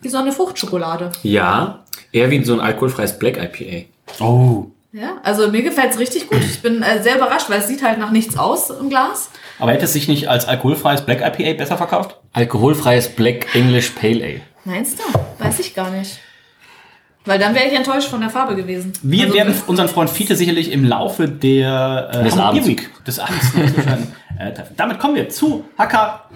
Wie 0.00 0.08
so 0.08 0.18
eine 0.18 0.32
Fruchtschokolade. 0.32 1.10
Ja, 1.22 1.84
eher 2.12 2.30
wie 2.30 2.44
so 2.44 2.54
ein 2.54 2.60
alkoholfreies 2.60 3.18
Black 3.18 3.38
IPA. 3.38 3.86
Oh. 4.22 4.66
Ja, 4.92 5.16
also 5.24 5.48
mir 5.48 5.62
gefällt 5.62 5.90
es 5.90 5.98
richtig 5.98 6.28
gut. 6.28 6.38
Ich 6.38 6.62
bin 6.62 6.82
äh, 6.82 7.02
sehr 7.02 7.16
überrascht, 7.16 7.50
weil 7.50 7.58
es 7.58 7.66
sieht 7.66 7.82
halt 7.82 7.98
nach 7.98 8.12
nichts 8.12 8.38
aus 8.38 8.70
im 8.70 8.88
Glas. 8.88 9.28
Aber 9.58 9.72
hätte 9.72 9.86
es 9.86 9.92
sich 9.92 10.06
nicht 10.06 10.28
als 10.28 10.46
alkoholfreies 10.46 11.02
Black 11.02 11.20
IPA 11.20 11.54
besser 11.54 11.76
verkauft? 11.76 12.16
Alkoholfreies 12.32 13.08
Black 13.08 13.52
English 13.56 13.90
Pale 13.90 14.22
Ale. 14.24 14.40
Meinst 14.64 15.00
du? 15.00 15.44
Weiß 15.44 15.58
ich 15.58 15.74
gar 15.74 15.90
nicht. 15.90 16.20
Weil 17.26 17.38
dann 17.38 17.54
wäre 17.54 17.66
ich 17.66 17.72
enttäuscht 17.74 18.08
von 18.08 18.20
der 18.20 18.28
Farbe 18.30 18.54
gewesen. 18.54 18.92
Wir 19.02 19.24
Also, 19.24 19.34
werden 19.34 19.54
unseren 19.66 19.88
Freund 19.88 20.10
Fiete 20.10 20.36
sicherlich 20.36 20.70
im 20.70 20.84
Laufe 20.84 21.26
der 21.28 22.10
äh, 22.12 22.22
Des 22.24 22.36
Abends. 22.36 22.66
Week 22.68 22.90
des 23.04 23.18
Abends 23.18 23.52
äh, 24.38 24.52
treffen. 24.52 24.74
Damit 24.76 24.98
kommen 24.98 25.14
wir 25.14 25.28
zu 25.30 25.64
Hacker. 25.78 26.28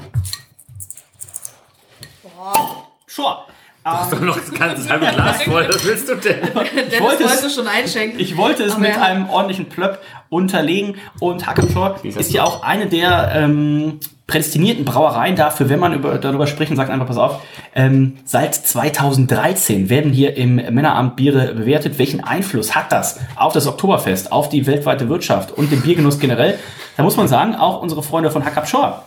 Sure. 3.06 3.38
Doch 3.84 4.20
noch 4.20 4.36
das 4.38 4.52
ganze 4.52 4.88
halbe 4.88 5.06
Glas 5.06 5.42
voll. 5.42 5.66
Was 5.68 5.84
willst 5.84 6.08
du 6.08 6.16
denn? 6.16 6.42
Wollte 6.54 7.00
wollte, 7.00 7.24
es- 7.24 7.54
schon 7.54 7.68
einschenken. 7.68 8.20
Ich 8.20 8.36
wollte 8.36 8.64
es 8.64 8.72
Aber 8.72 8.80
mit 8.82 8.94
ja. 8.94 9.02
einem 9.02 9.30
ordentlichen 9.30 9.66
Plöpp 9.66 9.98
unterlegen 10.28 10.96
und 11.20 11.46
Hackenschor 11.46 11.98
ist 12.02 12.32
ja 12.32 12.44
auch 12.44 12.62
eine 12.62 12.86
der 12.86 13.32
ähm, 13.34 14.00
prädestinierten 14.26 14.84
Brauereien 14.84 15.36
dafür, 15.36 15.70
wenn 15.70 15.80
man 15.80 15.94
über, 15.94 16.18
darüber 16.18 16.46
spricht 16.46 16.70
und 16.70 16.76
sagt 16.76 16.90
einfach, 16.90 17.06
pass 17.06 17.16
auf, 17.16 17.40
ähm, 17.74 18.18
seit 18.26 18.54
2013 18.54 19.88
werden 19.88 20.12
hier 20.12 20.36
im 20.36 20.56
Männeramt 20.56 21.16
Biere 21.16 21.54
bewertet. 21.54 21.98
Welchen 21.98 22.22
Einfluss 22.22 22.74
hat 22.74 22.92
das 22.92 23.18
auf 23.36 23.54
das 23.54 23.66
Oktoberfest, 23.66 24.30
auf 24.30 24.50
die 24.50 24.66
weltweite 24.66 25.08
Wirtschaft 25.08 25.52
und 25.52 25.72
den 25.72 25.80
Biergenuss 25.80 26.18
generell? 26.18 26.58
Da 26.98 27.02
muss 27.02 27.16
man 27.16 27.26
sagen, 27.26 27.54
auch 27.54 27.80
unsere 27.80 28.02
Freunde 28.02 28.30
von 28.30 28.44
Hackab 28.44 28.68
Shore 28.68 29.02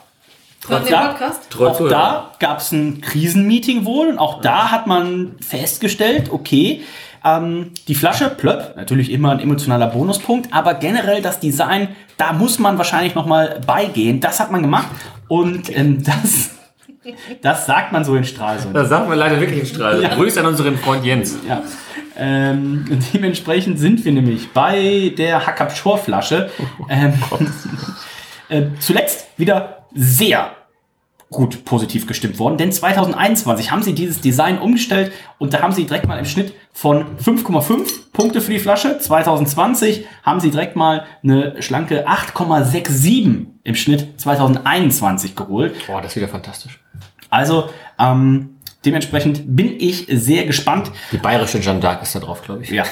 Den 0.67 0.91
da- 0.91 1.07
Podcast? 1.07 1.49
Treu 1.49 1.67
auch 1.69 1.89
da 1.89 2.31
gab 2.39 2.59
es 2.59 2.71
ein 2.71 3.01
Krisenmeeting 3.01 3.85
wohl 3.85 4.07
und 4.07 4.19
auch 4.19 4.41
da 4.41 4.71
hat 4.71 4.87
man 4.87 5.35
festgestellt, 5.41 6.31
okay, 6.31 6.83
ähm, 7.23 7.71
die 7.87 7.95
Flasche, 7.95 8.29
plöpp, 8.29 8.75
natürlich 8.75 9.11
immer 9.11 9.31
ein 9.31 9.39
emotionaler 9.39 9.87
Bonuspunkt, 9.87 10.53
aber 10.53 10.75
generell 10.75 11.21
das 11.21 11.39
Design, 11.39 11.89
da 12.17 12.33
muss 12.33 12.59
man 12.59 12.77
wahrscheinlich 12.77 13.15
nochmal 13.15 13.59
beigehen. 13.65 14.19
Das 14.19 14.39
hat 14.39 14.51
man 14.51 14.61
gemacht 14.61 14.87
und 15.27 15.75
ähm, 15.75 16.03
das, 16.03 16.51
das 17.41 17.65
sagt 17.65 17.91
man 17.91 18.03
so 18.03 18.15
in 18.15 18.23
Stralsund. 18.23 18.75
Das 18.75 18.89
sagt 18.89 19.07
man 19.09 19.17
leider 19.17 19.39
wirklich 19.39 19.61
im 19.61 19.65
Strahl. 19.65 20.01
Grüße 20.15 20.39
an 20.39 20.47
unseren 20.47 20.77
Freund 20.77 21.03
Jens. 21.03 21.37
Ja. 21.47 21.63
Ähm, 22.17 22.85
dementsprechend 23.13 23.79
sind 23.79 24.03
wir 24.05 24.11
nämlich 24.11 24.51
bei 24.51 25.13
der 25.17 25.45
Hackab 25.45 25.75
Shore 25.75 25.97
Flasche. 25.97 26.49
Ähm, 26.89 27.13
äh, 28.49 28.63
zuletzt 28.79 29.27
wieder 29.37 29.80
sehr 29.93 30.51
gut 31.29 31.63
positiv 31.63 32.07
gestimmt 32.07 32.39
worden, 32.39 32.57
denn 32.57 32.73
2021 32.73 33.71
haben 33.71 33.83
sie 33.83 33.93
dieses 33.95 34.19
Design 34.19 34.59
umgestellt 34.59 35.13
und 35.37 35.53
da 35.53 35.61
haben 35.61 35.71
sie 35.71 35.85
direkt 35.85 36.05
mal 36.05 36.19
im 36.19 36.25
Schnitt 36.25 36.53
von 36.73 37.05
5,5 37.17 38.11
Punkte 38.11 38.41
für 38.41 38.51
die 38.51 38.59
Flasche. 38.59 38.99
2020 38.99 40.05
haben 40.23 40.41
sie 40.41 40.51
direkt 40.51 40.75
mal 40.75 41.05
eine 41.23 41.61
schlanke 41.61 42.05
8,67 42.05 43.45
im 43.63 43.75
Schnitt 43.75 44.19
2021 44.19 45.35
geholt. 45.35 45.87
Boah, 45.87 46.01
das 46.01 46.11
ist 46.11 46.15
wieder 46.17 46.27
fantastisch. 46.27 46.79
Also 47.29 47.69
ähm, 47.97 48.57
dementsprechend 48.83 49.55
bin 49.55 49.79
ich 49.79 50.07
sehr 50.09 50.45
gespannt. 50.45 50.91
Die 51.13 51.17
bayerische 51.17 51.61
Jeanne 51.61 51.79
d'Arc 51.79 52.01
ist 52.01 52.13
da 52.13 52.19
drauf, 52.19 52.41
glaube 52.41 52.63
ich. 52.63 52.71
Ja, 52.71 52.83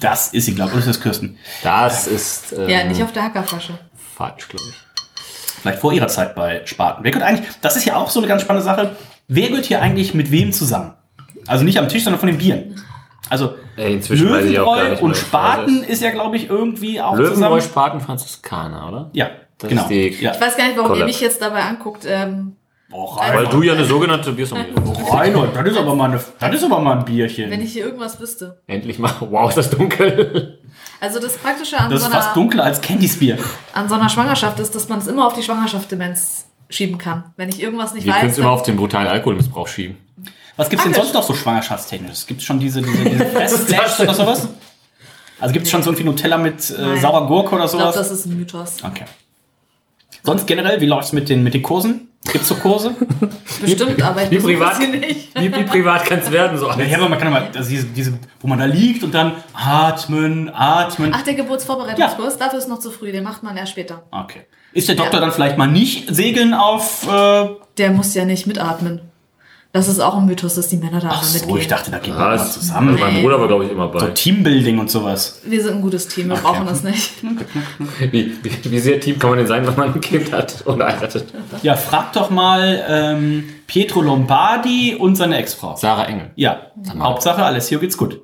das 0.00 0.28
ist 0.32 0.46
sie, 0.46 0.54
glaube 0.54 0.70
ich. 0.70 0.76
Oder 0.76 0.80
ist 0.86 0.96
das 0.96 1.00
Kirsten? 1.02 1.36
Das 1.62 2.06
ist 2.06 2.52
ähm, 2.54 2.70
Ja, 2.70 2.84
nicht 2.84 3.02
auf 3.02 3.12
der 3.12 3.24
Hackerflasche. 3.24 3.78
falsch, 4.16 4.48
glaube 4.48 4.64
ich. 4.70 4.91
Vielleicht 5.62 5.78
vor 5.78 5.92
ihrer 5.92 6.08
Zeit 6.08 6.34
bei 6.34 6.62
Spaten. 6.64 7.04
Wer 7.04 7.12
gehört 7.12 7.28
eigentlich, 7.28 7.48
das 7.60 7.76
ist 7.76 7.84
ja 7.84 7.94
auch 7.96 8.10
so 8.10 8.18
eine 8.20 8.26
ganz 8.26 8.42
spannende 8.42 8.64
Sache. 8.64 8.96
Wer 9.28 9.48
gehört 9.48 9.64
hier 9.66 9.80
eigentlich 9.80 10.12
mit 10.12 10.30
wem 10.32 10.52
zusammen? 10.52 10.94
Also 11.46 11.64
nicht 11.64 11.78
am 11.78 11.88
Tisch, 11.88 12.02
sondern 12.04 12.18
von 12.20 12.26
den 12.26 12.38
Bieren. 12.38 12.74
Also 13.30 13.54
Ey, 13.76 14.00
Löwenbräu 14.08 14.90
nicht 14.90 15.02
und 15.02 15.16
Spaten 15.16 15.80
das 15.80 15.88
ist 15.88 16.02
ja, 16.02 16.10
glaube 16.10 16.36
ich, 16.36 16.50
irgendwie 16.50 17.00
auch 17.00 17.12
Löwenbräu, 17.16 17.34
zusammen. 17.34 17.60
Spaten, 17.62 18.00
Franziskaner, 18.00 18.88
oder? 18.88 19.10
Ja, 19.12 19.30
Das 19.58 19.68
genau. 19.70 19.82
ist 19.82 19.88
die- 19.90 20.08
ja. 20.20 20.32
Ich 20.34 20.40
weiß 20.40 20.56
gar 20.56 20.66
nicht, 20.66 20.76
warum 20.76 20.98
ihr 20.98 21.04
mich 21.04 21.20
jetzt 21.20 21.40
dabei 21.40 21.60
anguckt. 21.62 22.04
Ähm, 22.06 22.56
Oh, 22.92 23.16
Weil 23.16 23.46
du 23.46 23.62
ja 23.62 23.72
eine 23.72 23.84
sogenannte 23.86 24.32
Biersommelier 24.32 24.74
bist. 24.74 25.12
Reinhold, 25.12 25.56
das 25.56 25.66
ist 25.66 25.76
aber 25.78 25.94
mal, 25.94 26.10
eine, 26.10 26.20
das 26.38 26.54
ist 26.54 26.64
aber 26.64 26.78
mal 26.80 26.98
ein 26.98 27.04
Bierchen. 27.04 27.50
wenn 27.50 27.62
ich 27.62 27.72
hier 27.72 27.84
irgendwas 27.86 28.20
wüsste. 28.20 28.60
Endlich 28.66 28.98
mal. 28.98 29.12
Wow, 29.20 29.48
ist 29.48 29.56
das 29.56 29.70
dunkel. 29.70 30.58
Also 31.00 31.18
das 31.18 31.36
Praktische 31.38 31.78
an, 31.78 31.90
das 31.90 32.02
so 32.02 32.06
ist 32.08 32.12
fast 32.14 32.26
einer, 32.28 32.34
dunkler 32.34 32.64
als 32.64 32.80
Candys 32.80 33.18
Bier. 33.18 33.38
an 33.72 33.88
so 33.88 33.94
einer 33.94 34.08
Schwangerschaft 34.08 34.60
ist, 34.60 34.74
dass 34.74 34.88
man 34.88 34.98
es 34.98 35.06
immer 35.06 35.26
auf 35.26 35.32
die 35.32 35.42
Schwangerschaftsdemenz 35.42 36.46
schieben 36.68 36.98
kann. 36.98 37.24
Wenn 37.36 37.48
ich 37.48 37.62
irgendwas 37.62 37.94
nicht 37.94 38.04
Wir 38.06 38.12
können 38.12 38.26
weiß, 38.26 38.32
es 38.32 38.38
immer 38.38 38.50
auf 38.50 38.62
den 38.62 38.76
brutalen 38.76 39.08
Alkoholmissbrauch 39.08 39.68
schieben. 39.68 39.96
Was 40.56 40.68
gibt's 40.68 40.84
denn 40.84 40.92
Praktisch. 40.92 41.12
sonst 41.12 41.14
noch 41.14 41.22
so 41.22 41.34
schwangerschaftstechnisches? 41.34 42.26
Gibt's 42.26 42.44
schon 42.44 42.60
diese, 42.60 42.82
diese, 42.82 43.04
diese 43.04 43.26
Fressflash 43.34 44.00
oder 44.00 44.14
sowas? 44.14 44.48
Also 45.40 45.52
gibt's 45.54 45.70
schon 45.70 45.82
so 45.82 45.90
irgendwie 45.90 46.04
Nutella 46.04 46.38
mit 46.38 46.70
äh, 46.70 46.98
saurer 47.00 47.26
Gurke 47.26 47.54
oder 47.56 47.64
ich 47.64 47.70
glaube, 47.70 47.84
sowas? 47.92 47.94
das 47.96 48.10
ist 48.10 48.26
ein 48.26 48.36
Mythos. 48.36 48.76
Okay. 48.84 49.04
Sonst 50.22 50.46
generell, 50.46 50.80
wie 50.80 50.86
läuft's 50.86 51.12
mit 51.12 51.28
den, 51.28 51.42
mit 51.42 51.54
den 51.54 51.62
Kursen? 51.62 52.11
Gibt's 52.30 52.48
so 52.48 52.54
Kurse? 52.54 52.94
Bestimmt, 53.60 54.00
aber 54.00 54.22
ich 54.22 54.30
Wie 54.30 54.38
privat, 54.38 54.76
sie 54.76 54.86
nicht. 54.86 55.34
wie, 55.34 55.54
wie 55.54 55.64
privat 55.64 56.04
kann 56.04 56.20
es 56.20 56.30
werden? 56.30 56.56
So 56.56 56.70
Ja, 56.70 56.98
aber 56.98 57.08
man 57.08 57.18
kann 57.18 57.32
ja 57.32 57.40
mal, 57.40 57.50
also 57.54 57.68
diese, 57.68 57.86
diese, 57.86 58.12
wo 58.40 58.46
man 58.46 58.58
da 58.58 58.64
liegt 58.64 59.02
und 59.02 59.12
dann 59.12 59.34
atmen, 59.52 60.48
atmen. 60.54 61.12
Ach, 61.14 61.22
der 61.22 61.34
Geburtsvorbereitungskurs, 61.34 62.38
dafür 62.38 62.60
ist 62.60 62.68
noch 62.68 62.78
zu 62.78 62.90
früh, 62.90 63.10
den 63.10 63.24
macht 63.24 63.42
man 63.42 63.56
erst 63.56 63.72
später. 63.72 64.04
Okay. 64.10 64.46
Ist 64.72 64.88
der 64.88 64.94
Doktor 64.94 65.20
dann 65.20 65.32
vielleicht 65.32 65.58
mal 65.58 65.66
nicht 65.66 66.14
segeln 66.14 66.54
auf, 66.54 67.06
äh, 67.08 67.48
Der 67.78 67.90
muss 67.90 68.14
ja 68.14 68.24
nicht 68.24 68.46
mitatmen. 68.46 69.00
Das 69.74 69.88
ist 69.88 70.00
auch 70.00 70.18
ein 70.18 70.26
Mythos, 70.26 70.54
dass 70.56 70.68
die 70.68 70.76
Männer 70.76 71.00
da 71.00 71.08
ach 71.10 71.22
immer 71.22 71.30
so, 71.30 71.38
mitgehen. 71.38 71.56
ich 71.58 71.66
dachte, 71.68 71.90
da 71.90 72.04
wir 72.04 72.12
mal 72.12 72.34
Was? 72.38 72.52
zusammen. 72.52 72.98
Mein 73.00 73.22
Bruder 73.22 73.40
war, 73.40 73.48
glaube 73.48 73.64
ich, 73.64 73.70
immer 73.70 73.90
So 73.90 73.98
bei. 74.00 74.10
Teambuilding 74.10 74.78
und 74.78 74.90
sowas. 74.90 75.40
Wir 75.46 75.62
sind 75.62 75.76
ein 75.76 75.80
gutes 75.80 76.08
Team, 76.08 76.28
wir 76.28 76.36
brauchen 76.36 76.66
das 76.66 76.82
nicht. 76.82 77.12
Wie, 78.00 78.36
wie, 78.42 78.70
wie 78.70 78.78
sehr 78.78 79.00
Team 79.00 79.18
kann 79.18 79.30
man 79.30 79.38
denn 79.38 79.48
sein, 79.48 79.66
wenn 79.66 79.74
man 79.74 79.94
ein 79.94 80.00
Kind 80.02 80.30
hat 80.30 80.66
oder 80.66 80.86
heiratet? 80.88 81.24
Ja, 81.62 81.74
frag 81.74 82.12
doch 82.12 82.28
mal 82.28 82.84
ähm, 82.86 83.44
Pietro 83.66 84.02
Lombardi 84.02 84.94
und 84.94 85.16
seine 85.16 85.38
Ex-Frau. 85.38 85.74
Sarah 85.76 86.04
Engel. 86.04 86.32
Ja, 86.36 86.66
Hauptsache, 86.98 87.42
Alessio 87.42 87.78
geht's 87.78 87.96
gut. 87.96 88.20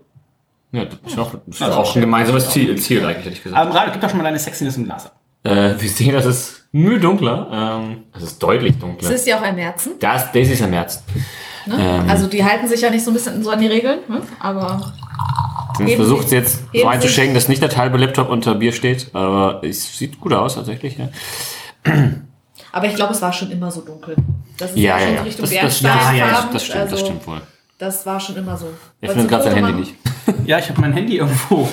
Ja, 0.73 0.85
das 0.85 1.13
ist 1.13 1.19
auch, 1.19 1.31
das 1.31 1.41
ist 1.47 1.61
ist 1.63 1.73
auch 1.73 1.95
ein 1.95 2.01
gemeinsames 2.03 2.51
Ziel, 2.51 2.77
Ziel 2.77 3.03
eigentlich, 3.07 3.25
hätte 3.25 3.31
ich 3.37 3.43
gesagt. 3.43 3.65
Ähm, 3.67 3.73
Rado, 3.73 3.93
gib 3.93 4.03
doch 4.03 4.11
schon 4.11 4.19
mal 4.19 4.25
deine 4.25 4.39
Sexiness 4.39 4.77
im 4.77 4.85
Glas 4.85 5.07
ab. 5.07 5.17
Äh, 5.45 5.75
wir 5.79 5.89
sehen, 5.89 6.13
das 6.13 6.27
ist 6.27 6.58
mühe 6.73 6.99
dunkler. 7.01 7.49
Ähm, 7.81 8.05
es 8.17 8.23
ist 8.25 8.43
deutlich 8.43 8.75
Es 8.75 8.79
dunkler. 8.79 9.11
ist 9.11 9.27
ja 9.27 9.39
auch 9.39 9.43
ein 9.43 9.55
Märzen. 9.55 9.93
Das, 10.01 10.31
Daisy 10.33 10.53
ist 10.53 10.63
am 10.63 10.71
März. 10.71 11.03
Ne? 11.67 11.77
Ähm. 11.79 12.11
Also 12.11 12.27
die 12.27 12.45
halten 12.45 12.67
sich 12.69 12.81
ja 12.81 12.91
nicht 12.91 13.05
so 13.05 13.11
ein 13.11 13.15
bisschen 13.15 13.43
so 13.43 13.51
an 13.51 13.61
die 13.61 13.67
Regeln, 13.67 14.01
ne? 14.09 14.23
aber 14.41 14.93
Ich 15.81 15.97
Sie- 15.97 16.03
es 16.03 16.31
jetzt 16.31 16.61
so 16.75 16.87
einzuschenken, 16.87 17.35
dass 17.35 17.49
nicht 17.49 17.63
der 17.63 17.75
halbe 17.77 17.99
Laptop 17.99 18.29
unter 18.31 18.55
Bier 18.55 18.73
steht, 18.73 19.15
aber 19.15 19.63
es 19.65 19.97
sieht 19.99 20.19
gut 20.21 20.33
aus 20.33 20.55
tatsächlich. 20.55 20.97
Ja, 20.99 21.09
Aber 22.73 22.87
ich 22.87 22.95
glaube, 22.95 23.13
es 23.13 23.23
war 23.23 23.33
schon 23.33 23.51
immer 23.51 23.71
so 23.71 23.81
dunkel. 23.83 24.17
Das 24.59 24.71
ist 24.73 24.77
ja, 24.79 24.99
ja, 24.99 24.99
ja. 24.99 25.07
schon 25.07 25.15
ja. 25.17 25.23
Richtung 25.23 25.43
Das, 25.43 25.51
das, 25.51 25.61
Bernstein. 25.83 26.17
ja, 26.17 26.27
ja, 26.27 26.49
das 26.53 26.65
stimmt, 26.65 26.85
das 26.85 26.93
Also, 26.93 27.05
stimmt 27.05 27.27
wohl. 27.27 27.41
Das 27.79 28.05
war 28.07 28.19
schon 28.21 28.37
immer 28.37 28.57
so. 28.57 28.67
Ich 29.01 29.11
finde 29.11 29.27
gerade 29.27 29.45
sein 29.45 29.55
Handy 29.55 29.73
machen? 29.73 29.81
nicht. 29.81 30.49
Ja, 30.49 30.59
ich 30.59 30.69
habe 30.69 30.81
mein 30.81 30.93
Handy 30.93 31.17
irgendwo. 31.19 31.69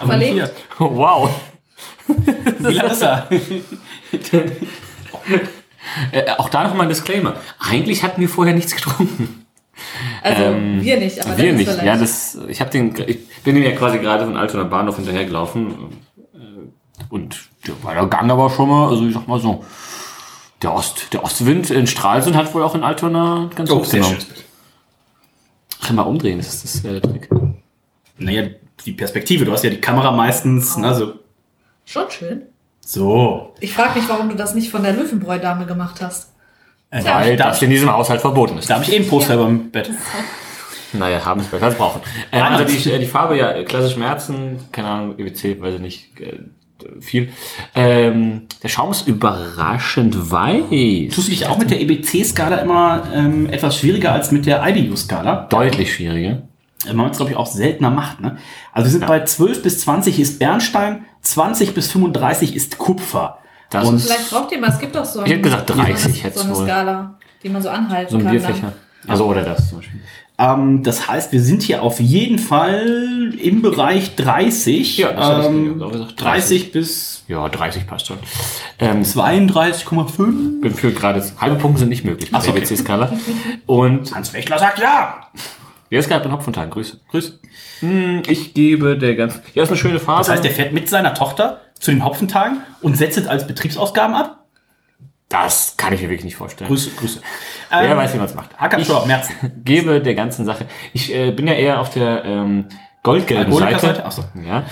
Aber 0.00 0.08
Verlegt? 0.08 0.32
hier. 0.34 0.50
Wow. 0.78 1.30
Wie 2.58 2.72
lang 2.74 2.90
ist 2.90 3.02
er? 3.02 3.28
Äh, 6.12 6.30
auch 6.38 6.48
da 6.48 6.64
nochmal 6.64 6.86
ein 6.86 6.88
Disclaimer. 6.88 7.34
Eigentlich 7.58 8.02
hatten 8.02 8.20
wir 8.20 8.28
vorher 8.28 8.54
nichts 8.54 8.74
getrunken. 8.76 9.46
Also 10.22 10.42
Ähm, 10.42 10.82
wir 10.82 10.98
nicht, 10.98 11.24
aber 11.24 11.38
wir 11.38 11.52
nicht. 11.52 11.82
Ja, 11.82 11.96
das, 11.96 12.38
ich 12.48 12.60
habe 12.60 12.70
den, 12.70 12.94
ich 13.06 13.18
bin 13.42 13.56
ihm 13.56 13.62
ja 13.62 13.72
quasi 13.72 13.98
gerade 13.98 14.24
von 14.24 14.36
Altona 14.36 14.64
Bahnhof 14.64 14.96
hinterhergelaufen. 14.96 15.70
äh, 16.34 16.38
Und 17.08 17.48
der, 17.66 17.82
war 17.82 17.94
der 17.94 18.06
Gang 18.06 18.30
aber 18.30 18.50
schon 18.50 18.68
mal, 18.68 18.88
also 18.90 19.06
ich 19.06 19.14
sag 19.14 19.26
mal 19.26 19.40
so, 19.40 19.64
der 20.62 20.74
Ost, 20.74 21.12
der 21.12 21.24
Ostwind 21.24 21.70
in 21.70 21.86
Stralsund 21.86 22.36
hat 22.36 22.52
wohl 22.54 22.62
auch 22.62 22.74
in 22.74 22.84
Altona 22.84 23.48
ganz 23.54 23.70
Oh, 23.70 23.78
gut 23.78 23.90
genommen. 23.90 24.18
Ach, 25.82 25.90
mal 25.92 26.02
umdrehen, 26.02 26.38
das 26.38 26.62
ist 26.62 26.64
das 26.64 26.84
äh, 26.84 27.00
der 27.00 27.02
Trick. 27.02 27.28
Naja, 28.18 28.48
die 28.84 28.92
Perspektive. 28.92 29.46
Du 29.46 29.52
hast 29.52 29.64
ja 29.64 29.70
die 29.70 29.80
Kamera 29.80 30.10
meistens, 30.12 30.76
ne, 30.76 30.94
so. 30.94 31.14
Schon 31.86 32.10
schön. 32.10 32.42
So. 32.80 33.54
Ich 33.60 33.72
frage 33.74 33.98
mich, 33.98 34.08
warum 34.08 34.28
du 34.28 34.34
das 34.34 34.54
nicht 34.54 34.70
von 34.70 34.82
der 34.82 34.92
Löwenbräu-Dame 34.92 35.66
gemacht 35.66 36.00
hast. 36.00 36.32
Äh, 36.90 37.04
Weil 37.04 37.36
da, 37.36 37.48
das 37.48 37.62
in 37.62 37.70
diesem 37.70 37.92
Haushalt 37.92 38.20
verboten 38.20 38.58
ist. 38.58 38.68
da 38.68 38.74
habe 38.74 38.84
ich 38.84 38.92
eh 38.92 38.96
ein 38.96 39.06
Poster 39.06 39.36
beim 39.36 39.70
Bett. 39.70 39.90
Naja, 40.92 41.24
haben 41.24 41.40
es 41.40 41.46
besser 41.46 41.66
als 41.66 41.76
brauchen. 41.76 42.00
Äh, 42.32 42.40
also 42.40 42.64
die, 42.64 42.90
äh, 42.90 42.98
die 42.98 43.06
Farbe, 43.06 43.36
ja, 43.38 43.52
äh, 43.52 43.64
klassisch 43.64 43.96
Merzen, 43.96 44.58
keine 44.72 44.88
Ahnung, 44.88 45.18
EWC, 45.18 45.60
weiß 45.60 45.74
ich 45.74 45.80
nicht, 45.80 46.20
äh, 46.20 46.38
viel. 47.00 47.28
Ähm, 47.74 48.46
der 48.62 48.68
Schaum 48.68 48.90
ist 48.90 49.06
überraschend 49.06 50.30
weiß. 50.32 51.14
Tust 51.14 51.28
du 51.28 51.30
dich 51.30 51.46
auch 51.46 51.58
mit 51.58 51.70
der 51.70 51.80
EBC-Skala 51.80 52.56
immer 52.56 53.02
ähm, 53.14 53.48
etwas 53.50 53.76
schwieriger 53.76 54.12
als 54.12 54.32
mit 54.32 54.46
der 54.46 54.66
IBU-Skala? 54.66 55.46
Deutlich 55.50 55.94
schwieriger. 55.94 56.42
Äh, 56.88 56.92
Man 56.94 57.10
es, 57.10 57.18
glaube 57.18 57.30
ich, 57.32 57.36
auch 57.36 57.46
seltener 57.46 57.90
macht. 57.90 58.20
Ne? 58.20 58.38
Also 58.72 58.86
wir 58.86 58.92
sind 58.92 59.06
bei 59.06 59.22
12 59.22 59.62
bis 59.62 59.80
20 59.80 60.18
ist 60.18 60.38
Bernstein, 60.38 61.04
20 61.22 61.74
bis 61.74 61.90
35 61.92 62.54
ist 62.56 62.78
Kupfer. 62.78 63.38
Das 63.70 63.88
Und- 63.88 63.96
ist 63.96 64.06
Vielleicht 64.06 64.30
braucht 64.30 64.52
ihr 64.52 64.58
mal, 64.60 64.70
es 64.70 64.78
gibt 64.78 64.94
doch 64.96 65.04
so, 65.04 65.22
Ich 65.24 65.30
hätte 65.30 65.42
gesagt 65.42 65.70
30 65.70 65.96
so 66.02 66.08
eine, 66.08 66.16
hätt's 66.22 66.40
so 66.40 66.46
eine 66.48 66.56
wohl. 66.56 66.64
Skala, 66.66 67.14
die 67.42 67.48
man 67.48 67.62
so 67.62 67.68
anhalten 67.68 68.10
so 68.10 68.16
ein 68.18 68.22
kann. 68.24 68.32
Bierfächer. 68.32 68.72
Also 69.06 69.24
oder 69.26 69.42
das 69.42 69.68
zum 69.68 69.78
Beispiel. 69.78 70.00
Ähm, 70.38 70.82
das 70.82 71.06
heißt, 71.06 71.32
wir 71.32 71.40
sind 71.42 71.62
hier 71.62 71.82
auf 71.82 72.00
jeden 72.00 72.38
Fall 72.38 73.34
im 73.40 73.60
Bereich 73.62 74.16
30. 74.16 74.96
Ja, 74.98 75.12
das 75.12 75.44
ich 75.46 75.50
ähm, 75.50 75.82
auch 75.82 75.92
gesagt. 75.92 76.20
30 76.20 76.72
bis 76.72 77.24
Ja, 77.28 77.46
30 77.48 77.86
passt 77.86 78.06
schon. 78.06 78.18
Ähm, 78.78 79.02
32,5. 79.04 80.60
bin 80.60 80.74
für 80.74 80.92
gerade 80.92 81.22
halbe 81.40 81.56
Punkte 81.56 81.80
sind 81.80 81.90
nicht 81.90 82.04
möglich 82.04 82.30
bei 82.30 82.38
Ach 82.38 82.42
so, 82.42 82.52
der 82.52 82.62
okay. 82.62 82.70
WC-Skala. 82.70 83.12
Und 83.66 84.14
Hans 84.14 84.32
Wächler 84.32 84.58
sagt 84.58 84.78
ja. 84.80 85.28
der 85.90 85.98
ist 86.00 86.08
gerade 86.08 86.24
in 86.24 86.32
Hopfental. 86.32 86.68
Grüße. 86.68 86.98
Grüße. 87.10 87.38
Hm, 87.80 88.22
ich 88.26 88.54
gebe 88.54 88.96
der 88.96 89.14
ganzen. 89.14 89.42
Ja, 89.54 89.62
ist 89.62 89.68
eine 89.68 89.78
schöne 89.78 90.00
Farbe. 90.00 90.20
Das 90.20 90.28
heißt, 90.30 90.44
der 90.44 90.50
fährt 90.50 90.72
mit 90.72 90.88
seiner 90.88 91.14
Tochter 91.14 91.60
zu 91.78 91.90
den 91.90 92.04
Hopfentagen 92.04 92.58
und 92.82 92.96
setzt 92.96 93.18
es 93.18 93.26
als 93.26 93.46
Betriebsausgaben 93.46 94.14
ab? 94.14 94.40
das 95.30 95.76
kann 95.76 95.92
ich 95.92 96.02
mir 96.02 96.08
wirklich 96.08 96.24
nicht 96.24 96.36
vorstellen. 96.36 96.68
Grüße, 96.68 96.90
Grüße. 96.96 97.20
Wer 97.70 97.90
Ähm, 97.90 97.96
weiß, 97.96 98.14
wie 98.14 98.18
man 98.18 98.26
es 98.26 98.34
macht. 98.34 98.50
Hackerschau, 98.58 99.06
Merzen. 99.06 99.34
gebe 99.64 100.00
der 100.00 100.14
ganzen 100.14 100.44
Sache. 100.44 100.66
Ich 100.92 101.14
äh, 101.14 101.30
bin 101.30 101.46
ja 101.46 101.54
eher 101.54 101.80
auf 101.80 101.90
der 101.90 102.24
ähm, 102.24 102.66
goldgelben 103.04 103.52
Seite. 103.52 103.66
Alkoholikerseite? 103.66 104.04
Ach 104.04 104.12
so. 104.12 104.24
Ja. 104.44 104.64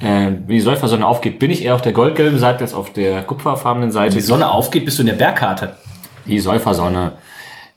Äh, 0.00 0.32
wenn 0.32 0.48
die 0.48 0.60
Säufersonne 0.60 1.06
aufgeht, 1.06 1.38
bin 1.38 1.50
ich 1.50 1.64
eher 1.64 1.74
auf 1.74 1.82
der 1.82 1.92
goldgelben 1.92 2.38
Seite 2.38 2.60
als 2.60 2.72
auf 2.72 2.94
der 2.94 3.24
kupferfarbenen 3.24 3.92
Seite. 3.92 4.14
Wenn 4.14 4.20
die 4.20 4.26
Sonne 4.26 4.50
aufgeht, 4.50 4.86
bist 4.86 4.98
du 4.98 5.02
in 5.02 5.08
der 5.08 5.14
Bergkarte. 5.14 5.76
Die 6.24 6.40
Säufersonne, 6.40 7.12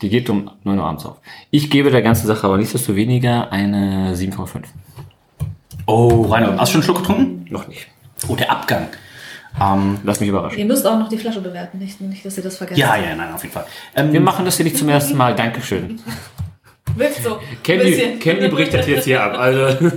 die 0.01 0.09
geht 0.09 0.29
um 0.29 0.49
9 0.63 0.77
Uhr 0.77 0.85
abends 0.85 1.05
auf. 1.05 1.17
Ich 1.51 1.69
gebe 1.69 1.91
der 1.91 2.01
ganzen 2.01 2.27
Sache 2.27 2.45
aber 2.47 2.57
nichtsdestoweniger 2.57 3.51
eine 3.51 4.13
7,5. 4.15 4.63
Oh, 5.85 6.21
Rainer, 6.23 6.57
hast 6.57 6.73
du 6.73 6.73
schon 6.73 6.75
einen 6.75 6.83
Schluck 6.83 6.97
getrunken? 6.99 7.45
Noch 7.49 7.67
nicht. 7.67 7.87
Oh, 8.27 8.35
der 8.35 8.51
Abgang. 8.51 8.87
Ähm, 9.59 9.99
Lass 10.03 10.19
mich 10.19 10.29
überraschen. 10.29 10.59
Ihr 10.59 10.65
müsst 10.65 10.85
auch 10.85 10.99
noch 10.99 11.09
die 11.09 11.17
Flasche 11.17 11.41
bewerten, 11.41 11.79
nicht, 11.79 11.99
nicht 12.01 12.23
dass 12.23 12.37
ihr 12.37 12.43
das 12.43 12.57
vergesst. 12.57 12.79
ja, 12.79 12.95
ja, 12.95 13.15
nein, 13.15 13.33
auf 13.33 13.41
jeden 13.41 13.53
Fall. 13.53 13.65
Ähm, 13.95 14.13
Wir 14.13 14.21
machen 14.21 14.45
das 14.45 14.57
hier 14.57 14.63
nicht 14.65 14.77
zum 14.77 14.87
ersten 14.89 15.17
Mal. 15.17 15.35
Dankeschön. 15.35 15.99
Wirkt 16.95 17.23
so. 17.23 17.39
Candy. 17.63 18.19
Candy 18.19 18.47
bricht 18.49 18.73
das 18.73 18.87
jetzt 18.87 19.05
hier 19.05 19.23
ab. 19.23 19.37
Also 19.37 19.87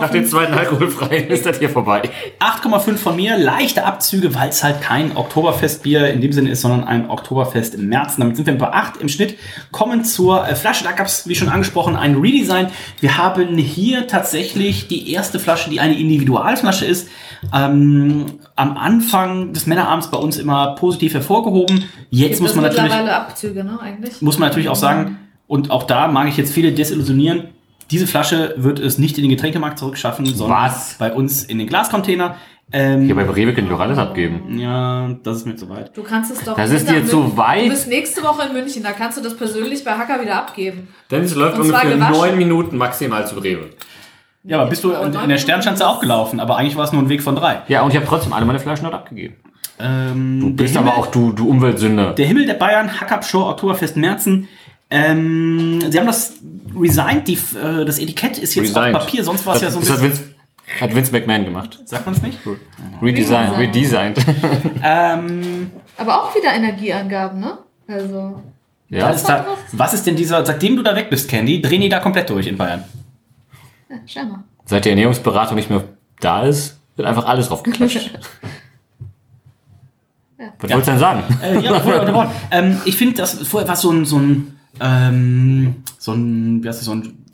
nach 0.00 0.10
dem 0.10 0.26
zweiten 0.26 0.54
alkoholfreien 0.54 1.28
ist 1.28 1.46
das 1.46 1.58
hier 1.58 1.70
vorbei. 1.70 2.02
8,5 2.40 2.96
von 2.96 3.16
mir, 3.16 3.36
leichte 3.36 3.84
Abzüge, 3.84 4.34
weil 4.34 4.48
es 4.48 4.62
halt 4.62 4.80
kein 4.80 5.16
Oktoberfestbier 5.16 6.08
in 6.08 6.20
dem 6.20 6.32
Sinne 6.32 6.50
ist, 6.50 6.62
sondern 6.62 6.84
ein 6.84 7.10
Oktoberfest 7.10 7.74
im 7.74 7.88
März. 7.88 8.16
Damit 8.16 8.36
sind 8.36 8.46
wir 8.46 8.56
bei 8.58 8.72
8 8.72 9.00
im 9.00 9.08
Schnitt. 9.08 9.36
Kommen 9.72 10.04
zur 10.04 10.46
äh, 10.46 10.54
Flasche. 10.54 10.84
Da 10.84 10.92
gab 10.92 11.06
es, 11.06 11.28
wie 11.28 11.34
schon 11.34 11.48
angesprochen, 11.48 11.96
ein 11.96 12.16
Redesign. 12.16 12.68
Wir 13.00 13.18
haben 13.18 13.56
hier 13.58 14.06
tatsächlich 14.06 14.88
die 14.88 15.12
erste 15.12 15.38
Flasche, 15.38 15.70
die 15.70 15.80
eine 15.80 15.98
Individualflasche 15.98 16.84
ist. 16.84 17.08
Ähm, 17.54 18.26
am 18.54 18.76
Anfang 18.76 19.52
des 19.52 19.66
Männerabends 19.66 20.10
bei 20.10 20.18
uns 20.18 20.38
immer 20.38 20.74
positiv 20.76 21.14
hervorgehoben. 21.14 21.84
Jetzt 22.10 22.30
Gibt 22.30 22.42
muss 22.42 22.54
man 22.54 22.64
natürlich 22.64 22.92
Abzüge, 22.92 23.64
ne, 23.64 23.78
eigentlich? 23.80 24.22
muss 24.22 24.38
man 24.38 24.48
natürlich 24.48 24.68
auch 24.68 24.76
sagen, 24.76 25.18
und 25.46 25.70
auch 25.70 25.84
da 25.84 26.08
mag 26.08 26.28
ich 26.28 26.36
jetzt 26.36 26.52
viele 26.52 26.72
desillusionieren, 26.72 27.48
diese 27.90 28.06
Flasche 28.06 28.54
wird 28.56 28.78
es 28.80 28.98
nicht 28.98 29.16
in 29.16 29.22
den 29.22 29.30
Getränkemarkt 29.30 29.78
zurückschaffen, 29.78 30.26
sondern 30.26 30.64
Was? 30.64 30.96
bei 30.98 31.12
uns 31.12 31.44
in 31.44 31.58
den 31.58 31.68
Glascontainer. 31.68 32.36
Ähm, 32.72 33.04
Hier 33.04 33.14
bei 33.14 33.22
Rewe 33.22 33.54
können 33.54 33.68
die 33.68 33.72
doch 33.72 33.78
alles 33.78 33.96
abgeben. 33.96 34.58
ja, 34.58 35.10
das 35.22 35.36
ist 35.36 35.46
mir 35.46 35.54
zu 35.54 35.68
weit. 35.68 35.96
Du 35.96 36.02
kannst 36.02 36.32
es 36.32 36.42
doch. 36.42 36.56
Das 36.56 36.72
ist 36.72 36.90
dir 36.90 37.06
zu 37.06 37.18
Mün- 37.18 37.36
weit. 37.36 37.66
Du 37.66 37.70
bist 37.70 37.86
nächste 37.88 38.24
Woche 38.24 38.48
in 38.48 38.54
München, 38.54 38.82
da 38.82 38.90
kannst 38.90 39.16
du 39.18 39.22
das 39.22 39.36
persönlich 39.36 39.84
bei 39.84 39.92
Hacker 39.92 40.20
wieder 40.20 40.34
abgeben. 40.36 40.88
Dennis 41.08 41.36
läuft 41.36 41.58
Und 41.60 41.66
zwar 41.66 41.82
ungefähr 41.82 41.96
gewaschen. 41.96 42.16
neun 42.30 42.36
Minuten 42.38 42.76
maximal 42.76 43.24
zu 43.24 43.36
Rewe. 43.36 43.70
Ja, 44.42 44.58
aber 44.60 44.68
bist 44.70 44.82
du 44.82 44.90
in, 44.90 45.12
in 45.14 45.28
der 45.28 45.38
Sternschanze 45.38 45.86
auch 45.86 46.00
gelaufen, 46.00 46.40
aber 46.40 46.56
eigentlich 46.56 46.76
war 46.76 46.84
es 46.84 46.92
nur 46.92 47.02
ein 47.02 47.08
Weg 47.08 47.22
von 47.22 47.36
drei. 47.36 47.62
Ja, 47.68 47.82
und 47.82 47.90
ich 47.90 47.96
habe 47.96 48.06
trotzdem 48.06 48.32
alle 48.32 48.44
meine 48.46 48.58
Flaschen 48.58 48.82
dort 48.82 48.94
abgegeben. 48.94 49.36
Ähm, 49.78 50.40
Du 50.40 50.50
bist 50.50 50.76
aber 50.76 50.96
auch 50.96 51.06
du, 51.06 51.30
du 51.32 51.48
Umweltsünder. 51.48 52.14
Der 52.14 52.26
Himmel 52.26 52.46
der 52.46 52.54
Bayern, 52.54 53.00
Hackab 53.00 53.24
Show, 53.24 53.42
Oktoberfest 53.48 53.96
Merzen. 53.96 54.48
Ähm, 54.90 55.80
sie 55.90 55.98
haben 55.98 56.06
das 56.06 56.34
resigned, 56.78 57.26
die, 57.26 57.34
äh, 57.34 57.84
das 57.84 57.98
Etikett 57.98 58.38
ist 58.38 58.54
jetzt 58.54 58.70
Resigned. 58.70 58.96
auf 58.96 59.04
Papier, 59.04 59.24
sonst 59.24 59.44
war 59.44 59.56
es 59.56 59.62
ja 59.62 59.70
so 59.70 59.78
ein 59.78 59.84
das 59.84 59.90
hat 59.90 60.00
bisschen... 60.00 60.18
Vince, 60.18 60.80
hat 60.80 60.94
Vince 60.94 61.12
McMahon 61.12 61.44
gemacht. 61.44 61.80
Sagt 61.84 62.06
man 62.06 62.14
es 62.14 62.22
nicht? 62.22 62.38
Redesign, 63.02 63.52
redesigned. 63.52 64.18
Ähm, 64.82 65.70
Aber 65.96 66.22
auch 66.22 66.34
wieder 66.34 66.52
Energieangaben, 66.54 67.40
ne? 67.40 67.58
Also. 67.88 68.42
ja, 68.88 69.08
was, 69.08 69.16
ist 69.16 69.28
da, 69.28 69.46
was 69.72 69.94
ist 69.94 70.06
denn 70.06 70.16
dieser, 70.16 70.44
seitdem 70.44 70.76
du 70.76 70.82
da 70.82 70.94
weg 70.94 71.10
bist, 71.10 71.28
Candy, 71.28 71.60
drehen 71.62 71.80
die 71.80 71.88
da 71.88 72.00
komplett 72.00 72.30
durch 72.30 72.46
in 72.46 72.56
Bayern? 72.56 72.84
Ja, 73.88 73.96
schau 74.06 74.24
mal. 74.24 74.44
seit 74.64 74.84
die 74.84 74.90
Ernährungsberatung 74.90 75.56
nicht 75.56 75.70
mehr 75.70 75.84
da 76.20 76.42
ist, 76.42 76.78
wird 76.96 77.06
einfach 77.08 77.26
alles 77.26 77.48
draufgeklatscht. 77.48 78.10
Was 80.58 80.70
wolltest 80.70 80.88
du 80.88 80.90
denn 80.92 81.00
sagen? 81.00 81.22
Äh, 81.42 81.60
ja, 81.60 82.32
ähm, 82.50 82.80
ich 82.84 82.96
finde, 82.96 83.16
das 83.16 83.34
vorher 83.46 83.68
war 83.68 83.76
so 83.76 83.90
ein, 83.90 84.04
so 84.04 84.18
ein, 84.18 84.55
ähm, 84.80 85.76
so 85.98 86.12
ein, 86.12 86.62
wie 86.62 86.68
heißt 86.68 86.78
das, 86.78 86.86
so 86.86 86.94
ein 86.94 87.24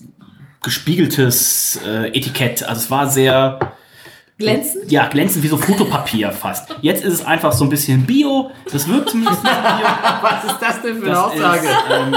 gespiegeltes 0.63 1.81
äh, 1.85 2.09
Etikett. 2.09 2.63
Also 2.63 2.81
es 2.81 2.91
war 2.91 3.09
sehr, 3.09 3.59
Glänzend? 4.39 4.91
Ja, 4.91 5.07
glänzend 5.07 5.45
wie 5.45 5.49
so 5.49 5.57
Fotopapier 5.57 6.33
fast. 6.33 6.75
Jetzt 6.81 7.05
ist 7.05 7.13
es 7.15 7.25
einfach 7.25 7.53
so 7.53 7.65
ein 7.65 7.71
bisschen 7.71 8.05
Bio. 8.07 8.51
Das 8.73 8.89
wirkt 8.89 9.11
zumindest 9.11 9.43
nicht 9.43 9.55
Bio. 9.55 9.87
Was 10.23 10.45
ist 10.45 10.59
das 10.61 10.83
denn 10.83 10.99
für 10.99 11.07
eine 11.07 11.25
Aussage? 11.25 11.67
Ist, 11.67 11.77
ähm, 11.91 12.17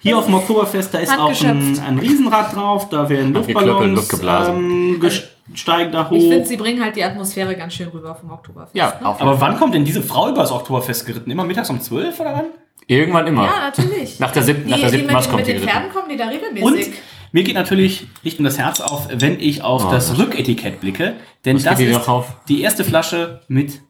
hier 0.00 0.18
auf 0.18 0.26
dem 0.26 0.34
Oktoberfest, 0.34 0.94
da 0.94 0.98
ist 0.98 1.18
auch 1.18 1.42
ein, 1.42 1.78
ein 1.80 1.98
Riesenrad 1.98 2.54
drauf. 2.54 2.88
Da 2.88 3.08
werden 3.08 3.34
Luftballons 3.34 4.08
ähm, 4.22 5.00
gesteigen 5.00 5.92
da 5.92 6.08
Ich 6.12 6.22
finde, 6.22 6.40
hoch. 6.40 6.46
sie 6.46 6.56
bringen 6.56 6.82
halt 6.82 6.96
die 6.96 7.04
Atmosphäre 7.04 7.56
ganz 7.56 7.74
schön 7.74 7.88
rüber 7.88 8.14
vom 8.14 8.30
Oktoberfest. 8.30 8.74
Ja, 8.74 8.98
ne? 9.00 9.06
auf 9.06 9.20
Aber 9.20 9.40
wann 9.40 9.58
kommt 9.58 9.74
denn 9.74 9.84
diese 9.84 10.02
Frau 10.02 10.28
über 10.28 10.42
das 10.42 10.52
Oktoberfest 10.52 11.06
geritten? 11.06 11.30
Immer 11.30 11.44
mittags 11.44 11.70
um 11.70 11.80
12 11.80 12.20
oder 12.20 12.34
wann? 12.34 12.44
Irgendwann 12.86 13.26
immer. 13.26 13.44
Ja, 13.46 13.58
natürlich. 13.60 14.18
Nach 14.20 14.30
der 14.30 14.42
siebten- 14.42 14.70
nach 14.70 14.78
der 14.78 14.90
siebten 14.90 15.06
mit, 15.06 15.14
den- 15.16 15.30
kommt 15.30 15.36
mit 15.36 15.46
die 15.46 15.52
den 15.52 15.60
geritten. 15.62 15.68
Pferden 15.80 15.92
kommen 15.92 16.08
die 16.08 16.16
da 16.16 16.26
regelmäßig. 16.28 16.86
Und 16.88 16.94
mir 17.32 17.42
geht 17.42 17.54
natürlich 17.54 18.06
Licht 18.22 18.38
um 18.38 18.44
das 18.44 18.58
Herz 18.58 18.80
auf, 18.80 19.08
wenn 19.12 19.40
ich 19.40 19.62
auf 19.62 19.86
Oh, 19.86 19.90
das 19.90 20.08
das- 20.10 20.18
Rücketikett 20.18 20.80
blicke. 20.80 21.14
Denn 21.44 21.60
das 21.62 21.78
ist 21.80 22.28
die 22.48 22.60
erste 22.62 22.84
Flasche 22.84 23.40
mit 23.48 23.80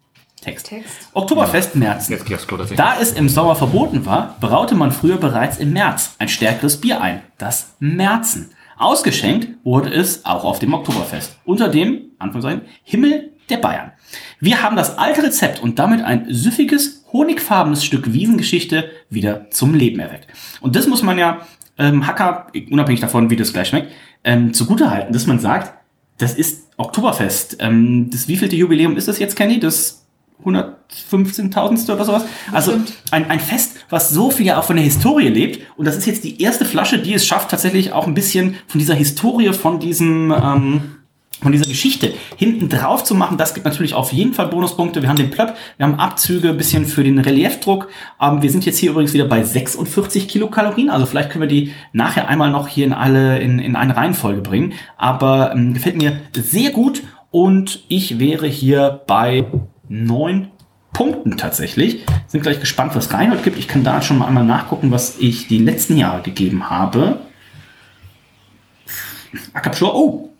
Text. 0.42 0.66
Text. 0.68 1.08
Oktoberfest 1.12 1.74
März. 1.76 2.08
Jetzt 2.08 2.24
geht 2.24 2.36
das 2.36 2.46
Klo 2.46 2.56
tatsächlich. 2.58 2.84
Da 2.84 2.96
es 3.00 3.12
im 3.12 3.28
Sommer 3.28 3.56
verboten 3.56 4.06
war, 4.06 4.36
braute 4.40 4.74
man 4.74 4.92
früher 4.92 5.16
bereits 5.16 5.58
im 5.58 5.72
März 5.72 6.14
ein 6.18 6.28
stärkeres 6.28 6.80
Bier 6.80 7.00
ein, 7.00 7.22
das 7.38 7.74
Märzen. 7.80 8.50
Ausgeschenkt 8.78 9.48
wurde 9.64 9.90
es 9.92 10.24
auch 10.24 10.44
auf 10.44 10.58
dem 10.58 10.72
Oktoberfest, 10.74 11.36
unter 11.46 11.68
dem, 11.68 12.12
Anführungszeichen, 12.18 12.62
Himmel 12.84 13.32
der 13.48 13.56
Bayern. 13.56 13.92
Wir 14.38 14.62
haben 14.62 14.76
das 14.76 14.98
alte 14.98 15.22
Rezept 15.22 15.62
und 15.62 15.78
damit 15.78 16.02
ein 16.02 16.26
süffiges, 16.28 17.05
honigfarbenes 17.12 17.84
Stück 17.84 18.12
Wiesengeschichte 18.12 18.90
wieder 19.10 19.50
zum 19.50 19.74
Leben 19.74 20.00
erweckt. 20.00 20.28
Und 20.60 20.76
das 20.76 20.86
muss 20.86 21.02
man 21.02 21.18
ja, 21.18 21.46
ähm, 21.78 22.06
Hacker, 22.06 22.48
unabhängig 22.70 23.00
davon, 23.00 23.30
wie 23.30 23.36
das 23.36 23.52
gleich 23.52 23.68
schmeckt, 23.68 23.92
ähm, 24.24 24.52
zugutehalten, 24.52 25.12
dass 25.12 25.26
man 25.26 25.38
sagt, 25.38 25.72
das 26.18 26.34
ist 26.34 26.68
Oktoberfest. 26.76 27.58
Ähm, 27.60 28.10
das 28.10 28.28
wievielte 28.28 28.56
Jubiläum 28.56 28.96
ist 28.96 29.08
das 29.08 29.18
jetzt, 29.18 29.36
Kenny? 29.36 29.60
Das 29.60 30.06
115.000. 30.44 31.92
oder 31.92 32.04
sowas. 32.04 32.24
Also 32.52 32.74
ein, 33.10 33.30
ein 33.30 33.40
Fest, 33.40 33.76
was 33.88 34.10
so 34.10 34.30
viel 34.30 34.46
ja 34.46 34.58
auch 34.58 34.64
von 34.64 34.76
der 34.76 34.84
Historie 34.84 35.28
lebt. 35.28 35.66
Und 35.76 35.86
das 35.86 35.96
ist 35.96 36.06
jetzt 36.06 36.24
die 36.24 36.40
erste 36.40 36.64
Flasche, 36.64 36.98
die 36.98 37.14
es 37.14 37.26
schafft, 37.26 37.50
tatsächlich 37.50 37.92
auch 37.92 38.06
ein 38.06 38.14
bisschen 38.14 38.56
von 38.66 38.78
dieser 38.78 38.94
Historie, 38.94 39.52
von 39.52 39.80
diesem, 39.80 40.32
ähm, 40.32 40.82
von 41.40 41.52
dieser 41.52 41.66
Geschichte 41.66 42.14
hinten 42.36 42.68
drauf 42.68 43.04
zu 43.04 43.14
machen. 43.14 43.36
Das 43.36 43.54
gibt 43.54 43.66
natürlich 43.66 43.94
auf 43.94 44.12
jeden 44.12 44.32
Fall 44.32 44.48
Bonuspunkte. 44.48 45.02
Wir 45.02 45.08
haben 45.08 45.16
den 45.16 45.30
Plöpp, 45.30 45.54
wir 45.76 45.86
haben 45.86 45.96
Abzüge, 45.96 46.54
bisschen 46.54 46.86
für 46.86 47.04
den 47.04 47.18
Reliefdruck. 47.18 47.88
Ähm, 48.20 48.42
wir 48.42 48.50
sind 48.50 48.64
jetzt 48.64 48.78
hier 48.78 48.90
übrigens 48.90 49.12
wieder 49.12 49.26
bei 49.26 49.42
46 49.42 50.28
Kilokalorien. 50.28 50.90
Also 50.90 51.06
vielleicht 51.06 51.30
können 51.30 51.42
wir 51.42 51.48
die 51.48 51.72
nachher 51.92 52.28
einmal 52.28 52.50
noch 52.50 52.68
hier 52.68 52.86
in 52.86 52.92
alle, 52.92 53.38
in, 53.38 53.58
in 53.58 53.76
eine 53.76 53.96
Reihenfolge 53.96 54.40
bringen. 54.40 54.72
Aber 54.96 55.52
ähm, 55.52 55.74
gefällt 55.74 55.96
mir 55.96 56.20
sehr 56.34 56.70
gut. 56.70 57.02
Und 57.30 57.84
ich 57.88 58.18
wäre 58.18 58.46
hier 58.46 59.02
bei 59.06 59.44
neun 59.88 60.48
Punkten 60.92 61.36
tatsächlich. 61.36 62.06
Sind 62.26 62.42
gleich 62.42 62.60
gespannt, 62.60 62.94
was 62.94 63.12
Reinhold 63.12 63.44
gibt. 63.44 63.58
Ich 63.58 63.68
kann 63.68 63.84
da 63.84 64.00
schon 64.00 64.16
mal 64.16 64.26
einmal 64.26 64.44
nachgucken, 64.44 64.90
was 64.90 65.18
ich 65.18 65.46
die 65.46 65.58
letzten 65.58 65.98
Jahre 65.98 66.22
gegeben 66.22 66.70
habe. 66.70 67.20
Akapschor, 69.52 69.94
oh, 69.94 70.30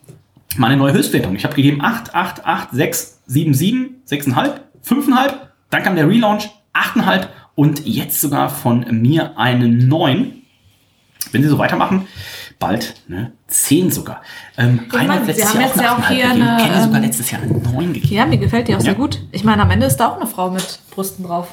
meine 0.59 0.77
neue 0.77 0.93
Höchstwertung. 0.93 1.35
Ich 1.37 1.45
habe 1.45 1.55
gegeben 1.55 1.81
8, 1.83 2.15
8, 2.15 2.45
8, 2.47 2.69
6, 2.73 3.23
7, 3.27 3.55
7, 3.55 4.03
6,5, 4.09 4.53
5,5. 4.87 5.33
Dann 5.71 5.83
kam 5.83 5.97
der 5.97 6.09
Relaunch, 6.09 6.49
8,5 6.75 7.27
und 7.55 7.87
jetzt 7.87 8.21
sogar 8.21 8.49
von 8.51 8.87
mir 8.91 9.39
eine 9.39 9.69
9. 9.69 10.33
Wenn 11.33 11.43
sie 11.43 11.49
so 11.49 11.59
weitermachen, 11.59 12.07
bald 12.59 12.95
eine 13.09 13.33
10 13.49 13.91
sogar. 13.91 14.23
Ähm, 14.57 14.81
Ich 14.87 14.93
meine, 14.93 15.11
Reinhold 15.11 15.37
Sie 15.37 15.45
haben 15.45 15.61
jetzt 15.61 15.77
ja 15.81 15.95
auch 15.95 15.99
8,5 16.01 16.09
hier 16.09 16.27
gegeben. 16.29 16.43
eine, 16.49 16.63
Kenny 16.63 16.81
sogar 16.83 16.97
ähm, 16.99 17.03
letztes 17.05 17.31
Jahr 17.31 17.43
eine 17.43 17.53
9 17.53 17.93
gegeben. 17.93 18.15
Ja, 18.15 18.27
mir 18.27 18.39
gefällt 18.39 18.69
die 18.69 18.75
auch 18.75 18.79
Ja. 18.79 18.85
sehr 18.85 18.95
gut. 18.95 19.21
Ich 19.33 19.43
meine, 19.45 19.63
am 19.63 19.71
Ende 19.71 19.87
ist 19.87 19.97
da 19.97 20.09
auch 20.09 20.17
eine 20.17 20.27
Frau 20.27 20.51
mit 20.51 20.79
Brüsten 20.93 21.25
drauf. 21.25 21.49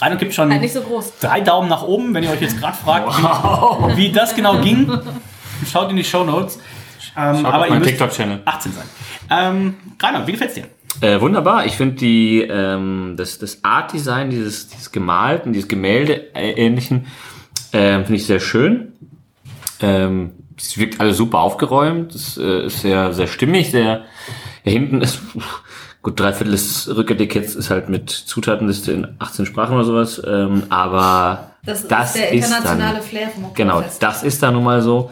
Reinhold 0.00 0.20
gibt 0.20 0.34
schon 0.34 0.50
Halt 0.50 0.60
nicht 0.62 0.72
so 0.72 0.82
groß. 0.82 1.14
drei 1.20 1.40
Daumen 1.40 1.68
nach 1.68 1.82
oben, 1.82 2.14
wenn 2.14 2.22
ihr 2.22 2.30
euch 2.30 2.40
jetzt 2.40 2.58
gerade 2.60 2.76
fragt, 2.76 3.08
wie, 3.08 3.96
wie 3.96 4.12
das 4.12 4.34
genau 4.36 4.60
ging. 4.60 4.90
Schaut 5.70 5.90
in 5.90 5.96
die 5.96 6.04
Show 6.04 6.24
Notes. 6.24 6.58
Ähm, 7.16 7.36
Schaut 7.36 7.44
aber 7.46 7.64
auf 7.64 7.70
meinen 7.70 7.82
TikTok-Channel. 7.82 8.42
18 8.44 8.72
sein. 8.72 8.84
Ähm, 9.30 9.74
Reinhold, 10.00 10.26
wie 10.26 10.32
gefällt's 10.32 10.54
dir? 10.54 10.64
Äh, 11.00 11.20
wunderbar. 11.20 11.66
Ich 11.66 11.76
finde 11.76 11.96
die 11.96 12.42
ähm, 12.42 13.14
das, 13.16 13.38
das 13.38 13.64
Art-Design, 13.64 14.30
dieses, 14.30 14.68
dieses 14.68 14.92
gemalten, 14.92 15.52
dieses 15.52 15.68
Gemälde 15.68 16.34
äh, 16.34 16.50
ähnlichen, 16.52 17.06
ähm, 17.72 18.04
finde 18.04 18.16
ich 18.16 18.26
sehr 18.26 18.40
schön. 18.40 18.92
Ähm, 19.80 20.32
es 20.56 20.76
wirkt 20.76 21.00
alles 21.00 21.16
super 21.16 21.38
aufgeräumt. 21.38 22.14
Es 22.14 22.36
äh, 22.36 22.66
ist 22.66 22.80
sehr, 22.80 23.12
sehr 23.14 23.26
stimmig. 23.26 23.70
Sehr 23.70 24.02
hier 24.62 24.72
hinten 24.72 25.00
ist 25.00 25.20
gut 26.02 26.18
drei 26.18 26.32
Viertel 26.32 26.52
des 26.52 26.94
Rücketiketts 26.94 27.54
ist 27.54 27.70
halt 27.70 27.88
mit 27.88 28.10
Zutatenliste 28.10 28.92
in 28.92 29.06
18 29.18 29.46
Sprachen 29.46 29.74
oder 29.74 29.84
sowas. 29.84 30.20
Ähm, 30.26 30.64
aber 30.68 31.52
Das, 31.64 31.86
das 31.88 32.14
ist 32.14 32.16
der 32.16 32.32
ist 32.32 32.46
internationale 32.46 32.94
dann, 32.94 33.02
Flair 33.02 33.28
vom 33.28 33.54
Genau, 33.54 33.82
das 34.00 34.22
ist 34.22 34.42
da 34.42 34.50
nun 34.50 34.64
mal 34.64 34.82
so. 34.82 35.10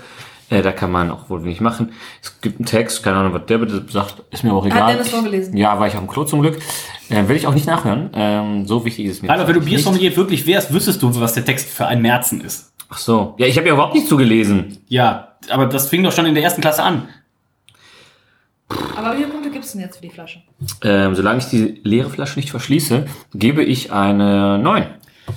Äh, 0.51 0.62
da 0.62 0.73
kann 0.73 0.91
man 0.91 1.11
auch 1.11 1.29
wohl 1.29 1.45
wenig 1.45 1.61
machen. 1.61 1.93
Es 2.23 2.41
gibt 2.41 2.59
einen 2.59 2.66
Text, 2.66 3.03
keine 3.03 3.19
Ahnung, 3.19 3.35
was 3.35 3.47
der 3.47 3.59
bitte 3.59 3.85
sagt, 3.91 4.23
ist 4.31 4.45
mir 4.45 4.53
auch 4.53 4.65
egal. 4.65 4.93
Dennis 4.93 5.11
vorgelesen. 5.11 5.57
Ja, 5.57 5.79
war 5.79 5.87
ich 5.87 5.95
auf 5.95 6.01
dem 6.01 6.09
Klo 6.09 6.25
zum 6.25 6.41
Glück. 6.41 6.59
Äh, 7.11 7.29
will 7.29 7.37
ich 7.37 7.47
auch 7.47 7.55
nicht 7.55 7.66
nachhören. 7.66 8.11
Ähm, 8.15 8.66
so 8.66 8.85
wichtig 8.85 9.07
ist 9.07 9.16
es 9.16 9.23
mir. 9.23 9.29
Reinhold, 9.29 9.49
wenn 9.49 9.55
du. 9.57 9.61
Biersommelier 9.61 10.16
wirklich 10.16 10.47
wärst, 10.47 10.73
wüsstest 10.73 11.03
du, 11.03 11.20
was 11.20 11.35
der 11.35 11.45
Text 11.45 11.69
für 11.69 11.87
ein 11.87 12.01
Märzen 12.01 12.41
ist. 12.41 12.73
Ach 12.89 12.99
so. 12.99 13.35
Ja, 13.39 13.47
ich 13.47 13.59
habe 13.59 13.69
ja 13.69 13.75
überhaupt 13.75 13.95
nicht 13.95 14.09
zugelesen. 14.09 14.79
Ja, 14.89 15.37
aber 15.51 15.66
das 15.66 15.89
fing 15.89 16.03
doch 16.03 16.12
schon 16.12 16.25
in 16.27 16.35
der 16.35 16.43
ersten 16.43 16.62
Klasse 16.62 16.83
an. 16.83 17.09
Aber 18.97 19.12
wie 19.12 19.19
viele 19.19 19.29
Punkte 19.29 19.51
gibst 19.51 19.73
du 19.75 19.79
denn 19.79 19.87
jetzt 19.87 19.97
für 19.97 20.03
die 20.03 20.11
Flasche? 20.11 20.43
Ähm, 20.83 21.15
solange 21.15 21.39
ich 21.39 21.47
die 21.47 21.81
leere 21.85 22.11
Flasche 22.11 22.39
nicht 22.39 22.51
verschließe, 22.51 23.07
gebe 23.35 23.62
ich 23.62 23.93
eine 23.93 24.59
9. 24.59 24.87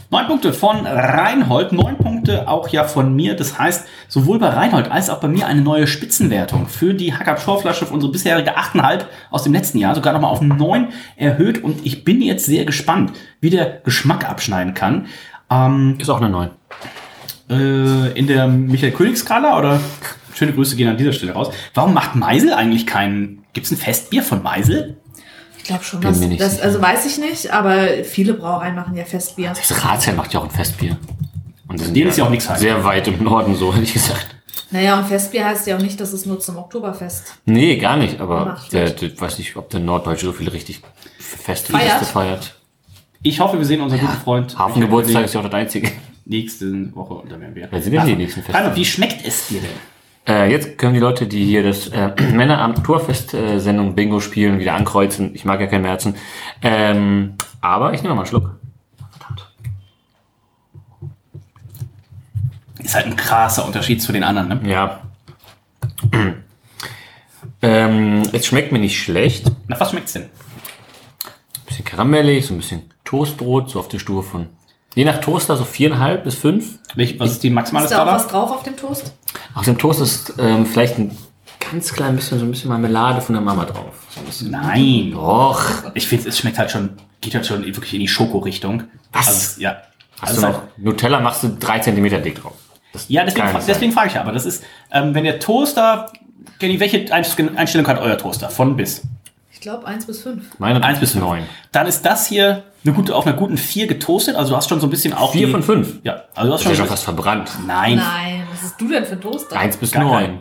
Neun 0.10 0.28
Punkte 0.28 0.54
von 0.54 0.86
Reinhold, 0.86 1.72
neun 1.72 1.98
Punkte 1.98 2.48
auch 2.48 2.70
ja 2.70 2.84
von 2.84 3.16
mir. 3.16 3.36
Das 3.36 3.58
heißt, 3.58 3.88
sowohl 4.08 4.40
bei 4.40 4.50
Reinhold 4.50 4.92
als 4.92 5.10
auch 5.10 5.20
bei 5.20 5.28
mir 5.28 5.48
eine 5.48 5.62
neue 5.62 5.88
Spitzenwertung 5.88 6.68
für 6.68 6.94
die 6.94 7.14
Hackab 7.14 7.40
Flasche 7.40 7.86
für 7.86 7.94
unsere 7.94 8.12
bisherige 8.12 8.58
8,5 8.58 9.06
aus 9.30 9.44
dem 9.44 9.54
letzten 9.54 9.78
Jahr, 9.78 9.96
sogar 9.96 10.14
nochmal 10.14 10.32
auf 10.32 10.42
9 10.42 10.90
erhöht. 11.16 11.64
Und 11.64 11.86
ich 11.86 12.04
bin 12.04 12.22
jetzt 12.22 12.46
sehr 12.46 12.66
gespannt, 12.66 13.14
wie 13.40 13.50
der 13.50 13.82
Geschmack 13.84 14.30
abschneiden 14.30 14.74
kann. 14.74 15.08
Ähm, 15.50 15.98
Ist 16.00 16.10
auch 16.10 16.22
eine 16.22 16.30
9. 16.30 16.50
äh, 17.50 18.12
in 18.18 18.28
der 18.28 18.48
Michael 18.48 18.92
König-Skala 18.92 19.58
oder 19.58 19.80
schöne 20.34 20.54
Grüße 20.54 20.76
gehen 20.76 20.90
an 20.90 20.98
dieser 20.98 21.14
Stelle 21.14 21.34
raus. 21.34 21.54
Warum 21.74 21.94
macht 21.94 22.16
Meisel 22.16 22.54
eigentlich 22.54 22.88
keinen, 22.88 23.44
gibt 23.54 23.66
es 23.66 23.72
ein 23.72 23.78
Festbier 23.78 24.24
von 24.24 24.42
Meisel? 24.42 24.98
Ich 25.62 25.68
glaube 25.68 25.84
schon, 25.84 26.00
Bin 26.00 26.10
dass 26.10 26.20
mir 26.20 26.28
nicht 26.28 26.42
das, 26.42 26.54
sicher. 26.54 26.64
also 26.64 26.82
weiß 26.82 27.06
ich 27.06 27.20
nicht, 27.20 27.54
aber 27.54 28.04
viele 28.04 28.34
Brauereien 28.34 28.74
machen 28.74 28.98
ja 28.98 29.06
Festbier. 29.06 29.50
Das 29.56 29.86
Ratsherr 29.86 30.16
macht 30.16 30.34
ja 30.34 30.40
auch 30.40 30.46
ein 30.46 30.50
Festbier. 30.50 30.98
Und 31.68 31.80
das 31.80 31.94
Denen 31.94 32.10
ist 32.10 32.18
ja 32.18 32.26
auch 32.26 32.32
nichts 32.32 32.50
heiß. 32.50 32.60
Sehr 32.60 32.84
weit 32.84 33.08
im 33.08 33.24
Norden, 33.24 33.56
so 33.56 33.72
hätte 33.74 33.84
ich 33.84 33.94
gesagt. 33.94 34.36
Naja, 34.72 34.98
und 34.98 35.06
Festbier 35.06 35.46
heißt 35.46 35.68
ja 35.68 35.78
auch 35.78 35.82
nicht, 35.82 36.00
dass 36.00 36.14
es 36.14 36.26
nur 36.26 36.40
zum 36.40 36.58
Oktoberfest 36.58 37.36
Nee, 37.46 37.78
gar 37.78 37.96
nicht. 37.96 38.20
Aber 38.20 38.60
der, 38.72 38.90
der, 38.90 39.22
weiß 39.22 39.38
nicht, 39.38 39.56
ob 39.56 39.70
der 39.70 39.82
Norddeutsche 39.82 40.26
so 40.26 40.34
viele 40.34 40.52
richtig 40.52 40.82
feste 41.20 41.74
Feiert? 41.74 42.06
Feiert. 42.08 42.56
Ich 43.22 43.40
hoffe, 43.40 43.60
wir 43.60 43.66
sehen 43.66 43.82
unseren 43.82 44.00
guten 44.00 44.18
Freund. 44.18 44.58
Hafengeburtstag 44.58 45.26
ist 45.26 45.36
ja 45.36 45.42
auch 45.42 45.46
das 45.46 45.54
einzige. 45.54 45.92
Nächste 46.26 46.96
Woche 46.96 47.14
und 47.16 47.32
da 47.32 47.40
werden 47.40 47.54
wir. 47.54 47.68
Wer 47.70 47.82
sind 47.82 47.94
denn 47.94 48.06
die 48.08 48.16
nächsten 48.16 48.42
Feste? 48.42 48.76
Wie 48.76 48.86
schmeckt 48.86 49.26
es 49.26 49.48
dir 49.48 49.62
denn? 49.62 49.70
Äh, 50.28 50.52
jetzt 50.52 50.78
können 50.78 50.94
die 50.94 51.00
Leute, 51.00 51.28
die 51.28 51.46
hier 51.46 51.64
das 51.64 51.88
äh, 51.88 52.12
Männer 52.32 52.60
am 52.60 52.84
Tourfest-Sendung 52.84 53.96
Bingo 53.96 54.20
spielen, 54.20 54.60
wieder 54.60 54.76
ankreuzen. 54.76 55.34
Ich 55.34 55.46
mag 55.46 55.60
ja 55.60 55.68
kein 55.68 55.82
Märzen. 55.82 56.16
Ähm, 56.62 57.36
aber 57.60 57.94
ich 57.94 58.02
nehme 58.04 58.16
mal 58.16 58.22
einen 58.22 58.30
Schluck. 58.30 58.56
Ist 62.80 62.96
halt 62.96 63.06
ein 63.06 63.16
krasser 63.16 63.66
Unterschied 63.66 64.02
zu 64.02 64.12
den 64.12 64.24
anderen, 64.24 64.48
ne? 64.48 64.70
Ja. 64.70 65.02
ähm, 67.62 68.24
es 68.34 68.46
schmeckt 68.46 68.72
mir 68.72 68.80
nicht 68.80 69.00
schlecht. 69.00 69.52
Nach 69.68 69.80
was 69.80 69.92
schmeckt's 69.92 70.14
denn? 70.14 70.30
bisschen 71.72 71.86
karamellig, 71.86 72.46
so 72.46 72.54
ein 72.54 72.58
bisschen 72.58 72.92
Toastbrot, 73.04 73.70
so 73.70 73.80
auf 73.80 73.88
der 73.88 74.00
Stufe 74.00 74.28
von. 74.28 74.50
Je 74.94 75.06
nach 75.06 75.22
Toaster 75.22 75.56
so 75.56 75.64
viereinhalb 75.64 76.24
bis 76.24 76.36
fünf. 76.36 76.80
Welch, 76.96 77.20
was 77.20 77.32
ist 77.32 77.44
die 77.44 77.50
maximale 77.50 77.86
Ist 77.86 77.92
da 77.92 78.00
auch 78.00 78.02
Skala? 78.02 78.16
was 78.18 78.28
drauf 78.28 78.52
auf 78.52 78.64
dem 78.64 78.76
Toast? 78.76 79.14
Auf 79.54 79.66
dem 79.66 79.78
Toast 79.78 80.02
ist 80.02 80.34
ähm, 80.40 80.66
vielleicht 80.66 80.98
ein 80.98 81.16
ganz 81.72 81.94
klein 81.94 82.16
bisschen, 82.16 82.40
so 82.40 82.46
ein 82.46 82.52
bisschen 82.52 82.70
Marmelade 82.70 83.22
von 83.22 83.34
der 83.34 83.42
Mama 83.42 83.66
drauf. 83.66 83.94
So. 84.30 84.46
Nein. 84.48 85.14
Och. 85.16 85.60
Ich 85.94 86.08
finde, 86.08 86.30
es 86.30 86.38
schmeckt 86.38 86.58
halt 86.58 86.72
schon, 86.72 86.92
geht 87.22 87.36
halt 87.36 87.46
schon 87.46 87.64
wirklich 87.64 87.94
in 87.94 88.00
die 88.00 88.08
Schokorichtung. 88.08 88.84
Was? 89.12 89.28
Also, 89.28 89.62
ja. 89.62 89.78
Hast 90.20 90.30
Also 90.38 90.42
du 90.42 90.48
noch 90.48 90.62
Nutella 90.78 91.20
machst 91.20 91.44
du 91.44 91.50
drei 91.60 91.80
Zentimeter 91.80 92.20
dick 92.20 92.42
drauf. 92.42 92.54
Das 92.94 93.06
ja, 93.08 93.24
deswegen, 93.24 93.48
deswegen 93.68 93.92
frage 93.92 94.10
ich. 94.10 94.18
Aber 94.20 94.32
das 94.34 94.46
ist, 94.46 94.64
ähm, 94.92 95.14
wenn 95.16 95.24
der 95.24 95.40
Toaster, 95.40 96.12
Kenny, 96.60 96.80
welche 96.80 97.12
Einst- 97.12 97.38
Einstellung 97.56 97.88
hat 97.88 98.00
euer 98.00 98.18
Toaster? 98.18 98.50
Von 98.50 98.76
bis? 98.76 99.02
Ich 99.62 99.66
glaube 99.66 99.86
1 99.86 100.08
bis 100.08 100.24
5. 100.24 100.42
sein. 100.42 100.52
Meine 100.58 100.84
1 100.84 101.00
bis 101.00 101.14
9. 101.14 101.24
9. 101.24 101.44
Dann 101.72 101.86
ist 101.86 102.04
das 102.04 102.26
hier 102.26 102.64
eine 102.84 102.96
gute, 102.96 103.16
auf 103.16 103.28
einer 103.28 103.36
guten 103.36 103.58
4 103.60 103.86
getoastet. 103.86 104.36
Also 104.36 104.50
du 104.50 104.56
hast 104.58 104.68
schon 104.68 104.80
so 104.80 104.88
ein 104.88 104.90
bisschen 104.90 105.14
auch 105.14 105.34
Vier 105.34 105.46
die, 105.46 105.52
von 105.52 105.62
fünf. 105.62 106.00
Ja, 106.02 106.24
also 106.34 106.48
du 106.48 106.54
hast 106.56 106.62
Das 106.62 106.62
ist 106.62 106.64
ja 106.64 106.70
schon, 106.70 106.76
schon 106.78 106.88
fast 106.88 107.04
verbrannt. 107.04 107.52
Nein. 107.68 107.98
Nein, 107.98 108.42
was 108.52 108.64
ist 108.64 108.82
du 108.82 108.88
denn 108.88 109.06
für 109.06 109.20
Toaster? 109.20 109.56
1 109.60 109.78
bis 109.78 109.92
Gar 109.92 110.06
9. 110.06 110.14
kein. 110.14 110.40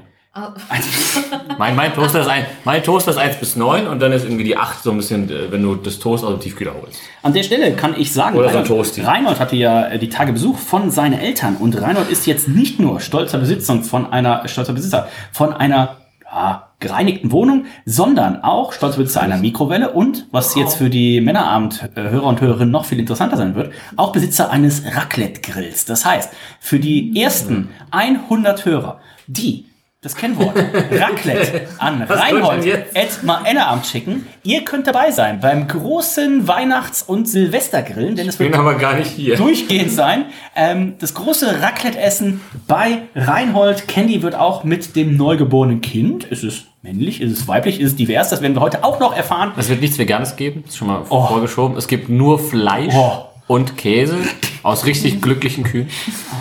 Mein, 1.58 1.76
mein, 1.76 1.92
Toaster 1.92 2.22
ist 2.22 2.28
ein, 2.28 2.46
mein 2.64 2.82
Toaster 2.82 3.10
ist 3.10 3.18
1 3.18 3.36
bis 3.36 3.56
9 3.56 3.86
und 3.88 4.00
dann 4.00 4.10
ist 4.12 4.24
irgendwie 4.24 4.44
die 4.44 4.56
8 4.56 4.82
so 4.82 4.90
ein 4.90 4.96
bisschen, 4.96 5.28
äh, 5.28 5.52
wenn 5.52 5.62
du 5.62 5.74
das 5.74 5.98
Toast 5.98 6.24
aus 6.24 6.30
dem 6.30 6.40
Tiefkühler 6.40 6.72
holst. 6.80 6.98
An 7.22 7.34
der 7.34 7.42
Stelle 7.42 7.72
kann 7.72 7.94
ich 7.98 8.14
sagen, 8.14 8.38
Oder 8.38 8.48
Reinhold- 8.48 8.68
Toasty. 8.68 9.02
Reinhold 9.02 9.38
hatte 9.38 9.56
ja 9.56 9.88
äh, 9.88 9.98
die 9.98 10.08
Tage 10.08 10.32
Besuch 10.32 10.56
von 10.56 10.90
seinen 10.90 11.18
Eltern 11.20 11.56
und 11.56 11.78
Reinhold 11.78 12.08
ist 12.08 12.26
jetzt 12.26 12.48
nicht 12.48 12.80
nur 12.80 13.00
stolzer 13.00 13.36
Besitzer 13.36 13.82
von 13.82 14.10
einer 14.10 14.48
stolzer 14.48 14.72
Besitzer 14.72 15.08
von 15.30 15.52
einer 15.52 15.96
ja, 16.32 16.68
gereinigten 16.78 17.32
Wohnung, 17.32 17.66
sondern 17.84 18.42
auch 18.42 18.72
stolzer 18.72 18.98
Besitzer 18.98 19.20
einer 19.20 19.36
Mikrowelle 19.36 19.90
und 19.90 20.26
was 20.30 20.54
jetzt 20.54 20.76
für 20.76 20.90
die 20.90 21.20
Männerabend-Hörer 21.20 22.24
und 22.24 22.40
Hörerinnen 22.40 22.70
noch 22.70 22.84
viel 22.84 22.98
interessanter 22.98 23.36
sein 23.36 23.54
wird, 23.54 23.72
auch 23.96 24.12
Besitzer 24.12 24.50
eines 24.50 24.84
Raclette-Grills. 24.84 25.84
Das 25.84 26.04
heißt, 26.04 26.30
für 26.60 26.78
die 26.78 27.20
ersten 27.20 27.70
100 27.90 28.64
Hörer, 28.64 29.00
die 29.26 29.66
das 30.02 30.16
Kennwort 30.16 30.56
Raclette 30.90 31.68
an 31.76 32.04
Was 32.08 32.18
Reinhold 32.18 32.42
kommt 32.44 32.64
denn 32.64 32.84
jetzt? 32.94 32.96
at 33.22 33.42
Männerabend 33.44 33.86
schicken. 33.86 34.26
Ihr 34.42 34.64
könnt 34.64 34.86
dabei 34.86 35.10
sein 35.10 35.40
beim 35.40 35.68
großen 35.68 36.48
Weihnachts- 36.48 37.02
und 37.02 37.28
Silvestergrillen, 37.28 38.16
denn 38.16 38.26
es 38.26 38.38
wird 38.38 38.54
aber 38.54 38.76
gar 38.76 38.94
nicht 38.94 39.10
hier. 39.10 39.36
durchgehend 39.36 39.92
sein. 39.92 40.24
Ähm, 40.56 40.94
das 41.00 41.12
große 41.12 41.60
Raclette-Essen 41.60 42.40
bei 42.66 43.02
Reinhold. 43.14 43.88
Candy 43.88 44.22
wird 44.22 44.34
auch 44.36 44.64
mit 44.64 44.96
dem 44.96 45.18
neugeborenen 45.18 45.82
Kind. 45.82 46.24
Ist 46.24 46.44
es 46.44 46.62
männlich? 46.80 47.20
Ist 47.20 47.32
es 47.38 47.46
weiblich? 47.46 47.78
Ist 47.78 47.90
es 47.90 47.96
divers? 47.96 48.30
Das 48.30 48.40
werden 48.40 48.54
wir 48.56 48.62
heute 48.62 48.84
auch 48.84 49.00
noch 49.00 49.14
erfahren. 49.14 49.52
Es 49.58 49.68
wird 49.68 49.82
nichts 49.82 49.98
Veganes 49.98 50.36
geben, 50.36 50.64
ist 50.66 50.78
schon 50.78 50.88
mal 50.88 51.04
vorgeschoben. 51.04 51.76
Es 51.76 51.88
gibt 51.88 52.08
nur 52.08 52.38
Fleisch 52.38 52.94
Oh. 52.96 53.26
und 53.48 53.76
Käse 53.76 54.16
aus 54.62 54.86
richtig 54.86 55.20
glücklichen 55.20 55.62
Kühen. 55.64 55.90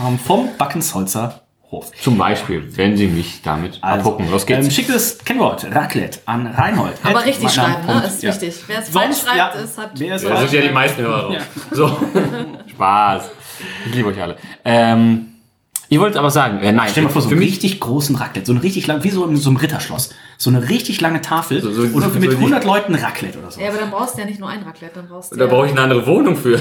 Ähm, 0.07 0.17
vom 0.17 0.47
Backensholzer 0.57 1.41
Hof. 1.71 1.91
Zum 2.01 2.17
Beispiel, 2.17 2.67
wenn 2.77 2.97
sie 2.97 3.05
mich 3.07 3.41
damit 3.43 3.77
abhucken. 3.83 4.29
Los 4.31 4.45
geht's. 4.47 4.65
Ähm, 4.65 4.71
schickt 4.71 4.89
das 4.89 5.19
Kennwort 5.19 5.67
Raclette 5.71 6.19
an 6.25 6.47
Reinhold. 6.47 6.93
Aber 7.03 7.23
richtig 7.23 7.51
schreiben, 7.51 7.85
ne? 7.85 8.03
Ist 8.07 8.23
Ja. 8.23 8.31
wichtig. 8.31 8.55
Wer 8.65 8.79
es 8.79 8.89
falsch 8.89 9.17
schreibt, 9.21 9.37
ja, 9.37 9.47
ist, 9.49 9.77
hat. 9.77 9.91
wer 9.93 10.15
es 10.15 10.23
Ja, 10.23 10.29
das 10.29 10.39
sind 10.49 10.53
ja 10.53 10.67
die 10.67 10.73
meisten 10.73 11.01
Hörer 11.03 11.21
drauf. 11.21 11.37
So. 11.71 11.99
Spaß. 12.71 13.29
Ich 13.87 13.93
liebe 13.93 14.09
euch 14.09 14.19
alle. 14.21 14.35
Ähm, 14.65 15.28
ich 15.89 15.99
wollte 15.99 16.19
aber 16.19 16.29
sagen, 16.29 16.59
äh, 16.59 16.71
nein, 16.71 16.87
Stell 16.91 17.03
dir 17.03 17.07
mal 17.07 17.13
vor, 17.13 17.21
so 17.21 17.29
einen 17.29 17.39
richtig 17.39 17.79
großen 17.79 18.15
Raclette, 18.15 18.45
so 18.45 18.53
eine 18.53 18.61
richtig 18.63 18.85
lang, 18.87 19.03
wie 19.03 19.09
so 19.09 19.25
in 19.25 19.35
so 19.37 19.49
einem 19.49 19.57
Ritterschloss. 19.57 20.09
So 20.37 20.49
eine 20.49 20.69
richtig 20.69 21.01
lange 21.01 21.21
Tafel 21.21 21.61
So- 21.61 21.71
so- 21.71 21.81
und 21.81 22.01
so 22.01 22.19
mit 22.19 22.31
die- 22.31 22.37
100 22.37 22.63
Leuten 22.63 22.95
Raclette 22.95 23.39
oder 23.39 23.51
so. 23.51 23.59
Ja, 23.59 23.69
aber 23.69 23.77
dann 23.79 23.91
brauchst 23.91 24.15
du 24.15 24.19
ja 24.21 24.25
nicht 24.25 24.39
nur 24.39 24.47
ein 24.49 24.63
Raclette, 24.63 24.93
dann 24.95 25.07
brauchst 25.09 25.31
du 25.31 25.35
Da 25.35 25.45
ja 25.45 25.49
brauche 25.51 25.65
ich 25.65 25.71
eine 25.73 25.81
andere 25.81 26.05
Wohnung 26.07 26.35
für. 26.37 26.55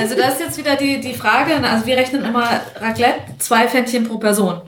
Also 0.00 0.14
da 0.14 0.28
ist 0.28 0.40
jetzt 0.40 0.56
wieder 0.58 0.76
die, 0.76 1.00
die 1.00 1.14
Frage, 1.14 1.58
ne, 1.60 1.68
also 1.68 1.84
wir 1.86 1.96
rechnen 1.96 2.24
immer 2.24 2.44
Raclette, 2.80 3.14
zwei 3.38 3.66
Pfännchen 3.66 4.06
pro 4.06 4.18
Person. 4.18 4.60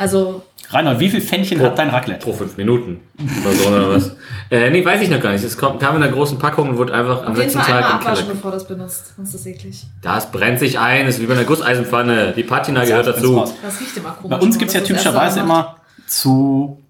Also, 0.00 0.42
Reinhold, 0.70 0.98
wie 0.98 1.10
viel 1.10 1.20
Pfännchen 1.20 1.60
hat 1.60 1.78
dein 1.78 1.90
Raclette? 1.90 2.24
Pro 2.24 2.32
fünf 2.32 2.56
Minuten. 2.56 3.00
Oder 3.42 3.52
so, 3.54 3.68
oder 3.68 3.90
was? 3.90 4.16
Äh, 4.52 4.68
nee, 4.70 4.84
weiß 4.84 5.00
ich 5.02 5.08
noch 5.08 5.20
gar 5.20 5.30
nicht. 5.30 5.44
Es 5.44 5.56
kommt, 5.56 5.78
kam 5.78 5.94
in 5.94 6.02
einer 6.02 6.10
großen 6.10 6.36
Packung 6.36 6.70
und 6.70 6.76
wurde 6.76 6.92
einfach 6.92 7.22
am 7.22 7.32
auf 7.32 7.38
letzten 7.38 7.60
einmal 7.60 7.82
Tag 7.82 7.90
im 7.90 7.96
abwaschen, 7.98 8.26
bevor 8.26 8.50
du 8.50 8.56
das 8.56 8.66
benutzt, 8.66 9.14
sonst 9.14 9.28
ist 9.28 9.46
das 9.46 9.46
eklig. 9.46 9.84
Das 10.02 10.32
brennt 10.32 10.58
sich 10.58 10.76
ein, 10.80 11.06
ist 11.06 11.20
wie 11.20 11.26
bei 11.26 11.34
einer 11.34 11.44
Gusseisenpfanne. 11.44 12.32
Die 12.34 12.42
Patina 12.42 12.84
gehört 12.84 13.06
dazu. 13.06 13.44
Das 13.62 13.80
riecht 13.80 13.96
immer 13.96 14.10
komisch. 14.10 14.36
Bei 14.36 14.44
uns 14.44 14.58
gibt 14.58 14.70
es 14.70 14.74
ja 14.74 14.80
das 14.80 14.88
das 14.88 14.96
typischerweise 14.96 15.40
immer 15.40 15.76
zu 16.08 16.82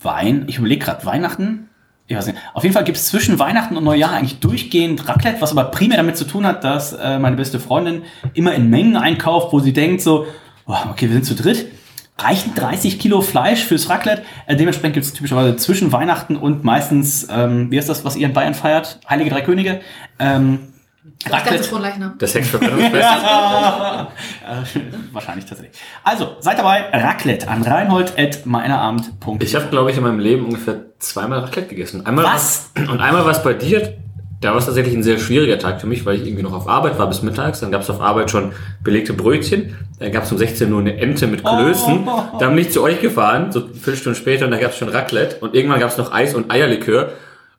Wein, 0.00 0.44
ich 0.46 0.56
überlege 0.56 0.86
gerade, 0.86 1.04
Weihnachten? 1.04 1.68
Ich 2.06 2.16
weiß 2.16 2.28
nicht. 2.28 2.38
Auf 2.54 2.62
jeden 2.62 2.72
Fall 2.72 2.84
gibt 2.84 2.96
es 2.96 3.08
zwischen 3.08 3.38
Weihnachten 3.38 3.76
und 3.76 3.84
Neujahr 3.84 4.12
eigentlich 4.12 4.40
durchgehend 4.40 5.06
Raclette, 5.06 5.42
was 5.42 5.50
aber 5.50 5.64
primär 5.64 5.98
damit 5.98 6.16
zu 6.16 6.24
tun 6.24 6.46
hat, 6.46 6.64
dass 6.64 6.94
äh, 6.94 7.18
meine 7.18 7.36
beste 7.36 7.60
Freundin 7.60 8.04
immer 8.32 8.54
in 8.54 8.70
Mengen 8.70 8.96
einkauft, 8.96 9.52
wo 9.52 9.60
sie 9.60 9.74
denkt 9.74 10.00
so, 10.00 10.26
oh, 10.66 10.76
okay, 10.90 11.08
wir 11.08 11.14
sind 11.14 11.26
zu 11.26 11.34
dritt. 11.34 11.66
Reichen 12.18 12.54
30 12.54 12.98
Kilo 12.98 13.20
Fleisch 13.20 13.64
fürs 13.64 13.88
Raclette. 13.88 14.22
Äh, 14.46 14.56
dementsprechend 14.56 14.94
gibt 14.94 15.06
es 15.06 15.12
typischerweise 15.12 15.56
zwischen 15.56 15.92
Weihnachten 15.92 16.36
und 16.36 16.64
meistens, 16.64 17.28
ähm, 17.30 17.70
wie 17.70 17.78
ist 17.78 17.88
das, 17.88 18.04
was 18.04 18.16
ihr 18.16 18.26
in 18.26 18.32
Bayern 18.32 18.54
feiert? 18.54 19.00
Heilige 19.08 19.30
Drei 19.30 19.42
Könige. 19.42 19.80
Ähm, 20.18 20.72
Leichnam. 21.78 22.14
Das 22.18 22.32
Sexverbrennungsfest. 22.34 22.94
Äh, 22.94 24.80
wahrscheinlich 25.12 25.46
tatsächlich. 25.46 25.80
Also, 26.04 26.36
seid 26.40 26.58
dabei. 26.58 26.90
Raclette 26.92 27.48
an 27.48 27.62
reinhold.meinerabend.de. 27.62 29.42
Ich 29.46 29.54
habe, 29.54 29.66
glaube 29.68 29.90
ich, 29.90 29.96
in 29.96 30.02
meinem 30.02 30.20
Leben 30.20 30.44
ungefähr 30.44 30.84
zweimal 30.98 31.40
Raclette 31.40 31.68
gegessen. 31.68 32.06
Einmal 32.06 32.24
Was? 32.24 32.70
Und 32.76 33.00
einmal 33.00 33.24
war 33.24 33.32
es 33.32 33.42
bei 33.42 33.54
dir. 33.54 33.98
Da 34.40 34.50
war 34.50 34.58
es 34.58 34.66
tatsächlich 34.66 34.94
ein 34.94 35.02
sehr 35.02 35.18
schwieriger 35.18 35.58
Tag 35.58 35.80
für 35.80 35.86
mich, 35.86 36.06
weil 36.06 36.16
ich 36.16 36.24
irgendwie 36.24 36.42
noch 36.42 36.52
auf 36.52 36.68
Arbeit 36.68 36.98
war 36.98 37.08
bis 37.08 37.22
mittags. 37.22 37.60
Dann 37.60 37.72
gab 37.72 37.82
es 37.82 37.90
auf 37.90 38.00
Arbeit 38.00 38.30
schon 38.30 38.52
belegte 38.82 39.12
Brötchen. 39.12 39.76
Dann 39.98 40.12
gab 40.12 40.24
es 40.24 40.32
um 40.32 40.38
16 40.38 40.72
Uhr 40.72 40.80
eine 40.80 40.96
Ente 40.96 41.26
mit 41.26 41.44
Klößen. 41.44 42.06
Oh. 42.06 42.38
Dann 42.38 42.54
bin 42.54 42.64
ich 42.64 42.70
zu 42.70 42.82
euch 42.82 43.00
gefahren, 43.00 43.50
so 43.50 43.64
eine 43.64 43.74
Viertelstunde 43.74 44.16
später, 44.16 44.44
und 44.44 44.52
da 44.52 44.58
gab 44.58 44.70
es 44.70 44.78
schon 44.78 44.88
Raclette. 44.88 45.36
Und 45.40 45.54
irgendwann 45.54 45.80
gab 45.80 45.90
es 45.90 45.98
noch 45.98 46.12
Eis 46.12 46.34
und 46.34 46.52
Eierlikör. 46.52 47.12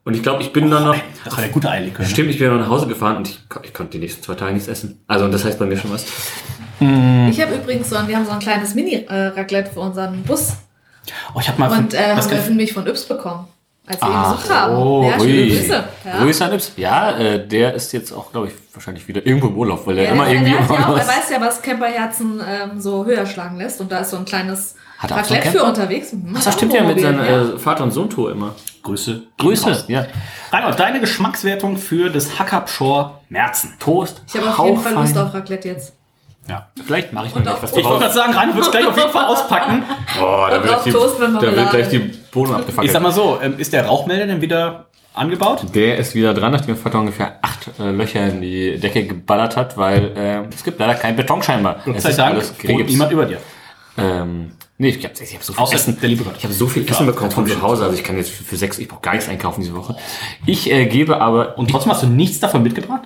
Und 0.06 0.16
ich 0.16 0.24
glaube, 0.24 0.42
ich 0.42 0.54
bin 0.54 0.72
dann 0.72 0.86
noch... 0.86 0.96
Das 1.26 1.36
war 1.36 1.44
der 1.44 1.52
gute 1.52 1.70
Eierlikör. 1.70 2.06
ne? 2.06 2.10
Stimmt, 2.10 2.30
ich 2.30 2.40
bin 2.40 2.48
dann 2.48 2.60
nach 2.60 2.70
Hause 2.70 2.88
gefahren 2.88 3.18
und 3.18 3.28
ich, 3.28 3.40
ich 3.64 3.74
konnte 3.74 3.92
die 3.92 4.00
nächsten 4.00 4.24
zwei 4.24 4.36
Tage 4.36 4.54
nichts 4.54 4.70
essen. 4.70 5.02
Also, 5.08 5.26
und 5.26 5.34
das 5.34 5.44
heißt 5.44 5.60
bei 5.60 5.66
mir 5.66 5.78
schon 5.78 5.92
was. 5.92 6.06
Ich 6.80 7.42
habe 7.42 7.56
übrigens 7.56 7.90
so 7.90 7.98
ein, 7.98 8.08
wir 8.08 8.16
haben 8.16 8.26
so 8.26 8.32
ein 8.32 8.40
kleines 8.40 8.74
Mini-Raclette 8.74 9.72
für 9.72 9.82
unseren 9.82 10.24
Bus 10.24 10.54
Oh, 11.34 11.40
ich 11.40 11.48
habe 11.48 11.60
mal 11.60 11.72
und 11.72 11.94
äh, 11.94 12.16
haben 12.16 12.30
wir 12.30 12.56
mich 12.56 12.74
von 12.74 12.88
Yps 12.88 13.06
bekommen, 13.06 13.48
als 13.90 14.02
wir 14.02 14.08
ihn 14.08 14.14
Ach, 14.16 14.36
besucht 14.36 14.54
haben. 14.54 14.76
oh, 14.78 15.04
ja, 15.10 15.20
schöne. 15.20 15.48
Grüße. 15.48 15.84
Ja. 16.06 16.18
Grüße 16.20 16.46
an 16.46 16.54
Ips. 16.54 16.72
Ja, 16.78 17.18
äh, 17.18 17.48
der 17.48 17.74
ist 17.74 17.92
jetzt 17.92 18.12
auch, 18.12 18.32
glaube 18.32 18.48
ich, 18.48 18.54
wahrscheinlich 18.74 19.08
wieder 19.08 19.26
irgendwo 19.26 19.48
im 19.48 19.58
Urlaub, 19.58 19.86
weil 19.88 19.98
er 19.98 20.04
Ja, 20.06 20.12
immer 20.12 20.26
der, 20.26 20.34
irgendwie 20.36 20.52
der, 20.52 20.60
hat 20.62 20.70
ja 20.70 20.88
auch, 20.88 20.98
er 20.98 21.08
weiß 21.08 21.30
ja, 21.32 21.42
was 21.42 21.62
Camperherzen 21.62 22.40
ähm, 22.48 22.80
so 22.80 23.04
höher 23.06 23.26
schlagen 23.26 23.58
lässt 23.58 23.82
und 23.82 23.92
da 23.92 24.00
ist 24.00 24.12
so 24.12 24.18
ein 24.18 24.26
kleines 24.26 24.76
Hat 25.00 25.10
er 25.12 25.18
Raclette 25.18 25.50
für 25.52 25.64
unterwegs. 25.64 26.14
Mhm, 26.14 26.36
Ach, 26.38 26.44
das 26.44 26.54
stimmt 26.54 26.74
ja 26.74 26.84
mit 26.84 27.00
seiner 27.02 27.26
ja. 27.30 27.42
äh, 27.42 27.58
Vater- 27.58 27.84
und 27.84 27.92
Sohn-Tour 27.92 28.32
immer. 28.32 28.54
Grüße. 28.84 29.24
Grüße, 29.38 29.86
ja. 29.88 30.06
Reinhold, 30.52 30.80
deine 30.80 31.00
Geschmackswertung 31.00 31.76
für 31.78 32.10
das 32.10 32.40
Hackup 32.40 32.70
Shore 32.70 33.20
Merzen. 33.30 33.74
Toast. 33.80 34.22
Ich 34.28 34.36
habe 34.40 34.50
auf 34.50 34.66
jeden 34.66 34.80
Fall 34.80 34.94
Lust 34.94 35.18
auf 35.18 35.34
Raclette 35.34 35.68
jetzt. 35.68 35.94
Ja. 36.50 36.68
Vielleicht 36.86 37.14
mache 37.14 37.28
ich 37.28 37.32
noch 37.32 37.38
Und 37.38 37.44
gleich 37.44 37.62
was 37.62 37.76
Ich 37.78 37.84
wollte 37.84 38.00
gerade 38.00 38.14
sagen, 38.14 38.34
Reinhold 38.34 38.56
wird 38.56 38.66
es 38.66 38.72
gleich 38.72 38.88
auf 38.88 38.98
jeden 38.98 39.12
Fall 39.12 39.26
auspacken. 39.26 39.84
Oh, 40.20 40.48
da 40.50 40.64
wird 40.64 40.86
die, 40.86 40.92
da 40.92 41.42
wird 41.56 41.70
gleich 41.70 41.90
die 41.90 42.00
Bohnen 42.32 42.52
Ich 42.54 42.58
abgefackelt. 42.60 42.92
sag 42.92 43.02
mal 43.04 43.12
so, 43.12 43.40
ähm, 43.42 43.56
ist 43.60 43.72
der 43.72 43.86
Rauchmelder 43.86 44.26
denn 44.28 44.42
wieder 44.42 44.88
angebaut? 45.14 45.64
Der 45.76 45.98
ist 45.98 46.16
wieder 46.16 46.34
dran, 46.34 46.52
nachdem 46.52 46.68
der 46.74 46.78
Vater 46.78 47.00
ungefähr 47.00 47.38
acht 47.42 47.70
äh, 47.80 47.92
Löcher 47.92 48.26
in 48.28 48.42
die 48.42 48.78
Decke 48.80 49.06
geballert 49.06 49.56
hat, 49.58 49.78
weil 49.78 50.12
äh, 50.18 50.54
es 50.54 50.64
gibt 50.64 50.80
leider 50.80 50.96
keinen 50.96 51.16
Beton 51.16 51.44
scheinbar. 51.44 51.78
Gott 51.86 51.96
Es 51.98 52.04
sei 52.04 52.10
ist 52.10 52.20
Dank 52.20 52.34
alles 52.36 52.50
wohnt 52.52 52.60
Krebs. 52.78 52.90
niemand 52.92 53.12
über 53.12 53.26
dir. 53.26 53.38
Ähm, 53.98 54.52
nee, 54.78 54.90
ich 54.90 55.04
habe 55.04 55.14
ich 55.22 55.36
hab 55.36 55.44
so 55.44 55.54
viel 55.54 55.76
Essen. 55.76 55.98
der 56.02 56.10
liebe 56.10 56.24
Gott. 56.24 56.36
Ich 56.38 56.44
habe 56.46 56.54
so 56.54 56.68
viel 56.68 56.90
Essen 56.90 57.06
bekommen 57.06 57.32
von 57.32 57.46
zu 57.46 57.62
Hause, 57.62 57.84
also 57.84 57.96
ich 57.96 58.04
kann 58.04 58.18
jetzt 58.18 58.32
für, 58.32 58.44
für 58.44 58.56
sechs, 58.56 58.80
ich 58.80 58.88
brauche 58.88 59.02
gar 59.02 59.12
nichts 59.14 59.28
einkaufen 59.30 59.62
diese 59.62 59.76
Woche. 59.76 59.96
Ich 60.46 60.72
äh, 60.72 60.86
gebe 60.86 61.20
aber 61.22 61.58
Und 61.58 61.70
trotzdem 61.70 61.92
hast 61.92 62.04
du 62.04 62.08
nichts 62.08 62.40
davon 62.40 62.64
mitgebracht? 62.64 63.04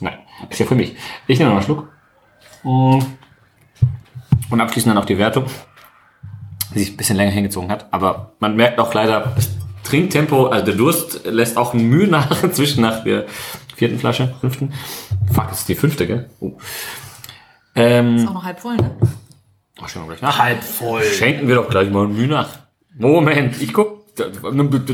Nein, 0.00 0.18
ist 0.50 0.58
ja 0.58 0.66
für 0.66 0.74
mich. 0.74 0.94
Ich 1.26 1.38
nehme 1.38 1.50
noch 1.50 1.58
einen 1.58 1.64
Schluck. 1.66 1.88
Mm. 2.64 3.00
Und 4.50 4.60
abschließend 4.60 4.90
dann 4.90 5.02
auch 5.02 5.06
die 5.06 5.18
Wertung, 5.18 5.44
die 6.74 6.80
sich 6.80 6.90
ein 6.92 6.96
bisschen 6.96 7.16
länger 7.16 7.30
hingezogen 7.30 7.70
hat. 7.70 7.86
Aber 7.92 8.32
man 8.40 8.56
merkt 8.56 8.78
auch 8.78 8.92
leider, 8.94 9.32
das 9.34 9.50
Trinktempo, 9.84 10.46
also 10.46 10.64
der 10.64 10.74
Durst 10.74 11.24
lässt 11.24 11.56
auch 11.56 11.74
Mühe 11.74 12.08
nach, 12.08 12.42
inzwischen 12.42 12.82
nach 12.82 13.04
der 13.04 13.26
vierten 13.76 13.98
Flasche, 13.98 14.34
fünften. 14.40 14.72
Fuck, 15.32 15.48
das 15.50 15.60
ist 15.60 15.68
die 15.68 15.74
fünfte, 15.74 16.06
gell? 16.06 16.30
Oh. 16.40 16.52
Ähm, 17.74 18.16
Ist 18.16 18.28
auch 18.28 18.34
noch 18.34 18.44
halb 18.44 18.60
voll, 18.60 18.76
ne? 18.76 18.96
oh, 19.80 19.86
schauen 19.86 20.04
wir 20.04 20.16
gleich 20.16 20.22
nach. 20.22 20.38
Halb 20.38 20.62
voll. 20.62 21.02
Schenken 21.02 21.48
wir 21.48 21.56
doch 21.56 21.68
gleich 21.68 21.90
mal 21.90 22.06
Mühe 22.06 22.28
nach. 22.28 22.48
Moment, 22.96 23.60
ich 23.60 23.72
guck. 23.72 24.04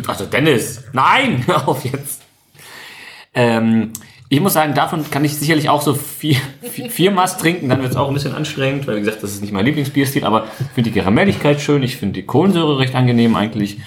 Also 0.06 0.24
Dennis, 0.24 0.84
nein, 0.94 1.46
hör 1.46 1.68
auf 1.68 1.84
jetzt. 1.84 2.22
Ähm, 3.34 3.92
ich 4.30 4.40
muss 4.40 4.54
sagen, 4.54 4.74
davon 4.74 5.04
kann 5.10 5.24
ich 5.24 5.36
sicherlich 5.36 5.68
auch 5.68 5.82
so 5.82 5.92
vier, 5.94 6.36
vier, 6.62 6.88
vier 6.88 7.10
Maß 7.10 7.36
trinken, 7.36 7.68
dann 7.68 7.82
wird 7.82 7.90
es 7.90 7.96
auch 7.96 8.08
ein 8.08 8.14
bisschen 8.14 8.34
anstrengend, 8.34 8.86
weil 8.86 8.96
wie 8.96 9.00
gesagt, 9.00 9.22
das 9.22 9.32
ist 9.32 9.42
nicht 9.42 9.52
mein 9.52 9.66
Lieblingsbierstil, 9.66 10.24
aber 10.24 10.44
ich 10.60 10.66
finde 10.74 10.90
die 10.90 10.98
Karamelligkeit 10.98 11.60
schön, 11.60 11.82
ich 11.82 11.96
finde 11.96 12.14
die 12.20 12.26
Kohlensäure 12.26 12.78
recht 12.78 12.94
angenehm 12.94 13.36
eigentlich. 13.36 13.78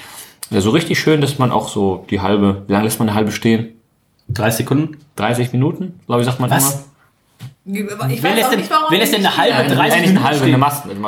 Ja, 0.51 0.61
so 0.61 0.69
richtig 0.69 0.99
schön, 0.99 1.21
dass 1.21 1.39
man 1.39 1.51
auch 1.51 1.69
so 1.69 2.05
die 2.11 2.19
halbe, 2.21 2.63
wie 2.67 2.73
lange 2.73 2.83
lässt 2.85 2.99
man 2.99 3.07
eine 3.09 3.15
halbe 3.17 3.31
stehen? 3.31 3.79
30 4.29 4.57
Sekunden. 4.59 4.97
30 5.15 5.51
Minuten, 5.53 5.99
glaube 6.05 6.21
ich, 6.21 6.25
sagt 6.27 6.39
man 6.39 6.49
Was? 6.51 6.85
Ich 7.65 7.83
Wer 7.87 7.99
weiß 7.99 8.21
lässt 8.35 8.45
auch 8.45 8.49
denn- 8.51 8.59
nicht, 8.59 8.69
warum 8.69 8.85
wer 8.91 8.99
lässt 8.99 9.13
denn 9.13 9.25
eine 9.25 9.37
halbe 9.37 9.61
immer. 9.63 9.75
30 9.75 9.79
Äh, 9.79 10.01
nicht 10.01 10.07
Minuten 10.09 10.17
eine 10.17 10.23
halbe, 10.25 10.37
stehen? 10.39 10.47
eine 10.49 10.57
Mast, 10.57 10.85
eine 10.89 10.99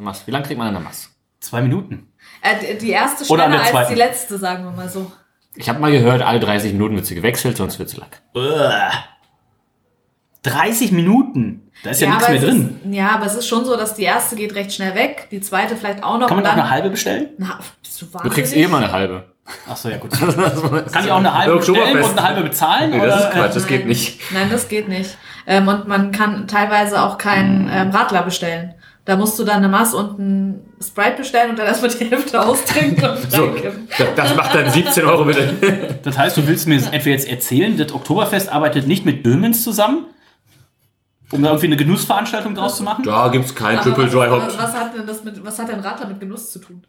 Mast. 0.00 0.26
Wie 0.26 0.30
lange 0.30 0.44
kriegt 0.46 0.58
man 0.58 0.68
eine 0.68 0.80
Mast? 0.80 1.10
Zwei 1.40 1.60
Minuten. 1.62 2.08
Äh, 2.42 2.76
die- 2.80 2.90
erste 2.90 3.24
schneller 3.24 3.60
als 3.74 3.88
die 3.88 3.94
letzte, 3.94 4.38
sagen 4.38 4.64
wir 4.64 4.70
mal 4.72 4.88
so. 4.88 5.10
Ich 5.58 5.68
habe 5.68 5.80
mal 5.80 5.90
gehört, 5.90 6.22
alle 6.22 6.38
30 6.38 6.72
Minuten 6.72 6.94
wird 6.94 7.06
sie 7.06 7.16
gewechselt, 7.16 7.56
sonst 7.56 7.78
wird 7.80 7.88
sie 7.88 7.96
lack. 7.96 8.22
Uah. 8.34 8.92
30 10.44 10.92
Minuten. 10.92 11.68
Da 11.82 11.90
ist 11.90 12.00
ja, 12.00 12.08
nichts 12.10 12.24
aber 12.24 12.32
mehr 12.32 12.42
drin. 12.42 12.80
Ist, 12.84 12.94
ja, 12.94 13.08
aber 13.10 13.26
es 13.26 13.34
ist 13.34 13.48
schon 13.48 13.64
so, 13.64 13.76
dass 13.76 13.94
die 13.94 14.04
erste 14.04 14.36
geht 14.36 14.54
recht 14.54 14.72
schnell 14.72 14.94
weg, 14.94 15.26
die 15.32 15.40
zweite 15.40 15.76
vielleicht 15.76 16.04
auch 16.04 16.18
noch. 16.18 16.28
Kann 16.28 16.36
man 16.36 16.46
auch 16.46 16.52
eine 16.52 16.70
halbe 16.70 16.90
bestellen? 16.90 17.30
Na, 17.38 17.58
bist 17.82 18.00
du 18.00 18.06
Du 18.06 18.14
wahnsinnig? 18.14 18.34
kriegst 18.34 18.56
eh 18.56 18.68
mal 18.68 18.82
eine 18.84 18.92
halbe. 18.92 19.24
Ach 19.68 19.76
so, 19.76 19.88
ja 19.88 19.96
gut. 19.96 20.10
Kann 20.92 21.04
ich 21.04 21.10
auch 21.10 21.18
eine 21.18 21.34
halbe 21.36 21.56
bestellen 21.56 21.96
und 22.04 22.18
eine 22.18 22.22
halbe 22.22 22.42
bezahlen? 22.42 22.90
Nee, 22.90 23.00
oder? 23.00 23.08
das 23.08 23.24
ist 23.24 23.30
Quatsch, 23.32 23.56
das 23.56 23.62
Nein. 23.64 23.72
geht 23.72 23.86
nicht. 23.86 24.20
Nein, 24.32 24.48
das 24.50 24.68
geht 24.68 24.88
nicht. 24.88 25.18
Ähm, 25.46 25.66
und 25.66 25.88
man 25.88 26.12
kann 26.12 26.46
teilweise 26.46 27.02
auch 27.02 27.18
keinen 27.18 27.68
ähm, 27.72 27.90
Radler 27.90 28.22
bestellen. 28.22 28.74
Da 29.08 29.16
musst 29.16 29.38
du 29.38 29.44
dann 29.44 29.56
eine 29.56 29.68
Maß 29.68 29.94
und 29.94 30.18
ein 30.18 30.60
Sprite 30.86 31.16
bestellen 31.16 31.48
und 31.48 31.58
dann 31.58 31.66
erstmal 31.66 31.90
die 31.90 32.04
Hälfte 32.04 32.42
austrinken 32.46 33.08
und 33.08 33.32
So, 33.32 33.54
das- 34.14 34.36
macht 34.36 34.54
dann 34.54 34.70
17 34.70 35.06
Euro 35.06 35.24
bitte. 35.24 35.98
Das 36.02 36.18
heißt, 36.18 36.36
du 36.36 36.46
willst 36.46 36.68
mir 36.68 36.74
jetzt 36.74 36.92
etwa 36.92 37.08
jetzt 37.08 37.26
erzählen, 37.26 37.74
das 37.78 37.90
Oktoberfest 37.94 38.50
arbeitet 38.52 38.86
nicht 38.86 39.06
mit 39.06 39.22
Böhmens 39.22 39.64
zusammen? 39.64 40.04
Um 41.32 41.42
da 41.42 41.48
irgendwie 41.48 41.68
eine 41.68 41.76
Genussveranstaltung 41.78 42.54
draus 42.54 42.76
zu 42.76 42.82
machen? 42.82 43.02
Da 43.02 43.28
gibt's 43.28 43.54
kein 43.54 43.78
Aber 43.78 43.84
Triple 43.94 44.04
was, 44.04 44.12
Dry 44.12 44.28
Hop. 44.28 44.42
was 44.58 44.74
hat 44.74 44.94
denn 44.94 45.06
das 45.06 45.24
mit, 45.24 45.42
was 45.42 45.58
hat 45.58 45.68
denn 45.70 45.80
Radler 45.80 46.08
mit 46.08 46.20
Genuss 46.20 46.52
zu 46.52 46.58
tun? 46.58 46.82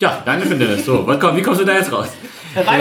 Ja, 0.00 0.22
danke 0.24 0.46
für 0.46 0.56
Dennis. 0.56 0.86
So, 0.86 1.06
was 1.06 1.20
kommt, 1.20 1.36
wie 1.36 1.42
kommst 1.42 1.60
du 1.60 1.64
da 1.64 1.74
jetzt 1.74 1.92
raus? 1.92 2.08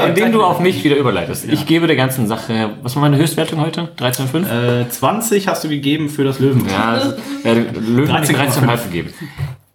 Indem 0.08 0.32
du 0.32 0.42
auf 0.42 0.60
mich 0.60 0.84
wieder 0.84 0.96
überleitest. 0.96 1.46
Ich 1.46 1.66
gebe 1.66 1.86
der 1.86 1.96
ganzen 1.96 2.28
Sache, 2.28 2.78
was 2.82 2.96
war 2.96 3.02
meine 3.02 3.18
Höchstwertung 3.18 3.60
heute? 3.60 3.90
13,5? 4.00 4.82
Äh, 4.86 4.90
20 4.90 5.48
hast 5.48 5.64
du 5.64 5.70
gegeben 5.70 6.10
für 6.10 6.24
das 6.24 6.40
Löwen. 6.40 6.66
Ja, 6.68 6.92
also, 6.92 7.14
ja 7.44 7.54
Löwen 7.54 8.12
hat 8.14 8.24
13,5 8.24 8.62
13,5 8.64 8.84
gegeben. 8.86 9.14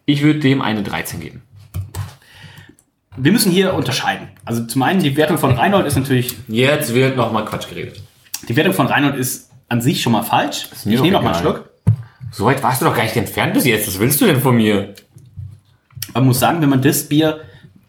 Ich 0.06 0.22
würde 0.22 0.40
dem 0.40 0.62
eine 0.62 0.82
13 0.82 1.20
geben. 1.20 1.42
Wir 3.16 3.30
müssen 3.30 3.52
hier 3.52 3.74
unterscheiden. 3.74 4.28
Also 4.44 4.64
zum 4.64 4.82
einen, 4.82 5.00
die 5.00 5.16
Wertung 5.16 5.38
von 5.38 5.52
Reinhold 5.52 5.86
ist 5.86 5.96
natürlich, 5.96 6.34
Jetzt 6.48 6.94
wird 6.94 7.16
nochmal 7.16 7.44
Quatsch 7.44 7.68
geredet. 7.68 8.02
die 8.48 8.56
Wertung 8.56 8.72
von 8.72 8.86
Reinhold 8.86 9.16
ist 9.16 9.50
an 9.68 9.80
sich 9.80 10.02
schon 10.02 10.12
mal 10.12 10.22
falsch. 10.22 10.68
Ich 10.72 10.86
nehme 10.86 11.02
doch 11.02 11.10
noch 11.12 11.22
mal 11.22 11.32
einen. 11.34 11.40
Schluck. 11.42 11.70
So 12.32 12.46
weit 12.46 12.62
warst 12.62 12.80
du 12.80 12.86
doch 12.86 12.96
gar 12.96 13.04
nicht 13.04 13.16
entfernt 13.16 13.54
bis 13.54 13.64
jetzt. 13.64 13.86
Was 13.86 14.00
willst 14.00 14.20
du 14.20 14.24
denn 14.24 14.40
von 14.40 14.56
mir? 14.56 14.94
Man 16.14 16.26
muss 16.26 16.40
sagen, 16.40 16.62
wenn 16.62 16.68
man 16.68 16.82
das 16.82 17.04
Bier 17.04 17.40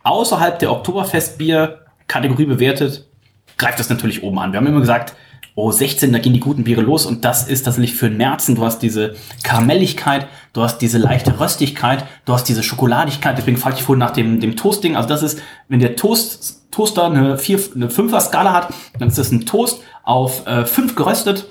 außerhalb 0.04 0.60
der 0.60 0.72
Oktoberfestbier-Kategorie 0.72 2.46
bewertet, 2.46 3.08
greift 3.58 3.80
das 3.80 3.90
natürlich 3.90 4.24
oben 4.24 4.40
an. 4.40 4.52
Wir 4.52 4.58
haben 4.58 4.68
immer 4.68 4.82
gesagt, 4.82 5.16
oh, 5.56 5.72
16, 5.72 6.12
da 6.12 6.20
gehen 6.20 6.34
die 6.34 6.40
guten 6.40 6.66
Biere 6.66 6.82
los 6.82 7.06
und 7.06 7.24
das 7.24 7.48
ist 7.48 7.64
tatsächlich 7.64 7.96
für 7.96 8.10
den 8.10 8.18
Märzen. 8.18 8.56
Du 8.56 8.66
hast 8.66 8.80
diese 8.80 9.16
Karamelligkeit, 9.44 10.28
du 10.54 10.62
hast 10.62 10.80
diese 10.80 10.98
leichte 10.98 11.40
Röstigkeit, 11.40 12.06
du 12.26 12.34
hast 12.34 12.50
diese 12.50 12.62
Schokoladigkeit. 12.62 13.38
Deswegen 13.38 13.58
fragte 13.58 13.80
ich 13.80 13.86
vorhin 13.86 14.00
nach 14.00 14.12
dem, 14.12 14.40
dem 14.40 14.56
Toasting. 14.58 14.96
Also 14.96 15.08
das 15.08 15.24
ist, 15.24 15.42
wenn 15.70 15.80
der 15.80 15.96
Toast, 15.96 16.72
Toaster 16.72 17.06
eine, 17.06 17.38
4, 17.38 17.60
eine 17.76 17.88
5er 17.88 18.20
Skala 18.20 18.54
hat, 18.54 18.74
dann 19.00 19.08
ist 19.08 19.18
das 19.18 19.32
ein 19.32 19.46
Toast 19.46 19.82
auf 20.04 20.46
äh, 20.46 20.66
5 20.66 20.96
geröstet 20.96 21.50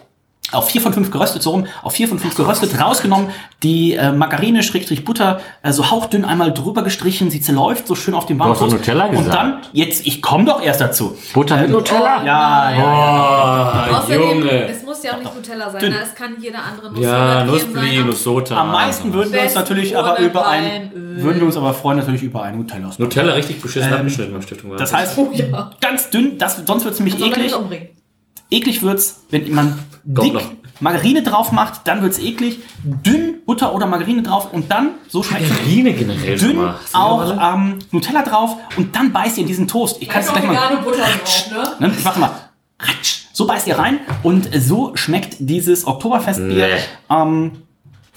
auf 0.54 0.68
4 0.70 0.80
von 0.80 0.92
5 0.92 1.10
geröstet, 1.10 1.42
so 1.42 1.50
rum, 1.50 1.66
auf 1.82 1.92
4 1.94 2.08
von 2.08 2.18
5 2.18 2.34
geröstet, 2.34 2.80
rausgenommen, 2.80 3.28
die 3.62 3.94
äh, 3.94 4.12
Margarine, 4.12 4.62
Schrägstrich 4.62 5.04
Butter, 5.04 5.40
äh, 5.62 5.72
so 5.72 5.90
hauchdünn 5.90 6.24
einmal 6.24 6.52
drüber 6.52 6.82
gestrichen, 6.82 7.30
sie 7.30 7.40
zerläuft 7.40 7.86
so 7.86 7.94
schön 7.94 8.14
auf 8.14 8.26
dem 8.26 8.38
warmen 8.38 8.56
Toast. 8.56 8.72
Nutella 8.72 9.06
Und 9.06 9.16
gesagt. 9.18 9.34
dann, 9.36 9.56
jetzt, 9.72 10.06
ich 10.06 10.22
komme 10.22 10.44
doch 10.44 10.62
erst 10.62 10.80
dazu. 10.80 11.16
Butter 11.32 11.56
mit 11.58 11.70
Nutella? 11.70 12.24
Ja, 12.24 12.70
ja, 12.70 13.86
ja. 13.90 13.98
Außerdem, 13.98 14.20
Junge. 14.20 14.68
es 14.68 14.82
muss 14.82 15.02
ja 15.02 15.12
auch 15.14 15.18
nicht 15.18 15.34
Nutella 15.34 15.70
sein, 15.70 15.80
Dünn. 15.80 15.90
ne? 15.92 15.98
es 16.02 16.14
kann 16.14 16.36
jede 16.40 16.58
andere 16.58 16.90
Nuss 16.92 17.00
Ja, 17.02 17.44
Nussbli, 17.44 17.96
sein. 17.98 18.06
Nussota. 18.06 18.56
Am 18.56 18.72
meisten 18.72 19.12
würden 19.12 19.32
wir 19.32 19.42
uns 19.42 19.54
natürlich 19.54 19.96
aber 19.96 20.18
über 20.18 20.46
ein, 20.46 20.90
würden 20.94 21.40
wir 21.40 21.46
uns 21.46 21.56
aber 21.56 21.74
freuen 21.74 21.98
natürlich 21.98 22.22
über 22.22 22.42
ein 22.42 22.56
Nutella. 22.58 22.90
Nutella 22.98 23.32
richtig 23.34 23.60
beschissen 23.60 23.88
Ähm, 23.90 23.98
abgeschnitten 23.98 24.32
beim 24.32 24.42
Stiftung. 24.42 24.76
Das 24.76 24.92
heißt, 24.92 25.18
Oh 25.18 25.30
ja. 25.32 25.70
ganz 25.80 26.10
dünn, 26.10 26.38
das, 26.38 26.62
sonst 26.66 26.84
wird 26.84 26.94
es 26.94 27.00
nämlich 27.00 27.20
eklig. 27.20 27.54
Eklig 28.54 28.82
wird's, 28.82 29.24
wenn 29.30 29.52
man 29.52 29.78
dick. 30.04 30.34
Margarine 30.80 31.22
drauf 31.22 31.52
macht, 31.52 31.86
dann 31.86 32.02
wird's 32.02 32.18
eklig. 32.18 32.60
Dünn 32.82 33.36
Butter 33.46 33.74
oder 33.74 33.86
Margarine 33.86 34.22
drauf 34.22 34.52
und 34.52 34.70
dann, 34.70 34.90
so 35.08 35.22
schmeckt 35.22 35.48
Margarine 35.48 35.92
generell 35.92 36.38
dünn 36.38 36.58
auch 36.92 37.54
ähm, 37.54 37.78
Nutella 37.90 38.22
drauf 38.22 38.56
und 38.76 38.94
dann 38.94 39.12
beißt 39.12 39.38
ihr 39.38 39.42
in 39.42 39.48
diesen 39.48 39.68
Toast. 39.68 39.98
Ich 40.00 40.08
kann 40.08 40.22
es 40.22 40.32
gleich 40.32 40.44
mal. 40.44 40.52
vegane 40.52 40.82
Butter 40.82 40.98
drauf, 40.98 41.76
ne? 41.80 41.88
Ne? 41.88 41.94
Ich 41.96 42.04
mach 42.04 42.16
mal. 42.16 42.30
Ratsch. 42.80 43.24
So 43.32 43.46
beißt 43.46 43.66
ihr 43.66 43.78
rein 43.78 44.00
und 44.22 44.48
so 44.56 44.94
schmeckt 44.96 45.36
dieses 45.38 45.86
Oktoberfestbier. 45.86 46.68
Nee. 46.68 46.80
Ähm, 47.10 47.52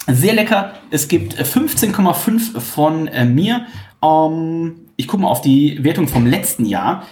sehr 0.08 0.34
lecker. 0.34 0.74
Es 0.90 1.08
gibt 1.08 1.40
äh, 1.40 1.44
15,5 1.44 2.60
von 2.60 3.08
äh, 3.08 3.26
mir. 3.26 3.66
Ähm, 4.04 4.82
ich 4.96 5.08
gucke 5.08 5.24
mal 5.24 5.30
auf 5.30 5.42
die 5.42 5.84
Wertung 5.84 6.08
vom 6.08 6.26
letzten 6.26 6.66
Jahr. 6.66 7.04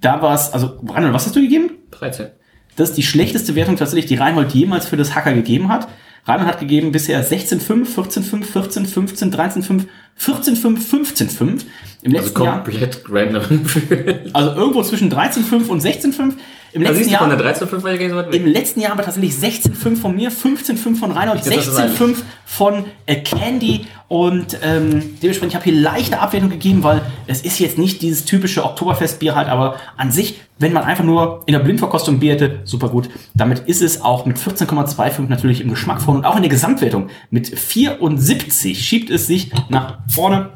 Da 0.00 0.22
war 0.22 0.34
es, 0.34 0.52
also 0.52 0.78
Reinhold, 0.86 1.14
was 1.14 1.26
hast 1.26 1.36
du 1.36 1.40
gegeben? 1.40 1.70
13. 1.90 2.28
Das 2.76 2.90
ist 2.90 2.96
die 2.96 3.02
schlechteste 3.02 3.54
Wertung 3.54 3.76
tatsächlich, 3.76 4.06
die 4.06 4.16
Reinhold 4.16 4.52
jemals 4.52 4.86
für 4.86 4.96
das 4.96 5.14
Hacker 5.14 5.32
gegeben 5.32 5.68
hat. 5.68 5.88
Reinhold 6.26 6.48
hat 6.48 6.60
gegeben 6.60 6.92
bisher 6.92 7.24
16,5, 7.24 7.86
14,5, 7.94 8.44
14, 8.44 8.86
15, 8.86 9.32
13,5, 9.32 9.86
14,5, 10.18 10.78
15,5. 10.78 11.64
Im 12.02 12.14
Also 12.14 12.26
letzten 12.26 12.42
Jahr, 12.44 12.62
komplett 12.62 13.02
random. 13.08 13.42
also 14.32 14.50
irgendwo 14.52 14.82
zwischen 14.82 15.10
13,5 15.12 15.66
und 15.68 15.82
16,5. 15.82 16.34
Im 16.72 16.84
Da 16.84 16.90
letzten 16.90 17.04
von 17.04 17.12
Jahr 17.12 17.36
der 17.36 17.54
13,5 17.56 17.82
war 17.82 17.90
ja 17.90 17.96
gar 17.96 18.04
nicht 18.04 18.10
so 18.10 18.16
weit 18.16 18.32
weg. 18.32 18.40
im 18.40 18.46
letzten 18.46 18.80
Jahr 18.80 18.92
aber 18.92 19.02
tatsächlich 19.02 19.34
16,5 19.34 19.96
von 19.96 20.14
mir, 20.14 20.30
15,5 20.30 20.96
von 20.96 21.10
Reinhold, 21.10 21.44
Jetzt 21.44 21.56
ist 21.56 21.66
es 21.68 21.78
16,5 21.78 22.16
von 22.44 22.84
äh, 23.06 23.16
Candy 23.16 23.86
und 24.10 24.58
ähm, 24.64 25.18
dementsprechend, 25.22 25.52
ich 25.52 25.54
habe 25.54 25.64
hier 25.66 25.80
leichte 25.80 26.18
Abwertung 26.18 26.50
gegeben, 26.50 26.82
weil 26.82 27.00
es 27.28 27.42
ist 27.42 27.60
jetzt 27.60 27.78
nicht 27.78 28.02
dieses 28.02 28.24
typische 28.24 28.64
Oktoberfestbier 28.64 29.36
halt, 29.36 29.46
aber 29.46 29.76
an 29.96 30.10
sich, 30.10 30.40
wenn 30.58 30.72
man 30.72 30.82
einfach 30.82 31.04
nur 31.04 31.44
in 31.46 31.52
der 31.52 31.60
Blindverkostung 31.60 32.18
Bier 32.18 32.32
hätte, 32.32 32.58
super 32.64 32.88
gut. 32.88 33.08
Damit 33.34 33.60
ist 33.60 33.82
es 33.82 34.02
auch 34.02 34.26
mit 34.26 34.36
14,25 34.36 35.28
natürlich 35.28 35.60
im 35.60 35.70
Geschmack 35.70 36.02
vorne 36.02 36.18
und 36.18 36.26
auch 36.26 36.34
in 36.34 36.42
der 36.42 36.50
Gesamtwertung 36.50 37.08
mit 37.30 37.56
74 37.56 38.84
schiebt 38.84 39.10
es 39.10 39.28
sich 39.28 39.52
nach 39.68 39.98
vorne. 40.08 40.50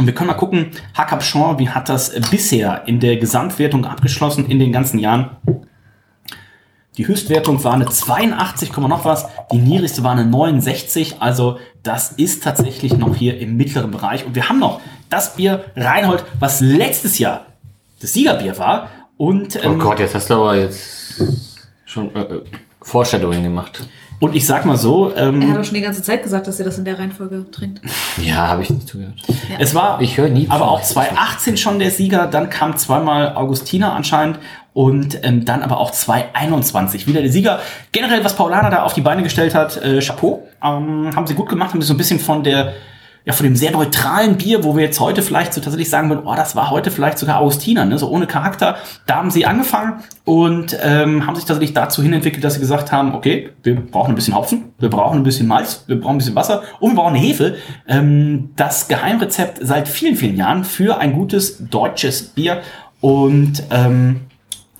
Und 0.00 0.06
wir 0.06 0.12
können 0.12 0.26
mal 0.26 0.34
gucken, 0.34 0.72
Hackabschon, 0.94 1.60
wie 1.60 1.68
hat 1.68 1.88
das 1.88 2.12
bisher 2.28 2.88
in 2.88 2.98
der 2.98 3.18
Gesamtwertung 3.18 3.84
abgeschlossen 3.84 4.46
in 4.46 4.58
den 4.58 4.72
ganzen 4.72 4.98
Jahren? 4.98 5.30
Die 6.96 7.06
Höchstwertung 7.08 7.62
war 7.64 7.74
eine 7.74 7.86
82, 7.86 8.72
Komma 8.72 8.86
noch 8.88 9.04
was. 9.04 9.26
Die 9.52 9.58
niedrigste 9.58 10.04
war 10.04 10.12
eine 10.12 10.24
69. 10.24 11.16
Also 11.20 11.58
das 11.82 12.12
ist 12.12 12.44
tatsächlich 12.44 12.96
noch 12.96 13.16
hier 13.16 13.38
im 13.38 13.56
mittleren 13.56 13.90
Bereich. 13.90 14.24
Und 14.24 14.34
wir 14.34 14.48
haben 14.48 14.60
noch 14.60 14.80
das 15.10 15.34
Bier 15.36 15.64
Reinhold, 15.76 16.24
was 16.38 16.60
letztes 16.60 17.18
Jahr 17.18 17.46
das 18.00 18.12
Siegerbier 18.12 18.58
war. 18.58 18.88
Und, 19.16 19.56
Oh 19.62 19.66
ähm, 19.72 19.78
Gott, 19.78 19.98
jetzt 19.98 20.14
hast 20.14 20.30
du 20.30 20.34
aber 20.34 20.56
jetzt 20.56 21.22
schon 21.84 22.14
äh, 22.14 22.20
äh, 22.20 22.42
Foreshadowing 22.82 23.42
gemacht. 23.42 23.86
und 24.20 24.34
ich 24.34 24.46
sag 24.46 24.64
mal 24.64 24.76
so, 24.76 25.10
Er 25.10 25.26
hat 25.26 25.34
ähm, 25.34 25.54
doch 25.54 25.64
schon 25.64 25.74
die 25.74 25.80
ganze 25.80 26.02
Zeit 26.02 26.22
gesagt, 26.22 26.46
dass 26.46 26.58
ihr 26.58 26.64
das 26.64 26.78
in 26.78 26.84
der 26.84 26.98
Reihenfolge 26.98 27.46
trinkt. 27.50 27.80
Ja, 28.22 28.48
habe 28.48 28.62
ich 28.62 28.70
nicht 28.70 28.88
zugehört. 28.88 29.14
es 29.58 29.74
war 29.74 30.00
Ich 30.00 30.16
höre 30.16 30.28
nie 30.28 30.48
aber 30.48 30.68
auch 30.70 30.82
2018 30.82 31.56
schon 31.56 31.78
der 31.80 31.90
Sieger. 31.90 32.26
Dann 32.28 32.48
kam 32.50 32.76
zweimal 32.76 33.34
Augustina 33.34 33.92
anscheinend. 33.94 34.38
Und 34.74 35.24
ähm, 35.24 35.44
dann 35.44 35.62
aber 35.62 35.78
auch 35.78 35.92
2021 35.92 37.06
wieder 37.06 37.22
der 37.22 37.30
Sieger. 37.30 37.60
Generell, 37.92 38.24
was 38.24 38.36
Paulana 38.36 38.70
da 38.70 38.82
auf 38.82 38.92
die 38.92 39.00
Beine 39.00 39.22
gestellt 39.22 39.54
hat, 39.54 39.82
äh, 39.82 40.00
Chapeau. 40.00 40.46
Ähm, 40.62 41.14
haben 41.14 41.26
sie 41.26 41.34
gut 41.34 41.48
gemacht, 41.48 41.72
haben 41.72 41.80
sie 41.80 41.86
so 41.86 41.94
ein 41.94 41.98
bisschen 41.98 42.18
von 42.18 42.42
der 42.42 42.74
ja, 43.26 43.32
von 43.32 43.44
dem 43.44 43.56
sehr 43.56 43.70
neutralen 43.70 44.36
Bier, 44.36 44.64
wo 44.64 44.76
wir 44.76 44.84
jetzt 44.84 45.00
heute 45.00 45.22
vielleicht 45.22 45.54
so 45.54 45.60
tatsächlich 45.60 45.88
sagen 45.88 46.10
würden, 46.10 46.26
oh, 46.26 46.34
das 46.34 46.56
war 46.56 46.70
heute 46.70 46.90
vielleicht 46.90 47.18
sogar 47.18 47.40
Augustiner, 47.40 47.86
ne, 47.86 47.98
so 47.98 48.10
ohne 48.10 48.26
Charakter. 48.26 48.76
Da 49.06 49.16
haben 49.16 49.30
sie 49.30 49.46
angefangen 49.46 50.02
und 50.24 50.76
ähm, 50.82 51.26
haben 51.26 51.34
sich 51.34 51.46
tatsächlich 51.46 51.72
dazu 51.72 52.02
hin 52.02 52.12
entwickelt, 52.12 52.44
dass 52.44 52.54
sie 52.54 52.60
gesagt 52.60 52.92
haben, 52.92 53.14
okay, 53.14 53.50
wir 53.62 53.76
brauchen 53.76 54.12
ein 54.12 54.14
bisschen 54.14 54.34
Hopfen, 54.34 54.74
wir 54.78 54.90
brauchen 54.90 55.18
ein 55.18 55.22
bisschen 55.22 55.46
Malz, 55.46 55.84
wir 55.86 55.98
brauchen 55.98 56.16
ein 56.16 56.18
bisschen 56.18 56.34
Wasser 56.34 56.62
und 56.80 56.92
wir 56.92 56.96
brauchen 56.96 57.14
eine 57.14 57.24
Hefe. 57.24 57.56
Ähm, 57.88 58.50
das 58.56 58.88
Geheimrezept 58.88 59.58
seit 59.62 59.88
vielen, 59.88 60.16
vielen 60.16 60.36
Jahren 60.36 60.64
für 60.64 60.98
ein 60.98 61.14
gutes 61.14 61.66
deutsches 61.70 62.24
Bier 62.24 62.60
und 63.00 63.62
ähm, 63.70 64.20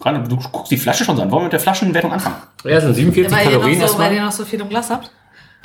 Rainer, 0.04 0.20
du 0.20 0.36
guckst 0.36 0.70
die 0.70 0.76
Flasche 0.76 1.04
schon 1.04 1.16
so 1.16 1.22
an. 1.22 1.30
Wollen 1.30 1.42
wir 1.42 1.44
mit 1.44 1.52
der 1.52 1.60
Flaschenwertung 1.60 2.12
anfangen? 2.12 2.36
Ja, 2.64 2.76
es 2.76 2.84
sind 2.84 2.94
47 2.94 3.32
Weil 3.32 3.46
ihr, 3.46 3.52
Kalorien 3.52 3.78
noch 3.80 3.88
so, 3.88 3.98
weil 3.98 4.14
ihr 4.14 4.22
noch 4.22 4.32
so 4.32 4.44
viel 4.44 4.60
im 4.60 4.68
Glas 4.68 4.90
habt. 4.90 5.10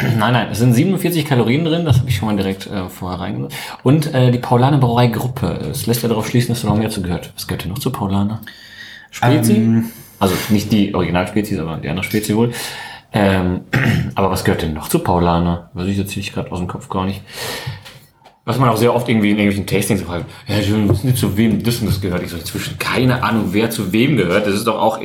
Nein, 0.01 0.31
nein, 0.31 0.47
es 0.49 0.59
sind 0.59 0.73
47 0.73 1.25
Kalorien 1.25 1.65
drin, 1.65 1.83
das 1.83 1.99
habe 1.99 2.07
ich 2.07 2.15
schon 2.15 2.29
mal 2.29 2.37
direkt 2.37 2.67
äh, 2.67 2.87
vorher 2.87 3.19
reingenommen. 3.19 3.53
Und 3.83 4.13
äh, 4.13 4.31
die 4.31 4.37
Paulaner 4.37 4.77
Brauerei 4.77 5.07
Gruppe. 5.07 5.47
Es 5.69 5.87
lässt 5.87 6.03
ja 6.03 6.07
darauf 6.07 6.27
schließen, 6.27 6.53
dass 6.53 6.61
du 6.61 6.67
noch 6.67 6.77
mehr 6.77 6.89
zu 6.89 7.01
gehört. 7.01 7.33
Was 7.35 7.47
gehört 7.47 7.65
denn 7.65 7.71
noch 7.71 7.79
zu 7.79 7.91
Paulaner? 7.91 8.39
Spezi? 9.11 9.55
Ähm, 9.55 9.91
also 10.19 10.35
nicht 10.49 10.71
die 10.71 10.95
Originalspezies, 10.95 11.59
aber 11.59 11.77
die 11.77 11.89
andere 11.89 12.05
Spezie 12.05 12.35
wohl. 12.35 12.51
Ähm, 13.11 13.61
aber 14.15 14.31
was 14.31 14.45
gehört 14.45 14.61
denn 14.61 14.73
noch 14.73 14.87
zu 14.87 14.99
Paulaner? 14.99 15.69
Weiß 15.73 15.87
ich 15.87 15.97
jetzt 15.97 16.15
nicht 16.15 16.33
gerade 16.33 16.49
aus 16.51 16.59
dem 16.59 16.67
Kopf 16.67 16.87
gar 16.87 17.05
nicht. 17.05 17.21
Was 18.49 18.57
man 18.57 18.67
auch 18.69 18.77
sehr 18.77 18.95
oft 18.95 19.07
irgendwie 19.07 19.29
in 19.29 19.37
irgendwelchen 19.37 19.67
Tastings 19.67 20.01
fragt, 20.01 20.25
ja, 20.47 20.59
du 20.59 20.89
wissen 20.89 21.05
nicht 21.05 21.19
zu 21.19 21.37
wem 21.37 21.61
das 21.61 21.81
und 21.81 21.85
das 21.85 22.01
gehört. 22.01 22.23
Ich 22.23 22.31
so, 22.31 22.37
inzwischen 22.37 22.79
keine 22.79 23.21
Ahnung, 23.21 23.49
wer 23.51 23.69
zu 23.69 23.93
wem 23.93 24.17
gehört. 24.17 24.47
Das 24.47 24.55
ist 24.55 24.65
doch 24.65 24.81
auch, 24.81 24.99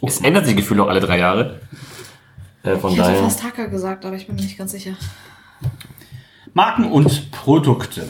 es 0.00 0.18
ändert 0.22 0.46
sich 0.46 0.56
gefühlt 0.56 0.80
auch 0.80 0.88
alle 0.88 1.00
drei 1.00 1.18
Jahre. 1.18 1.60
Äh, 2.62 2.76
von 2.76 2.90
Ich 2.92 2.96
hätte 2.96 3.08
daher. 3.10 3.22
fast 3.24 3.42
Hacker 3.44 3.68
gesagt, 3.68 4.06
aber 4.06 4.16
ich 4.16 4.26
bin 4.26 4.36
mir 4.36 4.40
nicht 4.40 4.56
ganz 4.56 4.72
sicher. 4.72 4.92
Marken 6.54 6.90
und 6.90 7.30
Produkte. 7.32 8.08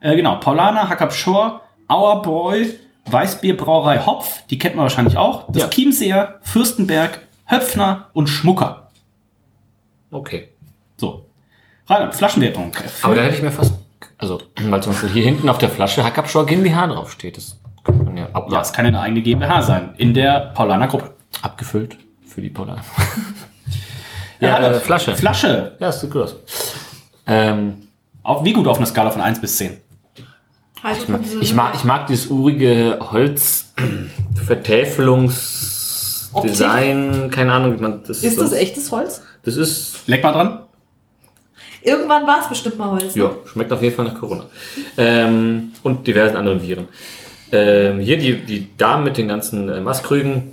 Äh, 0.00 0.16
genau, 0.16 0.40
Paulaner, 0.40 0.88
Hackab 0.88 1.14
Shore, 1.14 1.60
Auerbräu, 1.86 2.64
Weißbierbrauerei 3.06 4.00
Hopf, 4.04 4.42
die 4.50 4.58
kennt 4.58 4.74
man 4.74 4.82
wahrscheinlich 4.82 5.16
auch. 5.16 5.44
Das 5.52 5.62
Ja. 5.62 5.68
Chiemseer, 5.68 6.40
Fürstenberg, 6.42 7.20
Höpfner 7.46 8.10
und 8.14 8.26
Schmucker. 8.26 8.90
Okay. 10.10 10.48
Rainer, 11.88 12.12
Flaschenwertung. 12.12 12.72
Aber 13.02 13.14
da 13.14 13.22
hätte 13.22 13.36
ich 13.36 13.42
mir 13.42 13.52
fast, 13.52 13.74
also, 14.18 14.40
weil 14.62 14.82
zum 14.82 14.92
Beispiel 14.92 15.10
hier 15.10 15.24
hinten 15.24 15.48
auf 15.48 15.58
der 15.58 15.68
Flasche 15.68 16.02
Hackabschor 16.04 16.46
GmbH 16.46 16.86
draufsteht. 16.86 17.36
Das 17.36 17.58
könnte 17.84 18.04
man 18.04 18.16
ja, 18.16 18.28
ab, 18.32 18.48
ja, 18.50 18.60
es 18.60 18.72
kann 18.72 18.86
eine 18.86 19.00
eigene 19.00 19.22
GmbH 19.22 19.62
sein. 19.62 19.94
In 19.98 20.14
der 20.14 20.52
Paulaner 20.54 20.88
Gruppe. 20.88 21.14
abgefüllt 21.42 21.96
für 22.26 22.40
die 22.40 22.50
Paulaner. 22.50 22.84
Ja, 24.40 24.58
äh, 24.58 24.80
Flasche. 24.80 25.16
Flasche. 25.16 25.76
Ja, 25.78 25.86
das 25.86 26.00
sieht 26.02 26.10
gut 26.10 26.22
aus. 26.22 26.36
Ähm, 27.26 27.86
Auf, 28.22 28.44
wie 28.44 28.52
gut 28.52 28.66
auf 28.66 28.76
einer 28.76 28.84
Skala 28.86 29.10
von 29.10 29.22
1 29.22 29.40
bis 29.40 29.56
10? 29.56 29.78
Also 30.82 31.06
von 31.06 31.22
diesem- 31.22 31.40
ich, 31.40 31.54
mag, 31.54 31.74
ich 31.74 31.84
mag 31.84 32.08
dieses 32.08 32.26
urige 32.26 32.98
Holz 33.10 33.72
Vertäfelungsdesign, 34.44 37.30
keine 37.30 37.52
Ahnung, 37.52 37.78
wie 37.78 37.82
man 37.82 38.02
das 38.06 38.22
Ist 38.22 38.38
das 38.40 38.52
echtes 38.52 38.90
Holz? 38.92 39.22
Das 39.44 39.56
ist 39.56 40.06
Leck 40.08 40.22
mal 40.22 40.32
dran. 40.32 40.63
Irgendwann 41.84 42.26
war 42.26 42.40
es 42.40 42.48
bestimmt 42.48 42.78
mal 42.78 42.90
Holz. 42.90 43.14
ne? 43.14 43.22
Ja, 43.24 43.30
schmeckt 43.46 43.72
auf 43.72 43.82
jeden 43.82 43.94
Fall 43.94 44.06
nach 44.06 44.18
Corona. 44.18 44.44
Ähm, 44.96 45.72
und 45.82 46.06
diversen 46.06 46.36
anderen 46.36 46.62
Viren. 46.62 46.88
Ähm, 47.52 48.00
hier 48.00 48.16
die, 48.18 48.36
die 48.38 48.68
Damen 48.76 49.04
mit 49.04 49.16
den 49.18 49.28
ganzen 49.28 49.68
äh, 49.68 49.80
Maskrügen. 49.80 50.50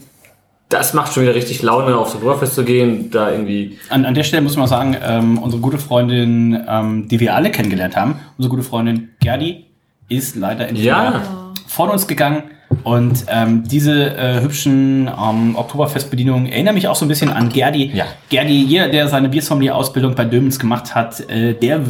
Das 0.69 0.93
macht 0.93 1.13
schon 1.13 1.23
wieder 1.23 1.33
richtig 1.35 1.61
Laune, 1.63 1.97
aufs 1.97 2.15
Oktoberfest 2.15 2.55
zu 2.55 2.63
gehen. 2.63 3.11
Da 3.11 3.31
irgendwie. 3.31 3.77
An, 3.89 4.05
an 4.05 4.13
der 4.13 4.23
Stelle 4.23 4.41
muss 4.41 4.55
man 4.57 4.67
sagen, 4.67 4.95
ähm, 5.01 5.37
unsere 5.37 5.61
gute 5.61 5.77
Freundin, 5.77 6.63
ähm, 6.67 7.07
die 7.07 7.19
wir 7.19 7.35
alle 7.35 7.49
kennengelernt 7.51 7.95
haben, 7.95 8.19
unsere 8.37 8.49
gute 8.55 8.63
Freundin 8.63 9.09
Gerdi, 9.21 9.65
ist 10.09 10.35
leider 10.35 10.67
in 10.67 10.75
Ja. 10.75 11.21
von 11.67 11.89
uns 11.89 12.07
gegangen. 12.07 12.43
Und 12.83 13.25
ähm, 13.27 13.63
diese 13.67 14.15
äh, 14.15 14.41
hübschen 14.41 15.07
ähm, 15.07 15.55
Oktoberfestbedienungen 15.55 16.47
erinnern 16.47 16.73
mich 16.73 16.87
auch 16.87 16.95
so 16.95 17.05
ein 17.05 17.07
bisschen 17.07 17.29
an 17.29 17.49
Gerdi. 17.49 17.91
Ja. 17.93 18.05
Gerdi, 18.29 18.63
jeder, 18.63 18.89
der 18.89 19.07
seine 19.07 19.29
Biersommelier-Ausbildung 19.29 20.15
bei 20.15 20.25
Dömens 20.25 20.57
gemacht 20.57 20.95
hat, 20.95 21.19
äh, 21.29 21.53
der, 21.53 21.81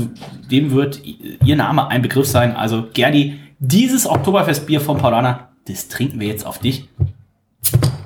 dem 0.49 0.71
wird 0.71 1.01
ihr 1.43 1.55
Name 1.55 1.87
ein 1.87 2.01
Begriff 2.01 2.27
sein. 2.27 2.55
Also 2.55 2.87
Gerdi, 2.93 3.39
dieses 3.59 4.07
Oktoberfestbier 4.07 4.81
von 4.81 4.97
Paulaner, 4.97 5.49
das 5.67 5.87
trinken 5.87 6.19
wir 6.19 6.27
jetzt 6.27 6.45
auf 6.45 6.59
dich. 6.59 6.89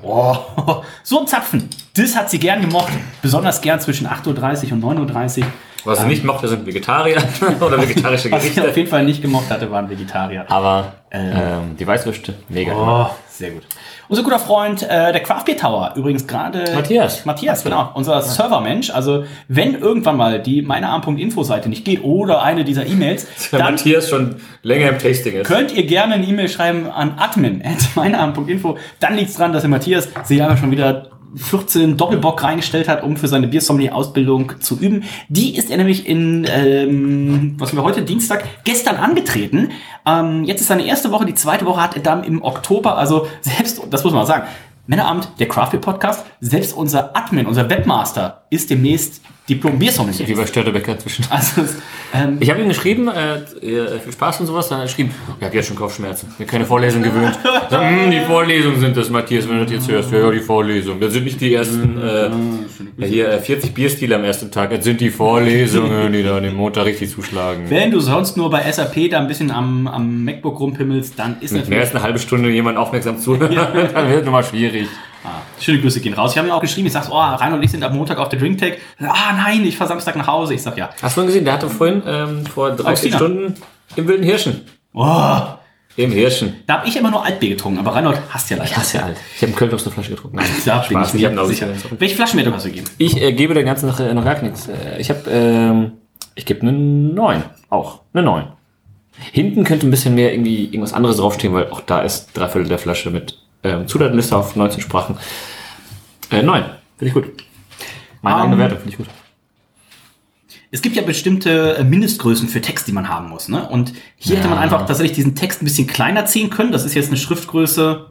Oh, 0.02 0.36
so 1.02 1.20
ein 1.20 1.26
Zapfen. 1.26 1.68
Das 1.94 2.14
hat 2.14 2.30
sie 2.30 2.38
gern 2.38 2.60
gemocht. 2.60 2.92
Besonders 3.22 3.60
gern 3.60 3.80
zwischen 3.80 4.06
8.30 4.06 4.66
Uhr 4.66 4.72
und 4.72 4.84
9.30 5.10 5.40
Uhr. 5.40 5.46
Was 5.86 6.00
sie 6.00 6.06
nicht 6.06 6.24
mochte, 6.24 6.48
sind 6.48 6.66
Vegetarier 6.66 7.16
oder 7.60 7.80
vegetarische 7.80 8.30
Was 8.30 8.42
sie 8.42 8.50
Gerichte. 8.50 8.68
auf 8.70 8.76
jeden 8.76 8.88
Fall 8.88 9.04
nicht 9.04 9.22
gemocht 9.22 9.48
hatte, 9.50 9.70
waren 9.70 9.88
Vegetarier. 9.88 10.44
Aber 10.48 10.92
ähm, 11.10 11.76
die 11.78 11.86
Weißwürste, 11.86 12.34
mega. 12.48 12.72
Oh, 12.74 13.10
sehr 13.28 13.50
gut. 13.52 13.62
Unser 14.08 14.22
guter 14.22 14.38
Freund, 14.38 14.82
äh, 14.82 15.12
der 15.12 15.20
Craft 15.20 15.44
Beer 15.46 15.56
Tower, 15.56 15.92
übrigens 15.96 16.26
gerade. 16.26 16.64
Matthias. 16.74 17.24
Matthias, 17.24 17.64
genau. 17.64 17.90
Unser 17.94 18.20
Servermensch. 18.22 18.90
Also, 18.90 19.24
wenn 19.48 19.74
irgendwann 19.74 20.16
mal 20.16 20.40
die 20.40 20.62
meinearm.info-Seite 20.62 21.68
nicht 21.68 21.84
geht 21.84 22.04
oder 22.04 22.42
eine 22.42 22.64
dieser 22.64 22.86
E-Mails, 22.86 23.26
Wenn 23.50 23.60
Matthias 23.62 24.08
schon 24.08 24.36
länger 24.62 24.90
im 24.90 24.98
Tasting 24.98 25.34
ist. 25.34 25.46
könnt 25.48 25.72
ihr 25.72 25.86
gerne 25.86 26.14
eine 26.14 26.26
E-Mail 26.26 26.48
schreiben 26.48 26.88
an 26.90 27.14
admin.meinearm.info. 27.18 28.78
Dann 29.00 29.16
liegt 29.16 29.30
es 29.30 29.36
dran, 29.36 29.52
dass 29.52 29.62
der 29.62 29.70
Matthias 29.70 30.08
sich 30.24 30.42
aber 30.42 30.56
schon 30.56 30.70
wieder 30.70 31.10
14 31.36 31.96
Doppelbock 31.96 32.42
reingestellt 32.42 32.88
hat, 32.88 33.02
um 33.02 33.16
für 33.16 33.28
seine 33.28 33.48
Biersommelier-Ausbildung 33.48 34.60
zu 34.60 34.78
üben. 34.78 35.04
Die 35.28 35.56
ist 35.56 35.70
er 35.70 35.76
nämlich 35.76 36.06
in, 36.06 36.46
ähm, 36.48 37.54
was 37.58 37.70
haben 37.70 37.78
wir 37.78 37.84
heute, 37.84 38.02
Dienstag, 38.02 38.44
gestern 38.64 38.96
angetreten. 38.96 39.70
Ähm, 40.06 40.44
jetzt 40.44 40.60
ist 40.60 40.68
seine 40.68 40.86
erste 40.86 41.12
Woche, 41.12 41.26
die 41.26 41.34
zweite 41.34 41.66
Woche 41.66 41.82
hat 41.82 41.96
er 41.96 42.02
dann 42.02 42.24
im 42.24 42.42
Oktober, 42.42 42.96
also 42.96 43.26
selbst, 43.40 43.82
das 43.90 44.04
muss 44.04 44.12
man 44.12 44.26
sagen, 44.26 44.46
Männerabend, 44.86 45.28
der 45.40 45.48
Craft 45.48 45.70
Beer 45.72 45.80
Podcast, 45.80 46.24
selbst 46.40 46.72
unser 46.72 47.16
Admin, 47.16 47.46
unser 47.46 47.68
Webmaster 47.68 48.42
ist 48.50 48.70
demnächst 48.70 49.20
Diplom 49.48 49.78
Biersommelier. 49.78 50.26
Wie 50.26 50.34
bei 50.34 50.46
Störtebecker 50.46 50.92
inzwischen. 50.92 51.24
Also, 51.30 51.62
ähm, 52.12 52.38
Ich 52.40 52.50
habe 52.50 52.60
ihm 52.60 52.68
geschrieben, 52.68 53.08
äh, 53.08 53.36
äh, 53.36 53.98
viel 54.00 54.12
Spaß 54.12 54.40
und 54.40 54.46
sowas, 54.46 54.68
dann 54.68 54.78
hat 54.78 54.84
er 54.84 54.88
geschrieben, 54.88 55.14
ich 55.38 55.44
habe 55.44 55.54
jetzt 55.54 55.68
schon 55.68 55.76
Kopfschmerzen, 55.76 56.34
mir 56.38 56.46
keine 56.46 56.64
Vorlesung 56.64 57.02
gewöhnt. 57.02 57.38
So, 57.70 57.80
hm, 57.80 58.10
die 58.10 58.20
Vorlesungen 58.20 58.80
sind 58.80 58.96
das, 58.96 59.10
Matthias, 59.10 59.48
wenn 59.48 59.58
du 59.58 59.64
das 59.64 59.72
jetzt 59.72 59.90
hörst. 59.90 60.10
Ja, 60.10 60.18
ja, 60.18 60.30
die 60.30 60.40
Vorlesungen. 60.40 61.00
Das 61.00 61.12
sind 61.12 61.24
nicht 61.24 61.40
die 61.40 61.54
ersten, 61.54 61.98
äh, 62.00 62.30
ja, 62.98 63.06
hier 63.06 63.28
äh, 63.30 63.38
40 63.38 63.72
Bierstile 63.74 64.16
am 64.16 64.24
ersten 64.24 64.50
Tag, 64.50 64.70
das 64.70 64.84
sind 64.84 65.00
die 65.00 65.10
Vorlesungen, 65.10 66.12
die 66.12 66.22
da 66.22 66.40
den 66.40 66.54
Montag 66.54 66.86
richtig 66.86 67.10
zuschlagen. 67.10 67.64
wenn 67.68 67.90
du 67.90 68.00
sonst 68.00 68.36
nur 68.36 68.50
bei 68.50 68.70
SAP 68.70 69.10
da 69.10 69.20
ein 69.20 69.28
bisschen 69.28 69.50
am, 69.50 69.86
am 69.86 70.24
MacBook 70.24 70.58
rumpimmelst, 70.58 71.18
dann 71.18 71.36
ist 71.40 71.52
Mit 71.52 71.62
natürlich 71.62 71.80
als 71.80 71.94
eine 71.94 72.02
halbe 72.02 72.18
Stunde 72.18 72.50
jemand 72.50 72.78
aufmerksam 72.78 73.18
zuhört, 73.18 73.54
dann 73.94 74.08
wird 74.08 74.20
es 74.20 74.24
nochmal 74.24 74.44
schwierig. 74.44 74.88
Schöne 75.60 75.80
Grüße 75.80 76.00
gehen 76.00 76.14
raus. 76.14 76.32
Ich 76.32 76.38
habe 76.38 76.48
ihm 76.48 76.52
auch 76.52 76.60
geschrieben, 76.60 76.86
ich 76.86 76.92
sag, 76.92 77.08
oh, 77.10 77.18
Rainer 77.18 77.56
und 77.56 77.62
ich 77.62 77.70
sind 77.70 77.82
am 77.82 77.96
Montag 77.96 78.18
auf 78.18 78.28
der 78.28 78.38
Drinktag. 78.38 78.78
Ah 79.00 79.32
nein, 79.36 79.64
ich 79.64 79.76
fahr 79.76 79.86
Samstag 79.86 80.16
nach 80.16 80.26
Hause. 80.26 80.54
Ich 80.54 80.62
sag 80.62 80.76
ja. 80.76 80.90
Hast 81.00 81.16
du 81.16 81.20
mal 81.22 81.26
gesehen, 81.26 81.44
der 81.44 81.54
hatte 81.54 81.68
vorhin 81.68 82.02
ähm, 82.06 82.46
vor 82.46 82.70
drei, 82.72 82.96
vier. 82.96 83.12
Stunden 83.12 83.54
im 83.96 84.06
Wilden 84.08 84.24
Hirschen. 84.24 84.62
Oh, 84.92 85.38
Im 85.96 86.10
Hirschen. 86.12 86.56
da 86.66 86.78
habe 86.78 86.88
ich 86.88 86.96
immer 86.96 87.10
nur 87.10 87.24
Altbier 87.24 87.50
getrunken, 87.50 87.78
aber 87.78 87.94
Reinhold 87.94 88.18
hast 88.30 88.50
ja 88.50 88.56
leicht. 88.56 88.76
Das 88.76 88.84
ist 88.84 88.92
ja 88.94 89.02
alt. 89.04 89.16
Ich 89.34 89.42
habe 89.42 89.46
einen 89.48 89.56
Köln 89.56 89.74
aus 89.74 89.82
der 89.84 89.92
Flasche 89.92 90.10
getrunken. 90.10 90.36
Nein, 90.36 90.46
Da 90.64 90.78
bin 90.78 90.96
Spaß, 90.98 91.14
ich 91.14 91.20
ich 91.20 91.26
hab 91.26 91.34
mir 91.34 91.46
sicher. 91.46 91.74
sicher. 91.74 91.88
Welche 91.98 92.16
Flaschenwertung 92.16 92.54
hast 92.54 92.64
du 92.64 92.68
gegeben? 92.70 92.86
Ich 92.98 93.20
äh, 93.20 93.32
gebe 93.32 93.54
der 93.54 93.64
ganzen 93.64 93.86
Sache 93.88 94.14
noch 94.14 94.24
gar 94.24 94.40
nichts. 94.42 94.68
Äh, 94.68 94.98
ich 94.98 95.08
habe, 95.10 95.22
ähm, 95.30 95.92
ich 96.34 96.44
gebe 96.46 96.62
eine 96.62 96.72
9. 96.72 97.42
Auch. 97.70 98.00
Eine 98.12 98.22
9. 98.24 98.44
Hinten 99.32 99.64
könnte 99.64 99.86
ein 99.86 99.90
bisschen 99.90 100.14
mehr 100.14 100.32
irgendwie 100.32 100.64
irgendwas 100.66 100.92
anderes 100.92 101.16
draufstehen, 101.16 101.54
weil 101.54 101.70
auch 101.70 101.80
da 101.80 102.00
ist 102.00 102.30
drei 102.34 102.48
Viertel 102.48 102.68
der 102.68 102.78
Flasche 102.78 103.10
mit 103.10 103.38
ähm, 103.66 103.88
Zutatenliste 103.88 104.36
auf 104.36 104.56
19 104.56 104.80
Sprachen. 104.80 105.16
Äh, 106.30 106.42
9. 106.42 106.62
Finde 106.98 107.08
ich 107.08 107.12
gut. 107.14 107.24
Meine 108.22 108.36
Ähm, 108.36 108.42
eigene 108.42 108.58
Wertung 108.58 108.78
finde 108.78 108.90
ich 108.92 108.96
gut. 108.98 109.06
Es 110.72 110.82
gibt 110.82 110.96
ja 110.96 111.02
bestimmte 111.02 111.76
äh, 111.78 111.84
Mindestgrößen 111.84 112.48
für 112.48 112.60
Text, 112.60 112.86
die 112.88 112.92
man 112.92 113.08
haben 113.08 113.28
muss. 113.28 113.48
Ne? 113.48 113.68
Und 113.68 113.92
hier 114.16 114.36
hätte 114.36 114.48
man 114.48 114.58
Ja. 114.58 114.62
einfach 114.64 114.84
tatsächlich 114.86 115.14
diesen 115.16 115.34
Text 115.34 115.62
ein 115.62 115.64
bisschen 115.64 115.86
kleiner 115.86 116.26
ziehen 116.26 116.50
können. 116.50 116.72
Das 116.72 116.84
ist 116.84 116.94
jetzt 116.94 117.08
eine 117.08 117.16
Schriftgröße 117.16 118.10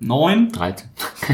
9, 0.00 0.50
13. 0.50 0.88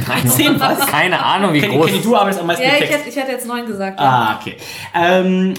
13, 0.04 0.60
was? 0.60 0.86
Keine 0.86 1.24
Ahnung, 1.24 1.54
wie 1.54 1.60
Kenny, 1.60 1.74
groß. 1.76 1.86
Kenny, 1.86 2.02
du 2.02 2.14
arbeitest 2.16 2.40
am 2.42 2.46
meisten 2.48 2.62
Ja, 2.62 2.72
mit 2.72 2.82
ich 2.82 2.88
Text. 2.88 2.98
hätte, 2.98 3.08
ich 3.08 3.16
hätte 3.16 3.32
jetzt 3.32 3.46
neun 3.46 3.66
gesagt. 3.66 3.98
Ah, 3.98 4.38
okay. 4.38 4.56
Ähm, 4.94 5.54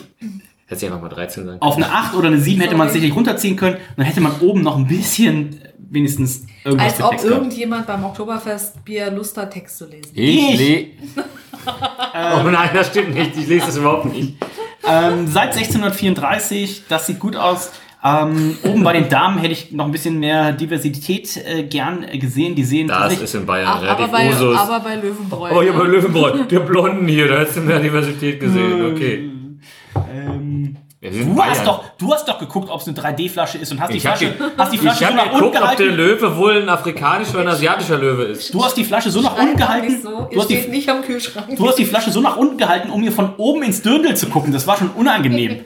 Hätte 0.68 0.86
ich 0.86 0.92
einfach 0.92 1.02
mal 1.02 1.10
13 1.10 1.46
sagen 1.48 1.62
auf 1.64 1.76
eine 1.78 1.92
8 1.92 2.14
oder 2.14 2.28
eine 2.28 2.38
7 2.40 2.62
hätte 2.62 2.76
man 2.76 2.86
es 2.88 2.94
sicherlich 2.94 3.16
runterziehen 3.16 3.56
können. 3.56 3.78
Dann 3.98 4.06
hätte 4.06 4.22
man 4.22 4.40
oben 4.42 4.62
noch 4.62 4.78
ein 4.78 4.86
bisschen 4.86 5.54
äh, 5.60 5.70
wenigstens 5.80 6.46
irgendwas 6.64 6.94
Als 6.94 7.04
ob 7.04 7.12
gehabt. 7.12 7.24
irgendjemand 7.26 7.88
beim 7.88 8.04
Oktoberfest 8.04 8.84
Bier 8.86 9.12
Lust 9.12 9.38
hat, 9.38 9.52
Text 9.52 9.78
zu 9.78 9.86
lesen. 9.86 10.12
Ich, 10.14 10.60
Ich? 10.60 10.60
le 10.60 10.86
Oh 11.66 12.50
nein, 12.50 12.70
das 12.74 12.88
stimmt 12.88 13.14
nicht. 13.14 13.36
Ich 13.38 13.48
lese 13.48 13.68
das 13.68 13.78
überhaupt 13.78 14.06
nicht. 14.06 14.36
Ähm, 14.88 15.28
seit 15.28 15.54
1634, 15.56 16.84
das 16.90 17.06
sieht 17.08 17.20
gut 17.20 17.36
aus. 17.36 17.72
Ähm, 18.02 18.58
oben 18.64 18.82
bei 18.84 18.94
den 18.94 19.10
Damen 19.10 19.40
hätte 19.40 19.52
ich 19.52 19.72
noch 19.74 19.84
ein 19.86 19.92
bisschen 19.92 20.20
mehr 20.20 20.54
Diversität 20.54 21.36
äh, 21.36 21.64
gern 21.64 22.06
gesehen. 22.14 22.56
Die 22.56 22.64
sehen 22.64 22.88
Das 22.88 23.20
ist 23.20 23.36
in 23.36 23.46
Bayern 23.46 23.68
Ach, 23.70 23.76
aber, 23.84 23.88
relativ 23.88 24.12
bei, 24.12 24.30
Usus. 24.30 24.58
aber 24.58 24.80
bei 24.80 24.96
Löwenbräu. 24.96 25.50
Oh, 25.54 25.62
ich 25.62 25.74
habe 25.74 25.84
Löwenbräu. 25.84 26.44
Der 26.46 26.60
Blonden 26.62 27.08
hier, 27.10 27.28
da 27.28 27.40
hättest 27.40 27.58
du 27.58 27.62
mehr 27.62 27.80
Diversität 27.80 28.40
gesehen. 28.40 28.94
Okay. 28.94 29.16
ähm, 29.16 30.10
Ja, 30.16 30.39
du, 31.02 31.42
hast 31.44 31.66
doch, 31.66 31.84
du 31.98 32.14
hast 32.14 32.28
doch 32.28 32.38
geguckt, 32.40 32.70
ob 32.70 32.82
es 32.82 32.88
eine 32.88 32.98
3D-Flasche 32.98 33.58
ist 33.58 33.72
und 33.72 33.80
hast 33.80 33.94
die 33.94 33.98
Ich 33.98 34.06
hab 34.06 34.18
Flasche, 34.18 34.34
ge- 34.36 34.48
hast 34.58 34.74
die 34.74 34.78
Flasche 34.78 34.96
Ich 34.96 35.00
so 35.00 35.06
habe 35.06 35.16
nach 35.16 35.34
unten 35.34 35.52
geguckt, 35.54 35.56
ob 35.72 35.78
der 35.78 35.86
gehalten. 35.88 35.96
Löwe 35.98 36.38
wohl 36.38 36.62
ein 36.62 36.70
afrikanischer 36.70 37.34
oder 37.36 37.42
ein 37.44 37.48
asiatischer 37.50 37.98
Löwe 37.98 38.24
ist. 38.24 38.54
Du 38.54 38.64
hast 38.64 38.76
die 38.76 38.84
Flasche 38.84 39.10
so 39.12 39.22
nach 39.22 39.38
unten 39.38 39.56
gehalten. 39.56 40.02
so. 40.02 40.28
Du 40.32 40.40
hast, 40.40 40.50
die, 40.50 40.58
nicht 40.68 40.90
am 40.90 41.02
Kühlschrank. 41.02 41.56
du 41.56 41.68
hast 41.68 41.76
die 41.78 41.86
Flasche 41.86 42.12
so 42.12 42.20
nach 42.22 42.36
unten 42.36 42.58
gehalten, 42.58 42.90
um 42.90 43.00
mir 43.02 43.12
von 43.14 43.34
oben 43.38 43.64
ins 43.64 43.82
Dirndl 43.82 44.14
zu 44.16 44.28
gucken. 44.28 44.52
Das 44.52 44.68
war 44.68 44.78
schon 44.78 44.90
unangenehm. 44.92 45.62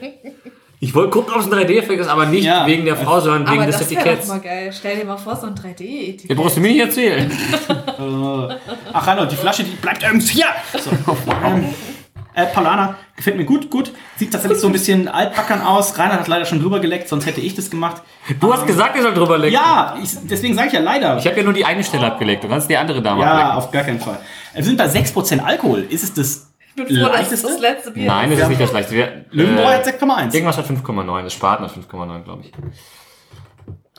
Ich 0.80 0.94
wollte 0.94 1.10
gucken, 1.10 1.32
ob 1.32 1.40
es 1.40 1.46
ein 1.50 1.52
3D-Effekt 1.58 1.98
ist, 2.00 2.08
aber 2.08 2.26
nicht 2.26 2.44
Ja. 2.44 2.66
wegen 2.66 2.84
der 2.84 2.96
Frau, 2.96 3.18
sondern 3.18 3.46
wegen 3.48 3.62
aber 3.62 3.66
des 3.70 3.78
das 3.78 3.90
wäre 3.90 4.00
doch 4.02 4.06
Etiketts. 4.10 4.28
mal 4.28 4.40
geil. 4.40 4.70
Stell 4.78 4.96
dir 4.98 5.04
mal 5.06 5.16
vor, 5.16 5.34
so 5.34 5.46
ein 5.46 5.54
3D-Etikett. 5.54 6.28
Das 6.30 6.36
brauchst 6.36 6.56
du 6.58 6.60
mir 6.60 6.68
nicht 6.72 6.80
erzählen. 6.80 7.32
Ach, 8.92 9.06
Reinhold, 9.06 9.32
die 9.32 9.36
Flasche, 9.36 9.64
die 9.64 9.70
bleibt 9.76 10.02
irgendwie 10.02 10.26
hier. 10.26 10.46
So. 10.78 10.90
ähm, 12.36 12.44
äh, 12.44 12.46
Paulana, 12.46 12.96
gefällt 13.16 13.36
mir 13.36 13.44
gut, 13.44 13.70
gut. 13.70 13.92
Sieht 14.16 14.32
tatsächlich 14.32 14.60
so 14.60 14.66
ein 14.66 14.72
bisschen 14.72 15.08
altbackern 15.08 15.62
aus. 15.62 15.98
Reinhard 15.98 16.20
hat 16.20 16.28
leider 16.28 16.44
schon 16.44 16.60
drüber 16.60 16.80
geleckt, 16.80 17.08
sonst 17.08 17.26
hätte 17.26 17.40
ich 17.40 17.54
das 17.54 17.70
gemacht. 17.70 18.02
Du 18.40 18.52
hast 18.52 18.66
gesagt, 18.66 18.96
ich 18.96 19.02
soll 19.02 19.14
drüber 19.14 19.38
lecken. 19.38 19.54
Ja, 19.54 19.96
ich, 20.02 20.10
deswegen 20.24 20.54
sage 20.54 20.68
ich 20.68 20.74
ja 20.74 20.80
leider. 20.80 21.16
Ich 21.18 21.26
habe 21.26 21.36
ja 21.36 21.42
nur 21.42 21.52
die 21.52 21.64
eine 21.64 21.84
Stelle 21.84 22.06
abgelegt. 22.06 22.44
Du 22.44 22.48
kannst 22.48 22.68
die 22.68 22.76
andere 22.76 23.00
da 23.02 23.14
mal 23.14 23.22
ja, 23.22 23.32
ablecken. 23.32 23.58
auf 23.58 23.70
gar 23.70 23.82
keinen 23.84 24.00
Fall. 24.00 24.18
Wir 24.54 24.64
sind 24.64 24.76
bei 24.76 24.86
6% 24.86 25.40
Alkohol. 25.40 25.86
Ist 25.88 26.04
es 26.04 26.14
das 26.14 26.50
Ich 26.68 26.74
bin 26.74 26.86
froh, 26.86 27.08
dass 27.08 27.30
das 27.30 27.42
leichteste? 27.42 27.46
das 27.48 27.60
letzte 27.60 27.90
Bier 27.92 28.06
Nein, 28.06 28.30
das 28.30 28.40
ist 28.40 28.48
nicht 28.48 28.60
das 28.60 28.72
leichte. 28.72 28.94
Wir- 28.94 29.24
Löwenbräu 29.30 29.64
äh, 29.72 29.76
hat 29.76 29.86
6,1. 29.86 30.34
Irgendwas 30.34 30.58
hat 30.58 30.66
5,9. 30.66 31.22
Das 31.22 31.32
Spaten 31.32 31.64
hat 31.64 31.72
5,9, 31.72 32.22
glaube 32.24 32.42
ich. 32.44 32.52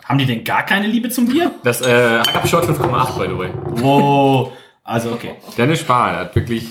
Haben 0.04 0.20
die 0.20 0.26
denn 0.26 0.44
gar 0.44 0.64
keine 0.64 0.86
Liebe 0.86 1.10
zum 1.10 1.28
Bier? 1.28 1.52
Das 1.64 1.82
äh, 1.82 2.20
Hackab 2.20 2.48
Short 2.48 2.66
5,8, 2.66 3.18
by 3.18 3.28
the 3.28 3.38
way. 3.38 3.50
Wow. 3.82 4.52
Also, 4.88 5.14
okay. 5.14 5.32
Dennis 5.58 5.80
Spahn 5.80 6.16
hat 6.16 6.36
wirklich 6.36 6.68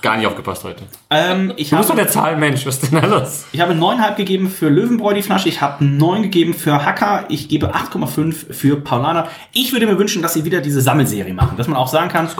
gar 0.00 0.16
nicht 0.16 0.26
aufgepasst 0.26 0.64
heute. 0.64 0.82
Ähm, 1.10 1.52
ich, 1.56 1.68
Du 1.68 1.76
bist 1.76 1.90
doch 1.90 1.94
der 1.94 2.08
Zahlenmensch. 2.08 2.64
Was 2.64 2.82
ist 2.82 2.90
denn 2.90 3.02
da 3.02 3.06
los? 3.06 3.44
ich 3.52 3.60
habe 3.60 3.74
9,5 3.74 4.14
gegeben 4.16 4.48
für 4.50 4.70
Löwenbräu 4.70 5.12
die 5.12 5.20
Flasche. 5.20 5.50
Ich 5.50 5.60
habe 5.60 5.84
9 5.84 6.22
gegeben 6.22 6.54
für 6.54 6.86
Hacker. 6.86 7.26
Ich 7.28 7.48
gebe 7.50 7.74
8,5 7.74 8.54
für 8.54 8.80
Paulana. 8.80 9.28
Ich 9.52 9.72
würde 9.74 9.86
mir 9.86 9.98
wünschen, 9.98 10.22
dass 10.22 10.32
sie 10.32 10.46
wieder 10.46 10.62
diese 10.62 10.80
Sammelserie 10.80 11.34
machen. 11.34 11.58
Dass 11.58 11.68
man 11.68 11.76
auch 11.76 11.88
sagen 11.88 12.08
kann, 12.08 12.30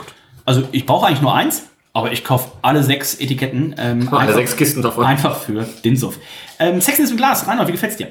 also 0.47 0.67
ich 0.73 0.87
brauche 0.87 1.07
eigentlich 1.07 1.21
nur 1.21 1.35
eins, 1.35 1.65
aber 1.93 2.13
ich 2.13 2.25
kaufe 2.25 2.53
alle 2.63 2.83
sechs 2.83 3.21
Etiketten. 3.21 3.75
Ähm, 3.79 4.09
Alle 4.11 4.21
einfach- 4.23 4.35
sechs 4.37 4.57
Kisten 4.57 4.81
davon. 4.81 5.05
Einfach 5.05 5.37
für 5.37 5.67
den 5.85 5.97
Suff. 5.99 6.19
Ähm, 6.59 6.81
Sex 6.81 6.99
ist 6.99 7.11
im 7.11 7.19
Glas. 7.19 7.47
Reinhard, 7.47 7.69
wie 7.69 7.73
gefällt's 7.73 7.99
dir? 7.99 8.07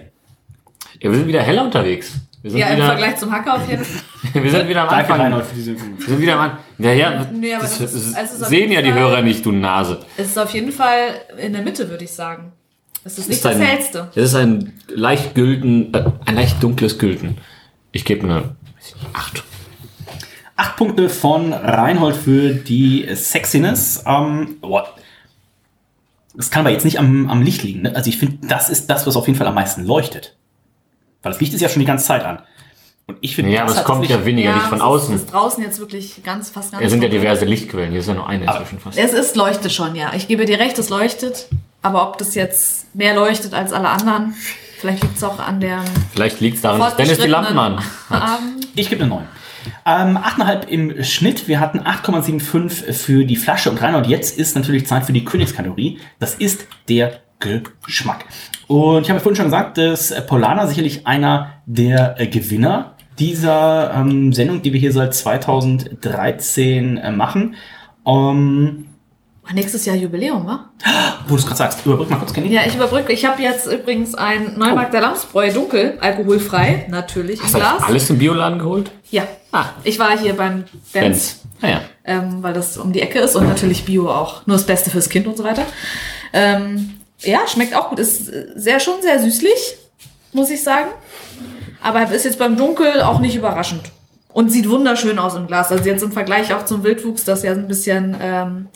Ja, 1.02 1.10
wir 1.10 1.18
sind 1.18 1.28
wieder 1.28 1.42
heller 1.42 1.64
unterwegs. 1.64 2.12
Wir 2.42 2.52
sind 2.52 2.60
Ja, 2.60 2.68
im 2.68 2.76
wieder, 2.78 2.86
Vergleich 2.88 3.18
zum 3.18 3.32
Hacker 3.32 3.56
auf 3.56 3.70
jeden 3.70 3.84
Fall. 3.84 4.02
Wir 4.44 4.52
sind 4.52 4.70
wieder 4.70 4.82
am 4.84 4.90
Danke, 4.90 5.04
Anfang. 5.14 5.22
Reinhold, 5.22 5.46
für 5.46 5.56
diese 5.56 5.76
Wir 5.76 6.06
sind 6.08 6.20
wieder 6.22 6.34
am 6.36 6.40
Anfang. 6.40 6.60
Ja, 6.78 6.94
ja, 6.94 7.26
Nee, 7.34 7.52
das, 7.60 7.80
das 7.80 7.94
ist- 7.94 8.16
also 8.16 8.44
es 8.44 8.50
sehen 8.50 8.72
ja 8.72 8.82
die 8.82 8.92
Fall- 8.92 9.00
Hörer 9.00 9.22
nicht, 9.22 9.46
du 9.46 9.52
Nase. 9.52 10.00
Es 10.16 10.28
ist 10.28 10.38
auf 10.40 10.54
jeden 10.54 10.72
Fall 10.72 11.16
in 11.38 11.52
der 11.54 11.62
Mitte, 11.64 11.90
würde 11.90 12.06
ich 12.06 12.12
sagen. 12.12 12.54
Es 13.04 13.18
ist 13.18 13.28
nicht 13.28 13.38
ist 13.38 13.46
das 13.46 13.56
ein- 13.56 13.62
hellste. 13.62 14.10
Das 14.16 14.24
ist 14.26 14.36
ein 14.36 14.74
leicht 14.88 15.36
gülden, 15.36 15.94
äh, 15.94 16.04
ein 16.26 16.36
leicht 16.36 16.62
dunkles 16.64 16.98
Gülden. 16.98 17.38
Ich 17.92 18.06
gebe 18.06 18.24
eine 18.24 18.36
weiß 18.36 18.46
ich 18.88 18.96
nicht, 18.96 19.08
acht. 19.16 19.44
Acht 20.56 20.76
Punkte 20.78 21.10
von 21.10 21.52
Reinhold 21.54 22.16
für 22.16 22.54
die 22.54 23.08
Sexiness. 23.16 24.04
Ähm, 24.06 24.58
boah. 24.62 24.88
Das 26.36 26.52
kann 26.52 26.62
aber 26.62 26.72
jetzt 26.72 26.86
nicht 26.86 27.00
am, 27.00 27.30
am 27.30 27.42
Licht 27.42 27.64
liegen. 27.64 27.82
Ne? 27.82 27.96
Also 27.96 28.10
ich 28.10 28.18
finde, 28.18 28.48
das 28.48 28.70
ist 28.70 28.90
das, 28.90 29.06
was 29.08 29.16
auf 29.18 29.28
jeden 29.28 29.38
Fall 29.38 29.48
am 29.48 29.56
meisten 29.56 29.86
leuchtet. 29.86 30.36
Weil 31.22 31.32
das 31.32 31.42
Licht 31.42 31.54
ist 31.54 31.62
ja 31.62 31.70
schon 31.70 31.80
die 31.82 31.86
ganze 31.86 32.06
Zeit 32.06 32.24
an. 32.24 32.40
Und 33.08 33.18
ich 33.22 33.36
finde, 33.36 33.52
Ja, 33.52 33.62
aber 33.62 33.72
das 33.72 33.80
es 33.80 33.86
kommt 33.86 34.08
ja 34.08 34.24
weniger 34.24 34.54
Licht 34.54 34.68
von 34.68 34.78
es 34.78 34.84
außen. 34.84 35.16
Ist, 35.16 35.24
ist 35.24 35.34
draußen 35.34 35.64
jetzt 35.64 35.80
wirklich 35.80 36.22
ganz, 36.24 36.52
fast 36.52 36.72
ganz 36.72 36.84
Es 36.84 36.92
sind 36.92 37.02
ja 37.02 37.10
diverse 37.10 37.44
Lichtquellen. 37.46 37.90
Hier 37.90 38.02
ist 38.02 38.08
ja 38.08 38.14
nur 38.14 38.28
eine 38.30 38.46
inzwischen 38.46 38.80
fast. 38.80 38.98
Es 38.98 39.14
ist 39.14 39.36
leuchtet 39.36 39.72
schon, 39.72 39.96
ja. 39.96 40.12
Ich 40.16 40.28
gebe 40.28 40.46
dir 40.46 40.60
recht, 40.60 40.78
es 40.78 40.90
leuchtet. 40.90 41.48
Aber 41.82 42.08
ob 42.08 42.18
das 42.18 42.36
jetzt 42.36 42.94
mehr 42.94 43.16
leuchtet 43.16 43.54
als 43.54 43.74
alle 43.74 43.90
anderen, 43.90 44.36
vielleicht 44.80 45.02
liegt 45.02 45.18
es 45.18 45.24
auch 45.24 45.40
an 45.40 45.60
der 45.60 45.84
Vielleicht 46.14 46.40
liegt 46.40 46.58
es 46.58 46.62
daran, 46.62 46.80
dass 46.80 46.98
Dennis 46.98 47.18
die 47.18 47.28
Lampen 47.28 47.58
an. 47.58 47.82
Ich 48.76 48.90
gebe 48.90 49.02
eine 49.02 49.10
9. 49.10 49.28
Ähm, 49.86 50.18
8,5 50.18 50.68
im 50.68 51.04
Schnitt. 51.04 51.48
Wir 51.48 51.60
hatten 51.60 51.80
8,75 51.80 52.94
für 52.94 53.26
die 53.26 53.36
Flasche 53.36 53.70
und 53.72 53.82
Reinhold. 53.82 54.08
Jetzt 54.08 54.38
ist 54.38 54.56
natürlich 54.56 54.86
Zeit 54.88 55.06
für 55.06 55.14
die 55.14 55.26
Königskategorie. 55.26 56.00
Das 56.20 56.36
ist 56.36 56.66
der 56.88 57.22
Geschmack. 57.40 58.26
Und 58.68 59.02
ich 59.04 59.10
habe 59.10 59.18
ja 59.18 59.24
vorhin 59.24 59.36
schon 59.36 59.46
gesagt, 59.46 59.78
dass 59.78 60.14
Polana 60.28 60.68
sicherlich 60.68 61.08
einer 61.08 61.54
der 61.66 62.20
äh, 62.20 62.28
Gewinner 62.28 62.96
dieser 63.18 63.94
ähm, 63.94 64.32
Sendung, 64.34 64.62
die 64.62 64.74
wir 64.74 64.80
hier 64.80 64.94
seit 64.94 65.14
2013 65.14 66.98
äh, 66.98 67.12
machen. 67.12 67.56
Ähm, 68.06 68.86
Nächstes 69.52 69.84
Jahr 69.86 69.96
Jubiläum, 69.96 70.46
wa? 70.46 70.70
wo 71.28 71.30
du 71.30 71.40
es 71.40 71.44
gerade 71.46 71.58
sagst, 71.58 71.84
überbrück 71.84 72.08
mal 72.12 72.18
kurz, 72.18 72.34
Kenny. 72.34 72.54
Ja, 72.54 72.62
ich 72.68 72.76
überbrücke. 72.76 73.12
Ich 73.12 73.26
habe 73.26 73.42
jetzt 73.42 73.66
übrigens 73.66 74.14
ein 74.14 74.60
Neumarkt 74.60 74.94
der 74.94 75.02
Lamsbräu 75.02 75.52
dunkel, 75.52 75.98
alkoholfrei, 76.00 76.86
natürlich 76.90 77.40
im 77.40 77.46
Hast 77.46 77.56
du 77.56 77.58
Glas. 77.58 77.82
alles 77.82 78.10
im 78.12 78.20
Bioladen 78.20 78.60
geholt? 78.60 78.92
Ja. 79.10 79.24
Ich 79.84 79.98
war 79.98 80.16
hier 80.16 80.36
beim 80.38 80.66
Benz, 80.94 80.94
Benz. 80.94 81.42
Naja. 81.62 81.82
ähm, 82.06 82.44
weil 82.44 82.54
das 82.54 82.78
um 82.78 82.94
die 82.94 83.02
Ecke 83.02 83.20
ist 83.22 83.36
und 83.36 83.48
natürlich 83.48 83.86
Bio 83.86 84.08
auch. 84.12 84.46
Nur 84.46 84.56
das 84.58 84.68
Beste 84.68 84.92
fürs 84.92 85.10
Kind 85.10 85.26
und 85.26 85.36
so 85.36 85.44
weiter. 85.44 85.64
Ähm, 86.32 86.99
ja, 87.22 87.48
schmeckt 87.48 87.76
auch 87.76 87.90
gut. 87.90 88.00
Ist 88.00 88.30
äh, 88.30 88.48
sehr 88.56 88.80
schon 88.80 89.02
sehr 89.02 89.20
süßlich, 89.20 89.76
muss 90.34 90.50
ich 90.50 90.64
sagen. 90.64 90.90
Aber 91.82 92.10
ist 92.12 92.26
jetzt 92.26 92.40
beim 92.40 92.58
Dunkel 92.58 93.02
auch 93.02 93.20
nicht 93.20 93.36
überraschend. 93.36 93.84
Und 94.32 94.52
sieht 94.52 94.70
wunderschön 94.70 95.18
aus 95.18 95.36
im 95.36 95.48
Glas. 95.48 95.72
Also 95.72 95.84
jetzt 95.90 96.04
im 96.04 96.12
Vergleich 96.12 96.54
auch 96.54 96.66
zum 96.66 96.84
Wildwuchs, 96.84 97.24
das 97.24 97.42
ja 97.44 97.52
ein 97.52 97.68
bisschen 97.68 98.16
ähm, 98.22 98.68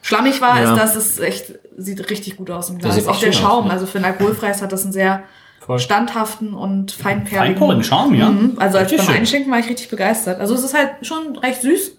schlammig 0.00 0.40
war, 0.40 0.60
Ja. 0.60 0.72
ist 0.72 0.80
das 0.80 0.96
ist 0.96 1.20
echt, 1.20 1.52
sieht 1.76 2.08
richtig 2.08 2.36
gut 2.36 2.50
aus 2.50 2.70
im 2.70 2.78
Glas. 2.78 2.96
Auch 3.06 3.18
der 3.18 3.32
schön 3.32 3.44
aus, 3.44 3.50
Schaum, 3.50 3.66
ja. 3.66 3.72
also 3.72 3.86
für 3.86 3.98
ein 3.98 4.04
alkoholfreies 4.04 4.62
hat 4.62 4.72
das 4.72 4.84
einen 4.84 4.92
sehr 4.92 5.22
Voll. 5.64 5.78
standhaften 5.80 6.54
und 6.54 6.92
feinperligen. 6.92 7.38
Feinporigen 7.38 7.84
Schaum, 7.84 8.14
ja. 8.14 8.30
Mhm. 8.30 8.54
Also 8.58 8.78
als 8.78 8.86
Richtig 8.90 8.98
beim 9.06 9.14
schön. 9.14 9.20
Einschenken 9.22 9.52
war 9.52 9.58
ich 9.58 9.68
richtig 9.68 9.88
begeistert. 9.90 10.40
Also 10.40 10.54
es 10.54 10.62
ist 10.64 10.74
halt 10.74 10.90
schon 11.02 11.36
recht 11.36 11.60
süß, 11.60 11.92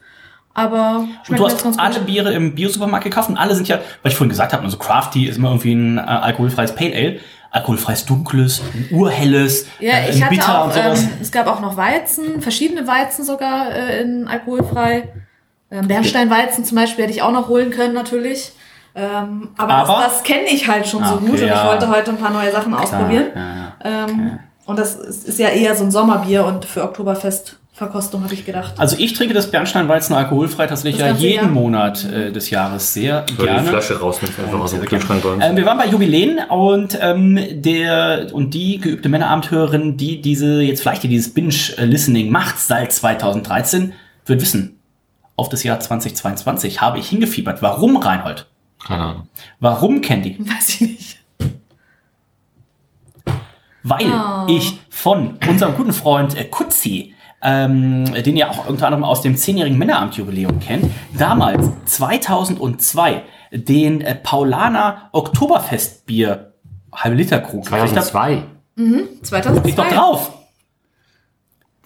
aber 0.57 1.05
Und 1.29 1.39
du 1.39 1.45
hast 1.45 1.65
alle 1.79 1.95
gut. 1.99 2.05
Biere 2.07 2.33
im 2.33 2.55
Bio-Supermarkt 2.55 3.03
gekauft 3.03 3.29
und 3.29 3.37
alle 3.37 3.53
sind 3.55 3.67
ja, 3.67 3.77
weil 4.01 4.11
ich 4.11 4.17
vorhin 4.17 4.29
gesagt 4.29 4.53
habe, 4.53 4.67
so 4.69 4.77
Crafty 4.77 5.27
ist 5.27 5.37
immer 5.37 5.49
irgendwie 5.49 5.73
ein 5.75 5.97
äh, 5.99 6.01
alkoholfreies 6.01 6.73
Pale 6.73 6.95
Ale, 6.95 7.19
alkoholfreies 7.51 8.05
Dunkles, 8.05 8.61
ein 8.73 8.89
urhelles, 8.91 9.67
Ja, 9.79 9.93
äh, 9.93 10.09
ich 10.09 10.15
ein 10.17 10.23
hatte 10.25 10.35
Bitter 10.35 10.59
auch, 10.61 10.65
und 10.65 10.73
sowas. 10.73 11.03
ähm, 11.03 11.09
es 11.21 11.31
gab 11.31 11.45
auch 11.47 11.59
noch 11.59 11.77
Weizen, 11.77 12.41
verschiedene 12.41 12.87
Weizen 12.87 13.23
sogar 13.23 13.71
äh, 13.71 14.01
in 14.01 14.27
alkoholfrei. 14.27 15.09
Ähm, 15.69 15.87
Bernsteinweizen 15.87 16.65
zum 16.65 16.75
Beispiel 16.75 17.03
hätte 17.05 17.13
ich 17.13 17.21
auch 17.21 17.31
noch 17.31 17.47
holen 17.49 17.69
können 17.69 17.93
natürlich. 17.93 18.51
Ähm, 18.95 19.49
aber 19.57 19.73
Aber- 19.75 19.93
das, 20.05 20.13
das 20.15 20.23
kenne 20.23 20.45
ich 20.51 20.67
halt 20.67 20.87
schon 20.87 21.03
Ah, 21.03 21.09
so 21.09 21.15
okay, 21.15 21.25
gut 21.25 21.35
und 21.39 21.45
ich 21.45 21.49
ja. 21.51 21.67
wollte 21.67 21.87
heute 21.87 22.09
ein 22.11 22.17
paar 22.17 22.31
neue 22.31 22.51
Sachen 22.51 22.73
ausprobieren. 22.73 23.27
ja. 23.35 23.73
Ähm, 23.83 24.39
Und 24.65 24.79
das 24.79 24.95
ist, 24.95 25.27
ist 25.27 25.37
ja 25.39 25.49
eher 25.49 25.75
so 25.75 25.83
ein 25.83 25.91
Sommerbier 25.91 26.45
und 26.45 26.65
für 26.65 26.83
Oktoberfestverkostung 27.77 28.23
habe 28.23 28.33
ich 28.33 28.45
gedacht. 28.45 28.73
Also 28.77 28.95
ich 28.99 29.13
trinke 29.13 29.33
das 29.33 29.51
Bernsteinweizen 29.51 30.15
alkoholfrei 30.15 30.65
tatsächlich 30.67 30.99
Das 31.01 31.21
ja 31.21 31.27
jeden 31.29 31.43
Jahr? 31.45 31.51
Monat 31.51 32.03
äh, 32.05 32.31
des 32.31 32.49
Jahres 32.49 32.93
sehr 32.93 33.23
Oder 33.37 33.45
gerne. 33.45 33.61
die 33.61 33.67
Flasche 33.67 33.99
rausnimmst, 33.99 34.39
einfach 34.39 34.59
aus 34.59 34.71
dem. 34.71 34.81
Kühlschrank. 34.85 35.23
Ähm, 35.41 35.55
wir 35.57 35.65
waren 35.65 35.77
bei 35.77 35.87
Jubiläen 35.87 36.39
und 36.49 36.97
ähm, 37.01 37.37
der 37.61 38.29
und 38.33 38.53
die 38.53 38.79
geübte 38.79 39.09
Männerabendhörerin, 39.09 39.95
die 39.97 40.21
diese 40.21 40.61
jetzt 40.61 40.81
vielleicht 40.81 41.01
hier 41.01 41.09
dieses 41.09 41.33
Binge-Listening 41.33 42.31
macht 42.31 42.57
seit 42.59 42.91
2013, 42.91 43.93
wird 44.25 44.41
wissen, 44.41 44.79
auf 45.35 45.49
das 45.49 45.63
Jahr 45.63 45.79
2022 45.79 46.81
habe 46.81 46.97
ich 46.99 47.07
hingefiebert. 47.09 47.61
Warum, 47.61 47.97
Reinhold? 47.97 48.47
Keine 48.85 49.03
Ahnung. 49.03 49.27
Warum, 49.59 50.01
Candy? 50.01 50.37
Weiß 50.39 50.69
ich 50.69 50.81
nicht. 50.81 51.17
Weil 53.83 54.05
Oh. 54.11 54.45
ich 54.49 54.79
von 54.89 55.37
unserem 55.47 55.75
guten 55.75 55.93
Freund 55.93 56.35
äh, 56.37 56.43
Kutzi, 56.43 57.13
ähm, 57.41 58.05
den 58.23 58.35
ihr 58.35 58.49
auch 58.49 58.67
unter 58.67 58.87
anderem 58.87 59.03
aus 59.03 59.21
dem 59.21 59.35
10-jährigen 59.35 59.77
Männerabendjubiläum 59.77 60.59
kennt, 60.59 60.85
damals 61.17 61.69
2002 61.85 63.23
den 63.51 64.01
äh, 64.01 64.15
Paulaner 64.15 65.09
Oktoberfestbier 65.11 66.53
halbe 66.93 67.15
Liter 67.15 67.39
Krug 67.39 67.63
gekriegt 67.65 67.95
hab. 67.95 68.03
2002. 68.03 68.43
2002. 69.23 69.69
Ist 69.69 69.77
doch 69.77 69.89
drauf. 69.89 70.31